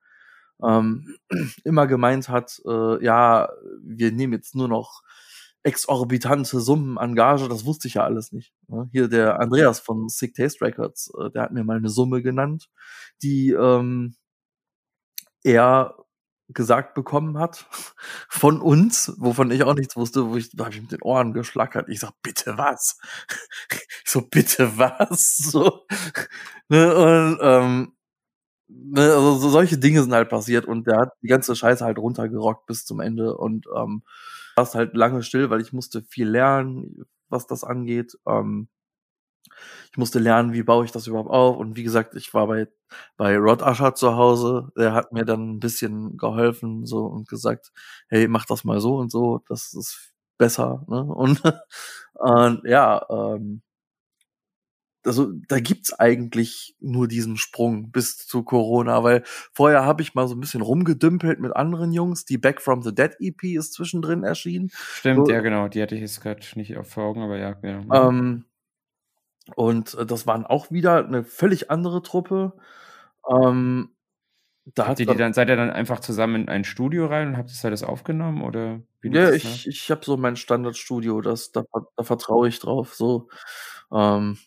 Ähm, 0.62 1.16
immer 1.64 1.86
gemeint 1.86 2.28
hat, 2.28 2.60
äh, 2.66 3.04
ja, 3.04 3.48
wir 3.82 4.12
nehmen 4.12 4.32
jetzt 4.32 4.54
nur 4.54 4.68
noch 4.68 5.02
exorbitante 5.66 6.60
Summen 6.60 6.96
an 6.96 7.16
Gage, 7.16 7.48
das 7.48 7.64
wusste 7.66 7.88
ich 7.88 7.94
ja 7.94 8.04
alles 8.04 8.30
nicht. 8.30 8.54
Ne? 8.68 8.88
Hier 8.92 9.08
der 9.08 9.40
Andreas 9.40 9.80
von 9.80 10.08
Sick 10.08 10.34
Taste 10.34 10.64
Records, 10.64 11.12
äh, 11.18 11.30
der 11.30 11.42
hat 11.42 11.52
mir 11.52 11.64
mal 11.64 11.76
eine 11.76 11.88
Summe 11.88 12.22
genannt, 12.22 12.70
die 13.20 13.50
ähm, 13.50 14.14
er 15.42 15.96
gesagt 16.48 16.94
bekommen 16.94 17.38
hat 17.38 17.66
von 18.28 18.60
uns, 18.60 19.12
wovon 19.18 19.50
ich 19.50 19.64
auch 19.64 19.74
nichts 19.74 19.96
wusste, 19.96 20.30
wo 20.30 20.36
ich, 20.36 20.50
da 20.52 20.66
habe 20.66 20.74
ich 20.74 20.80
mit 20.80 20.92
den 20.92 21.02
Ohren 21.02 21.32
geschlackert. 21.32 21.88
Ich 21.88 21.98
sag, 21.98 22.12
bitte 22.22 22.56
was? 22.56 22.98
ich 23.72 24.10
so, 24.10 24.22
bitte 24.22 24.78
was? 24.78 25.36
So. 25.50 25.84
Ne, 26.68 26.94
und 26.94 27.38
ähm, 27.42 27.92
ne, 28.68 29.02
also 29.02 29.34
so 29.36 29.48
solche 29.50 29.78
Dinge 29.78 30.02
sind 30.02 30.12
halt 30.12 30.28
passiert 30.28 30.64
und 30.66 30.86
der 30.86 30.98
hat 30.98 31.10
die 31.22 31.28
ganze 31.28 31.56
Scheiße 31.56 31.84
halt 31.84 31.98
runtergerockt 31.98 32.66
bis 32.66 32.84
zum 32.84 33.00
Ende 33.00 33.36
und 33.36 33.66
ähm, 33.76 34.04
warst 34.56 34.74
halt 34.74 34.96
lange 34.96 35.22
still, 35.22 35.50
weil 35.50 35.60
ich 35.60 35.72
musste 35.72 36.02
viel 36.02 36.28
lernen, 36.28 37.04
was 37.28 37.46
das 37.46 37.64
angeht. 37.64 38.18
Ähm, 38.26 38.68
ich 39.92 39.98
musste 39.98 40.18
lernen, 40.18 40.52
wie 40.52 40.62
baue 40.62 40.84
ich 40.84 40.92
das 40.92 41.06
überhaupt 41.06 41.30
auf. 41.30 41.56
Und 41.56 41.76
wie 41.76 41.82
gesagt, 41.82 42.14
ich 42.16 42.34
war 42.34 42.46
bei, 42.46 42.68
bei 43.16 43.36
Rod 43.38 43.62
Asher 43.62 43.94
zu 43.94 44.16
Hause. 44.16 44.70
Der 44.76 44.92
hat 44.94 45.12
mir 45.12 45.24
dann 45.24 45.52
ein 45.56 45.60
bisschen 45.60 46.16
geholfen 46.16 46.86
so 46.86 47.06
und 47.06 47.28
gesagt, 47.28 47.72
hey, 48.08 48.28
mach 48.28 48.46
das 48.46 48.64
mal 48.64 48.80
so 48.80 48.96
und 48.96 49.10
so, 49.10 49.42
das 49.48 49.72
ist 49.74 50.12
besser. 50.38 50.84
Ne? 50.88 51.02
Und, 51.02 51.42
und 52.14 52.62
ja, 52.64 53.04
ähm, 53.10 53.62
also 55.06 55.32
da 55.48 55.60
gibt's 55.60 55.92
eigentlich 55.92 56.76
nur 56.80 57.08
diesen 57.08 57.36
Sprung 57.36 57.90
bis 57.90 58.18
zu 58.18 58.42
Corona, 58.42 59.02
weil 59.04 59.22
vorher 59.52 59.84
habe 59.84 60.02
ich 60.02 60.14
mal 60.14 60.28
so 60.28 60.34
ein 60.34 60.40
bisschen 60.40 60.62
rumgedümpelt 60.62 61.40
mit 61.40 61.54
anderen 61.54 61.92
Jungs. 61.92 62.24
Die 62.24 62.38
Back 62.38 62.60
from 62.60 62.82
the 62.82 62.94
Dead 62.94 63.12
EP 63.20 63.42
ist 63.44 63.72
zwischendrin 63.72 64.24
erschienen. 64.24 64.70
Stimmt, 64.72 65.26
so, 65.26 65.32
ja 65.32 65.40
genau, 65.40 65.68
die 65.68 65.82
hatte 65.82 65.94
ich 65.94 66.00
jetzt 66.00 66.20
gerade 66.20 66.40
nicht 66.56 66.76
auf 66.76 66.96
Augen, 66.96 67.22
aber 67.22 67.38
ja. 67.38 67.56
ja. 67.62 68.08
Ähm, 68.08 68.44
und 69.54 69.94
äh, 69.94 70.04
das 70.04 70.26
waren 70.26 70.44
auch 70.44 70.70
wieder 70.70 71.04
eine 71.04 71.24
völlig 71.24 71.70
andere 71.70 72.02
Truppe. 72.02 72.54
Ähm, 73.30 73.90
da 74.74 74.88
habt 74.88 74.98
ihr 74.98 75.06
die 75.06 75.16
dann, 75.16 75.32
seid 75.32 75.48
ihr 75.48 75.56
dann 75.56 75.70
einfach 75.70 76.00
zusammen 76.00 76.42
in 76.42 76.48
ein 76.48 76.64
Studio 76.64 77.06
rein 77.06 77.28
und 77.28 77.36
habt 77.36 77.52
ihr 77.64 77.70
das 77.70 77.84
aufgenommen 77.84 78.42
oder 78.42 78.80
wie 79.00 79.10
Ja, 79.10 79.30
ich, 79.30 79.68
ich 79.68 79.90
habe 79.92 80.04
so 80.04 80.16
mein 80.16 80.34
Standardstudio, 80.34 81.20
das, 81.20 81.52
da, 81.52 81.62
da 81.96 82.02
vertraue 82.02 82.48
ich 82.48 82.58
drauf. 82.58 82.94
So. 82.94 83.28
Ähm, 83.92 84.38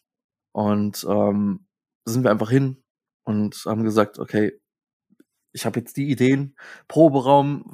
und 0.60 1.06
ähm, 1.10 1.66
sind 2.06 2.24
wir 2.26 2.32
einfach 2.32 2.50
hin 2.50 2.84
und 3.24 3.56
haben 3.66 3.84
gesagt, 3.86 4.20
okay, 4.20 4.60
ich 5.54 5.66
habe 5.66 5.80
jetzt 5.80 5.96
die 5.96 6.10
Ideen, 6.12 6.58
Proberaum, 6.90 7.74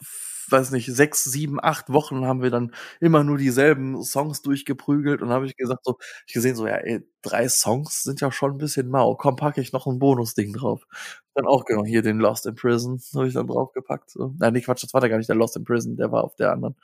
weiß 0.50 0.70
nicht, 0.70 0.86
sechs, 0.94 1.24
sieben, 1.24 1.60
acht 1.64 1.90
Wochen 1.92 2.26
haben 2.28 2.44
wir 2.44 2.52
dann 2.52 2.76
immer 3.00 3.24
nur 3.24 3.40
dieselben 3.40 4.04
Songs 4.04 4.44
durchgeprügelt 4.44 5.24
und 5.24 5.30
habe 5.30 5.48
ich 5.48 5.58
gesagt, 5.58 5.82
so, 5.84 5.98
ich 6.28 6.34
gesehen, 6.36 6.56
so, 6.56 6.68
ja, 6.68 6.76
ey, 6.76 7.02
drei 7.24 7.50
Songs 7.50 8.04
sind 8.04 8.22
ja 8.22 8.32
schon 8.32 8.52
ein 8.52 8.58
bisschen 8.60 8.88
mau. 8.90 9.16
Komm, 9.16 9.36
packe 9.36 9.62
ich 9.62 9.74
noch 9.74 9.88
ein 9.88 9.98
Bonusding 9.98 10.54
drauf. 10.54 10.86
Dann 11.34 11.48
auch 11.48 11.66
genau 11.66 11.84
hier 11.86 12.04
den 12.04 12.20
Lost 12.20 12.46
in 12.46 12.54
Prison 12.56 13.02
habe 13.16 13.28
ich 13.28 13.34
dann 13.34 13.48
draufgepackt. 13.48 14.12
So. 14.12 14.36
Nein, 14.38 14.54
nee, 14.54 14.62
Quatsch, 14.62 14.84
das 14.84 14.94
war 14.94 15.02
der 15.02 15.10
gar 15.10 15.18
nicht 15.18 15.30
der 15.30 15.36
Lost 15.36 15.58
in 15.58 15.64
Prison, 15.64 15.98
der 15.98 16.12
war 16.12 16.24
auf 16.24 16.36
der 16.36 16.52
anderen. 16.52 16.76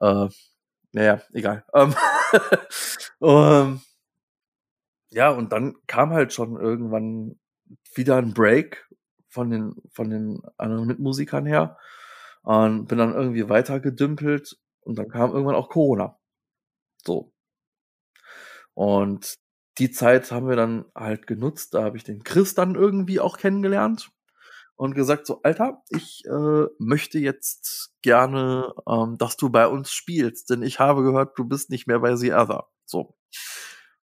Äh, 0.00 0.28
naja, 0.92 1.22
egal. 1.32 1.64
Ähm, 1.74 1.94
um, 3.20 3.80
ja, 5.14 5.30
und 5.30 5.52
dann 5.52 5.76
kam 5.86 6.10
halt 6.10 6.32
schon 6.32 6.56
irgendwann 6.56 7.38
wieder 7.94 8.16
ein 8.16 8.34
Break 8.34 8.88
von 9.28 9.50
den, 9.50 9.74
von 9.92 10.10
den 10.10 10.42
anderen 10.58 10.86
Mitmusikern 10.86 11.46
her 11.46 11.78
und 12.42 12.86
bin 12.86 12.98
dann 12.98 13.14
irgendwie 13.14 13.48
weiter 13.48 13.80
gedümpelt 13.80 14.56
und 14.80 14.98
dann 14.98 15.08
kam 15.08 15.32
irgendwann 15.32 15.54
auch 15.54 15.68
Corona. 15.68 16.18
So. 17.04 17.32
Und 18.74 19.36
die 19.78 19.90
Zeit 19.92 20.32
haben 20.32 20.48
wir 20.48 20.56
dann 20.56 20.84
halt 20.94 21.26
genutzt. 21.26 21.74
Da 21.74 21.84
habe 21.84 21.96
ich 21.96 22.04
den 22.04 22.24
Chris 22.24 22.54
dann 22.54 22.74
irgendwie 22.74 23.20
auch 23.20 23.38
kennengelernt 23.38 24.10
und 24.76 24.94
gesagt 24.94 25.26
so, 25.26 25.42
Alter, 25.42 25.82
ich 25.90 26.24
äh, 26.26 26.66
möchte 26.78 27.20
jetzt 27.20 27.92
gerne, 28.02 28.74
ähm, 28.88 29.16
dass 29.18 29.36
du 29.36 29.50
bei 29.50 29.68
uns 29.68 29.92
spielst, 29.92 30.50
denn 30.50 30.62
ich 30.62 30.80
habe 30.80 31.04
gehört, 31.04 31.38
du 31.38 31.44
bist 31.44 31.70
nicht 31.70 31.86
mehr 31.86 32.00
bei 32.00 32.16
The 32.16 32.32
Other. 32.32 32.68
So. 32.84 33.14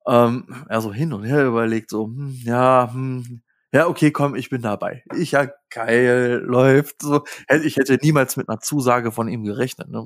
Ähm, 0.08 0.66
er 0.70 0.82
so 0.82 0.93
hin 0.93 1.14
und 1.14 1.24
her 1.24 1.45
überlegt, 1.45 1.89
so, 1.91 2.06
hm, 2.08 2.39
ja, 2.43 2.89
hm, 2.91 3.41
ja, 3.74 3.88
okay, 3.88 4.12
komm, 4.12 4.36
ich 4.36 4.49
bin 4.49 4.62
dabei. 4.62 5.04
Ich 5.16 5.32
ja, 5.32 5.47
geil, 5.70 6.41
läuft 6.45 7.02
so. 7.02 7.24
Ich 7.64 7.78
hätte 7.78 7.97
niemals 8.02 8.36
mit 8.38 8.49
einer 8.49 8.60
Zusage 8.60 9.12
von 9.12 9.28
ihm 9.30 9.43
gerechnet, 9.45 9.89
ne? 9.89 10.04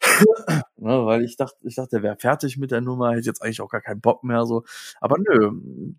ne 0.76 1.04
weil 1.06 1.24
ich 1.24 1.36
dachte, 1.36 1.56
ich 1.62 1.74
dachte, 1.76 1.96
er 1.98 2.02
wäre 2.02 2.16
fertig 2.18 2.56
mit 2.58 2.70
der 2.70 2.80
Nummer, 2.80 3.12
hätte 3.12 3.26
jetzt 3.26 3.42
eigentlich 3.42 3.60
auch 3.60 3.68
gar 3.70 3.80
keinen 3.82 4.00
Bock 4.00 4.24
mehr, 4.24 4.46
so. 4.46 4.64
Aber 5.00 5.16
nö, 5.18 5.50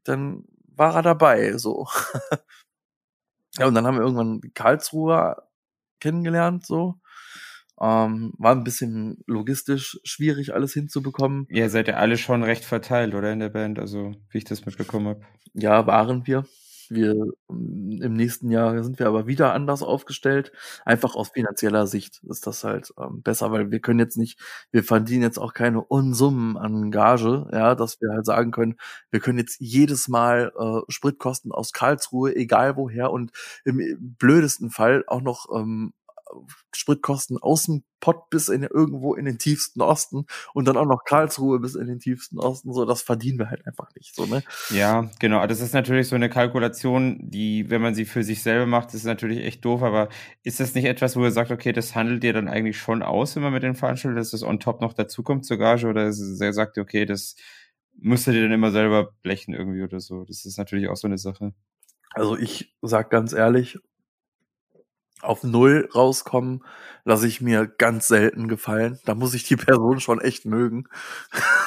dann 0.04 0.44
war 0.76 0.96
er 0.96 1.02
dabei, 1.04 1.58
so. 1.58 1.88
ja, 3.58 3.68
und 3.68 3.76
dann 3.76 3.86
haben 3.86 3.96
wir 3.98 4.02
irgendwann 4.04 4.42
Karlsruhe 4.54 5.44
kennengelernt, 6.00 6.66
so. 6.68 6.96
Ähm, 7.82 8.34
war 8.38 8.52
ein 8.52 8.64
bisschen 8.64 9.24
logistisch 9.26 10.00
schwierig, 10.04 10.54
alles 10.54 10.74
hinzubekommen. 10.74 11.48
Ihr 11.50 11.70
seid 11.72 11.88
ja 11.88 11.96
alle 11.96 12.18
schon 12.18 12.44
recht 12.44 12.64
verteilt, 12.64 13.16
oder 13.16 13.34
in 13.34 13.40
der 13.40 13.50
Band, 13.50 13.80
also 13.80 14.14
wie 14.30 14.38
ich 14.38 14.44
das 14.44 14.66
mitbekommen 14.68 15.08
habe. 15.08 15.22
Ja, 15.54 15.88
waren 15.88 16.28
wir. 16.28 16.46
Wir 16.92 17.16
mm, 17.48 18.02
im 18.02 18.14
nächsten 18.14 18.52
Jahr 18.52 18.84
sind 18.84 19.00
wir 19.00 19.08
aber 19.08 19.26
wieder 19.26 19.54
anders 19.54 19.82
aufgestellt. 19.82 20.52
Einfach 20.86 21.16
aus 21.16 21.30
finanzieller 21.30 21.88
Sicht 21.88 22.22
ist 22.30 22.46
das 22.46 22.64
halt 22.64 22.94
ähm, 23.00 23.22
besser, 23.24 23.52
weil 23.52 23.72
wir 23.72 23.80
können 23.80 24.00
jetzt 24.00 24.18
nicht, 24.18 24.40
wir 24.72 24.84
verdienen 24.84 25.24
jetzt 25.24 25.40
auch 25.40 25.54
keine 25.54 25.82
Unsummen 25.82 26.58
an 26.58 26.92
Gage, 26.92 27.48
ja, 27.52 27.76
dass 27.76 28.00
wir 28.02 28.10
halt 28.12 28.26
sagen 28.26 28.52
können, 28.52 28.76
wir 29.10 29.22
können 29.22 29.40
jetzt 29.40 29.60
jedes 29.60 30.08
Mal 30.08 30.52
äh, 30.60 30.82
Spritkosten 30.92 31.52
aus 31.52 31.72
Karlsruhe, 31.72 32.36
egal 32.36 32.76
woher 32.76 33.12
und 33.12 33.32
im 33.64 34.16
blödesten 34.20 34.70
Fall 34.70 35.04
auch 35.08 35.22
noch 35.22 35.48
ähm, 35.56 35.94
Spritkosten 36.76 37.38
aus 37.38 37.66
dem 37.66 37.84
Pott 38.00 38.30
bis 38.30 38.50
in 38.50 38.64
irgendwo 38.64 39.14
in 39.14 39.26
den 39.26 39.38
tiefsten 39.38 39.82
Osten 39.82 40.26
und 40.54 40.68
dann 40.68 40.76
auch 40.76 40.86
noch 40.86 41.04
Karlsruhe 41.06 41.60
bis 41.60 41.76
in 41.76 41.88
den 41.88 42.00
tiefsten 42.00 42.40
Osten, 42.40 42.74
so 42.74 42.86
das 42.86 43.02
verdienen 43.02 43.38
wir 43.40 43.50
halt 43.50 43.66
einfach 43.68 43.90
nicht, 43.96 44.16
so 44.16 44.26
ne? 44.26 44.44
Ja, 44.70 45.10
genau. 45.20 45.46
Das 45.46 45.62
ist 45.62 45.74
natürlich 45.74 46.08
so 46.08 46.16
eine 46.16 46.30
Kalkulation, 46.30 47.20
die, 47.22 47.70
wenn 47.70 47.82
man 47.82 47.94
sie 47.94 48.06
für 48.06 48.24
sich 48.24 48.42
selber 48.42 48.66
macht, 48.66 48.94
ist 48.94 49.06
natürlich 49.06 49.40
echt 49.40 49.64
doof. 49.64 49.84
Aber 49.84 50.10
ist 50.44 50.60
das 50.60 50.74
nicht 50.74 50.86
etwas, 50.86 51.16
wo 51.16 51.24
ihr 51.24 51.32
sagt, 51.32 51.52
okay, 51.52 51.72
das 51.72 51.96
handelt 51.96 52.24
ihr 52.24 52.34
dann 52.34 52.48
eigentlich 52.48 52.80
schon 52.80 53.04
aus, 53.04 53.36
wenn 53.36 53.44
man 53.44 53.54
mit 53.54 53.64
den 53.64 53.76
Veranstaltungen, 53.76 54.18
dass 54.18 54.32
das 54.32 54.44
on 54.44 54.60
top 54.60 54.82
noch 54.82 54.94
dazukommt 54.94 55.46
zur 55.46 55.58
Gage 55.58 55.88
oder 55.88 56.06
er 56.06 56.54
sagt, 56.54 56.78
okay, 56.78 57.06
das 57.06 57.36
müsstet 57.98 58.36
ihr 58.36 58.44
dann 58.44 58.52
immer 58.52 58.72
selber 58.72 59.14
blechen 59.22 59.54
irgendwie 59.54 59.84
oder 59.84 60.00
so. 60.00 60.24
Das 60.26 60.46
ist 60.46 60.58
natürlich 60.58 60.88
auch 60.88 60.96
so 60.96 61.08
eine 61.08 61.18
Sache. 61.18 61.54
Also 62.14 62.36
ich 62.38 62.76
sag 62.82 63.10
ganz 63.10 63.34
ehrlich, 63.34 63.78
auf 65.22 65.44
Null 65.44 65.90
rauskommen, 65.94 66.64
lasse 67.04 67.28
ich 67.28 67.42
mir 67.42 67.68
ganz 67.68 68.08
selten 68.08 68.48
gefallen. 68.48 69.00
Da 69.06 69.16
muss 69.16 69.34
ich 69.34 69.44
die 69.44 69.56
Person 69.56 70.00
schon 70.00 70.22
echt 70.22 70.46
mögen. 70.46 70.86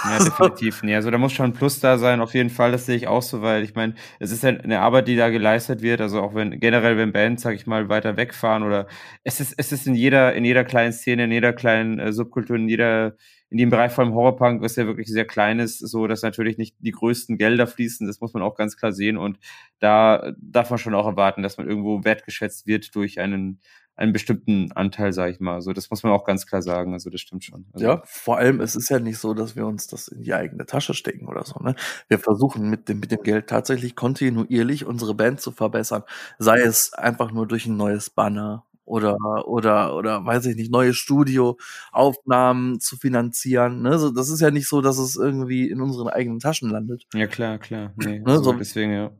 Ja, 0.04 0.18
definitiv. 0.24 0.82
nee, 0.82 0.94
also 0.94 1.10
da 1.10 1.18
muss 1.18 1.32
schon 1.32 1.46
ein 1.46 1.52
Plus 1.52 1.80
da 1.80 1.98
sein, 1.98 2.20
auf 2.20 2.34
jeden 2.34 2.50
Fall, 2.50 2.72
das 2.72 2.86
sehe 2.86 2.96
ich 2.96 3.08
auch 3.08 3.22
so, 3.22 3.42
weil 3.42 3.62
ich 3.62 3.74
meine, 3.74 3.94
es 4.20 4.30
ist 4.30 4.42
ja 4.42 4.50
eine 4.50 4.80
Arbeit, 4.80 5.08
die 5.08 5.16
da 5.16 5.30
geleistet 5.30 5.82
wird, 5.82 6.00
also 6.00 6.20
auch 6.20 6.34
wenn, 6.34 6.60
generell 6.60 6.96
wenn 6.96 7.12
Bands, 7.12 7.42
sag 7.42 7.54
ich 7.54 7.66
mal, 7.66 7.88
weiter 7.88 8.16
wegfahren 8.16 8.62
oder 8.62 8.86
es 9.24 9.40
ist, 9.40 9.54
es 9.56 9.72
ist 9.72 9.86
in 9.86 9.94
jeder, 9.94 10.34
in 10.34 10.44
jeder 10.44 10.64
kleinen 10.64 10.92
Szene, 10.92 11.24
in 11.24 11.32
jeder 11.32 11.52
kleinen 11.52 11.98
äh, 11.98 12.12
Subkultur, 12.12 12.56
in 12.56 12.68
jeder 12.68 13.16
in 13.50 13.58
dem 13.58 13.70
Bereich 13.70 13.92
vor 13.92 14.04
allem 14.04 14.14
Horrorpunk, 14.14 14.62
was 14.62 14.76
ja 14.76 14.86
wirklich 14.86 15.08
sehr 15.08 15.26
klein 15.26 15.58
ist, 15.58 15.78
so 15.78 16.06
dass 16.06 16.22
natürlich 16.22 16.58
nicht 16.58 16.76
die 16.80 16.90
größten 16.90 17.38
Gelder 17.38 17.66
fließen, 17.66 18.06
das 18.06 18.20
muss 18.20 18.34
man 18.34 18.42
auch 18.42 18.56
ganz 18.56 18.76
klar 18.76 18.92
sehen. 18.92 19.16
Und 19.16 19.38
da 19.78 20.32
darf 20.38 20.70
man 20.70 20.78
schon 20.78 20.94
auch 20.94 21.06
erwarten, 21.06 21.42
dass 21.42 21.58
man 21.58 21.68
irgendwo 21.68 22.04
wertgeschätzt 22.04 22.66
wird 22.66 22.94
durch 22.94 23.20
einen 23.20 23.60
einen 23.96 24.12
bestimmten 24.12 24.72
Anteil, 24.72 25.12
sage 25.12 25.32
ich 25.32 25.40
mal. 25.40 25.60
So, 25.60 25.72
das 25.72 25.88
muss 25.90 26.02
man 26.02 26.12
auch 26.12 26.24
ganz 26.24 26.46
klar 26.46 26.62
sagen. 26.62 26.92
Also 26.94 27.10
das 27.10 27.20
stimmt 27.20 27.44
schon. 27.44 27.66
Also, 27.72 27.86
ja, 27.86 28.02
vor 28.04 28.38
allem 28.38 28.60
es 28.60 28.74
ist 28.74 28.88
ja 28.88 28.98
nicht 28.98 29.18
so, 29.18 29.34
dass 29.34 29.54
wir 29.54 29.66
uns 29.66 29.86
das 29.86 30.08
in 30.08 30.22
die 30.22 30.34
eigene 30.34 30.66
Tasche 30.66 30.94
stecken 30.94 31.28
oder 31.28 31.44
so. 31.44 31.60
Ne? 31.60 31.76
Wir 32.08 32.18
versuchen 32.18 32.68
mit 32.68 32.88
dem 32.88 33.00
mit 33.00 33.12
dem 33.12 33.22
Geld 33.22 33.48
tatsächlich 33.48 33.94
kontinuierlich 33.94 34.84
unsere 34.84 35.14
Band 35.14 35.40
zu 35.40 35.52
verbessern, 35.52 36.02
sei 36.38 36.60
es 36.60 36.92
einfach 36.92 37.30
nur 37.30 37.46
durch 37.46 37.66
ein 37.66 37.76
neues 37.76 38.10
Banner 38.10 38.64
oder 38.84 39.16
oder 39.46 39.96
oder 39.96 40.24
weiß 40.24 40.46
ich 40.46 40.56
nicht 40.56 40.70
neue 40.70 40.94
Studioaufnahmen 40.94 42.80
zu 42.80 42.96
finanzieren. 42.96 43.82
Ne? 43.82 43.98
So, 43.98 44.10
das 44.10 44.28
ist 44.28 44.40
ja 44.40 44.50
nicht 44.50 44.68
so, 44.68 44.80
dass 44.80 44.98
es 44.98 45.16
irgendwie 45.16 45.68
in 45.68 45.80
unseren 45.80 46.08
eigenen 46.08 46.38
Taschen 46.38 46.70
landet. 46.70 47.04
Ja 47.14 47.26
klar, 47.26 47.58
klar. 47.58 47.92
Nee, 47.96 48.20
ne? 48.20 48.38
so, 48.38 48.52
deswegen 48.52 48.92
ja. 48.92 49.10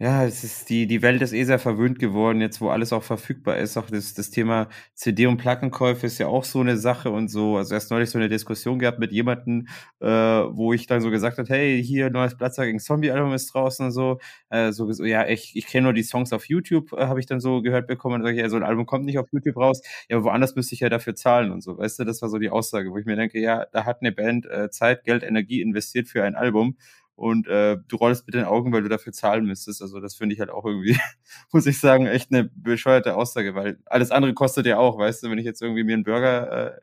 Ja, 0.00 0.24
es 0.24 0.44
ist 0.44 0.68
die, 0.70 0.86
die 0.86 1.02
Welt 1.02 1.22
ist 1.22 1.32
eh 1.32 1.42
sehr 1.42 1.58
verwöhnt 1.58 1.98
geworden, 1.98 2.40
jetzt 2.40 2.60
wo 2.60 2.68
alles 2.68 2.92
auch 2.92 3.02
verfügbar 3.02 3.56
ist. 3.56 3.76
Auch 3.76 3.90
das, 3.90 4.14
das 4.14 4.30
Thema 4.30 4.68
CD- 4.94 5.26
und 5.26 5.38
Plattenkäufe 5.38 6.06
ist 6.06 6.18
ja 6.18 6.28
auch 6.28 6.44
so 6.44 6.60
eine 6.60 6.76
Sache 6.76 7.10
und 7.10 7.26
so. 7.26 7.56
Also 7.56 7.74
erst 7.74 7.90
neulich 7.90 8.08
so 8.08 8.16
eine 8.16 8.28
Diskussion 8.28 8.78
gehabt 8.78 9.00
mit 9.00 9.10
jemandem, 9.10 9.66
äh, 9.98 10.06
wo 10.06 10.72
ich 10.72 10.86
dann 10.86 11.00
so 11.00 11.10
gesagt 11.10 11.38
habe, 11.38 11.48
hey, 11.48 11.82
hier 11.82 12.10
neues 12.10 12.36
Platzer 12.36 12.64
gegen 12.66 12.78
Zombie-Album 12.78 13.32
ist 13.32 13.52
draußen 13.52 13.86
und 13.86 13.90
so. 13.90 14.20
Äh, 14.50 14.70
so, 14.70 14.88
so 14.92 15.04
ja, 15.04 15.26
ich, 15.26 15.56
ich 15.56 15.66
kenne 15.66 15.84
nur 15.86 15.94
die 15.94 16.04
Songs 16.04 16.32
auf 16.32 16.44
YouTube, 16.48 16.92
äh, 16.92 17.06
habe 17.08 17.18
ich 17.18 17.26
dann 17.26 17.40
so 17.40 17.60
gehört 17.60 17.88
bekommen. 17.88 18.16
Und 18.16 18.22
sage 18.22 18.36
ich, 18.36 18.40
ja, 18.40 18.48
so 18.48 18.56
ein 18.56 18.62
Album 18.62 18.86
kommt 18.86 19.04
nicht 19.04 19.18
auf 19.18 19.26
YouTube 19.32 19.56
raus. 19.56 19.82
Ja, 20.08 20.22
woanders 20.22 20.54
müsste 20.54 20.74
ich 20.76 20.80
ja 20.80 20.90
dafür 20.90 21.16
zahlen 21.16 21.50
und 21.50 21.60
so. 21.60 21.76
Weißt 21.76 21.98
du, 21.98 22.04
das 22.04 22.22
war 22.22 22.28
so 22.28 22.38
die 22.38 22.50
Aussage, 22.50 22.92
wo 22.92 22.98
ich 22.98 23.06
mir 23.06 23.16
denke, 23.16 23.40
ja, 23.40 23.66
da 23.72 23.84
hat 23.84 24.00
eine 24.00 24.12
Band 24.12 24.46
äh, 24.46 24.70
Zeit, 24.70 25.02
Geld, 25.02 25.24
Energie 25.24 25.60
investiert 25.60 26.06
für 26.06 26.22
ein 26.22 26.36
Album 26.36 26.76
und 27.18 27.48
äh, 27.48 27.76
du 27.88 27.96
rollst 27.96 28.26
mit 28.26 28.34
den 28.36 28.44
Augen, 28.44 28.72
weil 28.72 28.82
du 28.82 28.88
dafür 28.88 29.12
zahlen 29.12 29.44
müsstest. 29.44 29.82
Also 29.82 29.98
das 29.98 30.14
finde 30.14 30.34
ich 30.34 30.40
halt 30.40 30.50
auch 30.50 30.64
irgendwie, 30.64 30.96
muss 31.52 31.66
ich 31.66 31.80
sagen, 31.80 32.06
echt 32.06 32.30
eine 32.30 32.44
bescheuerte 32.54 33.16
Aussage, 33.16 33.56
weil 33.56 33.78
alles 33.86 34.12
andere 34.12 34.34
kostet 34.34 34.66
ja 34.66 34.78
auch, 34.78 34.98
weißt 34.98 35.24
du, 35.24 35.30
wenn 35.30 35.38
ich 35.38 35.44
jetzt 35.44 35.60
irgendwie 35.60 35.82
mir 35.82 35.94
einen 35.94 36.04
Burger 36.04 36.76
äh, 36.76 36.80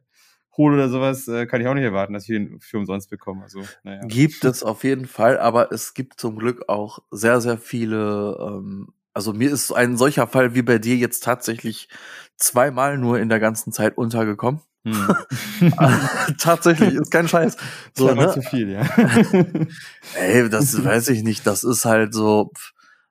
hole 0.57 0.75
oder 0.75 0.89
sowas, 0.89 1.25
äh, 1.29 1.45
kann 1.45 1.61
ich 1.61 1.67
auch 1.67 1.73
nicht 1.73 1.85
erwarten, 1.85 2.13
dass 2.13 2.23
ich 2.23 2.35
ihn 2.35 2.59
für 2.59 2.77
umsonst 2.77 3.09
bekomme. 3.09 3.43
Also, 3.43 3.61
naja. 3.83 4.01
Gibt 4.07 4.43
es 4.43 4.61
auf 4.61 4.83
jeden 4.83 5.07
Fall, 5.07 5.39
aber 5.39 5.71
es 5.71 5.93
gibt 5.93 6.19
zum 6.19 6.37
Glück 6.37 6.67
auch 6.67 6.99
sehr, 7.11 7.39
sehr 7.39 7.57
viele, 7.57 8.37
ähm, 8.41 8.89
also 9.13 9.31
mir 9.31 9.49
ist 9.49 9.71
ein 9.71 9.95
solcher 9.95 10.27
Fall 10.27 10.53
wie 10.53 10.63
bei 10.63 10.79
dir 10.79 10.97
jetzt 10.97 11.23
tatsächlich 11.23 11.87
zweimal 12.35 12.97
nur 12.97 13.19
in 13.19 13.29
der 13.29 13.39
ganzen 13.39 13.71
Zeit 13.71 13.97
untergekommen. 13.97 14.59
Hm. 14.85 15.15
Tatsächlich, 16.37 16.93
ist 16.93 17.11
kein 17.11 17.27
Scheiß. 17.27 17.57
So, 17.95 18.13
ne? 18.13 18.31
zu 18.31 18.41
viel, 18.41 18.69
ja. 18.69 18.81
Ey, 20.15 20.49
das 20.49 20.83
weiß 20.83 21.09
ich 21.09 21.23
nicht. 21.23 21.45
Das 21.47 21.63
ist 21.63 21.85
halt 21.85 22.13
so, 22.13 22.51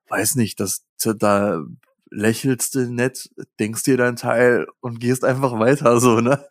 weiß 0.09 0.37
nicht, 0.37 0.61
das 0.61 0.85
da 1.18 1.61
lächelst 2.14 2.74
du 2.74 2.90
nett, 2.90 3.30
denkst 3.58 3.82
dir 3.82 3.96
dein 3.96 4.16
Teil 4.16 4.66
und 4.80 5.00
gehst 5.00 5.24
einfach 5.24 5.58
weiter 5.58 6.00
so, 6.00 6.20
ne? 6.20 6.44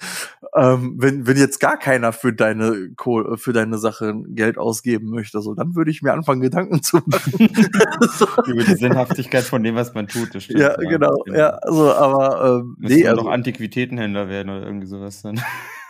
Ähm, 0.56 0.96
wenn, 0.98 1.26
wenn 1.26 1.38
jetzt 1.38 1.60
gar 1.60 1.78
keiner 1.78 2.14
für 2.14 2.34
deine 2.34 2.90
für 3.36 3.54
deine 3.54 3.78
Sache 3.78 4.14
Geld 4.28 4.58
ausgeben 4.58 5.10
möchte, 5.10 5.42
so, 5.42 5.56
dann 5.56 5.76
würde 5.76 5.92
ich 5.92 6.02
mir 6.02 6.14
anfangen, 6.14 6.42
Gedanken 6.42 6.84
zu 6.84 6.98
machen. 7.06 7.50
so. 8.18 8.28
Über 8.46 8.64
die 8.64 8.76
Sinnhaftigkeit 8.76 9.44
von 9.44 9.64
dem, 9.64 9.76
was 9.76 9.94
man 9.94 10.08
tut. 10.08 10.36
Das 10.36 10.44
stimmt, 10.44 10.60
ja, 10.60 10.80
ja, 10.80 10.90
genau, 10.90 11.24
ja, 11.28 11.50
also, 11.50 11.94
aber 11.94 12.62
ähm, 12.62 12.76
nee, 12.80 13.08
also, 13.08 13.24
doch 13.24 13.32
Antiquitätenhändler 13.32 14.28
werden 14.28 14.50
oder 14.50 14.66
irgendwie 14.66 14.88
sowas 14.88 15.22
dann. 15.22 15.42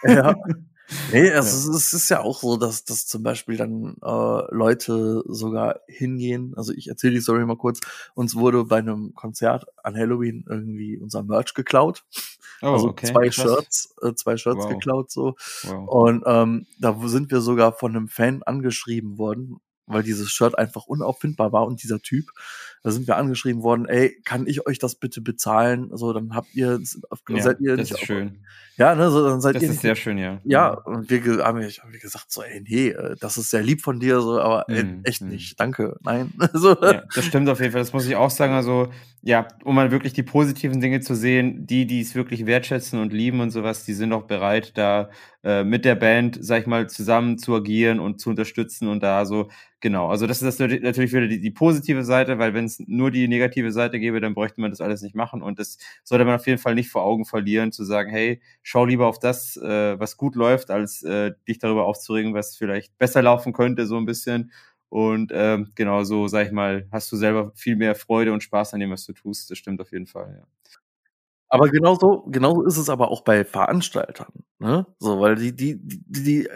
Ja. 0.03 0.35
Nee, 1.11 1.31
also 1.31 1.71
ja. 1.71 1.77
es 1.77 1.93
ist 1.93 2.09
ja 2.09 2.21
auch 2.21 2.41
so, 2.41 2.57
dass, 2.57 2.83
dass 2.83 3.07
zum 3.07 3.23
Beispiel 3.23 3.57
dann 3.57 3.95
äh, 4.01 4.55
Leute 4.55 5.23
sogar 5.27 5.79
hingehen. 5.87 6.53
Also 6.55 6.73
ich 6.73 6.87
erzähle 6.87 7.13
die 7.13 7.21
Story 7.21 7.45
mal 7.45 7.57
kurz. 7.57 7.79
Uns 8.15 8.35
wurde 8.35 8.65
bei 8.65 8.79
einem 8.79 9.13
Konzert 9.13 9.65
an 9.81 9.95
Halloween 9.95 10.45
irgendwie 10.47 10.97
unser 10.97 11.23
Merch 11.23 11.53
geklaut. 11.53 12.03
Oh, 12.61 12.67
also 12.67 12.87
okay. 12.89 13.07
zwei 13.07 13.29
Krass. 13.29 13.35
Shirts, 13.35 13.95
äh, 14.01 14.13
zwei 14.13 14.37
Shirts 14.37 14.63
wow. 14.63 14.69
geklaut 14.69 15.11
so. 15.11 15.35
Wow. 15.63 15.87
Und 15.89 16.23
ähm, 16.25 16.67
da 16.79 16.97
sind 17.05 17.31
wir 17.31 17.41
sogar 17.41 17.73
von 17.73 17.95
einem 17.95 18.07
Fan 18.07 18.43
angeschrieben 18.43 19.17
worden, 19.17 19.57
weil 19.85 20.03
dieses 20.03 20.31
Shirt 20.31 20.57
einfach 20.57 20.85
unauffindbar 20.85 21.51
war 21.51 21.65
und 21.65 21.83
dieser 21.83 21.99
Typ, 21.99 22.31
da 22.83 22.91
sind 22.91 23.07
wir 23.07 23.15
angeschrieben 23.15 23.63
worden, 23.63 23.85
ey, 23.85 24.19
kann 24.25 24.45
ich 24.45 24.67
euch 24.67 24.77
das 24.77 24.95
bitte 24.95 25.21
bezahlen? 25.21 25.89
So, 25.93 26.11
dann 26.11 26.35
habt 26.35 26.53
ihr, 26.53 26.79
ja, 27.29 27.41
seid 27.41 27.61
ihr 27.61 27.77
das 27.77 27.89
nicht 27.89 28.01
ist 28.01 28.05
schön. 28.05 28.39
Ja, 28.75 28.95
ne, 28.95 29.11
so, 29.11 29.27
dann 29.27 29.39
seid 29.39 29.55
das 29.55 29.61
ihr. 29.61 29.67
Das 29.67 29.75
ist 29.75 29.81
sehr 29.83 29.95
schön, 29.95 30.17
ja. 30.17 30.41
Ja, 30.43 30.71
und 30.71 31.09
wir 31.09 31.21
haben 31.45 31.59
wir 31.59 31.99
gesagt, 31.99 32.31
so, 32.31 32.41
ey, 32.41 32.61
nee, 32.67 32.89
äh, 32.89 33.15
das 33.19 33.37
ist 33.37 33.51
sehr 33.51 33.61
lieb 33.61 33.81
von 33.81 33.99
dir, 33.99 34.19
so, 34.19 34.39
aber 34.39 34.67
ey, 34.67 34.83
mm, 34.83 35.01
echt 35.03 35.21
mm. 35.21 35.29
nicht, 35.29 35.59
danke, 35.59 35.95
nein. 36.01 36.33
so. 36.53 36.75
Ja, 36.81 37.03
das 37.13 37.23
stimmt 37.23 37.47
auf 37.49 37.59
jeden 37.59 37.71
Fall, 37.71 37.81
das 37.81 37.93
muss 37.93 38.07
ich 38.07 38.15
auch 38.15 38.31
sagen, 38.31 38.53
also, 38.53 38.89
ja, 39.21 39.47
um 39.63 39.75
mal 39.75 39.91
wirklich 39.91 40.13
die 40.13 40.23
positiven 40.23 40.81
Dinge 40.81 41.01
zu 41.01 41.15
sehen, 41.15 41.67
die, 41.67 41.85
die 41.85 42.01
es 42.01 42.15
wirklich 42.15 42.47
wertschätzen 42.47 42.99
und 42.99 43.13
lieben 43.13 43.41
und 43.41 43.51
sowas, 43.51 43.85
die 43.85 43.93
sind 43.93 44.11
auch 44.11 44.23
bereit, 44.23 44.75
da 44.75 45.09
äh, 45.43 45.63
mit 45.63 45.85
der 45.85 45.95
Band, 45.95 46.39
sag 46.41 46.61
ich 46.61 46.67
mal, 46.67 46.89
zusammen 46.89 47.37
zu 47.37 47.55
agieren 47.55 47.99
und 47.99 48.19
zu 48.19 48.31
unterstützen 48.31 48.87
und 48.87 49.03
da 49.03 49.25
so, 49.25 49.49
genau, 49.81 50.09
also 50.09 50.25
das 50.25 50.41
ist 50.41 50.59
das 50.59 50.69
natürlich 50.81 51.13
wieder 51.13 51.27
die, 51.27 51.39
die 51.39 51.51
positive 51.51 52.03
Seite, 52.03 52.39
weil 52.39 52.55
wenn 52.55 52.65
es 52.79 52.87
nur 52.87 53.11
die 53.11 53.27
negative 53.27 53.71
Seite 53.71 53.99
gäbe, 53.99 54.19
dann 54.21 54.33
bräuchte 54.33 54.61
man 54.61 54.71
das 54.71 54.81
alles 54.81 55.01
nicht 55.01 55.15
machen 55.15 55.41
und 55.41 55.59
das 55.59 55.77
sollte 56.03 56.25
man 56.25 56.35
auf 56.35 56.47
jeden 56.47 56.59
Fall 56.59 56.75
nicht 56.75 56.89
vor 56.89 57.03
Augen 57.03 57.25
verlieren, 57.25 57.71
zu 57.71 57.83
sagen, 57.83 58.09
hey, 58.09 58.41
schau 58.61 58.85
lieber 58.85 59.07
auf 59.07 59.19
das, 59.19 59.57
äh, 59.57 59.99
was 59.99 60.17
gut 60.17 60.35
läuft, 60.35 60.71
als 60.71 61.03
äh, 61.03 61.31
dich 61.47 61.59
darüber 61.59 61.85
aufzuregen, 61.85 62.33
was 62.33 62.55
vielleicht 62.57 62.97
besser 62.97 63.21
laufen 63.21 63.53
könnte, 63.53 63.85
so 63.85 63.97
ein 63.97 64.05
bisschen 64.05 64.51
und 64.89 65.31
ähm, 65.33 65.71
genau 65.73 66.03
so, 66.03 66.27
sag 66.27 66.45
ich 66.45 66.51
mal, 66.51 66.87
hast 66.91 67.11
du 67.11 67.17
selber 67.17 67.51
viel 67.55 67.75
mehr 67.75 67.95
Freude 67.95 68.31
und 68.31 68.43
Spaß 68.43 68.75
an 68.75 68.79
dem, 68.79 68.91
was 68.91 69.03
du 69.05 69.13
tust. 69.13 69.49
Das 69.49 69.57
stimmt 69.57 69.81
auf 69.81 69.91
jeden 69.91 70.05
Fall, 70.05 70.35
ja. 70.39 70.47
Aber 71.49 71.69
genauso, 71.69 72.25
genauso 72.29 72.63
ist 72.63 72.77
es 72.77 72.89
aber 72.89 73.09
auch 73.09 73.21
bei 73.21 73.43
Veranstaltern, 73.45 74.43
ne? 74.59 74.85
So, 74.99 75.19
weil 75.19 75.35
die, 75.35 75.55
die, 75.55 75.79
die, 75.79 76.03
die 76.23 76.49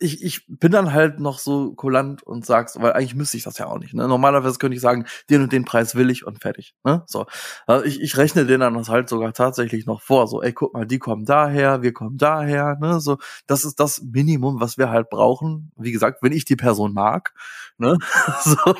ich, 0.00 0.22
ich 0.22 0.46
bin 0.48 0.72
dann 0.72 0.92
halt 0.92 1.18
noch 1.18 1.38
so 1.38 1.72
kulant 1.74 2.22
und 2.22 2.46
sag's, 2.46 2.78
weil 2.80 2.92
eigentlich 2.92 3.14
müsste 3.14 3.36
ich 3.36 3.42
das 3.42 3.58
ja 3.58 3.66
auch 3.66 3.78
nicht. 3.78 3.94
Ne? 3.94 4.06
Normalerweise 4.06 4.58
könnte 4.58 4.76
ich 4.76 4.80
sagen, 4.80 5.06
den 5.28 5.42
und 5.42 5.52
den 5.52 5.64
Preis 5.64 5.94
will 5.94 6.10
ich 6.10 6.24
und 6.24 6.40
fertig. 6.40 6.74
Ne? 6.84 7.02
So, 7.06 7.26
also 7.66 7.84
ich, 7.84 8.00
ich 8.00 8.16
rechne 8.16 8.46
den 8.46 8.60
dann 8.60 8.86
halt 8.88 9.08
sogar 9.08 9.32
tatsächlich 9.32 9.86
noch 9.86 10.00
vor. 10.00 10.28
So, 10.28 10.42
ey, 10.42 10.52
guck 10.52 10.74
mal, 10.74 10.86
die 10.86 10.98
kommen 10.98 11.24
daher, 11.24 11.82
wir 11.82 11.92
kommen 11.92 12.16
daher. 12.16 12.76
Ne? 12.80 13.00
So, 13.00 13.18
das 13.46 13.64
ist 13.64 13.80
das 13.80 14.02
Minimum, 14.02 14.60
was 14.60 14.78
wir 14.78 14.90
halt 14.90 15.10
brauchen. 15.10 15.72
Wie 15.76 15.92
gesagt, 15.92 16.22
wenn 16.22 16.32
ich 16.32 16.44
die 16.44 16.56
Person 16.56 16.92
mag, 16.94 17.34
ne? 17.78 17.98
so, 18.44 18.74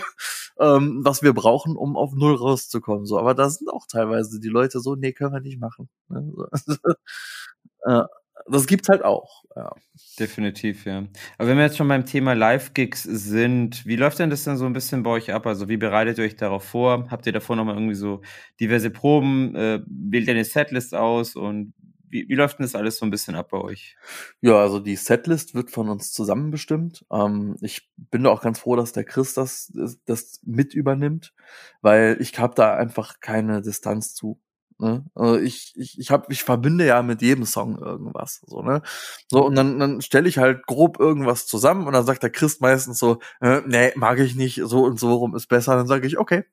ähm, 0.60 1.00
was 1.04 1.22
wir 1.22 1.32
brauchen, 1.32 1.76
um 1.76 1.96
auf 1.96 2.12
null 2.14 2.34
rauszukommen. 2.36 3.06
So, 3.06 3.18
aber 3.18 3.34
da 3.34 3.48
sind 3.50 3.68
auch 3.70 3.86
teilweise 3.86 4.40
die 4.40 4.48
Leute 4.48 4.80
so, 4.80 4.94
nee, 4.94 5.12
können 5.12 5.32
wir 5.32 5.40
nicht 5.40 5.60
machen. 5.60 5.88
Ne? 6.08 6.32
So, 6.34 6.76
äh, 7.86 8.04
das 8.50 8.66
gibt's 8.66 8.88
halt 8.88 9.04
auch. 9.04 9.44
Ja. 9.56 9.72
Definitiv, 10.18 10.84
ja. 10.84 11.04
Aber 11.36 11.48
wenn 11.48 11.56
wir 11.56 11.64
jetzt 11.64 11.76
schon 11.76 11.88
beim 11.88 12.06
Thema 12.06 12.34
Live-Gigs 12.34 13.02
sind, 13.02 13.86
wie 13.86 13.96
läuft 13.96 14.18
denn 14.18 14.30
das 14.30 14.44
dann 14.44 14.56
so 14.56 14.66
ein 14.66 14.72
bisschen 14.72 15.02
bei 15.02 15.10
euch 15.10 15.32
ab? 15.32 15.46
Also 15.46 15.68
wie 15.68 15.76
bereitet 15.76 16.18
ihr 16.18 16.24
euch 16.24 16.36
darauf 16.36 16.64
vor? 16.64 17.06
Habt 17.10 17.26
ihr 17.26 17.32
davor 17.32 17.56
nochmal 17.56 17.76
irgendwie 17.76 17.94
so 17.94 18.20
diverse 18.60 18.90
Proben? 18.90 19.54
Äh, 19.54 19.80
wählt 19.86 20.26
ihr 20.26 20.34
eine 20.34 20.44
Setlist 20.44 20.94
aus 20.94 21.36
und 21.36 21.72
wie, 22.10 22.28
wie 22.28 22.34
läuft 22.34 22.58
denn 22.58 22.64
das 22.64 22.74
alles 22.74 22.98
so 22.98 23.06
ein 23.06 23.10
bisschen 23.10 23.34
ab 23.34 23.50
bei 23.50 23.58
euch? 23.58 23.96
Ja, 24.40 24.56
also 24.56 24.80
die 24.80 24.96
Setlist 24.96 25.54
wird 25.54 25.70
von 25.70 25.88
uns 25.88 26.12
zusammen 26.12 26.50
bestimmt. 26.50 27.04
Ähm, 27.12 27.56
ich 27.60 27.88
bin 27.96 28.24
da 28.24 28.30
auch 28.30 28.42
ganz 28.42 28.60
froh, 28.60 28.76
dass 28.76 28.92
der 28.92 29.04
Chris 29.04 29.34
das, 29.34 29.72
das 30.06 30.40
mit 30.44 30.74
übernimmt, 30.74 31.34
weil 31.82 32.16
ich 32.20 32.38
habe 32.38 32.54
da 32.54 32.74
einfach 32.76 33.20
keine 33.20 33.62
Distanz 33.62 34.14
zu. 34.14 34.40
Ne? 34.80 35.04
Also 35.14 35.38
ich, 35.38 35.72
ich, 35.76 35.98
ich, 35.98 36.10
hab, 36.12 36.30
ich 36.30 36.44
verbinde 36.44 36.86
ja 36.86 37.02
mit 37.02 37.20
jedem 37.20 37.44
Song 37.44 37.78
irgendwas. 37.78 38.42
So, 38.46 38.62
ne? 38.62 38.82
so 39.28 39.44
und 39.44 39.56
dann, 39.56 39.78
dann 39.80 40.00
stelle 40.02 40.28
ich 40.28 40.38
halt 40.38 40.66
grob 40.66 41.00
irgendwas 41.00 41.46
zusammen 41.46 41.86
und 41.86 41.94
dann 41.94 42.06
sagt 42.06 42.22
der 42.22 42.30
Christ 42.30 42.60
meistens 42.60 42.98
so, 42.98 43.18
äh, 43.40 43.60
nee, 43.66 43.92
mag 43.96 44.20
ich 44.20 44.36
nicht, 44.36 44.60
so 44.64 44.84
und 44.84 45.00
so 45.00 45.14
rum 45.14 45.34
ist 45.34 45.48
besser. 45.48 45.74
Dann 45.76 45.88
sage 45.88 46.06
ich, 46.06 46.18
okay, 46.18 46.44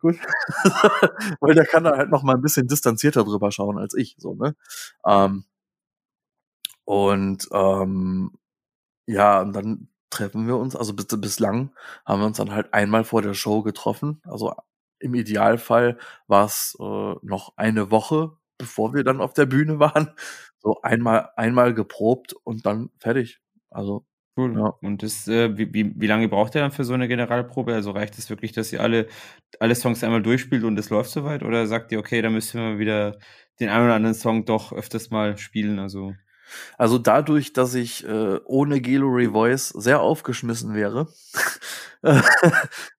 gut. 0.00 0.16
Weil 1.40 1.54
der 1.54 1.66
kann 1.66 1.84
da 1.84 1.96
halt 1.96 2.10
noch 2.10 2.22
mal 2.22 2.34
ein 2.34 2.42
bisschen 2.42 2.68
distanzierter 2.68 3.24
drüber 3.24 3.50
schauen 3.50 3.78
als 3.78 3.94
ich. 3.94 4.16
So, 4.18 4.34
ne? 4.34 4.54
Ähm, 5.06 5.44
und 6.84 7.48
ähm, 7.52 8.32
ja, 9.06 9.40
und 9.40 9.52
dann 9.54 9.88
treffen 10.10 10.46
wir 10.46 10.56
uns, 10.56 10.76
also 10.76 10.92
bis, 10.94 11.06
bislang 11.08 11.70
haben 12.04 12.20
wir 12.20 12.26
uns 12.26 12.38
dann 12.38 12.52
halt 12.52 12.74
einmal 12.74 13.04
vor 13.04 13.22
der 13.22 13.34
Show 13.34 13.62
getroffen, 13.62 14.20
also 14.24 14.52
im 15.00 15.14
Idealfall 15.14 15.98
war 16.26 16.46
es 16.46 16.76
äh, 16.80 17.14
noch 17.22 17.52
eine 17.56 17.90
Woche, 17.90 18.32
bevor 18.58 18.94
wir 18.94 19.04
dann 19.04 19.20
auf 19.20 19.32
der 19.34 19.46
Bühne 19.46 19.78
waren. 19.80 20.10
So 20.58 20.80
einmal, 20.82 21.30
einmal 21.36 21.74
geprobt 21.74 22.34
und 22.44 22.66
dann 22.66 22.90
fertig. 22.98 23.40
Also 23.70 24.04
Cool. 24.36 24.56
Ja. 24.56 24.68
Und 24.80 25.02
das, 25.02 25.26
äh, 25.28 25.56
wie, 25.58 25.72
wie, 25.74 25.92
wie 26.00 26.06
lange 26.06 26.28
braucht 26.28 26.54
ihr 26.54 26.60
dann 26.60 26.70
für 26.70 26.84
so 26.84 26.94
eine 26.94 27.08
Generalprobe? 27.08 27.74
Also 27.74 27.90
reicht 27.90 28.16
es 28.16 28.30
wirklich, 28.30 28.52
dass 28.52 28.72
ihr 28.72 28.80
alle, 28.80 29.08
alle 29.58 29.74
Songs 29.74 30.04
einmal 30.04 30.22
durchspielt 30.22 30.62
und 30.64 30.78
es 30.78 30.88
läuft 30.90 31.10
soweit? 31.10 31.42
Oder 31.42 31.66
sagt 31.66 31.92
ihr, 31.92 31.98
okay, 31.98 32.22
da 32.22 32.30
müssen 32.30 32.60
wir 32.60 32.78
wieder 32.78 33.18
den 33.58 33.68
einen 33.68 33.84
oder 33.86 33.94
anderen 33.94 34.14
Song 34.14 34.44
doch 34.44 34.72
öfters 34.72 35.10
mal 35.10 35.36
spielen? 35.36 35.78
Also. 35.78 36.14
Also 36.78 36.98
dadurch, 36.98 37.52
dass 37.52 37.74
ich 37.74 38.06
äh, 38.06 38.40
ohne 38.44 38.80
Gallery 38.80 39.28
Voice 39.28 39.68
sehr 39.68 40.00
aufgeschmissen 40.00 40.74
wäre, 40.74 41.08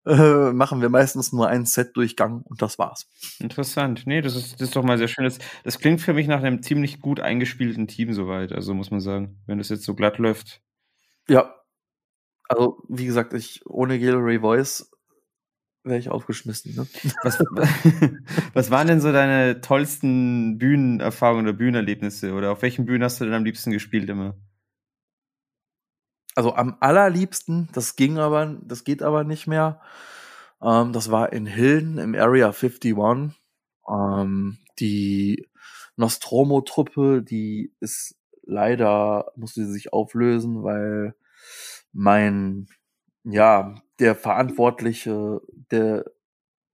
äh, 0.05 0.51
machen 0.51 0.81
wir 0.81 0.89
meistens 0.89 1.33
nur 1.33 1.47
einen 1.47 1.65
Set-Durchgang 1.65 2.41
und 2.43 2.61
das 2.61 2.77
war's. 2.77 3.07
Interessant. 3.39 4.03
Nee, 4.05 4.21
das 4.21 4.35
ist, 4.35 4.53
das 4.53 4.69
ist 4.69 4.75
doch 4.75 4.83
mal 4.83 4.97
sehr 4.97 5.07
schön. 5.07 5.25
Das, 5.25 5.39
das 5.63 5.79
klingt 5.79 6.01
für 6.01 6.13
mich 6.13 6.27
nach 6.27 6.43
einem 6.43 6.61
ziemlich 6.61 6.99
gut 6.99 7.19
eingespielten 7.19 7.87
Team 7.87 8.13
soweit, 8.13 8.51
also 8.51 8.73
muss 8.73 8.91
man 8.91 8.99
sagen, 8.99 9.41
wenn 9.47 9.57
das 9.57 9.69
jetzt 9.69 9.83
so 9.83 9.95
glatt 9.95 10.17
läuft. 10.17 10.61
Ja. 11.27 11.55
Also, 12.47 12.83
wie 12.89 13.05
gesagt, 13.05 13.33
ich 13.33 13.65
ohne 13.65 13.97
Gallery 13.99 14.39
Voice 14.39 14.90
wäre 15.83 15.99
ich 15.99 16.09
aufgeschmissen. 16.09 16.75
Ne? 16.75 16.87
Was, 17.23 17.39
was 18.53 18.71
waren 18.71 18.87
denn 18.87 19.01
so 19.01 19.11
deine 19.11 19.61
tollsten 19.61 20.57
Bühnenerfahrungen 20.57 21.47
oder 21.47 21.57
Bühnenerlebnisse? 21.57 22.33
Oder 22.33 22.51
auf 22.51 22.61
welchen 22.61 22.85
Bühnen 22.85 23.03
hast 23.03 23.19
du 23.19 23.25
denn 23.25 23.33
am 23.33 23.45
liebsten 23.45 23.71
gespielt 23.71 24.09
immer? 24.09 24.35
Also 26.35 26.55
am 26.55 26.77
allerliebsten, 26.79 27.69
das 27.73 27.95
ging 27.95 28.17
aber, 28.17 28.57
das 28.61 28.83
geht 28.83 29.03
aber 29.03 29.23
nicht 29.23 29.47
mehr. 29.47 29.81
Ähm, 30.61 30.93
das 30.93 31.11
war 31.11 31.33
in 31.33 31.45
Hilden 31.45 31.97
im 31.97 32.15
Area 32.15 32.47
51. 32.51 32.95
Ähm, 33.89 34.57
die 34.79 35.47
Nostromo-Truppe, 35.97 37.21
die 37.21 37.73
ist 37.79 38.15
leider, 38.43 39.31
musste 39.35 39.65
sich 39.65 39.93
auflösen, 39.93 40.63
weil 40.63 41.15
mein, 41.91 42.67
ja, 43.23 43.75
der 44.01 44.15
Verantwortliche, 44.15 45.41
der, 45.71 46.05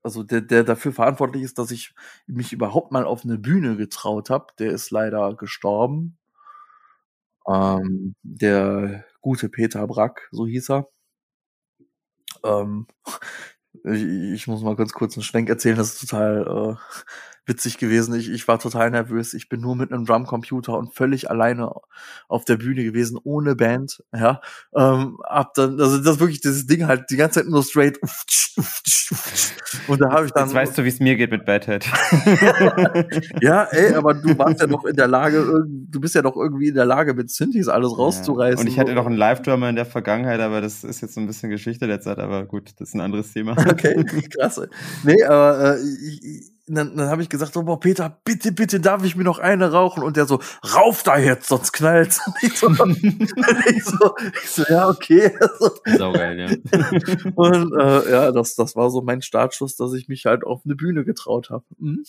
also 0.02 0.24
der, 0.24 0.42
der 0.42 0.64
dafür 0.64 0.94
verantwortlich 0.94 1.44
ist, 1.44 1.60
dass 1.60 1.72
ich 1.72 1.94
mich 2.26 2.54
überhaupt 2.54 2.92
mal 2.92 3.06
auf 3.06 3.24
eine 3.24 3.38
Bühne 3.38 3.76
getraut 3.78 4.30
habe, 4.30 4.48
der 4.60 4.72
ist 4.72 4.92
leider 4.92 5.36
gestorben. 5.36 6.18
Ähm, 7.48 8.16
der 8.24 9.06
gute 9.22 9.50
Peter 9.50 9.86
Brack, 9.88 10.30
so 10.32 10.48
hieß 10.48 10.70
er. 10.72 10.88
Ähm, 12.44 12.88
ich, 13.84 14.04
ich, 14.04 14.48
muss 14.48 14.64
mal 14.64 14.76
ganz 14.76 14.94
kurz 14.94 15.16
einen 15.16 15.24
Schwenk 15.24 15.50
erzählen, 15.50 15.78
das 15.78 15.94
ist 15.94 16.10
total 16.10 16.78
äh, 16.78 17.00
witzig 17.48 17.78
gewesen. 17.78 18.14
Ich, 18.16 18.30
ich 18.30 18.48
war 18.48 18.60
total 18.60 18.92
nervös. 18.92 19.34
Ich 19.34 19.50
bin 19.50 19.62
nur 19.62 19.76
mit 19.76 19.92
einem 19.92 20.06
Drumcomputer 20.06 20.78
und 20.78 20.94
völlig 20.94 21.30
alleine 21.30 21.72
auf 22.28 22.46
der 22.46 22.58
Bühne 22.58 22.84
gewesen, 22.84 23.18
ohne 23.24 23.56
Band. 23.56 24.04
Ja, 24.14 24.42
ähm, 24.76 25.18
hab 25.24 25.54
dann, 25.54 25.80
also 25.80 25.98
das 26.00 26.20
wirklich 26.20 26.42
dieses 26.42 26.68
Ding 26.68 26.88
halt 26.88 27.10
die 27.10 27.18
ganze 27.18 27.40
Zeit 27.40 27.50
nur 27.50 27.64
straight. 27.64 28.00
Und 29.88 30.02
da 30.02 30.10
habe 30.12 30.26
ich 30.26 30.32
dann. 30.32 30.46
Jetzt 30.46 30.56
weißt 30.56 30.78
du, 30.78 30.84
wie 30.84 30.90
es 30.90 31.00
mir 31.00 31.16
geht 31.16 31.32
mit 31.32 31.46
Badhead. 31.46 31.86
ja, 33.42 33.64
ey, 33.66 33.94
aber 33.94 34.14
du 34.14 34.38
warst 34.38 34.62
ja 34.62 34.68
noch 34.68 34.86
in 34.86 34.96
der 34.96 35.08
Lage, 35.08 35.64
du 35.68 36.00
bist 36.00 36.16
ja 36.16 36.22
doch 36.22 36.36
irgendwie 36.36 36.70
in 36.70 36.76
der 36.76 36.86
Lage, 36.86 37.14
mit 37.14 37.30
Synthes 37.30 37.68
alles 37.68 37.98
rauszureißen. 37.98 38.62
Und 38.62 38.68
ich 38.68 38.80
hatte 38.80 38.94
noch 38.94 39.06
einen 39.06 39.18
Live-Drummer 39.18 39.70
in 39.70 39.76
der 39.76 39.86
Vergangenheit, 39.86 40.40
aber 40.40 40.62
das 40.62 40.84
ist 40.84 41.02
jetzt 41.02 41.14
so 41.14 41.22
ein 41.22 41.28
bisschen 41.28 41.50
Geschichte 41.50 41.88
der 41.88 42.02
Zeit. 42.02 42.20
Aber 42.20 42.46
gut, 42.46 42.72
das 42.80 42.90
ist 42.90 42.96
ein 42.96 43.02
anderes 43.02 43.32
Thema. 43.32 43.56
Okay, 43.58 44.04
krass. 44.36 44.60
Nee, 45.04 45.24
aber 45.24 45.78
äh, 45.78 45.82
ich, 45.82 46.52
dann, 46.68 46.98
dann 46.98 47.10
habe 47.10 47.22
ich 47.22 47.30
gesagt, 47.30 47.54
so, 47.54 47.64
boah, 47.64 47.80
Peter, 47.80 48.20
bitte, 48.26 48.52
bitte, 48.52 48.80
darf 48.80 49.04
ich 49.04 49.16
mir 49.16 49.24
noch 49.24 49.40
eine 49.40 49.72
rauchen? 49.72 50.04
Und 50.04 50.18
der 50.18 50.26
so, 50.26 50.40
rauf 50.74 51.02
da 51.04 51.18
jetzt, 51.18 51.48
sonst 51.48 51.72
knallt's. 51.72 52.22
Ich 52.42 52.60
so, 52.60 52.68
ich 53.70 53.84
so, 53.84 54.16
ich 54.18 54.50
so 54.50 54.64
ja, 54.70 54.90
okay. 54.90 55.32
Saugeil, 55.98 56.40
ja. 56.40 56.48
Und 57.36 57.74
äh, 57.80 58.12
ja, 58.12 58.32
das, 58.32 58.56
das 58.56 58.76
war 58.76 58.90
so 58.90 59.02
mein 59.02 59.22
Startschuss, 59.22 59.76
dass 59.76 59.94
ich 59.94 60.08
mich 60.08 60.26
halt 60.26 60.44
auf 60.44 60.62
eine 60.66 60.76
Bühne 60.76 61.04
getraut 61.04 61.50
habe. 61.50 61.66
Mhm. 61.78 62.04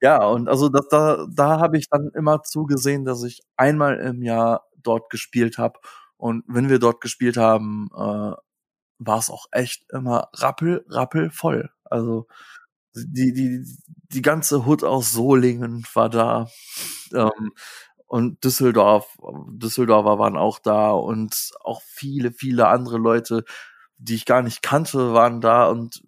Ja, 0.00 0.24
und 0.24 0.48
also 0.48 0.68
das, 0.68 0.88
da, 0.88 1.26
da 1.30 1.60
habe 1.60 1.78
ich 1.78 1.88
dann 1.88 2.10
immer 2.14 2.42
zugesehen, 2.42 3.04
dass 3.04 3.22
ich 3.24 3.42
einmal 3.56 3.98
im 3.98 4.22
Jahr 4.22 4.66
dort 4.82 5.10
gespielt 5.10 5.58
habe. 5.58 5.78
Und 6.16 6.44
wenn 6.46 6.68
wir 6.68 6.78
dort 6.78 7.00
gespielt 7.00 7.36
haben, 7.36 7.88
äh, 7.94 8.34
war 9.00 9.18
es 9.18 9.30
auch 9.30 9.46
echt 9.52 9.84
immer 9.92 10.28
rappel, 10.34 10.84
rappel 10.88 11.30
voll. 11.30 11.70
Also 11.84 12.26
die, 12.94 13.32
die, 13.32 13.64
die 14.12 14.22
ganze 14.22 14.66
Hut 14.66 14.84
aus 14.84 15.12
Solingen 15.12 15.84
war 15.94 16.08
da. 16.10 16.48
Ähm, 17.14 17.52
und 18.06 18.44
Düsseldorf, 18.44 19.16
Düsseldorfer 19.52 20.18
waren 20.18 20.36
auch 20.36 20.58
da 20.58 20.90
und 20.92 21.50
auch 21.62 21.82
viele, 21.82 22.32
viele 22.32 22.66
andere 22.68 22.98
Leute, 22.98 23.44
die 23.98 24.16
ich 24.16 24.26
gar 24.26 24.42
nicht 24.42 24.62
kannte, 24.62 25.14
waren 25.14 25.40
da 25.40 25.68
und 25.68 26.02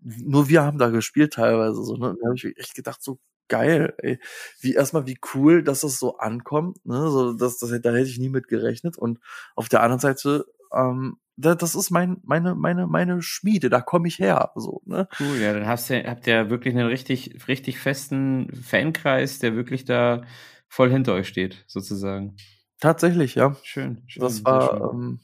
nur 0.00 0.48
wir 0.48 0.62
haben 0.62 0.78
da 0.78 0.88
gespielt 0.90 1.34
teilweise 1.34 1.82
so, 1.84 1.96
ne? 1.96 2.16
Da 2.20 2.26
habe 2.26 2.36
ich 2.36 2.44
echt 2.58 2.74
gedacht, 2.74 3.02
so 3.02 3.18
geil, 3.48 3.94
ey. 3.98 4.18
Wie 4.60 4.74
erstmal 4.74 5.06
wie 5.06 5.18
cool, 5.34 5.62
dass 5.62 5.82
das 5.82 5.98
so 5.98 6.18
ankommt, 6.18 6.84
ne? 6.84 7.10
So, 7.10 7.32
das, 7.34 7.58
das, 7.58 7.70
da 7.70 7.90
hätte 7.92 8.08
ich 8.10 8.18
nie 8.18 8.28
mit 8.28 8.48
gerechnet. 8.48 8.98
Und 8.98 9.20
auf 9.56 9.68
der 9.68 9.82
anderen 9.82 10.00
Seite 10.00 10.46
ähm, 10.72 11.18
das 11.36 11.74
ist 11.74 11.90
mein, 11.90 12.18
meine, 12.24 12.54
meine, 12.54 12.86
meine 12.86 13.22
Schmiede, 13.22 13.70
da 13.70 13.80
komme 13.80 14.08
ich 14.08 14.18
her. 14.18 14.52
So, 14.54 14.82
ne? 14.84 15.08
Cool, 15.18 15.38
ja, 15.38 15.52
dann 15.52 15.66
hast 15.66 15.90
du, 15.90 16.02
habt 16.04 16.26
ihr 16.26 16.50
wirklich 16.50 16.74
einen 16.74 16.86
richtig, 16.86 17.48
richtig 17.48 17.78
festen 17.78 18.48
Fankreis, 18.54 19.38
der 19.38 19.54
wirklich 19.54 19.84
da 19.84 20.22
voll 20.68 20.90
hinter 20.90 21.14
euch 21.14 21.28
steht, 21.28 21.64
sozusagen. 21.66 22.36
Tatsächlich, 22.80 23.34
ja. 23.34 23.56
Schön. 23.62 24.02
schön 24.06 24.22
das 24.22 24.44
war 24.44 24.92
ähm, 24.92 25.20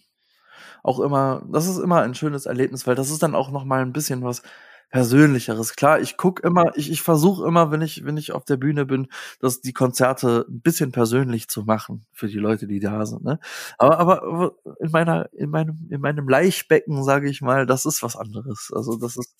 auch 0.82 1.00
immer, 1.00 1.46
das 1.50 1.66
ist 1.66 1.78
immer 1.78 2.02
ein 2.02 2.14
schönes 2.14 2.46
Erlebnis, 2.46 2.86
weil 2.86 2.94
das 2.94 3.10
ist 3.10 3.22
dann 3.22 3.34
auch 3.34 3.50
noch 3.50 3.64
mal 3.64 3.82
ein 3.82 3.92
bisschen 3.92 4.22
was 4.22 4.42
Persönlicheres. 4.90 5.76
Klar, 5.76 6.00
ich 6.00 6.16
guck 6.16 6.40
immer, 6.40 6.76
ich, 6.76 6.90
ich 6.90 7.02
versuche 7.02 7.46
immer, 7.46 7.70
wenn 7.70 7.82
ich, 7.82 8.04
wenn 8.04 8.16
ich 8.16 8.32
auf 8.32 8.44
der 8.44 8.56
Bühne 8.56 8.86
bin, 8.86 9.08
dass 9.38 9.60
die 9.60 9.74
Konzerte 9.74 10.46
ein 10.48 10.60
bisschen 10.62 10.92
persönlich 10.92 11.48
zu 11.48 11.64
machen 11.64 12.06
für 12.12 12.28
die 12.28 12.38
Leute, 12.38 12.66
die 12.66 12.80
da 12.80 13.04
sind. 13.04 13.22
Ne? 13.22 13.38
Aber, 13.76 14.00
aber 14.00 14.54
in 14.80 14.90
meiner, 14.90 15.32
in 15.34 15.50
meinem, 15.50 15.88
in 15.90 16.00
meinem 16.00 16.28
Laichbecken, 16.28 17.04
sage 17.04 17.28
ich 17.28 17.42
mal, 17.42 17.66
das 17.66 17.84
ist 17.84 18.02
was 18.02 18.16
anderes. 18.16 18.70
Also 18.74 18.96
das 18.96 19.16
ist, 19.18 19.34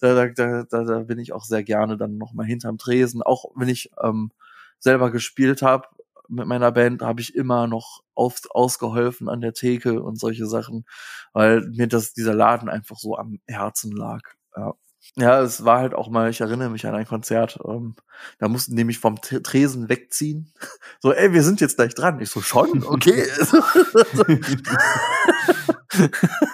da, 0.00 0.26
da, 0.26 0.64
da, 0.64 0.84
da 0.84 0.98
bin 1.00 1.18
ich 1.18 1.32
auch 1.34 1.44
sehr 1.44 1.62
gerne 1.62 1.98
dann 1.98 2.16
nochmal 2.16 2.46
hinterm 2.46 2.78
Tresen, 2.78 3.22
auch 3.22 3.44
wenn 3.56 3.68
ich 3.68 3.90
ähm, 4.02 4.30
selber 4.78 5.10
gespielt 5.10 5.60
habe, 5.62 5.86
mit 6.28 6.46
meiner 6.46 6.72
Band 6.72 7.02
habe 7.02 7.20
ich 7.20 7.34
immer 7.34 7.66
noch 7.66 8.02
auf, 8.14 8.40
ausgeholfen 8.50 9.28
an 9.28 9.40
der 9.40 9.52
Theke 9.52 10.02
und 10.02 10.18
solche 10.18 10.46
Sachen, 10.46 10.86
weil 11.32 11.60
mir 11.70 11.86
das 11.88 12.14
dieser 12.14 12.34
Laden 12.34 12.68
einfach 12.68 12.96
so 12.96 13.16
am 13.16 13.40
Herzen 13.46 13.92
lag. 13.92 14.22
Ja. 14.56 14.74
Ja, 15.16 15.40
es 15.42 15.64
war 15.64 15.78
halt 15.78 15.94
auch 15.94 16.08
mal, 16.08 16.28
ich 16.30 16.40
erinnere 16.40 16.70
mich 16.70 16.86
an 16.86 16.94
ein 16.94 17.06
Konzert, 17.06 17.58
ähm, 17.64 17.94
da 18.38 18.48
mussten 18.48 18.74
mich 18.84 18.98
vom 18.98 19.20
Tresen 19.20 19.88
wegziehen. 19.88 20.52
So, 21.00 21.12
ey, 21.12 21.34
wir 21.34 21.42
sind 21.42 21.60
jetzt 21.60 21.76
gleich 21.76 21.94
dran. 21.94 22.18
Ich 22.20 22.30
so, 22.30 22.40
schon? 22.40 22.82
Okay. 22.82 23.24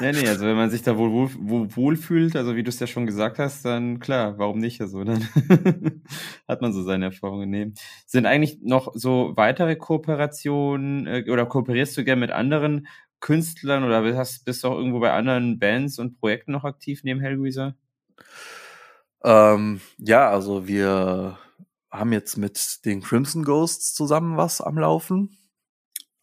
nee, 0.00 0.10
nee, 0.10 0.28
also 0.28 0.44
wenn 0.44 0.56
man 0.56 0.70
sich 0.70 0.82
da 0.82 0.96
wohl, 0.96 1.30
wohl, 1.38 1.76
wohl, 1.76 1.96
fühlt, 1.96 2.34
also 2.34 2.56
wie 2.56 2.64
du 2.64 2.68
es 2.68 2.80
ja 2.80 2.88
schon 2.88 3.06
gesagt 3.06 3.38
hast, 3.38 3.64
dann 3.64 4.00
klar, 4.00 4.38
warum 4.38 4.58
nicht? 4.58 4.80
Also 4.80 5.04
dann 5.04 5.28
hat 6.48 6.62
man 6.62 6.72
so 6.72 6.82
seine 6.82 7.04
Erfahrungen. 7.06 7.48
Nee. 7.48 7.72
Sind 8.06 8.26
eigentlich 8.26 8.58
noch 8.62 8.92
so 8.94 9.32
weitere 9.36 9.76
Kooperationen 9.76 11.06
äh, 11.06 11.24
oder 11.30 11.46
kooperierst 11.46 11.96
du 11.96 12.02
gerne 12.02 12.20
mit 12.20 12.32
anderen 12.32 12.88
Künstlern 13.20 13.84
oder 13.84 14.02
bist 14.02 14.64
du 14.64 14.68
auch 14.68 14.76
irgendwo 14.76 14.98
bei 14.98 15.12
anderen 15.12 15.60
Bands 15.60 16.00
und 16.00 16.18
Projekten 16.18 16.50
noch 16.50 16.64
aktiv 16.64 17.02
neben 17.04 17.20
Hellraiser? 17.20 17.76
Ähm, 19.22 19.80
ja, 19.98 20.30
also 20.30 20.66
wir 20.66 21.38
haben 21.90 22.12
jetzt 22.12 22.36
mit 22.36 22.84
den 22.84 23.02
Crimson 23.02 23.44
Ghosts 23.44 23.94
zusammen 23.94 24.36
was 24.36 24.60
am 24.60 24.78
Laufen. 24.78 25.36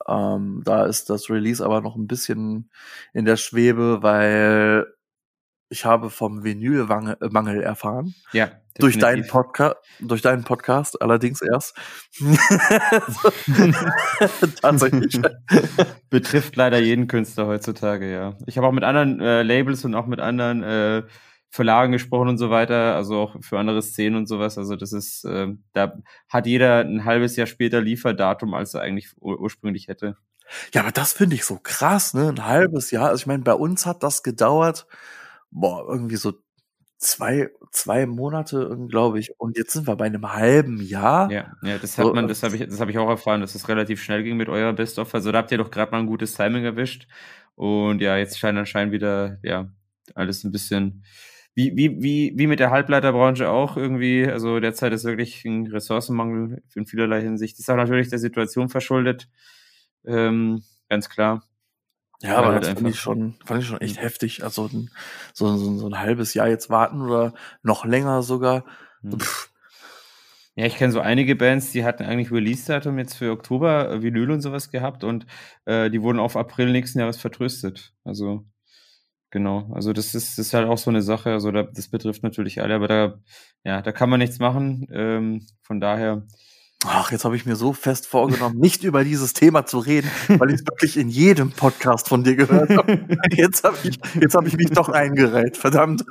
Ähm, 0.07 0.61
da 0.63 0.85
ist 0.85 1.09
das 1.09 1.29
Release 1.29 1.63
aber 1.63 1.81
noch 1.81 1.95
ein 1.95 2.07
bisschen 2.07 2.71
in 3.13 3.25
der 3.25 3.37
Schwebe, 3.37 4.01
weil 4.01 4.85
ich 5.69 5.85
habe 5.85 6.09
vom 6.09 6.43
Vinylmangel 6.43 7.61
erfahren. 7.61 8.15
Ja. 8.31 8.51
Durch 8.79 8.99
deinen 8.99 9.25
Podcast, 9.25 9.75
durch 9.99 10.21
deinen 10.21 10.43
Podcast 10.43 11.01
allerdings 11.01 11.41
erst. 11.41 11.75
Tatsächlich. 14.61 15.19
Betrifft 16.11 16.55
leider 16.55 16.79
jeden 16.79 17.07
Künstler 17.07 17.47
heutzutage, 17.47 18.11
ja. 18.11 18.37
Ich 18.45 18.55
habe 18.55 18.67
auch 18.67 18.71
mit 18.71 18.83
anderen 18.83 19.19
äh, 19.19 19.41
Labels 19.41 19.83
und 19.83 19.95
auch 19.95 20.05
mit 20.05 20.19
anderen 20.19 20.61
äh, 20.61 21.01
Verlagen 21.49 21.91
gesprochen 21.91 22.27
und 22.27 22.37
so 22.37 22.49
weiter, 22.49 22.95
also 22.95 23.19
auch 23.19 23.35
für 23.41 23.57
andere 23.57 23.81
Szenen 23.81 24.15
und 24.15 24.27
sowas. 24.27 24.57
Also 24.57 24.75
das 24.75 24.91
ist, 24.91 25.23
äh, 25.25 25.47
da 25.73 25.93
hat 26.29 26.45
jeder 26.45 26.81
ein 26.81 27.05
halbes 27.05 27.35
Jahr 27.35 27.47
später 27.47 27.81
Lieferdatum, 27.81 28.53
als 28.53 28.73
er 28.73 28.81
eigentlich 28.81 29.11
ur 29.19 29.39
ursprünglich 29.39 29.87
hätte. 29.87 30.17
Ja, 30.73 30.81
aber 30.81 30.91
das 30.91 31.13
finde 31.13 31.35
ich 31.35 31.45
so 31.45 31.59
krass, 31.61 32.13
ne? 32.13 32.29
Ein 32.29 32.45
halbes 32.45 32.91
Jahr. 32.91 33.09
Also 33.09 33.21
ich 33.21 33.27
meine, 33.27 33.43
bei 33.43 33.53
uns 33.53 33.85
hat 33.85 34.03
das 34.03 34.23
gedauert, 34.23 34.87
boah, 35.51 35.85
irgendwie 35.87 36.15
so 36.17 36.33
zwei, 36.97 37.49
zwei 37.71 38.05
Monate, 38.05 38.77
glaube 38.89 39.19
ich. 39.19 39.39
Und 39.39 39.57
jetzt 39.57 39.73
sind 39.73 39.87
wir 39.87 39.95
bei 39.95 40.05
einem 40.05 40.33
halben 40.33 40.81
Jahr. 40.81 41.31
Ja, 41.31 41.53
ja, 41.63 41.77
das 41.77 41.97
hat 41.97 42.13
man, 42.13 42.27
das 42.27 42.43
habe 42.43 42.55
ich, 42.55 42.67
das 42.67 42.79
habe 42.79 42.91
ich 42.91 42.97
auch 42.97 43.09
erfahren, 43.09 43.41
dass 43.41 43.55
es 43.55 43.67
relativ 43.69 44.01
schnell 44.01 44.23
ging 44.23 44.37
mit 44.37 44.49
eurer 44.49 44.73
Best-of. 44.73 45.13
Also 45.13 45.31
da 45.31 45.39
habt 45.39 45.51
ihr 45.51 45.57
doch 45.57 45.71
gerade 45.71 45.91
mal 45.91 45.99
ein 45.99 46.07
gutes 46.07 46.33
Timing 46.33 46.63
erwischt. 46.63 47.07
Und 47.55 48.01
ja, 48.01 48.17
jetzt 48.17 48.39
scheint 48.39 48.57
anscheinend 48.57 48.93
wieder, 48.93 49.39
ja, 49.43 49.69
alles 50.15 50.43
ein 50.43 50.51
bisschen 50.51 51.03
wie, 51.57 51.75
wie, 51.75 52.03
wie, 52.03 52.33
wie 52.35 52.45
mit 52.45 52.59
der 52.59 52.69
Halbleiterbranche 52.69 53.49
auch 53.49 53.77
irgendwie, 53.77 54.27
also 54.27 54.59
derzeit 54.59 54.93
ist 54.93 55.05
wirklich 55.05 55.43
ein 55.43 55.65
Ressourcenmangel 55.65 56.61
in 56.75 56.85
vielerlei 56.85 57.19
Hinsicht. 57.19 57.55
Das 57.55 57.61
ist 57.61 57.69
auch 57.71 57.75
natürlich 57.75 58.09
der 58.09 58.19
Situation 58.19 58.69
verschuldet, 58.69 59.27
ähm, 60.05 60.61
ganz 60.87 61.09
klar. 61.09 61.41
Ja, 62.21 62.37
aber 62.37 62.53
halt 62.53 62.63
das 62.63 62.73
fand 62.73 62.87
ich 62.87 62.99
schon, 62.99 63.39
fand 63.43 63.63
ich 63.63 63.67
schon 63.67 63.81
echt 63.81 63.99
heftig. 63.99 64.43
Also 64.43 64.69
so, 65.33 65.57
so, 65.57 65.77
so 65.79 65.87
ein 65.87 65.97
halbes 65.97 66.35
Jahr 66.35 66.47
jetzt 66.47 66.69
warten 66.69 67.01
oder 67.01 67.33
noch 67.63 67.85
länger 67.85 68.21
sogar. 68.21 68.63
Hm. 69.01 69.17
Ja, 70.53 70.65
ich 70.67 70.75
kenne 70.75 70.91
so 70.91 70.99
einige 70.99 71.35
Bands, 71.35 71.71
die 71.71 71.83
hatten 71.83 72.03
eigentlich 72.03 72.31
Release-Datum 72.31 72.99
jetzt 72.99 73.15
für 73.15 73.31
Oktober, 73.31 73.91
äh, 73.91 74.03
Vinyl 74.03 74.29
und 74.29 74.41
sowas 74.41 74.69
gehabt 74.69 75.03
und 75.03 75.25
äh, 75.65 75.89
die 75.89 76.03
wurden 76.03 76.19
auf 76.19 76.37
April 76.37 76.71
nächsten 76.71 76.99
Jahres 76.99 77.17
vertröstet. 77.17 77.95
Also 78.03 78.45
Genau, 79.33 79.69
also 79.73 79.91
das 79.91 80.15
ist, 80.15 80.37
das 80.37 80.47
ist 80.47 80.53
halt 80.53 80.67
auch 80.69 80.77
so 80.77 80.89
eine 80.89 81.01
Sache, 81.01 81.31
also 81.31 81.51
da, 81.51 81.63
das 81.63 81.89
betrifft 81.89 82.23
natürlich 82.23 82.61
alle, 82.61 82.75
aber 82.75 82.87
da, 82.87 83.19
ja, 83.65 83.81
da 83.81 83.91
kann 83.91 84.09
man 84.09 84.19
nichts 84.19 84.39
machen. 84.39 84.87
Ähm, 84.91 85.45
von 85.63 85.81
daher, 85.81 86.25
Ach, 86.85 87.11
jetzt 87.11 87.25
habe 87.25 87.35
ich 87.35 87.47
mir 87.47 87.55
so 87.55 87.73
fest 87.73 88.05
vorgenommen, 88.05 88.59
nicht 88.59 88.83
über 88.83 89.03
dieses 89.03 89.33
Thema 89.33 89.65
zu 89.65 89.79
reden, 89.79 90.11
weil 90.27 90.49
ich 90.49 90.61
es 90.61 90.67
wirklich 90.67 90.95
in 90.97 91.09
jedem 91.09 91.49
Podcast 91.51 92.07
von 92.07 92.23
dir 92.23 92.35
gehört 92.35 92.69
habe. 92.69 92.99
Jetzt 93.31 93.63
habe 93.63 93.77
ich, 93.83 93.97
jetzt 94.19 94.35
hab 94.35 94.45
ich 94.45 94.57
mich 94.57 94.69
doch 94.69 94.89
eingereiht, 94.89 95.57
verdammt. 95.57 96.03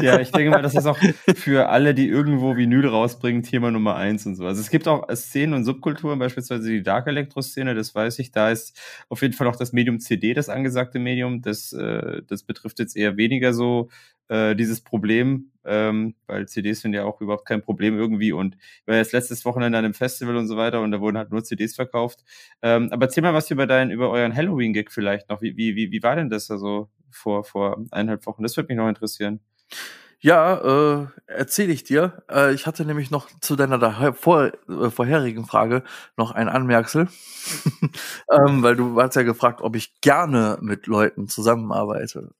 Ja, 0.00 0.20
ich 0.20 0.30
denke 0.30 0.50
mal, 0.50 0.62
das 0.62 0.74
ist 0.74 0.86
auch 0.86 0.98
für 1.34 1.68
alle, 1.68 1.94
die 1.94 2.08
irgendwo 2.08 2.56
Vinyl 2.56 2.86
rausbringen, 2.86 3.42
Thema 3.42 3.70
Nummer 3.70 3.96
eins 3.96 4.24
und 4.24 4.36
so. 4.36 4.46
Also 4.46 4.60
es 4.60 4.70
gibt 4.70 4.86
auch 4.86 5.08
Szenen 5.14 5.54
und 5.54 5.64
Subkulturen, 5.64 6.18
beispielsweise 6.18 6.68
die 6.70 6.82
Dark 6.82 7.06
Electro-Szene, 7.06 7.74
das 7.74 7.94
weiß 7.94 8.18
ich. 8.20 8.30
Da 8.30 8.50
ist 8.50 8.78
auf 9.08 9.22
jeden 9.22 9.34
Fall 9.34 9.48
auch 9.48 9.56
das 9.56 9.72
Medium 9.72 9.98
CD 10.00 10.32
das 10.32 10.48
angesagte 10.48 10.98
Medium. 10.98 11.42
Das, 11.42 11.72
äh, 11.72 12.22
das 12.26 12.44
betrifft 12.44 12.78
jetzt 12.78 12.96
eher 12.96 13.16
weniger 13.16 13.52
so 13.52 13.88
äh, 14.28 14.54
dieses 14.54 14.80
Problem, 14.80 15.52
ähm, 15.64 16.14
weil 16.26 16.46
CDs 16.48 16.80
sind 16.80 16.94
ja 16.94 17.04
auch 17.04 17.20
überhaupt 17.20 17.46
kein 17.46 17.62
Problem 17.62 17.98
irgendwie 17.98 18.32
und 18.32 18.56
ich 18.56 18.86
war 18.86 18.96
jetzt 18.96 19.12
letztes 19.12 19.44
Wochenende 19.44 19.78
an 19.78 19.84
einem 19.84 19.94
Festival 19.94 20.36
und 20.36 20.46
so 20.46 20.56
weiter 20.56 20.80
und 20.80 20.92
da 20.92 21.00
wurden 21.00 21.18
halt 21.18 21.30
nur 21.30 21.44
CDs 21.44 21.74
verkauft. 21.74 22.24
Ähm, 22.62 22.88
aber 22.92 23.06
erzähl 23.06 23.22
mal 23.22 23.34
was 23.34 23.50
über 23.50 23.66
deinen, 23.66 23.90
über 23.90 24.10
euren 24.10 24.34
Halloween-Gig 24.34 24.90
vielleicht 24.90 25.28
noch. 25.28 25.42
Wie, 25.42 25.56
wie, 25.56 25.76
wie, 25.76 25.90
wie 25.92 26.02
war 26.02 26.16
denn 26.16 26.30
das 26.30 26.50
also 26.50 26.88
vor, 27.10 27.44
vor 27.44 27.84
eineinhalb 27.90 28.26
Wochen? 28.26 28.42
Das 28.42 28.56
würde 28.56 28.68
mich 28.68 28.76
noch 28.76 28.88
interessieren. 28.88 29.40
Ja, 30.20 31.02
äh, 31.04 31.06
erzähle 31.26 31.72
ich 31.72 31.84
dir. 31.84 32.24
Äh, 32.28 32.52
ich 32.52 32.66
hatte 32.66 32.84
nämlich 32.84 33.10
noch 33.12 33.28
zu 33.40 33.54
deiner 33.54 34.12
vor, 34.14 34.50
äh, 34.68 34.90
vorherigen 34.90 35.46
Frage 35.46 35.84
noch 36.16 36.32
ein 36.32 36.48
Anmerksel, 36.48 37.08
ähm, 38.32 38.62
weil 38.64 38.74
du 38.74 39.00
hast 39.00 39.14
ja 39.14 39.22
gefragt, 39.22 39.60
ob 39.62 39.76
ich 39.76 40.00
gerne 40.00 40.58
mit 40.60 40.88
Leuten 40.88 41.28
zusammenarbeite. 41.28 42.32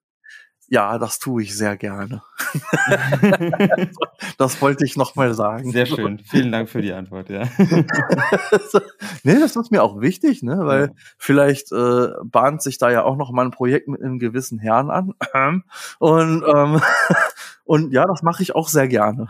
Ja, 0.70 0.98
das 0.98 1.18
tue 1.18 1.42
ich 1.42 1.56
sehr 1.56 1.78
gerne. 1.78 2.22
das 4.36 4.60
wollte 4.60 4.84
ich 4.84 4.96
noch 4.96 5.14
mal 5.16 5.32
sagen. 5.32 5.72
Sehr 5.72 5.86
schön. 5.86 6.18
Vielen 6.18 6.52
Dank 6.52 6.68
für 6.68 6.82
die 6.82 6.92
Antwort, 6.92 7.30
ja. 7.30 7.48
nee, 9.22 9.38
das 9.40 9.56
ist 9.56 9.70
mir 9.70 9.82
auch 9.82 10.02
wichtig, 10.02 10.42
ne, 10.42 10.58
weil 10.60 10.82
ja. 10.88 10.94
vielleicht 11.16 11.72
äh, 11.72 12.08
bahnt 12.22 12.62
sich 12.62 12.76
da 12.76 12.90
ja 12.90 13.04
auch 13.04 13.16
noch 13.16 13.32
mal 13.32 13.46
ein 13.46 13.50
Projekt 13.50 13.88
mit 13.88 14.02
einem 14.02 14.18
gewissen 14.18 14.58
Herrn 14.58 14.90
an. 14.90 15.64
Und 15.98 16.44
ähm, 16.46 16.82
und 17.64 17.92
ja, 17.92 18.04
das 18.04 18.22
mache 18.22 18.42
ich 18.42 18.54
auch 18.54 18.68
sehr 18.68 18.88
gerne. 18.88 19.28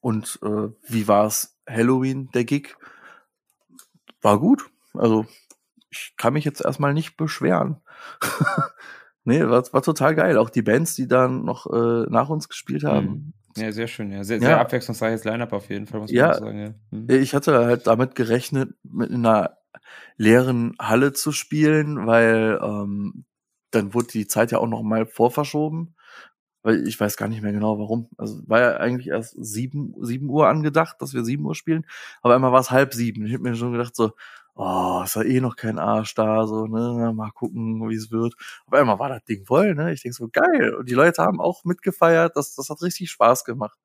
Und 0.00 0.38
äh, 0.42 0.68
wie 0.86 1.08
war's 1.08 1.56
Halloween 1.66 2.30
der 2.34 2.44
Gig? 2.44 2.76
War 4.20 4.38
gut. 4.38 4.68
Also, 4.92 5.24
ich 5.88 6.14
kann 6.18 6.34
mich 6.34 6.44
jetzt 6.44 6.62
erstmal 6.62 6.92
nicht 6.92 7.16
beschweren. 7.16 7.80
Nee, 9.30 9.48
war, 9.48 9.62
war 9.72 9.82
total 9.82 10.16
geil. 10.16 10.36
Auch 10.36 10.50
die 10.50 10.62
Bands, 10.62 10.96
die 10.96 11.06
dann 11.06 11.44
noch 11.44 11.66
äh, 11.66 12.06
nach 12.10 12.28
uns 12.30 12.48
gespielt 12.48 12.82
haben. 12.82 13.06
Mhm. 13.06 13.62
Ja, 13.62 13.70
sehr 13.70 13.86
schön, 13.86 14.10
ja. 14.10 14.24
Sehr, 14.24 14.40
sehr 14.40 14.50
ja. 14.50 14.60
abwechslungsreiches 14.60 15.24
Line-Up 15.24 15.52
auf 15.52 15.70
jeden 15.70 15.86
Fall, 15.86 16.00
muss 16.00 16.10
ja, 16.10 16.28
man 16.28 16.38
sagen. 16.38 16.58
Ja. 16.58 16.74
Mhm. 16.90 17.10
Ich 17.10 17.32
hatte 17.32 17.64
halt 17.64 17.86
damit 17.86 18.16
gerechnet, 18.16 18.74
mit 18.82 19.12
einer 19.12 19.58
leeren 20.16 20.74
Halle 20.80 21.12
zu 21.12 21.30
spielen, 21.30 22.08
weil 22.08 22.58
ähm, 22.60 23.24
dann 23.70 23.94
wurde 23.94 24.08
die 24.08 24.26
Zeit 24.26 24.50
ja 24.50 24.58
auch 24.58 24.66
noch 24.66 24.82
mal 24.82 25.06
vorverschoben. 25.06 25.94
Weil 26.62 26.86
ich 26.86 26.98
weiß 26.98 27.16
gar 27.16 27.28
nicht 27.28 27.42
mehr 27.42 27.52
genau 27.52 27.78
warum. 27.78 28.08
Also 28.18 28.42
war 28.46 28.60
ja 28.60 28.76
eigentlich 28.78 29.08
erst 29.08 29.34
sieben, 29.38 29.94
sieben 30.00 30.28
Uhr 30.28 30.48
angedacht, 30.48 30.96
dass 31.00 31.14
wir 31.14 31.24
sieben 31.24 31.46
Uhr 31.46 31.54
spielen. 31.54 31.86
Aber 32.20 32.34
einmal 32.34 32.52
war 32.52 32.60
es 32.60 32.72
halb 32.72 32.94
sieben. 32.94 33.24
Ich 33.24 33.32
habe 33.32 33.44
mir 33.44 33.54
schon 33.54 33.72
gedacht 33.72 33.94
so, 33.94 34.12
oh, 34.60 35.02
ist 35.04 35.16
ja 35.16 35.22
eh 35.22 35.40
noch 35.40 35.56
kein 35.56 35.78
Arsch 35.78 36.14
da, 36.14 36.46
so, 36.46 36.66
ne, 36.66 37.12
mal 37.14 37.30
gucken, 37.30 37.88
wie 37.88 37.94
es 37.94 38.10
wird. 38.10 38.34
Auf 38.66 38.74
einmal 38.74 38.98
war 38.98 39.08
das 39.08 39.24
Ding 39.24 39.44
voll, 39.46 39.74
ne, 39.74 39.92
ich 39.92 40.02
denk 40.02 40.14
so, 40.14 40.28
geil. 40.30 40.74
Und 40.74 40.88
die 40.88 40.94
Leute 40.94 41.22
haben 41.22 41.40
auch 41.40 41.64
mitgefeiert, 41.64 42.36
das, 42.36 42.54
das 42.54 42.68
hat 42.68 42.82
richtig 42.82 43.10
Spaß 43.10 43.44
gemacht. 43.44 43.78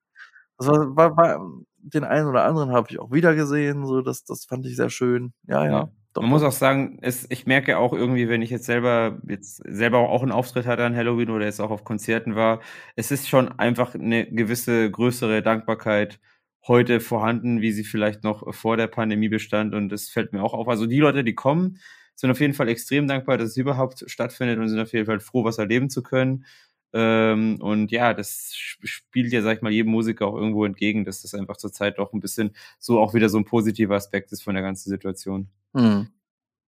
Das 0.58 0.68
war, 0.68 0.96
war, 0.96 1.18
war 1.18 1.52
den 1.78 2.04
einen 2.04 2.28
oder 2.28 2.44
anderen 2.46 2.72
habe 2.72 2.88
ich 2.90 3.00
auch 3.00 3.12
wieder 3.12 3.36
gesehen, 3.36 3.86
so, 3.86 4.02
das, 4.02 4.26
das 4.26 4.46
fand 4.46 4.66
ich 4.66 4.76
sehr 4.76 4.90
schön. 4.90 5.34
Ja, 5.48 5.66
ja. 5.66 5.72
ja. 5.72 5.90
Doch, 6.14 6.22
Man 6.22 6.32
muss 6.32 6.44
auch 6.44 6.54
sagen, 6.54 6.98
es, 7.02 7.30
ich 7.30 7.46
merke 7.46 7.78
auch 7.78 7.92
irgendwie, 7.94 8.30
wenn 8.30 8.42
ich 8.42 8.50
jetzt 8.50 8.66
selber 8.66 9.20
jetzt 9.28 9.62
selber 9.68 10.00
auch 10.00 10.24
einen 10.24 10.32
Auftritt 10.32 10.66
hatte 10.66 10.86
an 10.86 10.96
Halloween 10.96 11.30
oder 11.30 11.46
jetzt 11.46 11.60
auch 11.60 11.72
auf 11.72 11.84
Konzerten 11.84 12.36
war, 12.36 12.62
es 12.96 13.12
ist 13.12 13.28
schon 13.28 13.60
einfach 13.60 13.96
eine 13.96 14.26
gewisse 14.26 14.90
größere 14.90 15.42
Dankbarkeit 15.42 16.20
heute 16.68 17.00
vorhanden, 17.00 17.62
wie 17.62 17.72
sie 17.72 17.84
vielleicht 17.84 18.24
noch 18.24 18.54
vor 18.54 18.78
der 18.78 18.88
Pandemie 18.88 19.30
bestand. 19.30 19.74
Und 19.76 19.90
das 19.90 20.10
fällt 20.10 20.34
mir 20.34 20.44
auch 20.44 20.54
auf. 20.54 20.68
Also 20.68 20.86
die 20.86 21.00
Leute, 21.00 21.24
die 21.24 21.36
kommen, 21.36 21.80
sind 22.16 22.32
auf 22.32 22.40
jeden 22.40 22.54
Fall 22.54 22.70
extrem 22.70 23.08
dankbar, 23.08 23.38
dass 23.38 23.50
es 23.50 23.58
überhaupt 23.58 24.04
stattfindet 24.10 24.58
und 24.60 24.70
sind 24.70 24.80
auf 24.80 24.94
jeden 24.94 25.06
Fall 25.06 25.20
froh, 25.20 25.44
was 25.44 25.58
erleben 25.58 25.90
zu 25.90 26.02
können. 26.02 26.46
Ähm, 26.94 27.58
und 27.62 27.92
ja, 27.92 28.14
das 28.14 28.56
spielt 28.56 29.34
ja, 29.34 29.42
sag 29.42 29.58
ich 29.58 29.62
mal, 29.62 29.72
jedem 29.72 29.92
Musiker 29.92 30.28
auch 30.28 30.36
irgendwo 30.36 30.64
entgegen, 30.66 31.04
dass 31.04 31.22
das 31.22 31.34
einfach 31.34 31.58
zurzeit 31.58 32.00
auch 32.00 32.14
ein 32.14 32.22
bisschen 32.22 32.56
so 32.80 33.00
auch 33.00 33.14
wieder 33.14 33.28
so 33.28 33.38
ein 33.38 33.46
positiver 33.46 33.96
Aspekt 33.96 34.32
ist 34.32 34.44
von 34.44 34.56
der 34.56 34.64
ganzen 34.64 34.90
Situation. 34.90 35.50
Hm. 35.74 36.08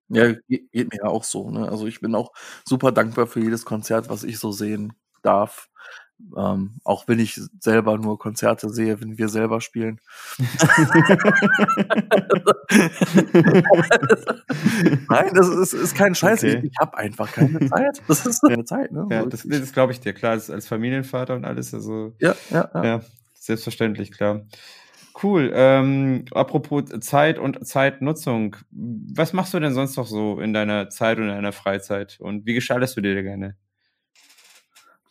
Ja, 0.10 0.34
geht 0.48 0.74
mir 0.74 1.00
ja 1.02 1.06
auch 1.06 1.24
so. 1.24 1.50
Ne? 1.50 1.70
Also 1.70 1.88
ich 1.88 2.02
bin 2.02 2.16
auch 2.16 2.34
super 2.66 2.92
dankbar 2.92 3.28
für 3.28 3.42
jedes 3.42 3.66
Konzert, 3.66 4.10
was 4.10 4.24
ich 4.24 4.38
so 4.40 4.52
sehen 4.52 4.94
darf. 5.22 5.70
Ähm, 6.36 6.80
auch 6.84 7.08
wenn 7.08 7.20
ich 7.20 7.40
selber 7.60 7.98
nur 7.98 8.18
Konzerte 8.18 8.70
sehe, 8.70 9.00
wenn 9.02 9.18
wir 9.18 9.30
selber 9.30 9.62
spielen. 9.62 10.02
Nein, 15.10 15.32
das 15.34 15.48
ist, 15.50 15.74
ist 15.74 15.96
kein 15.96 16.16
Scheiß. 16.16 16.44
Okay. 16.44 16.58
Ich, 16.58 16.72
ich 16.72 16.78
habe 16.80 16.98
einfach 16.98 17.32
keine 17.32 17.60
Zeit. 17.70 18.02
Das 18.08 18.26
ist 18.26 18.42
keine 18.42 18.66
Zeit. 18.66 18.92
Ne? 18.92 19.08
Ja, 19.12 19.26
das, 19.26 19.48
das 19.48 19.74
glaube 19.74 19.94
ich 19.94 20.00
dir. 20.00 20.14
Klar, 20.14 20.34
als, 20.34 20.68
Familienvater 20.68 21.36
und 21.36 21.46
alles. 21.46 21.74
Also, 21.74 22.16
ja, 22.20 22.36
ja, 22.50 22.70
ja. 22.74 22.84
ja 22.84 23.02
selbstverständlich, 23.34 24.12
klar. 24.12 24.42
Cool. 25.22 25.52
Ähm, 25.54 26.26
apropos 26.32 26.90
Zeit 27.00 27.40
und 27.40 27.66
Zeitnutzung. 27.66 28.56
Was 28.72 29.34
machst 29.34 29.54
du 29.54 29.60
denn 29.60 29.74
sonst 29.74 29.98
noch 29.98 30.08
so 30.08 30.40
in 30.40 30.54
deiner 30.54 30.90
Zeit 30.90 31.18
und 31.18 31.24
in 31.24 31.30
deiner 31.30 31.54
Freizeit? 31.54 32.20
Und 32.20 32.46
wie 32.46 32.54
gestaltest 32.54 32.98
du 32.98 33.02
dir 33.02 33.22
gerne? 33.24 33.56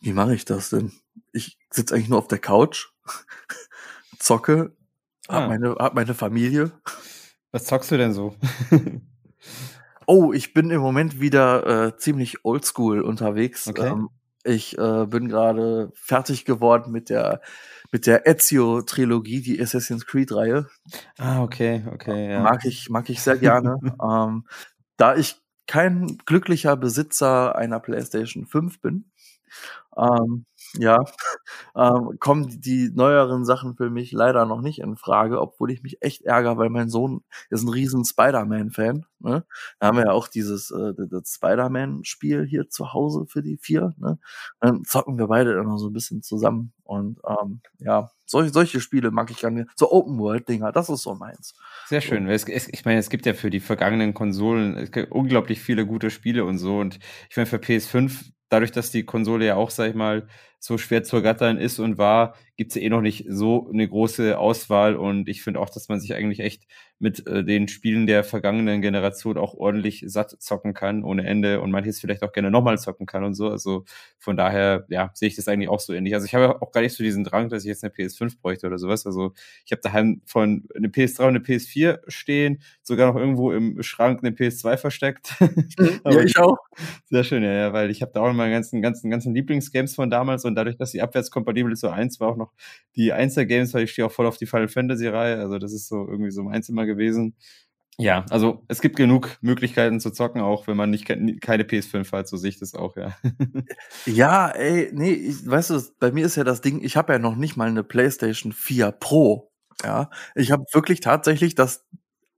Wie 0.01 0.13
mache 0.13 0.35
ich 0.35 0.45
das 0.45 0.69
denn? 0.69 0.91
Ich 1.31 1.57
sitze 1.69 1.95
eigentlich 1.95 2.09
nur 2.09 2.19
auf 2.19 2.27
der 2.27 2.39
Couch, 2.39 2.87
zocke, 4.19 4.75
ah. 5.27 5.41
hab, 5.41 5.49
meine, 5.49 5.75
hab 5.75 5.93
meine 5.95 6.13
Familie. 6.13 6.71
Was 7.51 7.65
zockst 7.65 7.91
du 7.91 7.97
denn 7.97 8.13
so? 8.13 8.35
oh, 10.05 10.33
ich 10.33 10.53
bin 10.53 10.69
im 10.69 10.81
Moment 10.81 11.19
wieder 11.19 11.87
äh, 11.87 11.97
ziemlich 11.97 12.45
oldschool 12.45 13.01
unterwegs. 13.01 13.67
Okay. 13.67 13.87
Ähm, 13.87 14.09
ich 14.43 14.77
äh, 14.77 15.05
bin 15.05 15.27
gerade 15.27 15.91
fertig 15.93 16.45
geworden 16.45 16.91
mit 16.91 17.09
der 17.09 17.41
mit 17.91 18.05
der 18.05 18.27
Ezio-Trilogie, 18.27 19.41
die 19.41 19.61
Assassin's 19.61 20.05
Creed-Reihe. 20.05 20.67
Ah, 21.17 21.41
okay, 21.41 21.85
okay. 21.93 22.31
Ja. 22.31 22.41
Mag 22.41 22.65
ich, 22.65 22.89
mag 22.89 23.09
ich 23.09 23.21
sehr 23.21 23.37
gerne. 23.37 23.77
ähm, 24.03 24.45
da 24.97 25.15
ich 25.15 25.37
kein 25.67 26.17
glücklicher 26.25 26.75
Besitzer 26.75 27.55
einer 27.55 27.79
PlayStation 27.79 28.45
5 28.45 28.81
bin, 28.81 29.11
ähm, 29.97 30.45
ja, 30.73 31.03
ähm, 31.75 32.17
kommen 32.19 32.61
die 32.61 32.91
neueren 32.93 33.45
Sachen 33.45 33.75
für 33.75 33.89
mich 33.89 34.11
leider 34.11 34.45
noch 34.45 34.61
nicht 34.61 34.79
in 34.79 34.97
Frage, 34.97 35.41
obwohl 35.41 35.71
ich 35.71 35.81
mich 35.81 36.01
echt 36.01 36.23
ärgere, 36.23 36.57
weil 36.57 36.69
mein 36.69 36.89
Sohn 36.89 37.23
ist 37.49 37.63
ein 37.63 37.69
riesen 37.69 38.05
Spider-Man-Fan. 38.05 39.05
Ne? 39.19 39.45
Da 39.79 39.87
haben 39.87 39.97
wir 39.97 40.05
ja 40.05 40.11
auch 40.11 40.27
dieses 40.27 40.71
äh, 40.71 40.93
das 41.09 41.33
Spider-Man-Spiel 41.35 42.45
hier 42.45 42.69
zu 42.69 42.93
Hause 42.93 43.25
für 43.27 43.41
die 43.41 43.57
vier. 43.57 43.95
Ne? 43.97 44.19
Dann 44.59 44.83
zocken 44.83 45.17
wir 45.17 45.27
beide 45.27 45.53
immer 45.53 45.77
so 45.77 45.87
ein 45.87 45.93
bisschen 45.93 46.21
zusammen. 46.21 46.73
Und 46.83 47.19
ähm, 47.27 47.61
ja, 47.79 48.11
solche, 48.25 48.51
solche 48.51 48.81
Spiele 48.81 49.11
mag 49.11 49.31
ich 49.31 49.37
gerne. 49.37 49.67
So 49.75 49.91
Open-World-Dinger, 49.91 50.71
das 50.71 50.89
ist 50.89 51.03
so 51.03 51.15
meins. 51.15 51.55
Sehr 51.87 52.01
schön. 52.01 52.27
Es, 52.27 52.43
es, 52.43 52.67
ich 52.67 52.85
meine, 52.85 52.99
es 52.99 53.09
gibt 53.09 53.25
ja 53.25 53.33
für 53.33 53.49
die 53.49 53.59
vergangenen 53.59 54.13
Konsolen 54.13 54.89
unglaublich 55.09 55.61
viele 55.61 55.85
gute 55.85 56.09
Spiele 56.09 56.45
und 56.45 56.57
so. 56.57 56.79
Und 56.79 56.99
ich 57.29 57.37
meine, 57.37 57.47
für 57.47 57.57
PS5 57.57 58.31
dadurch, 58.49 58.71
dass 58.71 58.91
die 58.91 59.05
Konsole 59.05 59.45
ja 59.45 59.55
auch, 59.55 59.69
sag 59.71 59.89
ich 59.89 59.95
mal, 59.95 60.27
so 60.59 60.77
schwer 60.77 61.03
zu 61.03 61.17
ergattern 61.17 61.57
ist 61.57 61.79
und 61.79 61.97
war, 61.97 62.35
gibt's 62.57 62.73
ja 62.73 62.81
eh 62.81 62.89
noch 62.89 63.01
nicht 63.01 63.25
so 63.29 63.69
eine 63.71 63.87
große 63.87 64.37
Auswahl. 64.37 64.95
Und 64.95 65.29
ich 65.29 65.43
finde 65.43 65.59
auch, 65.59 65.69
dass 65.69 65.89
man 65.89 65.99
sich 65.99 66.15
eigentlich 66.15 66.39
echt 66.39 66.63
mit 66.99 67.25
äh, 67.27 67.43
den 67.43 67.67
Spielen 67.67 68.07
der 68.07 68.23
vergangenen 68.23 68.81
Generation 68.81 69.37
auch 69.37 69.53
ordentlich 69.53 70.03
satt 70.07 70.41
zocken 70.41 70.73
kann, 70.73 71.03
ohne 71.03 71.25
Ende. 71.27 71.61
Und 71.61 71.69
manches 71.69 71.99
vielleicht 71.99 72.23
auch 72.23 72.31
gerne 72.31 72.49
nochmal 72.49 72.79
zocken 72.79 73.05
kann 73.05 73.23
und 73.23 73.35
so. 73.35 73.49
Also 73.49 73.85
von 74.17 74.35
daher, 74.35 74.85
ja, 74.89 75.11
sehe 75.13 75.27
ich 75.27 75.35
das 75.35 75.47
eigentlich 75.47 75.69
auch 75.69 75.79
so 75.79 75.93
ähnlich. 75.93 76.15
Also 76.15 76.25
ich 76.25 76.33
habe 76.33 76.59
auch 76.59 76.71
gar 76.71 76.81
nicht 76.81 76.95
so 76.95 77.03
diesen 77.03 77.23
Drang, 77.23 77.49
dass 77.49 77.63
ich 77.63 77.69
jetzt 77.69 77.83
eine 77.83 77.93
PS5 77.93 78.39
bräuchte 78.41 78.65
oder 78.65 78.79
sowas. 78.79 79.05
Also 79.05 79.33
ich 79.63 79.71
habe 79.71 79.81
daheim 79.83 80.21
von 80.25 80.67
eine 80.75 80.87
PS3 80.87 81.19
und 81.21 81.27
eine 81.27 81.39
PS4 81.39 81.99
stehen, 82.07 82.63
sogar 82.81 83.13
noch 83.13 83.19
irgendwo 83.19 83.51
im 83.51 83.83
Schrank 83.83 84.23
eine 84.23 84.35
PS2 84.35 84.77
versteckt. 84.77 85.35
ja, 86.05 86.21
ich 86.21 86.39
auch. 86.39 86.57
Sehr 87.05 87.23
schön, 87.23 87.43
ja, 87.43 87.53
ja 87.53 87.73
weil 87.73 87.91
ich 87.91 88.01
habe 88.01 88.11
da 88.13 88.21
auch 88.21 88.33
meine 88.33 88.51
ganzen, 88.51 88.81
ganzen, 88.81 89.11
ganzen 89.11 89.35
Lieblingsgames 89.35 89.93
von 89.93 90.09
damals 90.09 90.43
und 90.47 90.55
dadurch, 90.55 90.77
dass 90.77 90.91
sie 90.91 91.01
abwärtskompatibel 91.01 91.71
ist, 91.71 91.81
so 91.81 91.89
eins 91.89 92.19
war 92.19 92.29
auch 92.29 92.37
noch 92.37 92.53
die 92.95 93.13
Einzel-Games, 93.13 93.73
weil 93.73 93.83
ich 93.83 93.91
stehe 93.91 94.05
auch 94.05 94.11
voll 94.11 94.25
auf 94.25 94.37
die 94.37 94.45
Final 94.45 94.67
Fantasy-Reihe. 94.67 95.39
Also 95.39 95.59
das 95.59 95.73
ist 95.73 95.87
so 95.87 96.07
irgendwie 96.07 96.31
so 96.31 96.43
meins 96.43 96.69
immer 96.69 96.85
gewesen. 96.85 97.35
Ja, 97.99 98.25
also 98.29 98.63
es 98.67 98.81
gibt 98.81 98.95
genug 98.95 99.37
Möglichkeiten 99.41 99.99
zu 99.99 100.11
zocken, 100.11 100.41
auch 100.41 100.67
wenn 100.67 100.77
man 100.77 100.91
nicht 100.91 101.05
keine 101.07 101.63
PS5 101.63 102.11
hat, 102.11 102.27
so 102.27 102.37
sehe 102.37 102.49
ich 102.49 102.59
das 102.59 102.75
auch, 102.75 102.95
ja. 102.95 103.17
ja, 104.05 104.49
ey, 104.49 104.91
nee, 104.93 105.13
ich, 105.13 105.47
weißt 105.49 105.71
du, 105.71 105.81
bei 105.99 106.11
mir 106.11 106.27
ist 106.27 106.35
ja 106.35 106.43
das 106.43 106.61
Ding, 106.61 106.83
ich 106.83 106.95
habe 106.95 107.13
ja 107.13 107.19
noch 107.19 107.35
nicht 107.35 107.57
mal 107.57 107.67
eine 107.67 107.83
PlayStation 107.83 108.51
4 108.51 108.91
Pro. 108.91 109.51
Ja, 109.83 110.09
ich 110.35 110.51
habe 110.51 110.65
wirklich 110.73 110.99
tatsächlich 111.01 111.55
das 111.55 111.85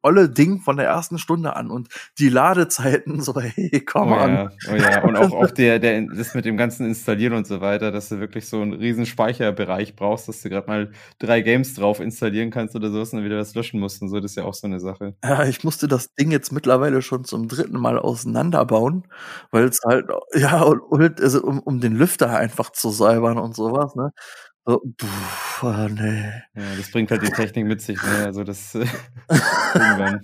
olle 0.02 0.30
Ding 0.30 0.60
von 0.62 0.78
der 0.78 0.88
ersten 0.88 1.18
Stunde 1.18 1.56
an 1.56 1.70
und 1.70 1.90
die 2.18 2.30
Ladezeiten 2.30 3.22
so, 3.22 3.40
hey, 3.40 3.84
komm 3.86 4.12
oh 4.12 4.16
an. 4.16 4.34
Ja, 4.34 4.52
oh 4.72 4.76
ja, 4.76 5.04
und 5.04 5.18
auch, 5.18 5.32
auch 5.32 5.52
der, 5.52 5.80
der, 5.80 6.02
das 6.16 6.34
mit 6.36 6.46
dem 6.46 6.58
ganzen 6.58 6.86
Installieren 6.86 7.34
und 7.34 7.48
so 7.48 7.62
weiter, 7.62 7.92
dass 7.92 8.10
du 8.10 8.20
wirklich 8.20 8.48
so 8.48 8.62
einen 8.62 8.74
riesen 8.74 9.06
Speicherbereich 9.06 9.96
brauchst, 9.96 10.28
dass 10.28 10.42
du 10.42 10.50
gerade 10.50 10.68
mal 10.68 10.92
drei 11.20 11.42
Games 11.42 11.74
drauf 11.74 12.00
installieren 12.00 12.52
kannst 12.52 12.76
oder 12.76 12.92
sowas 12.92 13.12
und 13.12 13.18
dann 13.18 13.26
wieder 13.26 13.38
das 13.38 13.56
löschen 13.56 13.80
musst 13.80 14.02
und 14.02 14.10
so, 14.10 14.20
das 14.20 14.32
ist 14.32 14.38
ja 14.38 14.46
auch 14.46 14.54
so 14.54 14.68
eine 14.68 14.80
Sache. 14.80 15.16
Ja, 15.24 15.44
ich 15.46 15.64
musste 15.64 15.88
das 15.88 16.14
Ding 16.16 16.32
jetzt 16.32 16.52
mittlerweile 16.52 17.02
schon 17.02 17.26
zum 17.26 17.48
dritten 17.48 17.80
Mal 17.80 18.00
auseinanderbauen, 18.00 19.04
weil 19.52 19.66
es 19.66 19.82
halt, 19.86 20.08
ja, 20.34 20.62
und, 20.62 21.22
also 21.22 21.42
um, 21.42 21.60
um 21.60 21.80
den 21.80 21.96
Lüfter 21.96 22.38
einfach 22.38 22.72
zu 22.72 22.90
säubern 22.90 23.38
und 23.38 23.56
sowas, 23.56 23.96
ne? 23.96 24.12
So, 24.66 24.82
pff, 25.02 25.64
oh, 25.64 25.88
nee. 25.90 26.24
Ja, 26.56 26.76
das 26.78 26.92
bringt 26.92 27.12
halt 27.12 27.24
die 27.24 27.32
Technik 27.32 27.66
mit 27.66 27.82
sich, 27.82 28.02
ne? 28.02 28.26
Also 28.26 28.44
das 28.44 28.76
äh, 28.76 28.86
irgendwann. 29.74 30.24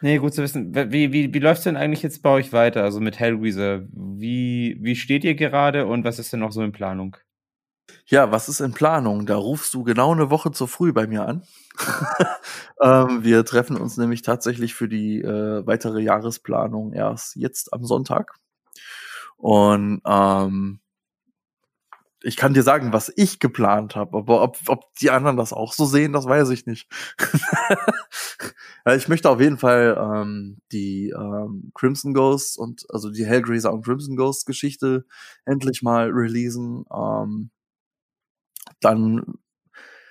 nee, 0.00 0.18
gut 0.18 0.34
zu 0.34 0.42
wissen. 0.42 0.74
Wie, 0.74 1.12
wie, 1.12 1.32
wie 1.32 1.38
läuft 1.38 1.58
es 1.58 1.64
denn 1.64 1.76
eigentlich 1.76 2.02
jetzt 2.02 2.22
bei 2.22 2.30
euch 2.30 2.52
weiter? 2.52 2.82
Also 2.82 3.00
mit 3.00 3.18
Hellraiser. 3.18 3.82
Wie, 3.92 4.78
wie 4.80 4.96
steht 4.96 5.24
ihr 5.24 5.34
gerade 5.34 5.86
und 5.86 6.04
was 6.04 6.18
ist 6.18 6.32
denn 6.32 6.40
noch 6.40 6.52
so 6.52 6.62
in 6.62 6.72
Planung? 6.72 7.16
Ja, 8.06 8.32
was 8.32 8.48
ist 8.48 8.60
in 8.60 8.72
Planung? 8.72 9.26
Da 9.26 9.36
rufst 9.36 9.74
du 9.74 9.82
genau 9.84 10.12
eine 10.12 10.30
Woche 10.30 10.50
zu 10.50 10.66
früh 10.66 10.92
bei 10.92 11.06
mir 11.06 11.26
an. 11.26 11.42
ähm, 12.82 13.24
wir 13.24 13.44
treffen 13.44 13.76
uns 13.76 13.96
nämlich 13.96 14.22
tatsächlich 14.22 14.74
für 14.74 14.88
die 14.88 15.20
äh, 15.20 15.66
weitere 15.66 16.00
Jahresplanung 16.00 16.92
erst 16.92 17.36
jetzt 17.36 17.72
am 17.72 17.84
Sonntag. 17.84 18.34
Und 19.36 20.00
ähm, 20.06 20.80
ich 22.22 22.36
kann 22.36 22.54
dir 22.54 22.62
sagen, 22.62 22.92
was 22.92 23.12
ich 23.16 23.38
geplant 23.38 23.94
habe, 23.94 24.18
aber 24.18 24.42
ob, 24.42 24.58
ob 24.66 24.94
die 24.96 25.10
anderen 25.10 25.36
das 25.36 25.52
auch 25.52 25.72
so 25.72 25.86
sehen, 25.86 26.12
das 26.12 26.26
weiß 26.26 26.50
ich 26.50 26.66
nicht. 26.66 26.88
ich 28.96 29.08
möchte 29.08 29.30
auf 29.30 29.40
jeden 29.40 29.58
Fall 29.58 29.96
ähm, 30.00 30.58
die 30.72 31.10
ähm, 31.10 31.70
Crimson 31.74 32.14
Ghosts 32.14 32.56
und 32.56 32.86
also 32.90 33.10
die 33.10 33.26
Hellraiser 33.26 33.72
und 33.72 33.84
Crimson 33.84 34.16
Ghost 34.16 34.46
Geschichte 34.46 35.06
endlich 35.44 35.82
mal 35.82 36.10
releasen. 36.10 36.84
Ähm, 36.92 37.50
dann 38.80 39.38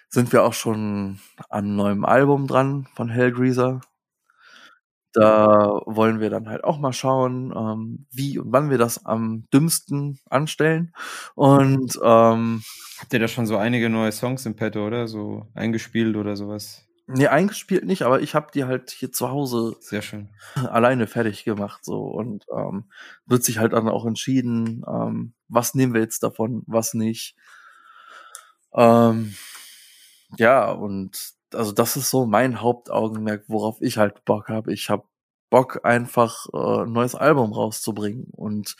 sind 0.10 0.32
wir 0.32 0.44
auch 0.44 0.54
schon 0.54 1.20
an 1.50 1.76
neuen 1.76 2.06
Album 2.06 2.48
dran 2.48 2.88
von 2.96 3.10
Hellraiser. 3.10 3.82
Da 5.14 5.82
wollen 5.86 6.20
wir 6.20 6.30
dann 6.30 6.50
halt 6.50 6.64
auch 6.64 6.80
mal 6.80 6.94
schauen, 6.94 7.54
ähm, 7.56 8.08
wie 8.12 8.38
und 8.40 8.52
wann 8.52 8.70
wir 8.70 8.78
das 8.78 9.06
am 9.06 9.46
dümmsten 9.54 10.20
anstellen. 10.30 10.94
Und 11.36 11.98
ähm, 12.04 12.62
habt 13.00 13.14
ihr 13.14 13.20
da 13.20 13.28
schon 13.28 13.48
so 13.48 13.58
einige 13.58 13.90
neue 13.90 14.12
Songs 14.12 14.46
im 14.46 14.56
Petto, 14.56 14.86
oder? 14.86 15.08
So 15.08 15.48
eingespielt 15.56 16.16
oder 16.18 16.36
sowas? 16.36 16.88
Nee, 17.10 17.28
eingespielt 17.28 17.86
nicht, 17.86 18.02
aber 18.02 18.20
ich 18.22 18.36
habe 18.36 18.52
die 18.54 18.66
halt 18.66 18.92
hier 18.92 19.14
zu 19.14 19.30
Hause 19.30 19.78
sehr 19.80 20.02
schön 20.02 20.30
alleine 20.56 21.08
fertig 21.08 21.46
gemacht 21.46 21.86
so 21.86 22.02
und 22.04 22.46
ähm, 22.54 22.92
wird 23.26 23.46
sich 23.46 23.60
halt 23.60 23.72
dann 23.72 23.88
auch 23.88 24.06
entschieden, 24.06 24.84
ähm, 24.86 25.34
was 25.48 25.74
nehmen 25.74 25.94
wir 25.94 26.02
jetzt 26.02 26.22
davon, 26.24 26.64
was 26.68 26.94
nicht. 26.94 27.36
Ähm, 28.74 29.36
ja 30.38 30.72
und 30.72 31.37
also 31.58 31.72
das 31.72 31.98
ist 31.98 32.10
so 32.10 32.26
mein 32.26 32.62
Hauptaugenmerk, 32.62 33.46
worauf 33.48 33.82
ich 33.82 33.98
halt 33.98 34.24
Bock 34.26 34.50
habe. 34.50 34.74
Ich 34.74 34.90
habe 34.90 35.08
Bock 35.50 35.84
einfach 35.84 36.48
äh, 36.54 36.84
ein 36.84 36.92
neues 36.92 37.16
Album 37.16 37.54
rauszubringen 37.54 38.28
und 38.32 38.76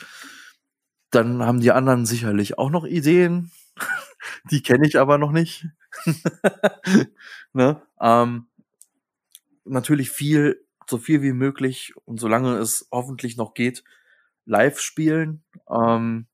dann 1.10 1.44
haben 1.44 1.60
die 1.60 1.72
anderen 1.72 2.06
sicherlich 2.06 2.58
auch 2.58 2.70
noch 2.70 2.86
Ideen, 2.86 3.52
die 4.52 4.62
kenne 4.62 4.86
ich 4.86 5.00
aber 5.00 5.18
noch 5.18 5.32
nicht. 5.32 5.66
ne? 7.54 7.82
ähm, 8.00 8.48
natürlich 9.66 10.12
viel, 10.12 10.66
so 10.90 10.98
viel 10.98 11.22
wie 11.22 11.34
möglich 11.34 11.94
und 12.06 12.20
solange 12.20 12.58
es 12.58 12.88
hoffentlich 12.92 13.38
noch 13.38 13.54
geht, 13.54 13.84
live 14.46 14.80
spielen. 14.80 15.44
Ähm, 15.70 16.28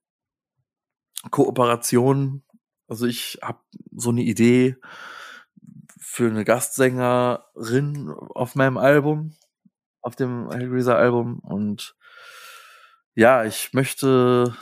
Kooperation, 1.29 2.43
also 2.87 3.05
ich 3.05 3.39
habe 3.41 3.59
so 3.95 4.09
eine 4.09 4.23
Idee, 4.23 4.75
für 6.13 6.27
eine 6.29 6.45
Gastsängerin 6.45 8.13
auf 8.35 8.53
meinem 8.53 8.77
Album, 8.77 9.35
auf 10.03 10.15
dem 10.15 10.51
Hellraiser 10.51 10.95
Album 10.95 11.39
und 11.39 11.95
ja, 13.15 13.45
ich 13.45 13.73
möchte 13.73 14.55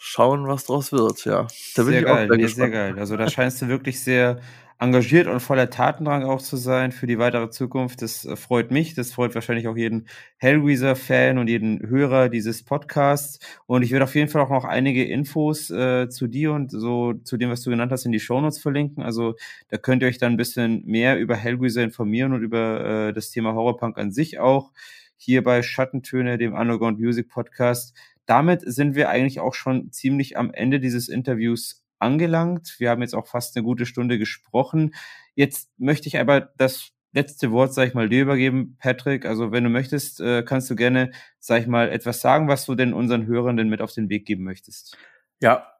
schauen, 0.00 0.48
was 0.48 0.64
draus 0.64 0.90
wird, 0.90 1.24
ja. 1.24 1.46
Da 1.76 1.84
bin 1.84 1.92
sehr 1.92 2.00
ich 2.00 2.06
geil, 2.06 2.28
auch 2.28 2.34
sehr, 2.36 2.48
sehr 2.48 2.70
geil. 2.70 2.98
Also 2.98 3.16
da 3.16 3.30
scheinst 3.30 3.62
du 3.62 3.68
wirklich 3.68 4.02
sehr 4.02 4.40
engagiert 4.80 5.26
und 5.26 5.40
voller 5.40 5.68
Tatendrang 5.68 6.24
auch 6.24 6.40
zu 6.40 6.56
sein 6.56 6.90
für 6.90 7.06
die 7.06 7.18
weitere 7.18 7.50
Zukunft. 7.50 8.00
Das 8.00 8.24
äh, 8.24 8.34
freut 8.34 8.70
mich, 8.70 8.94
das 8.94 9.12
freut 9.12 9.34
wahrscheinlich 9.34 9.68
auch 9.68 9.76
jeden 9.76 10.06
Hellraiser-Fan 10.38 11.36
und 11.36 11.48
jeden 11.48 11.86
Hörer 11.86 12.30
dieses 12.30 12.64
Podcasts. 12.64 13.40
Und 13.66 13.82
ich 13.82 13.92
werde 13.92 14.04
auf 14.04 14.14
jeden 14.14 14.30
Fall 14.30 14.40
auch 14.40 14.48
noch 14.48 14.64
einige 14.64 15.04
Infos 15.04 15.70
äh, 15.70 16.08
zu 16.08 16.28
dir 16.28 16.52
und 16.52 16.70
so 16.70 17.12
zu 17.12 17.36
dem, 17.36 17.50
was 17.50 17.60
du 17.60 17.68
genannt 17.70 17.92
hast, 17.92 18.06
in 18.06 18.12
die 18.12 18.20
Shownotes 18.20 18.58
verlinken. 18.58 19.02
Also 19.02 19.34
da 19.68 19.76
könnt 19.76 20.00
ihr 20.02 20.08
euch 20.08 20.18
dann 20.18 20.32
ein 20.32 20.38
bisschen 20.38 20.82
mehr 20.86 21.18
über 21.18 21.36
Hellraiser 21.36 21.82
informieren 21.82 22.32
und 22.32 22.42
über 22.42 23.08
äh, 23.08 23.12
das 23.12 23.30
Thema 23.30 23.52
Horrorpunk 23.52 23.98
an 23.98 24.12
sich 24.12 24.38
auch. 24.38 24.72
Hier 25.18 25.44
bei 25.44 25.62
Schattentöne, 25.62 26.38
dem 26.38 26.54
Underground 26.54 26.98
Music 26.98 27.28
Podcast. 27.28 27.94
Damit 28.24 28.62
sind 28.64 28.94
wir 28.94 29.10
eigentlich 29.10 29.40
auch 29.40 29.52
schon 29.52 29.92
ziemlich 29.92 30.38
am 30.38 30.54
Ende 30.54 30.80
dieses 30.80 31.10
Interviews 31.10 31.82
angelangt. 32.00 32.76
Wir 32.78 32.90
haben 32.90 33.02
jetzt 33.02 33.14
auch 33.14 33.26
fast 33.26 33.56
eine 33.56 33.64
gute 33.64 33.86
Stunde 33.86 34.18
gesprochen. 34.18 34.94
Jetzt 35.34 35.70
möchte 35.78 36.08
ich 36.08 36.18
aber 36.18 36.40
das 36.40 36.92
letzte 37.12 37.50
Wort, 37.50 37.74
sag 37.74 37.88
ich 37.88 37.94
mal, 37.94 38.08
dir 38.08 38.22
übergeben, 38.22 38.76
Patrick. 38.78 39.26
Also 39.26 39.52
wenn 39.52 39.64
du 39.64 39.70
möchtest, 39.70 40.20
äh, 40.20 40.42
kannst 40.42 40.70
du 40.70 40.76
gerne, 40.76 41.12
sag 41.38 41.60
ich 41.60 41.66
mal, 41.66 41.90
etwas 41.90 42.20
sagen, 42.20 42.48
was 42.48 42.66
du 42.66 42.74
denn 42.74 42.92
unseren 42.92 43.26
Hörenden 43.26 43.68
mit 43.68 43.82
auf 43.82 43.92
den 43.92 44.08
Weg 44.08 44.26
geben 44.26 44.44
möchtest. 44.44 44.96
Ja, 45.40 45.72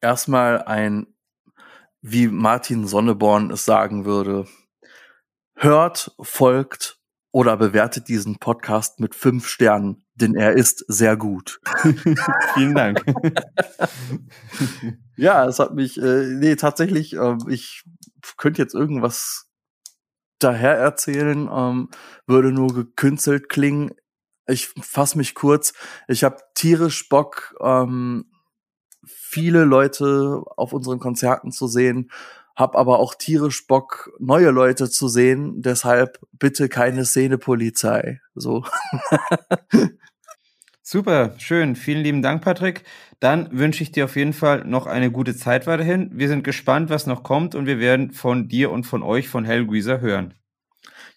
erstmal 0.00 0.62
ein, 0.62 1.06
wie 2.00 2.28
Martin 2.28 2.86
Sonneborn 2.86 3.50
es 3.50 3.64
sagen 3.64 4.04
würde, 4.04 4.46
hört, 5.56 6.14
folgt 6.20 6.97
oder 7.30 7.56
bewertet 7.56 8.08
diesen 8.08 8.38
Podcast 8.38 9.00
mit 9.00 9.14
fünf 9.14 9.48
Sternen, 9.48 10.04
denn 10.14 10.34
er 10.34 10.52
ist 10.52 10.84
sehr 10.88 11.16
gut. 11.16 11.60
Vielen 12.54 12.74
Dank. 12.74 13.04
ja, 15.16 15.46
es 15.46 15.58
hat 15.58 15.74
mich, 15.74 16.00
äh, 16.00 16.26
nee, 16.26 16.56
tatsächlich, 16.56 17.14
äh, 17.14 17.36
ich 17.48 17.84
könnte 18.36 18.62
jetzt 18.62 18.74
irgendwas 18.74 19.46
daher 20.38 20.76
erzählen, 20.76 21.48
ähm, 21.52 21.90
würde 22.26 22.52
nur 22.52 22.72
gekünstelt 22.72 23.48
klingen. 23.48 23.92
Ich 24.46 24.68
fasse 24.68 25.18
mich 25.18 25.34
kurz. 25.34 25.74
Ich 26.06 26.24
habe 26.24 26.38
tierisch 26.54 27.08
Bock, 27.08 27.54
ähm, 27.60 28.30
viele 29.04 29.64
Leute 29.64 30.42
auf 30.56 30.72
unseren 30.72 30.98
Konzerten 30.98 31.52
zu 31.52 31.66
sehen 31.66 32.10
hab 32.58 32.74
aber 32.74 32.98
auch 32.98 33.14
tierisch 33.14 33.68
Bock, 33.68 34.10
neue 34.18 34.50
Leute 34.50 34.90
zu 34.90 35.06
sehen. 35.06 35.62
Deshalb 35.62 36.18
bitte 36.32 36.68
keine 36.68 37.04
Szenepolizei. 37.04 38.20
So. 38.34 38.64
Super, 40.82 41.34
schön. 41.38 41.76
Vielen 41.76 42.02
lieben 42.02 42.20
Dank, 42.20 42.42
Patrick. 42.42 42.82
Dann 43.20 43.48
wünsche 43.56 43.84
ich 43.84 43.92
dir 43.92 44.06
auf 44.06 44.16
jeden 44.16 44.32
Fall 44.32 44.64
noch 44.64 44.86
eine 44.86 45.12
gute 45.12 45.36
Zeit 45.36 45.68
weiterhin. 45.68 46.10
Wir 46.12 46.26
sind 46.26 46.42
gespannt, 46.42 46.90
was 46.90 47.06
noch 47.06 47.22
kommt 47.22 47.54
und 47.54 47.66
wir 47.66 47.78
werden 47.78 48.10
von 48.10 48.48
dir 48.48 48.72
und 48.72 48.84
von 48.84 49.04
euch, 49.04 49.28
von 49.28 49.44
Hellgreaser, 49.44 50.00
hören. 50.00 50.34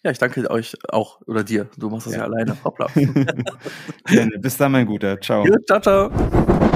Ja, 0.03 0.11
ich 0.11 0.19
danke 0.19 0.47
euch 0.49 0.75
auch 0.89 1.21
oder 1.25 1.43
dir. 1.43 1.67
Du 1.75 1.89
machst 1.89 2.05
das 2.05 2.13
ja, 2.13 2.19
ja 2.19 2.25
alleine. 2.25 2.55
Hoppla. 2.63 2.87
Bis 4.41 4.57
dann, 4.57 4.73
mein 4.73 4.85
Guter. 4.85 5.19
Ciao. 5.19 5.43
Ja, 5.47 5.57
ciao, 5.65 5.79
ciao. 5.79 6.70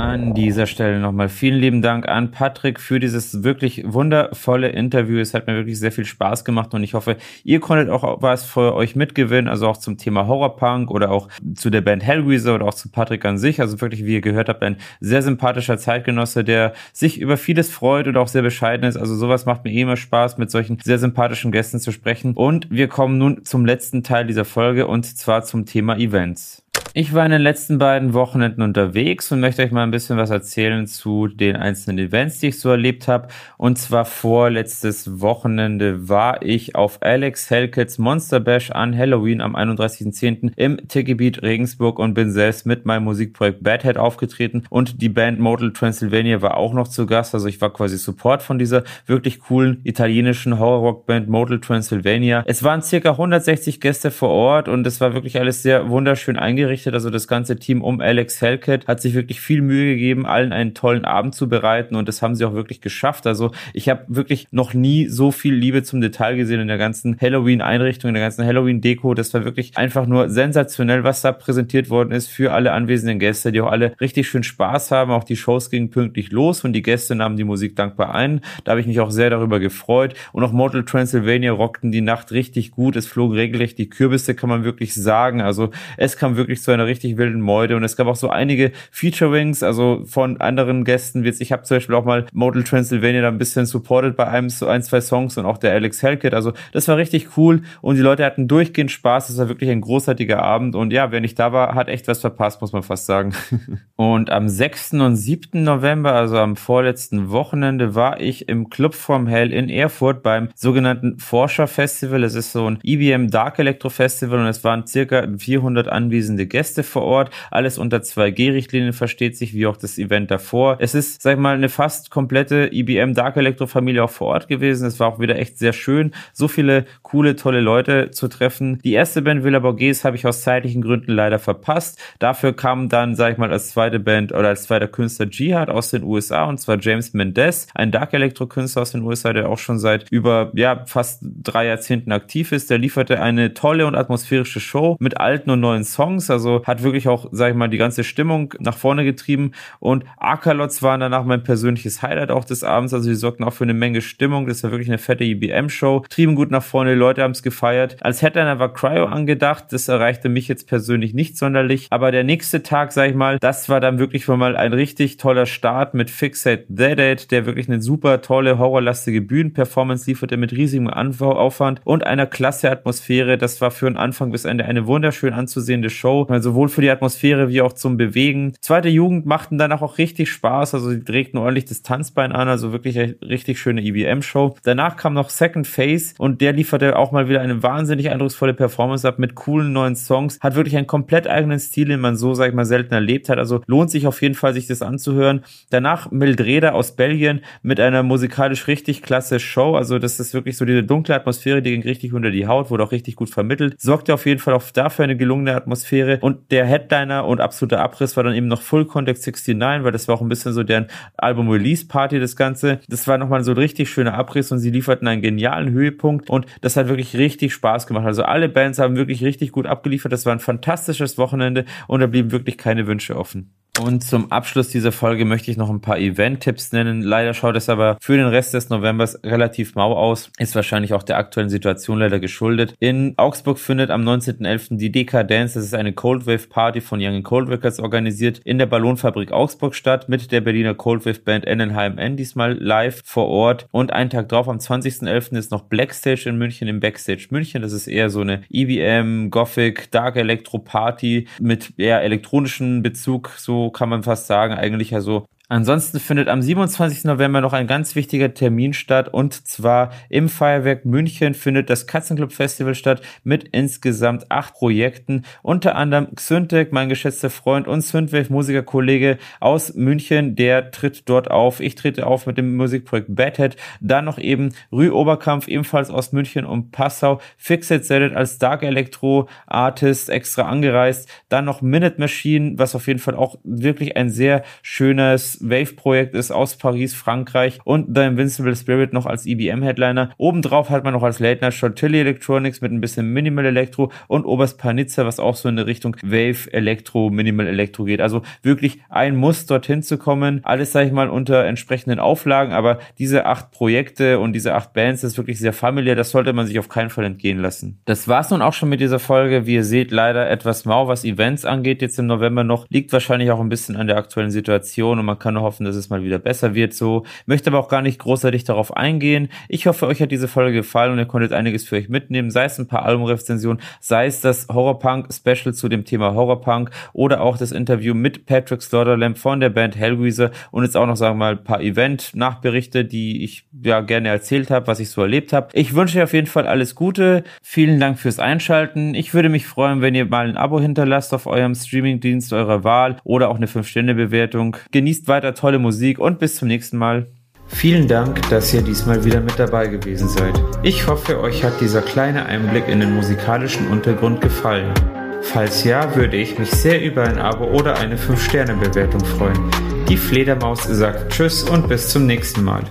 An 0.00 0.32
dieser 0.32 0.66
Stelle 0.66 0.98
nochmal 0.98 1.28
vielen 1.28 1.60
lieben 1.60 1.82
Dank 1.82 2.08
an 2.08 2.30
Patrick 2.30 2.80
für 2.80 2.98
dieses 2.98 3.44
wirklich 3.44 3.82
wundervolle 3.84 4.70
Interview. 4.70 5.18
Es 5.18 5.34
hat 5.34 5.46
mir 5.46 5.56
wirklich 5.56 5.78
sehr 5.78 5.92
viel 5.92 6.06
Spaß 6.06 6.46
gemacht 6.46 6.72
und 6.72 6.82
ich 6.82 6.94
hoffe, 6.94 7.18
ihr 7.44 7.60
konntet 7.60 7.90
auch 7.90 8.22
was 8.22 8.46
für 8.46 8.74
euch 8.74 8.96
mitgewinnen, 8.96 9.46
also 9.46 9.68
auch 9.68 9.76
zum 9.76 9.98
Thema 9.98 10.26
Horrorpunk 10.26 10.90
oder 10.90 11.10
auch 11.10 11.28
zu 11.54 11.68
der 11.68 11.82
Band 11.82 12.02
Hellraiser 12.02 12.54
oder 12.54 12.64
auch 12.64 12.74
zu 12.74 12.88
Patrick 12.88 13.26
an 13.26 13.36
sich. 13.36 13.60
Also 13.60 13.78
wirklich, 13.82 14.06
wie 14.06 14.14
ihr 14.14 14.20
gehört 14.22 14.48
habt, 14.48 14.62
ein 14.62 14.78
sehr 15.00 15.20
sympathischer 15.20 15.76
Zeitgenosse, 15.76 16.44
der 16.44 16.72
sich 16.94 17.20
über 17.20 17.36
vieles 17.36 17.70
freut 17.70 18.06
und 18.06 18.16
auch 18.16 18.28
sehr 18.28 18.42
bescheiden 18.42 18.88
ist. 18.88 18.96
Also 18.96 19.14
sowas 19.14 19.44
macht 19.44 19.64
mir 19.64 19.70
eh 19.70 19.82
immer 19.82 19.98
Spaß, 19.98 20.38
mit 20.38 20.50
solchen 20.50 20.78
sehr 20.82 20.98
sympathischen 20.98 21.52
Gästen 21.52 21.78
zu 21.78 21.92
sprechen. 21.92 22.32
Und 22.32 22.70
wir 22.70 22.88
kommen 22.88 23.18
nun 23.18 23.44
zum 23.44 23.66
letzten 23.66 24.02
Teil 24.02 24.26
dieser 24.26 24.46
Folge 24.46 24.86
und 24.86 25.04
zwar 25.04 25.42
zum 25.42 25.66
Thema 25.66 25.98
Events. 25.98 26.62
Ich 26.92 27.14
war 27.14 27.24
in 27.24 27.30
den 27.30 27.40
letzten 27.40 27.78
beiden 27.78 28.14
Wochenenden 28.14 28.62
unterwegs 28.62 29.30
und 29.30 29.38
möchte 29.38 29.62
euch 29.62 29.70
mal 29.70 29.84
ein 29.84 29.92
bisschen 29.92 30.16
was 30.16 30.30
erzählen 30.30 30.88
zu 30.88 31.28
den 31.28 31.54
einzelnen 31.54 31.98
Events, 31.98 32.40
die 32.40 32.48
ich 32.48 32.58
so 32.58 32.68
erlebt 32.68 33.06
habe. 33.06 33.28
Und 33.56 33.78
zwar 33.78 34.04
vorletztes 34.04 35.20
Wochenende 35.20 36.08
war 36.08 36.42
ich 36.42 36.74
auf 36.74 37.00
Alex 37.00 37.48
Hellkits 37.48 37.98
Monster 37.98 38.40
Bash 38.40 38.72
an 38.72 38.98
Halloween 38.98 39.40
am 39.40 39.54
31.10. 39.54 40.50
im 40.56 40.88
Tiki-Beat 40.88 41.44
Regensburg 41.44 42.00
und 42.00 42.14
bin 42.14 42.32
selbst 42.32 42.66
mit 42.66 42.86
meinem 42.86 43.04
Musikprojekt 43.04 43.62
Badhead 43.62 43.96
aufgetreten 43.96 44.64
und 44.68 45.00
die 45.00 45.08
Band 45.08 45.38
Model 45.38 45.72
Transylvania 45.72 46.42
war 46.42 46.56
auch 46.56 46.72
noch 46.72 46.88
zu 46.88 47.06
Gast. 47.06 47.34
Also 47.34 47.46
ich 47.46 47.60
war 47.60 47.72
quasi 47.72 47.98
Support 47.98 48.42
von 48.42 48.58
dieser 48.58 48.82
wirklich 49.06 49.38
coolen 49.38 49.80
italienischen 49.84 50.58
Horror-Rock-Band 50.58 51.28
Model 51.28 51.60
Transylvania. 51.60 52.42
Es 52.46 52.64
waren 52.64 52.82
circa 52.82 53.12
160 53.12 53.80
Gäste 53.80 54.10
vor 54.10 54.30
Ort 54.30 54.68
und 54.68 54.84
es 54.88 55.00
war 55.00 55.14
wirklich 55.14 55.38
alles 55.38 55.62
sehr 55.62 55.88
wunderschön 55.88 56.36
eingerichtet 56.36 56.79
eingerichtet. 56.80 56.94
Also 56.94 57.10
das 57.10 57.28
ganze 57.28 57.56
Team 57.56 57.82
um 57.82 58.00
Alex 58.00 58.40
Hellcat 58.40 58.86
hat 58.86 59.00
sich 59.00 59.14
wirklich 59.14 59.40
viel 59.40 59.62
Mühe 59.62 59.94
gegeben, 59.94 60.26
allen 60.26 60.52
einen 60.52 60.74
tollen 60.74 61.04
Abend 61.04 61.34
zu 61.34 61.48
bereiten 61.48 61.96
und 61.96 62.08
das 62.08 62.22
haben 62.22 62.34
sie 62.34 62.44
auch 62.44 62.54
wirklich 62.54 62.80
geschafft. 62.80 63.26
Also 63.26 63.52
ich 63.72 63.88
habe 63.88 64.04
wirklich 64.08 64.48
noch 64.50 64.74
nie 64.74 65.08
so 65.08 65.30
viel 65.30 65.54
Liebe 65.54 65.82
zum 65.82 66.00
Detail 66.00 66.36
gesehen 66.36 66.60
in 66.60 66.68
der 66.68 66.78
ganzen 66.78 67.18
Halloween-Einrichtung, 67.20 68.08
in 68.08 68.14
der 68.14 68.22
ganzen 68.22 68.44
Halloween-Deko. 68.44 69.14
Das 69.14 69.32
war 69.34 69.44
wirklich 69.44 69.76
einfach 69.76 70.06
nur 70.06 70.28
sensationell, 70.28 71.04
was 71.04 71.22
da 71.22 71.32
präsentiert 71.32 71.90
worden 71.90 72.12
ist 72.12 72.28
für 72.28 72.52
alle 72.52 72.72
anwesenden 72.72 73.18
Gäste, 73.18 73.52
die 73.52 73.60
auch 73.60 73.70
alle 73.70 73.92
richtig 74.00 74.28
schön 74.28 74.42
Spaß 74.42 74.90
haben. 74.90 75.10
Auch 75.10 75.24
die 75.24 75.36
Shows 75.36 75.70
gingen 75.70 75.90
pünktlich 75.90 76.30
los 76.30 76.64
und 76.64 76.72
die 76.72 76.82
Gäste 76.82 77.14
nahmen 77.14 77.36
die 77.36 77.44
Musik 77.44 77.76
dankbar 77.76 78.14
ein. 78.14 78.40
Da 78.64 78.72
habe 78.72 78.80
ich 78.80 78.86
mich 78.86 79.00
auch 79.00 79.10
sehr 79.10 79.30
darüber 79.30 79.60
gefreut. 79.60 80.14
Und 80.32 80.44
auch 80.44 80.52
Mortal 80.52 80.84
Transylvania 80.84 81.52
rockten 81.52 81.92
die 81.92 82.00
Nacht 82.00 82.32
richtig 82.32 82.70
gut. 82.70 82.96
Es 82.96 83.06
flogen 83.06 83.34
regelrecht 83.34 83.78
die 83.78 83.90
Kürbisse, 83.90 84.34
kann 84.34 84.48
man 84.48 84.64
wirklich 84.64 84.94
sagen. 84.94 85.40
Also 85.40 85.70
es 85.96 86.16
kam 86.16 86.36
wirklich 86.36 86.62
zu 86.62 86.69
zu 86.70 86.74
einer 86.74 86.86
richtig 86.86 87.16
wilden 87.16 87.40
Meute 87.40 87.74
und 87.74 87.82
es 87.82 87.96
gab 87.96 88.06
auch 88.06 88.14
so 88.14 88.30
einige 88.30 88.70
Featurings, 88.92 89.64
also 89.64 90.04
von 90.06 90.40
anderen 90.40 90.84
Gästen. 90.84 91.24
Ich 91.24 91.50
habe 91.50 91.64
zum 91.64 91.78
Beispiel 91.78 91.96
auch 91.96 92.04
mal 92.04 92.26
Model 92.32 92.62
Transylvania 92.62 93.22
da 93.22 93.28
ein 93.28 93.38
bisschen 93.38 93.66
supported 93.66 94.16
bei 94.16 94.28
einem 94.28 94.50
so 94.50 94.68
ein, 94.68 94.80
zwei 94.84 95.00
Songs 95.00 95.36
und 95.36 95.46
auch 95.46 95.58
der 95.58 95.72
Alex 95.72 96.00
Hellkit. 96.00 96.32
Also 96.32 96.52
das 96.70 96.86
war 96.86 96.96
richtig 96.96 97.36
cool 97.36 97.62
und 97.80 97.96
die 97.96 98.02
Leute 98.02 98.24
hatten 98.24 98.46
durchgehend 98.46 98.92
Spaß. 98.92 99.30
Es 99.30 99.38
war 99.38 99.48
wirklich 99.48 99.68
ein 99.68 99.80
großartiger 99.80 100.40
Abend 100.40 100.76
und 100.76 100.92
ja, 100.92 101.10
wer 101.10 101.20
nicht 101.20 101.40
da 101.40 101.52
war, 101.52 101.74
hat 101.74 101.88
echt 101.88 102.06
was 102.06 102.20
verpasst, 102.20 102.60
muss 102.60 102.72
man 102.72 102.84
fast 102.84 103.06
sagen. 103.06 103.34
und 103.96 104.30
am 104.30 104.48
6. 104.48 104.92
und 104.92 105.16
7. 105.16 105.64
November, 105.64 106.12
also 106.12 106.38
am 106.38 106.54
vorletzten 106.54 107.30
Wochenende, 107.30 107.96
war 107.96 108.20
ich 108.20 108.48
im 108.48 108.70
Club 108.70 108.94
vom 108.94 109.26
Hell 109.26 109.52
in 109.52 109.68
Erfurt 109.68 110.22
beim 110.22 110.50
sogenannten 110.54 111.18
Forscher 111.18 111.66
Festival. 111.66 112.22
Es 112.22 112.36
ist 112.36 112.52
so 112.52 112.70
ein 112.70 112.78
IBM 112.84 113.24
e 113.24 113.26
Dark 113.26 113.58
Electro 113.58 113.90
Festival 113.90 114.38
und 114.38 114.46
es 114.46 114.62
waren 114.62 114.86
circa 114.86 115.26
400 115.36 115.88
anwesende 115.88 116.46
Gäste. 116.46 116.59
Gäste 116.60 116.82
vor 116.82 117.04
Ort. 117.04 117.30
Alles 117.50 117.78
unter 117.78 117.98
2G-Richtlinien 117.98 118.92
versteht 118.92 119.34
sich, 119.34 119.54
wie 119.54 119.66
auch 119.66 119.78
das 119.78 119.96
Event 119.96 120.30
davor. 120.30 120.76
Es 120.78 120.94
ist, 120.94 121.22
sag 121.22 121.32
ich 121.32 121.38
mal, 121.38 121.54
eine 121.54 121.70
fast 121.70 122.10
komplette 122.10 122.68
IBM 122.70 123.14
Dark 123.14 123.38
Electro 123.38 123.66
Familie 123.66 124.04
auch 124.04 124.10
vor 124.10 124.26
Ort 124.26 124.46
gewesen. 124.46 124.86
Es 124.86 125.00
war 125.00 125.08
auch 125.08 125.20
wieder 125.20 125.38
echt 125.38 125.56
sehr 125.56 125.72
schön, 125.72 126.12
so 126.34 126.48
viele 126.48 126.84
coole, 127.00 127.34
tolle 127.36 127.62
Leute 127.62 128.10
zu 128.10 128.28
treffen. 128.28 128.78
Die 128.84 128.92
erste 128.92 129.22
Band 129.22 129.42
Villa 129.42 129.60
Borghese 129.60 130.04
habe 130.04 130.16
ich 130.16 130.26
aus 130.26 130.42
zeitlichen 130.42 130.82
Gründen 130.82 131.12
leider 131.12 131.38
verpasst. 131.38 131.98
Dafür 132.18 132.52
kam 132.52 132.90
dann, 132.90 133.14
sag 133.14 133.32
ich 133.32 133.38
mal, 133.38 133.50
als 133.50 133.70
zweite 133.70 133.98
Band 133.98 134.32
oder 134.32 134.48
als 134.48 134.64
zweiter 134.64 134.86
Künstler 134.86 135.28
Jihad 135.30 135.70
aus 135.70 135.90
den 135.90 136.02
USA 136.02 136.44
und 136.44 136.58
zwar 136.58 136.78
James 136.78 137.14
Mendez, 137.14 137.68
ein 137.74 137.90
Dark 137.90 138.12
Electro 138.12 138.46
Künstler 138.46 138.82
aus 138.82 138.92
den 138.92 139.00
USA, 139.00 139.32
der 139.32 139.48
auch 139.48 139.56
schon 139.58 139.78
seit 139.78 140.10
über, 140.10 140.52
ja, 140.54 140.84
fast 140.84 141.22
drei 141.22 141.68
Jahrzehnten 141.68 142.12
aktiv 142.12 142.52
ist. 142.52 142.68
Der 142.68 142.76
lieferte 142.76 143.22
eine 143.22 143.54
tolle 143.54 143.86
und 143.86 143.94
atmosphärische 143.94 144.60
Show 144.60 144.98
mit 145.00 145.18
alten 145.18 145.48
und 145.48 145.60
neuen 145.60 145.84
Songs. 145.84 146.28
Also 146.28 146.49
also 146.50 146.66
hat 146.66 146.82
wirklich 146.82 147.08
auch, 147.08 147.28
sag 147.32 147.50
ich 147.50 147.56
mal, 147.56 147.68
die 147.68 147.78
ganze 147.78 148.04
Stimmung 148.04 148.54
nach 148.58 148.76
vorne 148.76 149.04
getrieben. 149.04 149.52
Und 149.78 150.04
Akalots 150.18 150.82
waren 150.82 151.00
danach 151.00 151.24
mein 151.24 151.42
persönliches 151.42 152.02
Highlight 152.02 152.30
auch 152.30 152.44
des 152.44 152.64
Abends. 152.64 152.94
Also 152.94 153.08
die 153.08 153.14
sorgten 153.14 153.44
auch 153.44 153.52
für 153.52 153.64
eine 153.64 153.74
Menge 153.74 154.00
Stimmung. 154.00 154.46
Das 154.46 154.62
war 154.62 154.70
wirklich 154.70 154.88
eine 154.88 154.98
fette 154.98 155.24
IBM-Show. 155.24 156.04
Trieben 156.08 156.34
gut 156.34 156.50
nach 156.50 156.62
vorne, 156.62 156.92
die 156.92 156.98
Leute 156.98 157.22
haben 157.22 157.32
es 157.32 157.42
gefeiert. 157.42 157.96
Als 158.00 158.22
Headliner 158.22 158.58
war 158.58 158.72
Cryo 158.72 159.06
angedacht. 159.06 159.66
Das 159.70 159.88
erreichte 159.88 160.28
mich 160.28 160.48
jetzt 160.48 160.66
persönlich 160.66 161.14
nicht 161.14 161.36
sonderlich. 161.36 161.86
Aber 161.90 162.10
der 162.10 162.24
nächste 162.24 162.62
Tag, 162.62 162.92
sag 162.92 163.10
ich 163.10 163.16
mal, 163.16 163.38
das 163.38 163.68
war 163.68 163.80
dann 163.80 163.98
wirklich 163.98 164.26
mal 164.28 164.56
ein 164.56 164.72
richtig 164.72 165.16
toller 165.16 165.46
Start 165.46 165.94
mit 165.94 166.08
Fixate 166.08 166.64
The 166.68 166.94
Date, 166.94 167.30
der 167.30 167.46
wirklich 167.46 167.68
eine 167.68 167.82
super 167.82 168.22
tolle, 168.22 168.58
horrorlastige 168.58 169.20
Bühnenperformance 169.20 170.08
lieferte 170.08 170.36
mit 170.36 170.52
riesigem 170.52 170.88
Aufwand 170.88 171.80
und 171.84 172.06
einer 172.06 172.26
klasse 172.26 172.70
Atmosphäre. 172.70 173.38
Das 173.38 173.60
war 173.60 173.70
für 173.70 173.86
den 173.86 173.96
Anfang 173.96 174.30
bis 174.30 174.44
Ende 174.44 174.64
eine 174.64 174.86
wunderschön 174.86 175.32
anzusehende 175.32 175.90
Show. 175.90 176.26
Sowohl 176.42 176.68
für 176.68 176.82
die 176.82 176.90
Atmosphäre 176.90 177.48
wie 177.48 177.62
auch 177.62 177.72
zum 177.72 177.96
Bewegen. 177.96 178.54
Zweite 178.60 178.88
Jugend 178.88 179.26
machten 179.26 179.58
danach 179.58 179.82
auch 179.82 179.98
richtig 179.98 180.30
Spaß, 180.30 180.74
also 180.74 180.90
sie 180.90 181.04
trägten 181.04 181.38
ordentlich 181.38 181.64
das 181.64 181.82
Tanzbein 181.82 182.32
an, 182.32 182.48
also 182.48 182.72
wirklich 182.72 182.96
richtig 182.96 183.58
schöne 183.58 183.82
EBM-Show. 183.82 184.56
Danach 184.62 184.96
kam 184.96 185.14
noch 185.14 185.30
Second 185.30 185.66
Phase 185.66 186.14
und 186.18 186.40
der 186.40 186.52
lieferte 186.52 186.96
auch 186.96 187.12
mal 187.12 187.28
wieder 187.28 187.40
eine 187.40 187.62
wahnsinnig 187.62 188.10
eindrucksvolle 188.10 188.54
Performance 188.54 189.06
ab 189.06 189.18
mit 189.18 189.34
coolen 189.34 189.72
neuen 189.72 189.96
Songs, 189.96 190.38
hat 190.40 190.54
wirklich 190.54 190.76
einen 190.76 190.86
komplett 190.86 191.26
eigenen 191.26 191.58
Stil, 191.58 191.88
den 191.88 192.00
man 192.00 192.16
so, 192.16 192.34
sag 192.34 192.48
ich 192.48 192.54
mal, 192.54 192.64
selten 192.64 192.94
erlebt 192.94 193.28
hat. 193.28 193.38
Also 193.38 193.62
lohnt 193.66 193.90
sich 193.90 194.06
auf 194.06 194.20
jeden 194.22 194.34
Fall, 194.34 194.54
sich 194.54 194.66
das 194.66 194.82
anzuhören. 194.82 195.42
Danach 195.70 196.10
Mildreda 196.10 196.72
aus 196.72 196.96
Belgien 196.96 197.40
mit 197.62 197.80
einer 197.80 198.02
musikalisch 198.02 198.66
richtig 198.66 199.02
klasse 199.02 199.40
Show. 199.40 199.76
Also 199.76 199.98
das 199.98 200.20
ist 200.20 200.34
wirklich 200.34 200.56
so 200.56 200.64
diese 200.64 200.82
dunkle 200.82 201.14
Atmosphäre, 201.14 201.62
die 201.62 201.70
ging 201.70 201.82
richtig 201.82 202.12
unter 202.12 202.30
die 202.30 202.46
Haut, 202.46 202.70
wurde 202.70 202.84
auch 202.84 202.92
richtig 202.92 203.16
gut 203.16 203.30
vermittelt. 203.30 203.74
Sorgte 203.78 204.14
auf 204.14 204.26
jeden 204.26 204.40
Fall 204.40 204.54
auch 204.54 204.62
dafür 204.70 205.04
eine 205.04 205.16
gelungene 205.16 205.54
Atmosphäre. 205.54 206.18
Und 206.20 206.29
der 206.50 206.66
Headliner 206.66 207.24
und 207.26 207.40
absoluter 207.40 207.80
Abriss 207.80 208.16
war 208.16 208.24
dann 208.24 208.34
eben 208.34 208.48
noch 208.48 208.62
Full 208.62 208.86
Contact 208.86 209.18
69, 209.18 209.84
weil 209.84 209.92
das 209.92 210.08
war 210.08 210.16
auch 210.16 210.20
ein 210.20 210.28
bisschen 210.28 210.52
so 210.52 210.62
deren 210.62 210.86
Album-Release-Party, 211.16 212.20
das 212.20 212.36
Ganze. 212.36 212.80
Das 212.88 213.06
war 213.06 213.18
nochmal 213.18 213.44
so 213.44 213.52
ein 213.52 213.58
richtig 213.58 213.90
schöner 213.90 214.14
Abriss 214.14 214.52
und 214.52 214.58
sie 214.58 214.70
lieferten 214.70 215.08
einen 215.08 215.22
genialen 215.22 215.70
Höhepunkt 215.70 216.30
und 216.30 216.46
das 216.60 216.76
hat 216.76 216.88
wirklich 216.88 217.16
richtig 217.16 217.52
Spaß 217.52 217.86
gemacht. 217.86 218.06
Also 218.06 218.22
alle 218.22 218.48
Bands 218.48 218.78
haben 218.78 218.96
wirklich 218.96 219.22
richtig 219.24 219.52
gut 219.52 219.66
abgeliefert. 219.66 220.12
Das 220.12 220.26
war 220.26 220.32
ein 220.32 220.40
fantastisches 220.40 221.18
Wochenende 221.18 221.64
und 221.86 222.00
da 222.00 222.06
blieben 222.06 222.32
wirklich 222.32 222.58
keine 222.58 222.86
Wünsche 222.86 223.16
offen. 223.16 223.52
Und 223.80 224.04
zum 224.04 224.30
Abschluss 224.30 224.68
dieser 224.68 224.92
Folge 224.92 225.24
möchte 225.24 225.50
ich 225.50 225.56
noch 225.56 225.70
ein 225.70 225.80
paar 225.80 225.98
Event-Tipps 225.98 226.72
nennen. 226.72 227.00
Leider 227.00 227.32
schaut 227.32 227.56
es 227.56 227.70
aber 227.70 227.96
für 228.00 228.16
den 228.16 228.26
Rest 228.26 228.52
des 228.52 228.68
Novembers 228.68 229.18
relativ 229.24 229.74
mau 229.74 229.94
aus. 229.94 230.30
Ist 230.38 230.54
wahrscheinlich 230.54 230.92
auch 230.92 231.02
der 231.02 231.16
aktuellen 231.16 231.48
Situation 231.48 231.98
leider 231.98 232.20
geschuldet. 232.20 232.74
In 232.78 233.14
Augsburg 233.16 233.58
findet 233.58 233.90
am 233.90 234.02
19.11. 234.02 234.76
die 234.76 234.92
Dance, 234.92 235.54
das 235.54 235.64
ist 235.64 235.74
eine 235.74 235.94
Cold 235.94 236.26
Wave 236.26 236.46
Party 236.48 236.82
von 236.82 237.00
Young 237.02 237.22
Cold 237.22 237.48
Records 237.48 237.80
organisiert, 237.80 238.40
in 238.44 238.58
der 238.58 238.66
Ballonfabrik 238.66 239.32
Augsburg 239.32 239.74
statt 239.74 240.10
mit 240.10 240.30
der 240.30 240.42
Berliner 240.42 240.74
Cold 240.74 241.06
Wave 241.06 241.20
Band 241.20 241.46
NNHMN 241.46 242.18
diesmal 242.18 242.58
live 242.58 243.00
vor 243.04 243.28
Ort. 243.28 243.66
Und 243.70 243.94
einen 243.94 244.10
Tag 244.10 244.28
drauf, 244.28 244.46
am 244.48 244.58
20.11. 244.58 245.38
ist 245.38 245.50
noch 245.52 245.62
Blackstage 245.62 246.28
in 246.28 246.36
München 246.36 246.68
im 246.68 246.80
Backstage 246.80 247.28
München. 247.30 247.62
Das 247.62 247.72
ist 247.72 247.86
eher 247.86 248.10
so 248.10 248.20
eine 248.20 248.42
EBM, 248.50 249.30
Gothic, 249.30 249.90
Dark 249.90 250.16
Electro 250.16 250.58
Party 250.58 251.28
mit 251.40 251.72
eher 251.78 252.02
elektronischen 252.02 252.82
Bezug, 252.82 253.30
so 253.38 253.69
kann 253.70 253.88
man 253.88 254.02
fast 254.02 254.26
sagen, 254.26 254.54
eigentlich 254.54 254.90
ja 254.90 255.00
so 255.00 255.26
Ansonsten 255.52 255.98
findet 255.98 256.28
am 256.28 256.42
27. 256.42 257.06
November 257.06 257.40
noch 257.40 257.52
ein 257.52 257.66
ganz 257.66 257.96
wichtiger 257.96 258.32
Termin 258.32 258.72
statt 258.72 259.08
und 259.12 259.48
zwar 259.48 259.90
im 260.08 260.28
Feuerwerk 260.28 260.84
München 260.84 261.34
findet 261.34 261.68
das 261.70 261.88
Katzenclub 261.88 262.32
Festival 262.32 262.76
statt 262.76 263.02
mit 263.24 263.48
insgesamt 263.50 264.30
acht 264.30 264.54
Projekten, 264.54 265.24
unter 265.42 265.74
anderem 265.74 266.14
Xyntek, 266.14 266.72
mein 266.72 266.88
geschätzter 266.88 267.30
Freund 267.30 267.66
und 267.66 267.80
Synthwave 267.80 268.32
Musikerkollege 268.32 269.18
aus 269.40 269.74
München, 269.74 270.36
der 270.36 270.70
tritt 270.70 271.08
dort 271.08 271.32
auf. 271.32 271.58
Ich 271.58 271.74
trete 271.74 272.06
auf 272.06 272.26
mit 272.26 272.38
dem 272.38 272.54
Musikprojekt 272.54 273.12
Badhead, 273.12 273.56
dann 273.80 274.04
noch 274.04 274.18
eben 274.18 274.50
Rü 274.70 274.90
Oberkampf 274.92 275.48
ebenfalls 275.48 275.90
aus 275.90 276.12
München 276.12 276.44
und 276.44 276.70
Passau, 276.70 277.20
Fixed 277.36 277.86
Set 277.86 278.14
als 278.14 278.38
Dark 278.38 278.62
Electro 278.62 279.28
Artist 279.48 280.10
extra 280.10 280.42
angereist, 280.42 281.08
dann 281.28 281.44
noch 281.44 281.60
Minute 281.60 282.00
Machine, 282.00 282.52
was 282.56 282.76
auf 282.76 282.86
jeden 282.86 283.00
Fall 283.00 283.16
auch 283.16 283.36
wirklich 283.42 283.96
ein 283.96 284.10
sehr 284.10 284.44
schönes 284.62 285.39
Wave-Projekt 285.40 286.14
ist 286.14 286.30
aus 286.30 286.56
Paris, 286.56 286.94
Frankreich 286.94 287.58
und 287.64 287.94
The 287.94 288.02
Invincible 288.02 288.54
Spirit 288.56 288.92
noch 288.92 289.06
als 289.06 289.26
EBM-Headliner. 289.26 290.10
Obendrauf 290.16 290.70
hat 290.70 290.84
man 290.84 290.92
noch 290.92 291.02
als 291.02 291.18
Late 291.18 291.40
Night 291.40 291.54
Shot 291.54 291.76
Tilly 291.76 292.00
Electronics 292.00 292.60
mit 292.60 292.72
ein 292.72 292.80
bisschen 292.80 293.12
Minimal 293.12 293.46
Electro 293.46 293.90
und 294.08 294.24
Oberst 294.24 294.58
Panizza, 294.58 295.06
was 295.06 295.20
auch 295.20 295.36
so 295.36 295.48
in 295.48 295.56
der 295.56 295.66
Richtung 295.66 295.96
Wave 296.02 296.52
Electro, 296.52 297.10
Minimal 297.10 297.46
Electro 297.46 297.84
geht. 297.84 298.00
Also 298.00 298.22
wirklich 298.42 298.80
ein 298.88 299.16
Muss, 299.16 299.46
dorthin 299.46 299.82
zu 299.82 299.98
kommen. 299.98 300.40
Alles, 300.42 300.72
sage 300.72 300.86
ich 300.86 300.92
mal, 300.92 301.08
unter 301.08 301.44
entsprechenden 301.44 301.98
Auflagen, 301.98 302.52
aber 302.52 302.78
diese 302.98 303.26
acht 303.26 303.50
Projekte 303.50 304.18
und 304.18 304.32
diese 304.32 304.54
acht 304.54 304.72
Bands 304.72 305.04
ist 305.04 305.16
wirklich 305.16 305.38
sehr 305.38 305.52
familiär. 305.52 305.96
Das 305.96 306.10
sollte 306.10 306.32
man 306.32 306.46
sich 306.46 306.58
auf 306.58 306.68
keinen 306.68 306.90
Fall 306.90 307.04
entgehen 307.04 307.38
lassen. 307.38 307.80
Das 307.84 308.08
war's 308.08 308.30
nun 308.30 308.42
auch 308.42 308.52
schon 308.52 308.68
mit 308.68 308.80
dieser 308.80 308.98
Folge. 308.98 309.46
Wie 309.46 309.54
ihr 309.54 309.64
seht, 309.64 309.90
leider 309.90 310.28
etwas 310.30 310.64
mau, 310.64 310.88
was 310.88 311.04
Events 311.04 311.44
angeht, 311.44 311.82
jetzt 311.82 311.98
im 311.98 312.06
November 312.06 312.44
noch. 312.44 312.66
Liegt 312.68 312.92
wahrscheinlich 312.92 313.30
auch 313.30 313.40
ein 313.40 313.48
bisschen 313.48 313.76
an 313.76 313.86
der 313.86 313.96
aktuellen 313.96 314.30
Situation 314.30 314.98
und 314.98 315.04
man 315.04 315.18
kann 315.18 315.29
kann 315.30 315.40
hoffen, 315.40 315.64
dass 315.64 315.76
es 315.76 315.90
mal 315.90 316.02
wieder 316.02 316.18
besser 316.18 316.54
wird 316.54 316.74
so. 316.74 317.04
Möchte 317.26 317.50
aber 317.50 317.60
auch 317.60 317.68
gar 317.68 317.82
nicht 317.82 318.00
großartig 318.00 318.44
darauf 318.44 318.76
eingehen. 318.76 319.28
Ich 319.48 319.66
hoffe, 319.66 319.86
euch 319.86 320.02
hat 320.02 320.10
diese 320.10 320.26
Folge 320.26 320.56
gefallen 320.56 320.92
und 320.92 320.98
ihr 320.98 321.06
konntet 321.06 321.32
einiges 321.32 321.68
für 321.68 321.76
euch 321.76 321.88
mitnehmen, 321.88 322.30
sei 322.30 322.44
es 322.44 322.58
ein 322.58 322.66
paar 322.66 322.84
Albumrezensionen, 322.84 323.62
sei 323.80 324.06
es 324.06 324.20
das 324.20 324.48
Horrorpunk-Special 324.48 325.54
zu 325.54 325.68
dem 325.68 325.84
Thema 325.84 326.14
Horrorpunk 326.14 326.70
oder 326.92 327.20
auch 327.20 327.38
das 327.38 327.52
Interview 327.52 327.94
mit 327.94 328.26
Patrick 328.26 328.62
Slaughterlamp 328.62 329.18
von 329.18 329.38
der 329.38 329.50
Band 329.50 329.76
Hellraiser 329.76 330.32
und 330.50 330.64
jetzt 330.64 330.76
auch 330.76 330.86
noch, 330.86 330.96
sagen 330.96 331.14
wir 331.14 331.26
mal, 331.26 331.32
ein 331.32 331.44
paar 331.44 331.60
Event-Nachberichte, 331.60 332.84
die 332.84 333.22
ich 333.22 333.44
ja 333.62 333.80
gerne 333.80 334.08
erzählt 334.08 334.50
habe, 334.50 334.66
was 334.66 334.80
ich 334.80 334.90
so 334.90 335.02
erlebt 335.02 335.32
habe. 335.32 335.48
Ich 335.52 335.74
wünsche 335.74 335.98
euch 335.98 336.04
auf 336.04 336.12
jeden 336.12 336.26
Fall 336.26 336.48
alles 336.48 336.74
Gute. 336.74 337.22
Vielen 337.40 337.78
Dank 337.78 337.98
fürs 338.00 338.18
Einschalten. 338.18 338.94
Ich 338.94 339.14
würde 339.14 339.28
mich 339.28 339.46
freuen, 339.46 339.80
wenn 339.80 339.94
ihr 339.94 340.06
mal 340.06 340.28
ein 340.28 340.36
Abo 340.36 340.60
hinterlasst 340.60 341.14
auf 341.14 341.26
eurem 341.26 341.54
Streamingdienst 341.54 342.32
eurer 342.32 342.64
Wahl 342.64 342.96
oder 343.04 343.28
auch 343.28 343.36
eine 343.36 343.46
5-Sterne-Bewertung. 343.46 344.56
Genießt 344.72 345.06
weiter 345.06 345.19
weiter 345.20 345.34
tolle 345.34 345.58
Musik 345.58 345.98
und 345.98 346.18
bis 346.18 346.36
zum 346.36 346.48
nächsten 346.48 346.78
Mal. 346.78 347.06
Vielen 347.46 347.88
Dank, 347.88 348.26
dass 348.30 348.54
ihr 348.54 348.62
diesmal 348.62 349.04
wieder 349.04 349.20
mit 349.20 349.38
dabei 349.38 349.66
gewesen 349.66 350.08
seid. 350.08 350.40
Ich 350.62 350.86
hoffe, 350.86 351.20
euch 351.20 351.44
hat 351.44 351.60
dieser 351.60 351.82
kleine 351.82 352.24
Einblick 352.24 352.68
in 352.68 352.80
den 352.80 352.94
musikalischen 352.94 353.66
Untergrund 353.68 354.22
gefallen. 354.22 354.72
Falls 355.20 355.64
ja, 355.64 355.94
würde 355.94 356.16
ich 356.16 356.38
mich 356.38 356.50
sehr 356.50 356.82
über 356.82 357.02
ein 357.02 357.18
Abo 357.18 357.44
oder 357.44 357.76
eine 357.78 357.96
5-Sterne-Bewertung 357.96 359.04
freuen. 359.04 359.50
Die 359.88 359.98
Fledermaus 359.98 360.62
sagt 360.64 361.12
Tschüss 361.12 361.42
und 361.42 361.68
bis 361.68 361.90
zum 361.90 362.06
nächsten 362.06 362.42
Mal. 362.42 362.62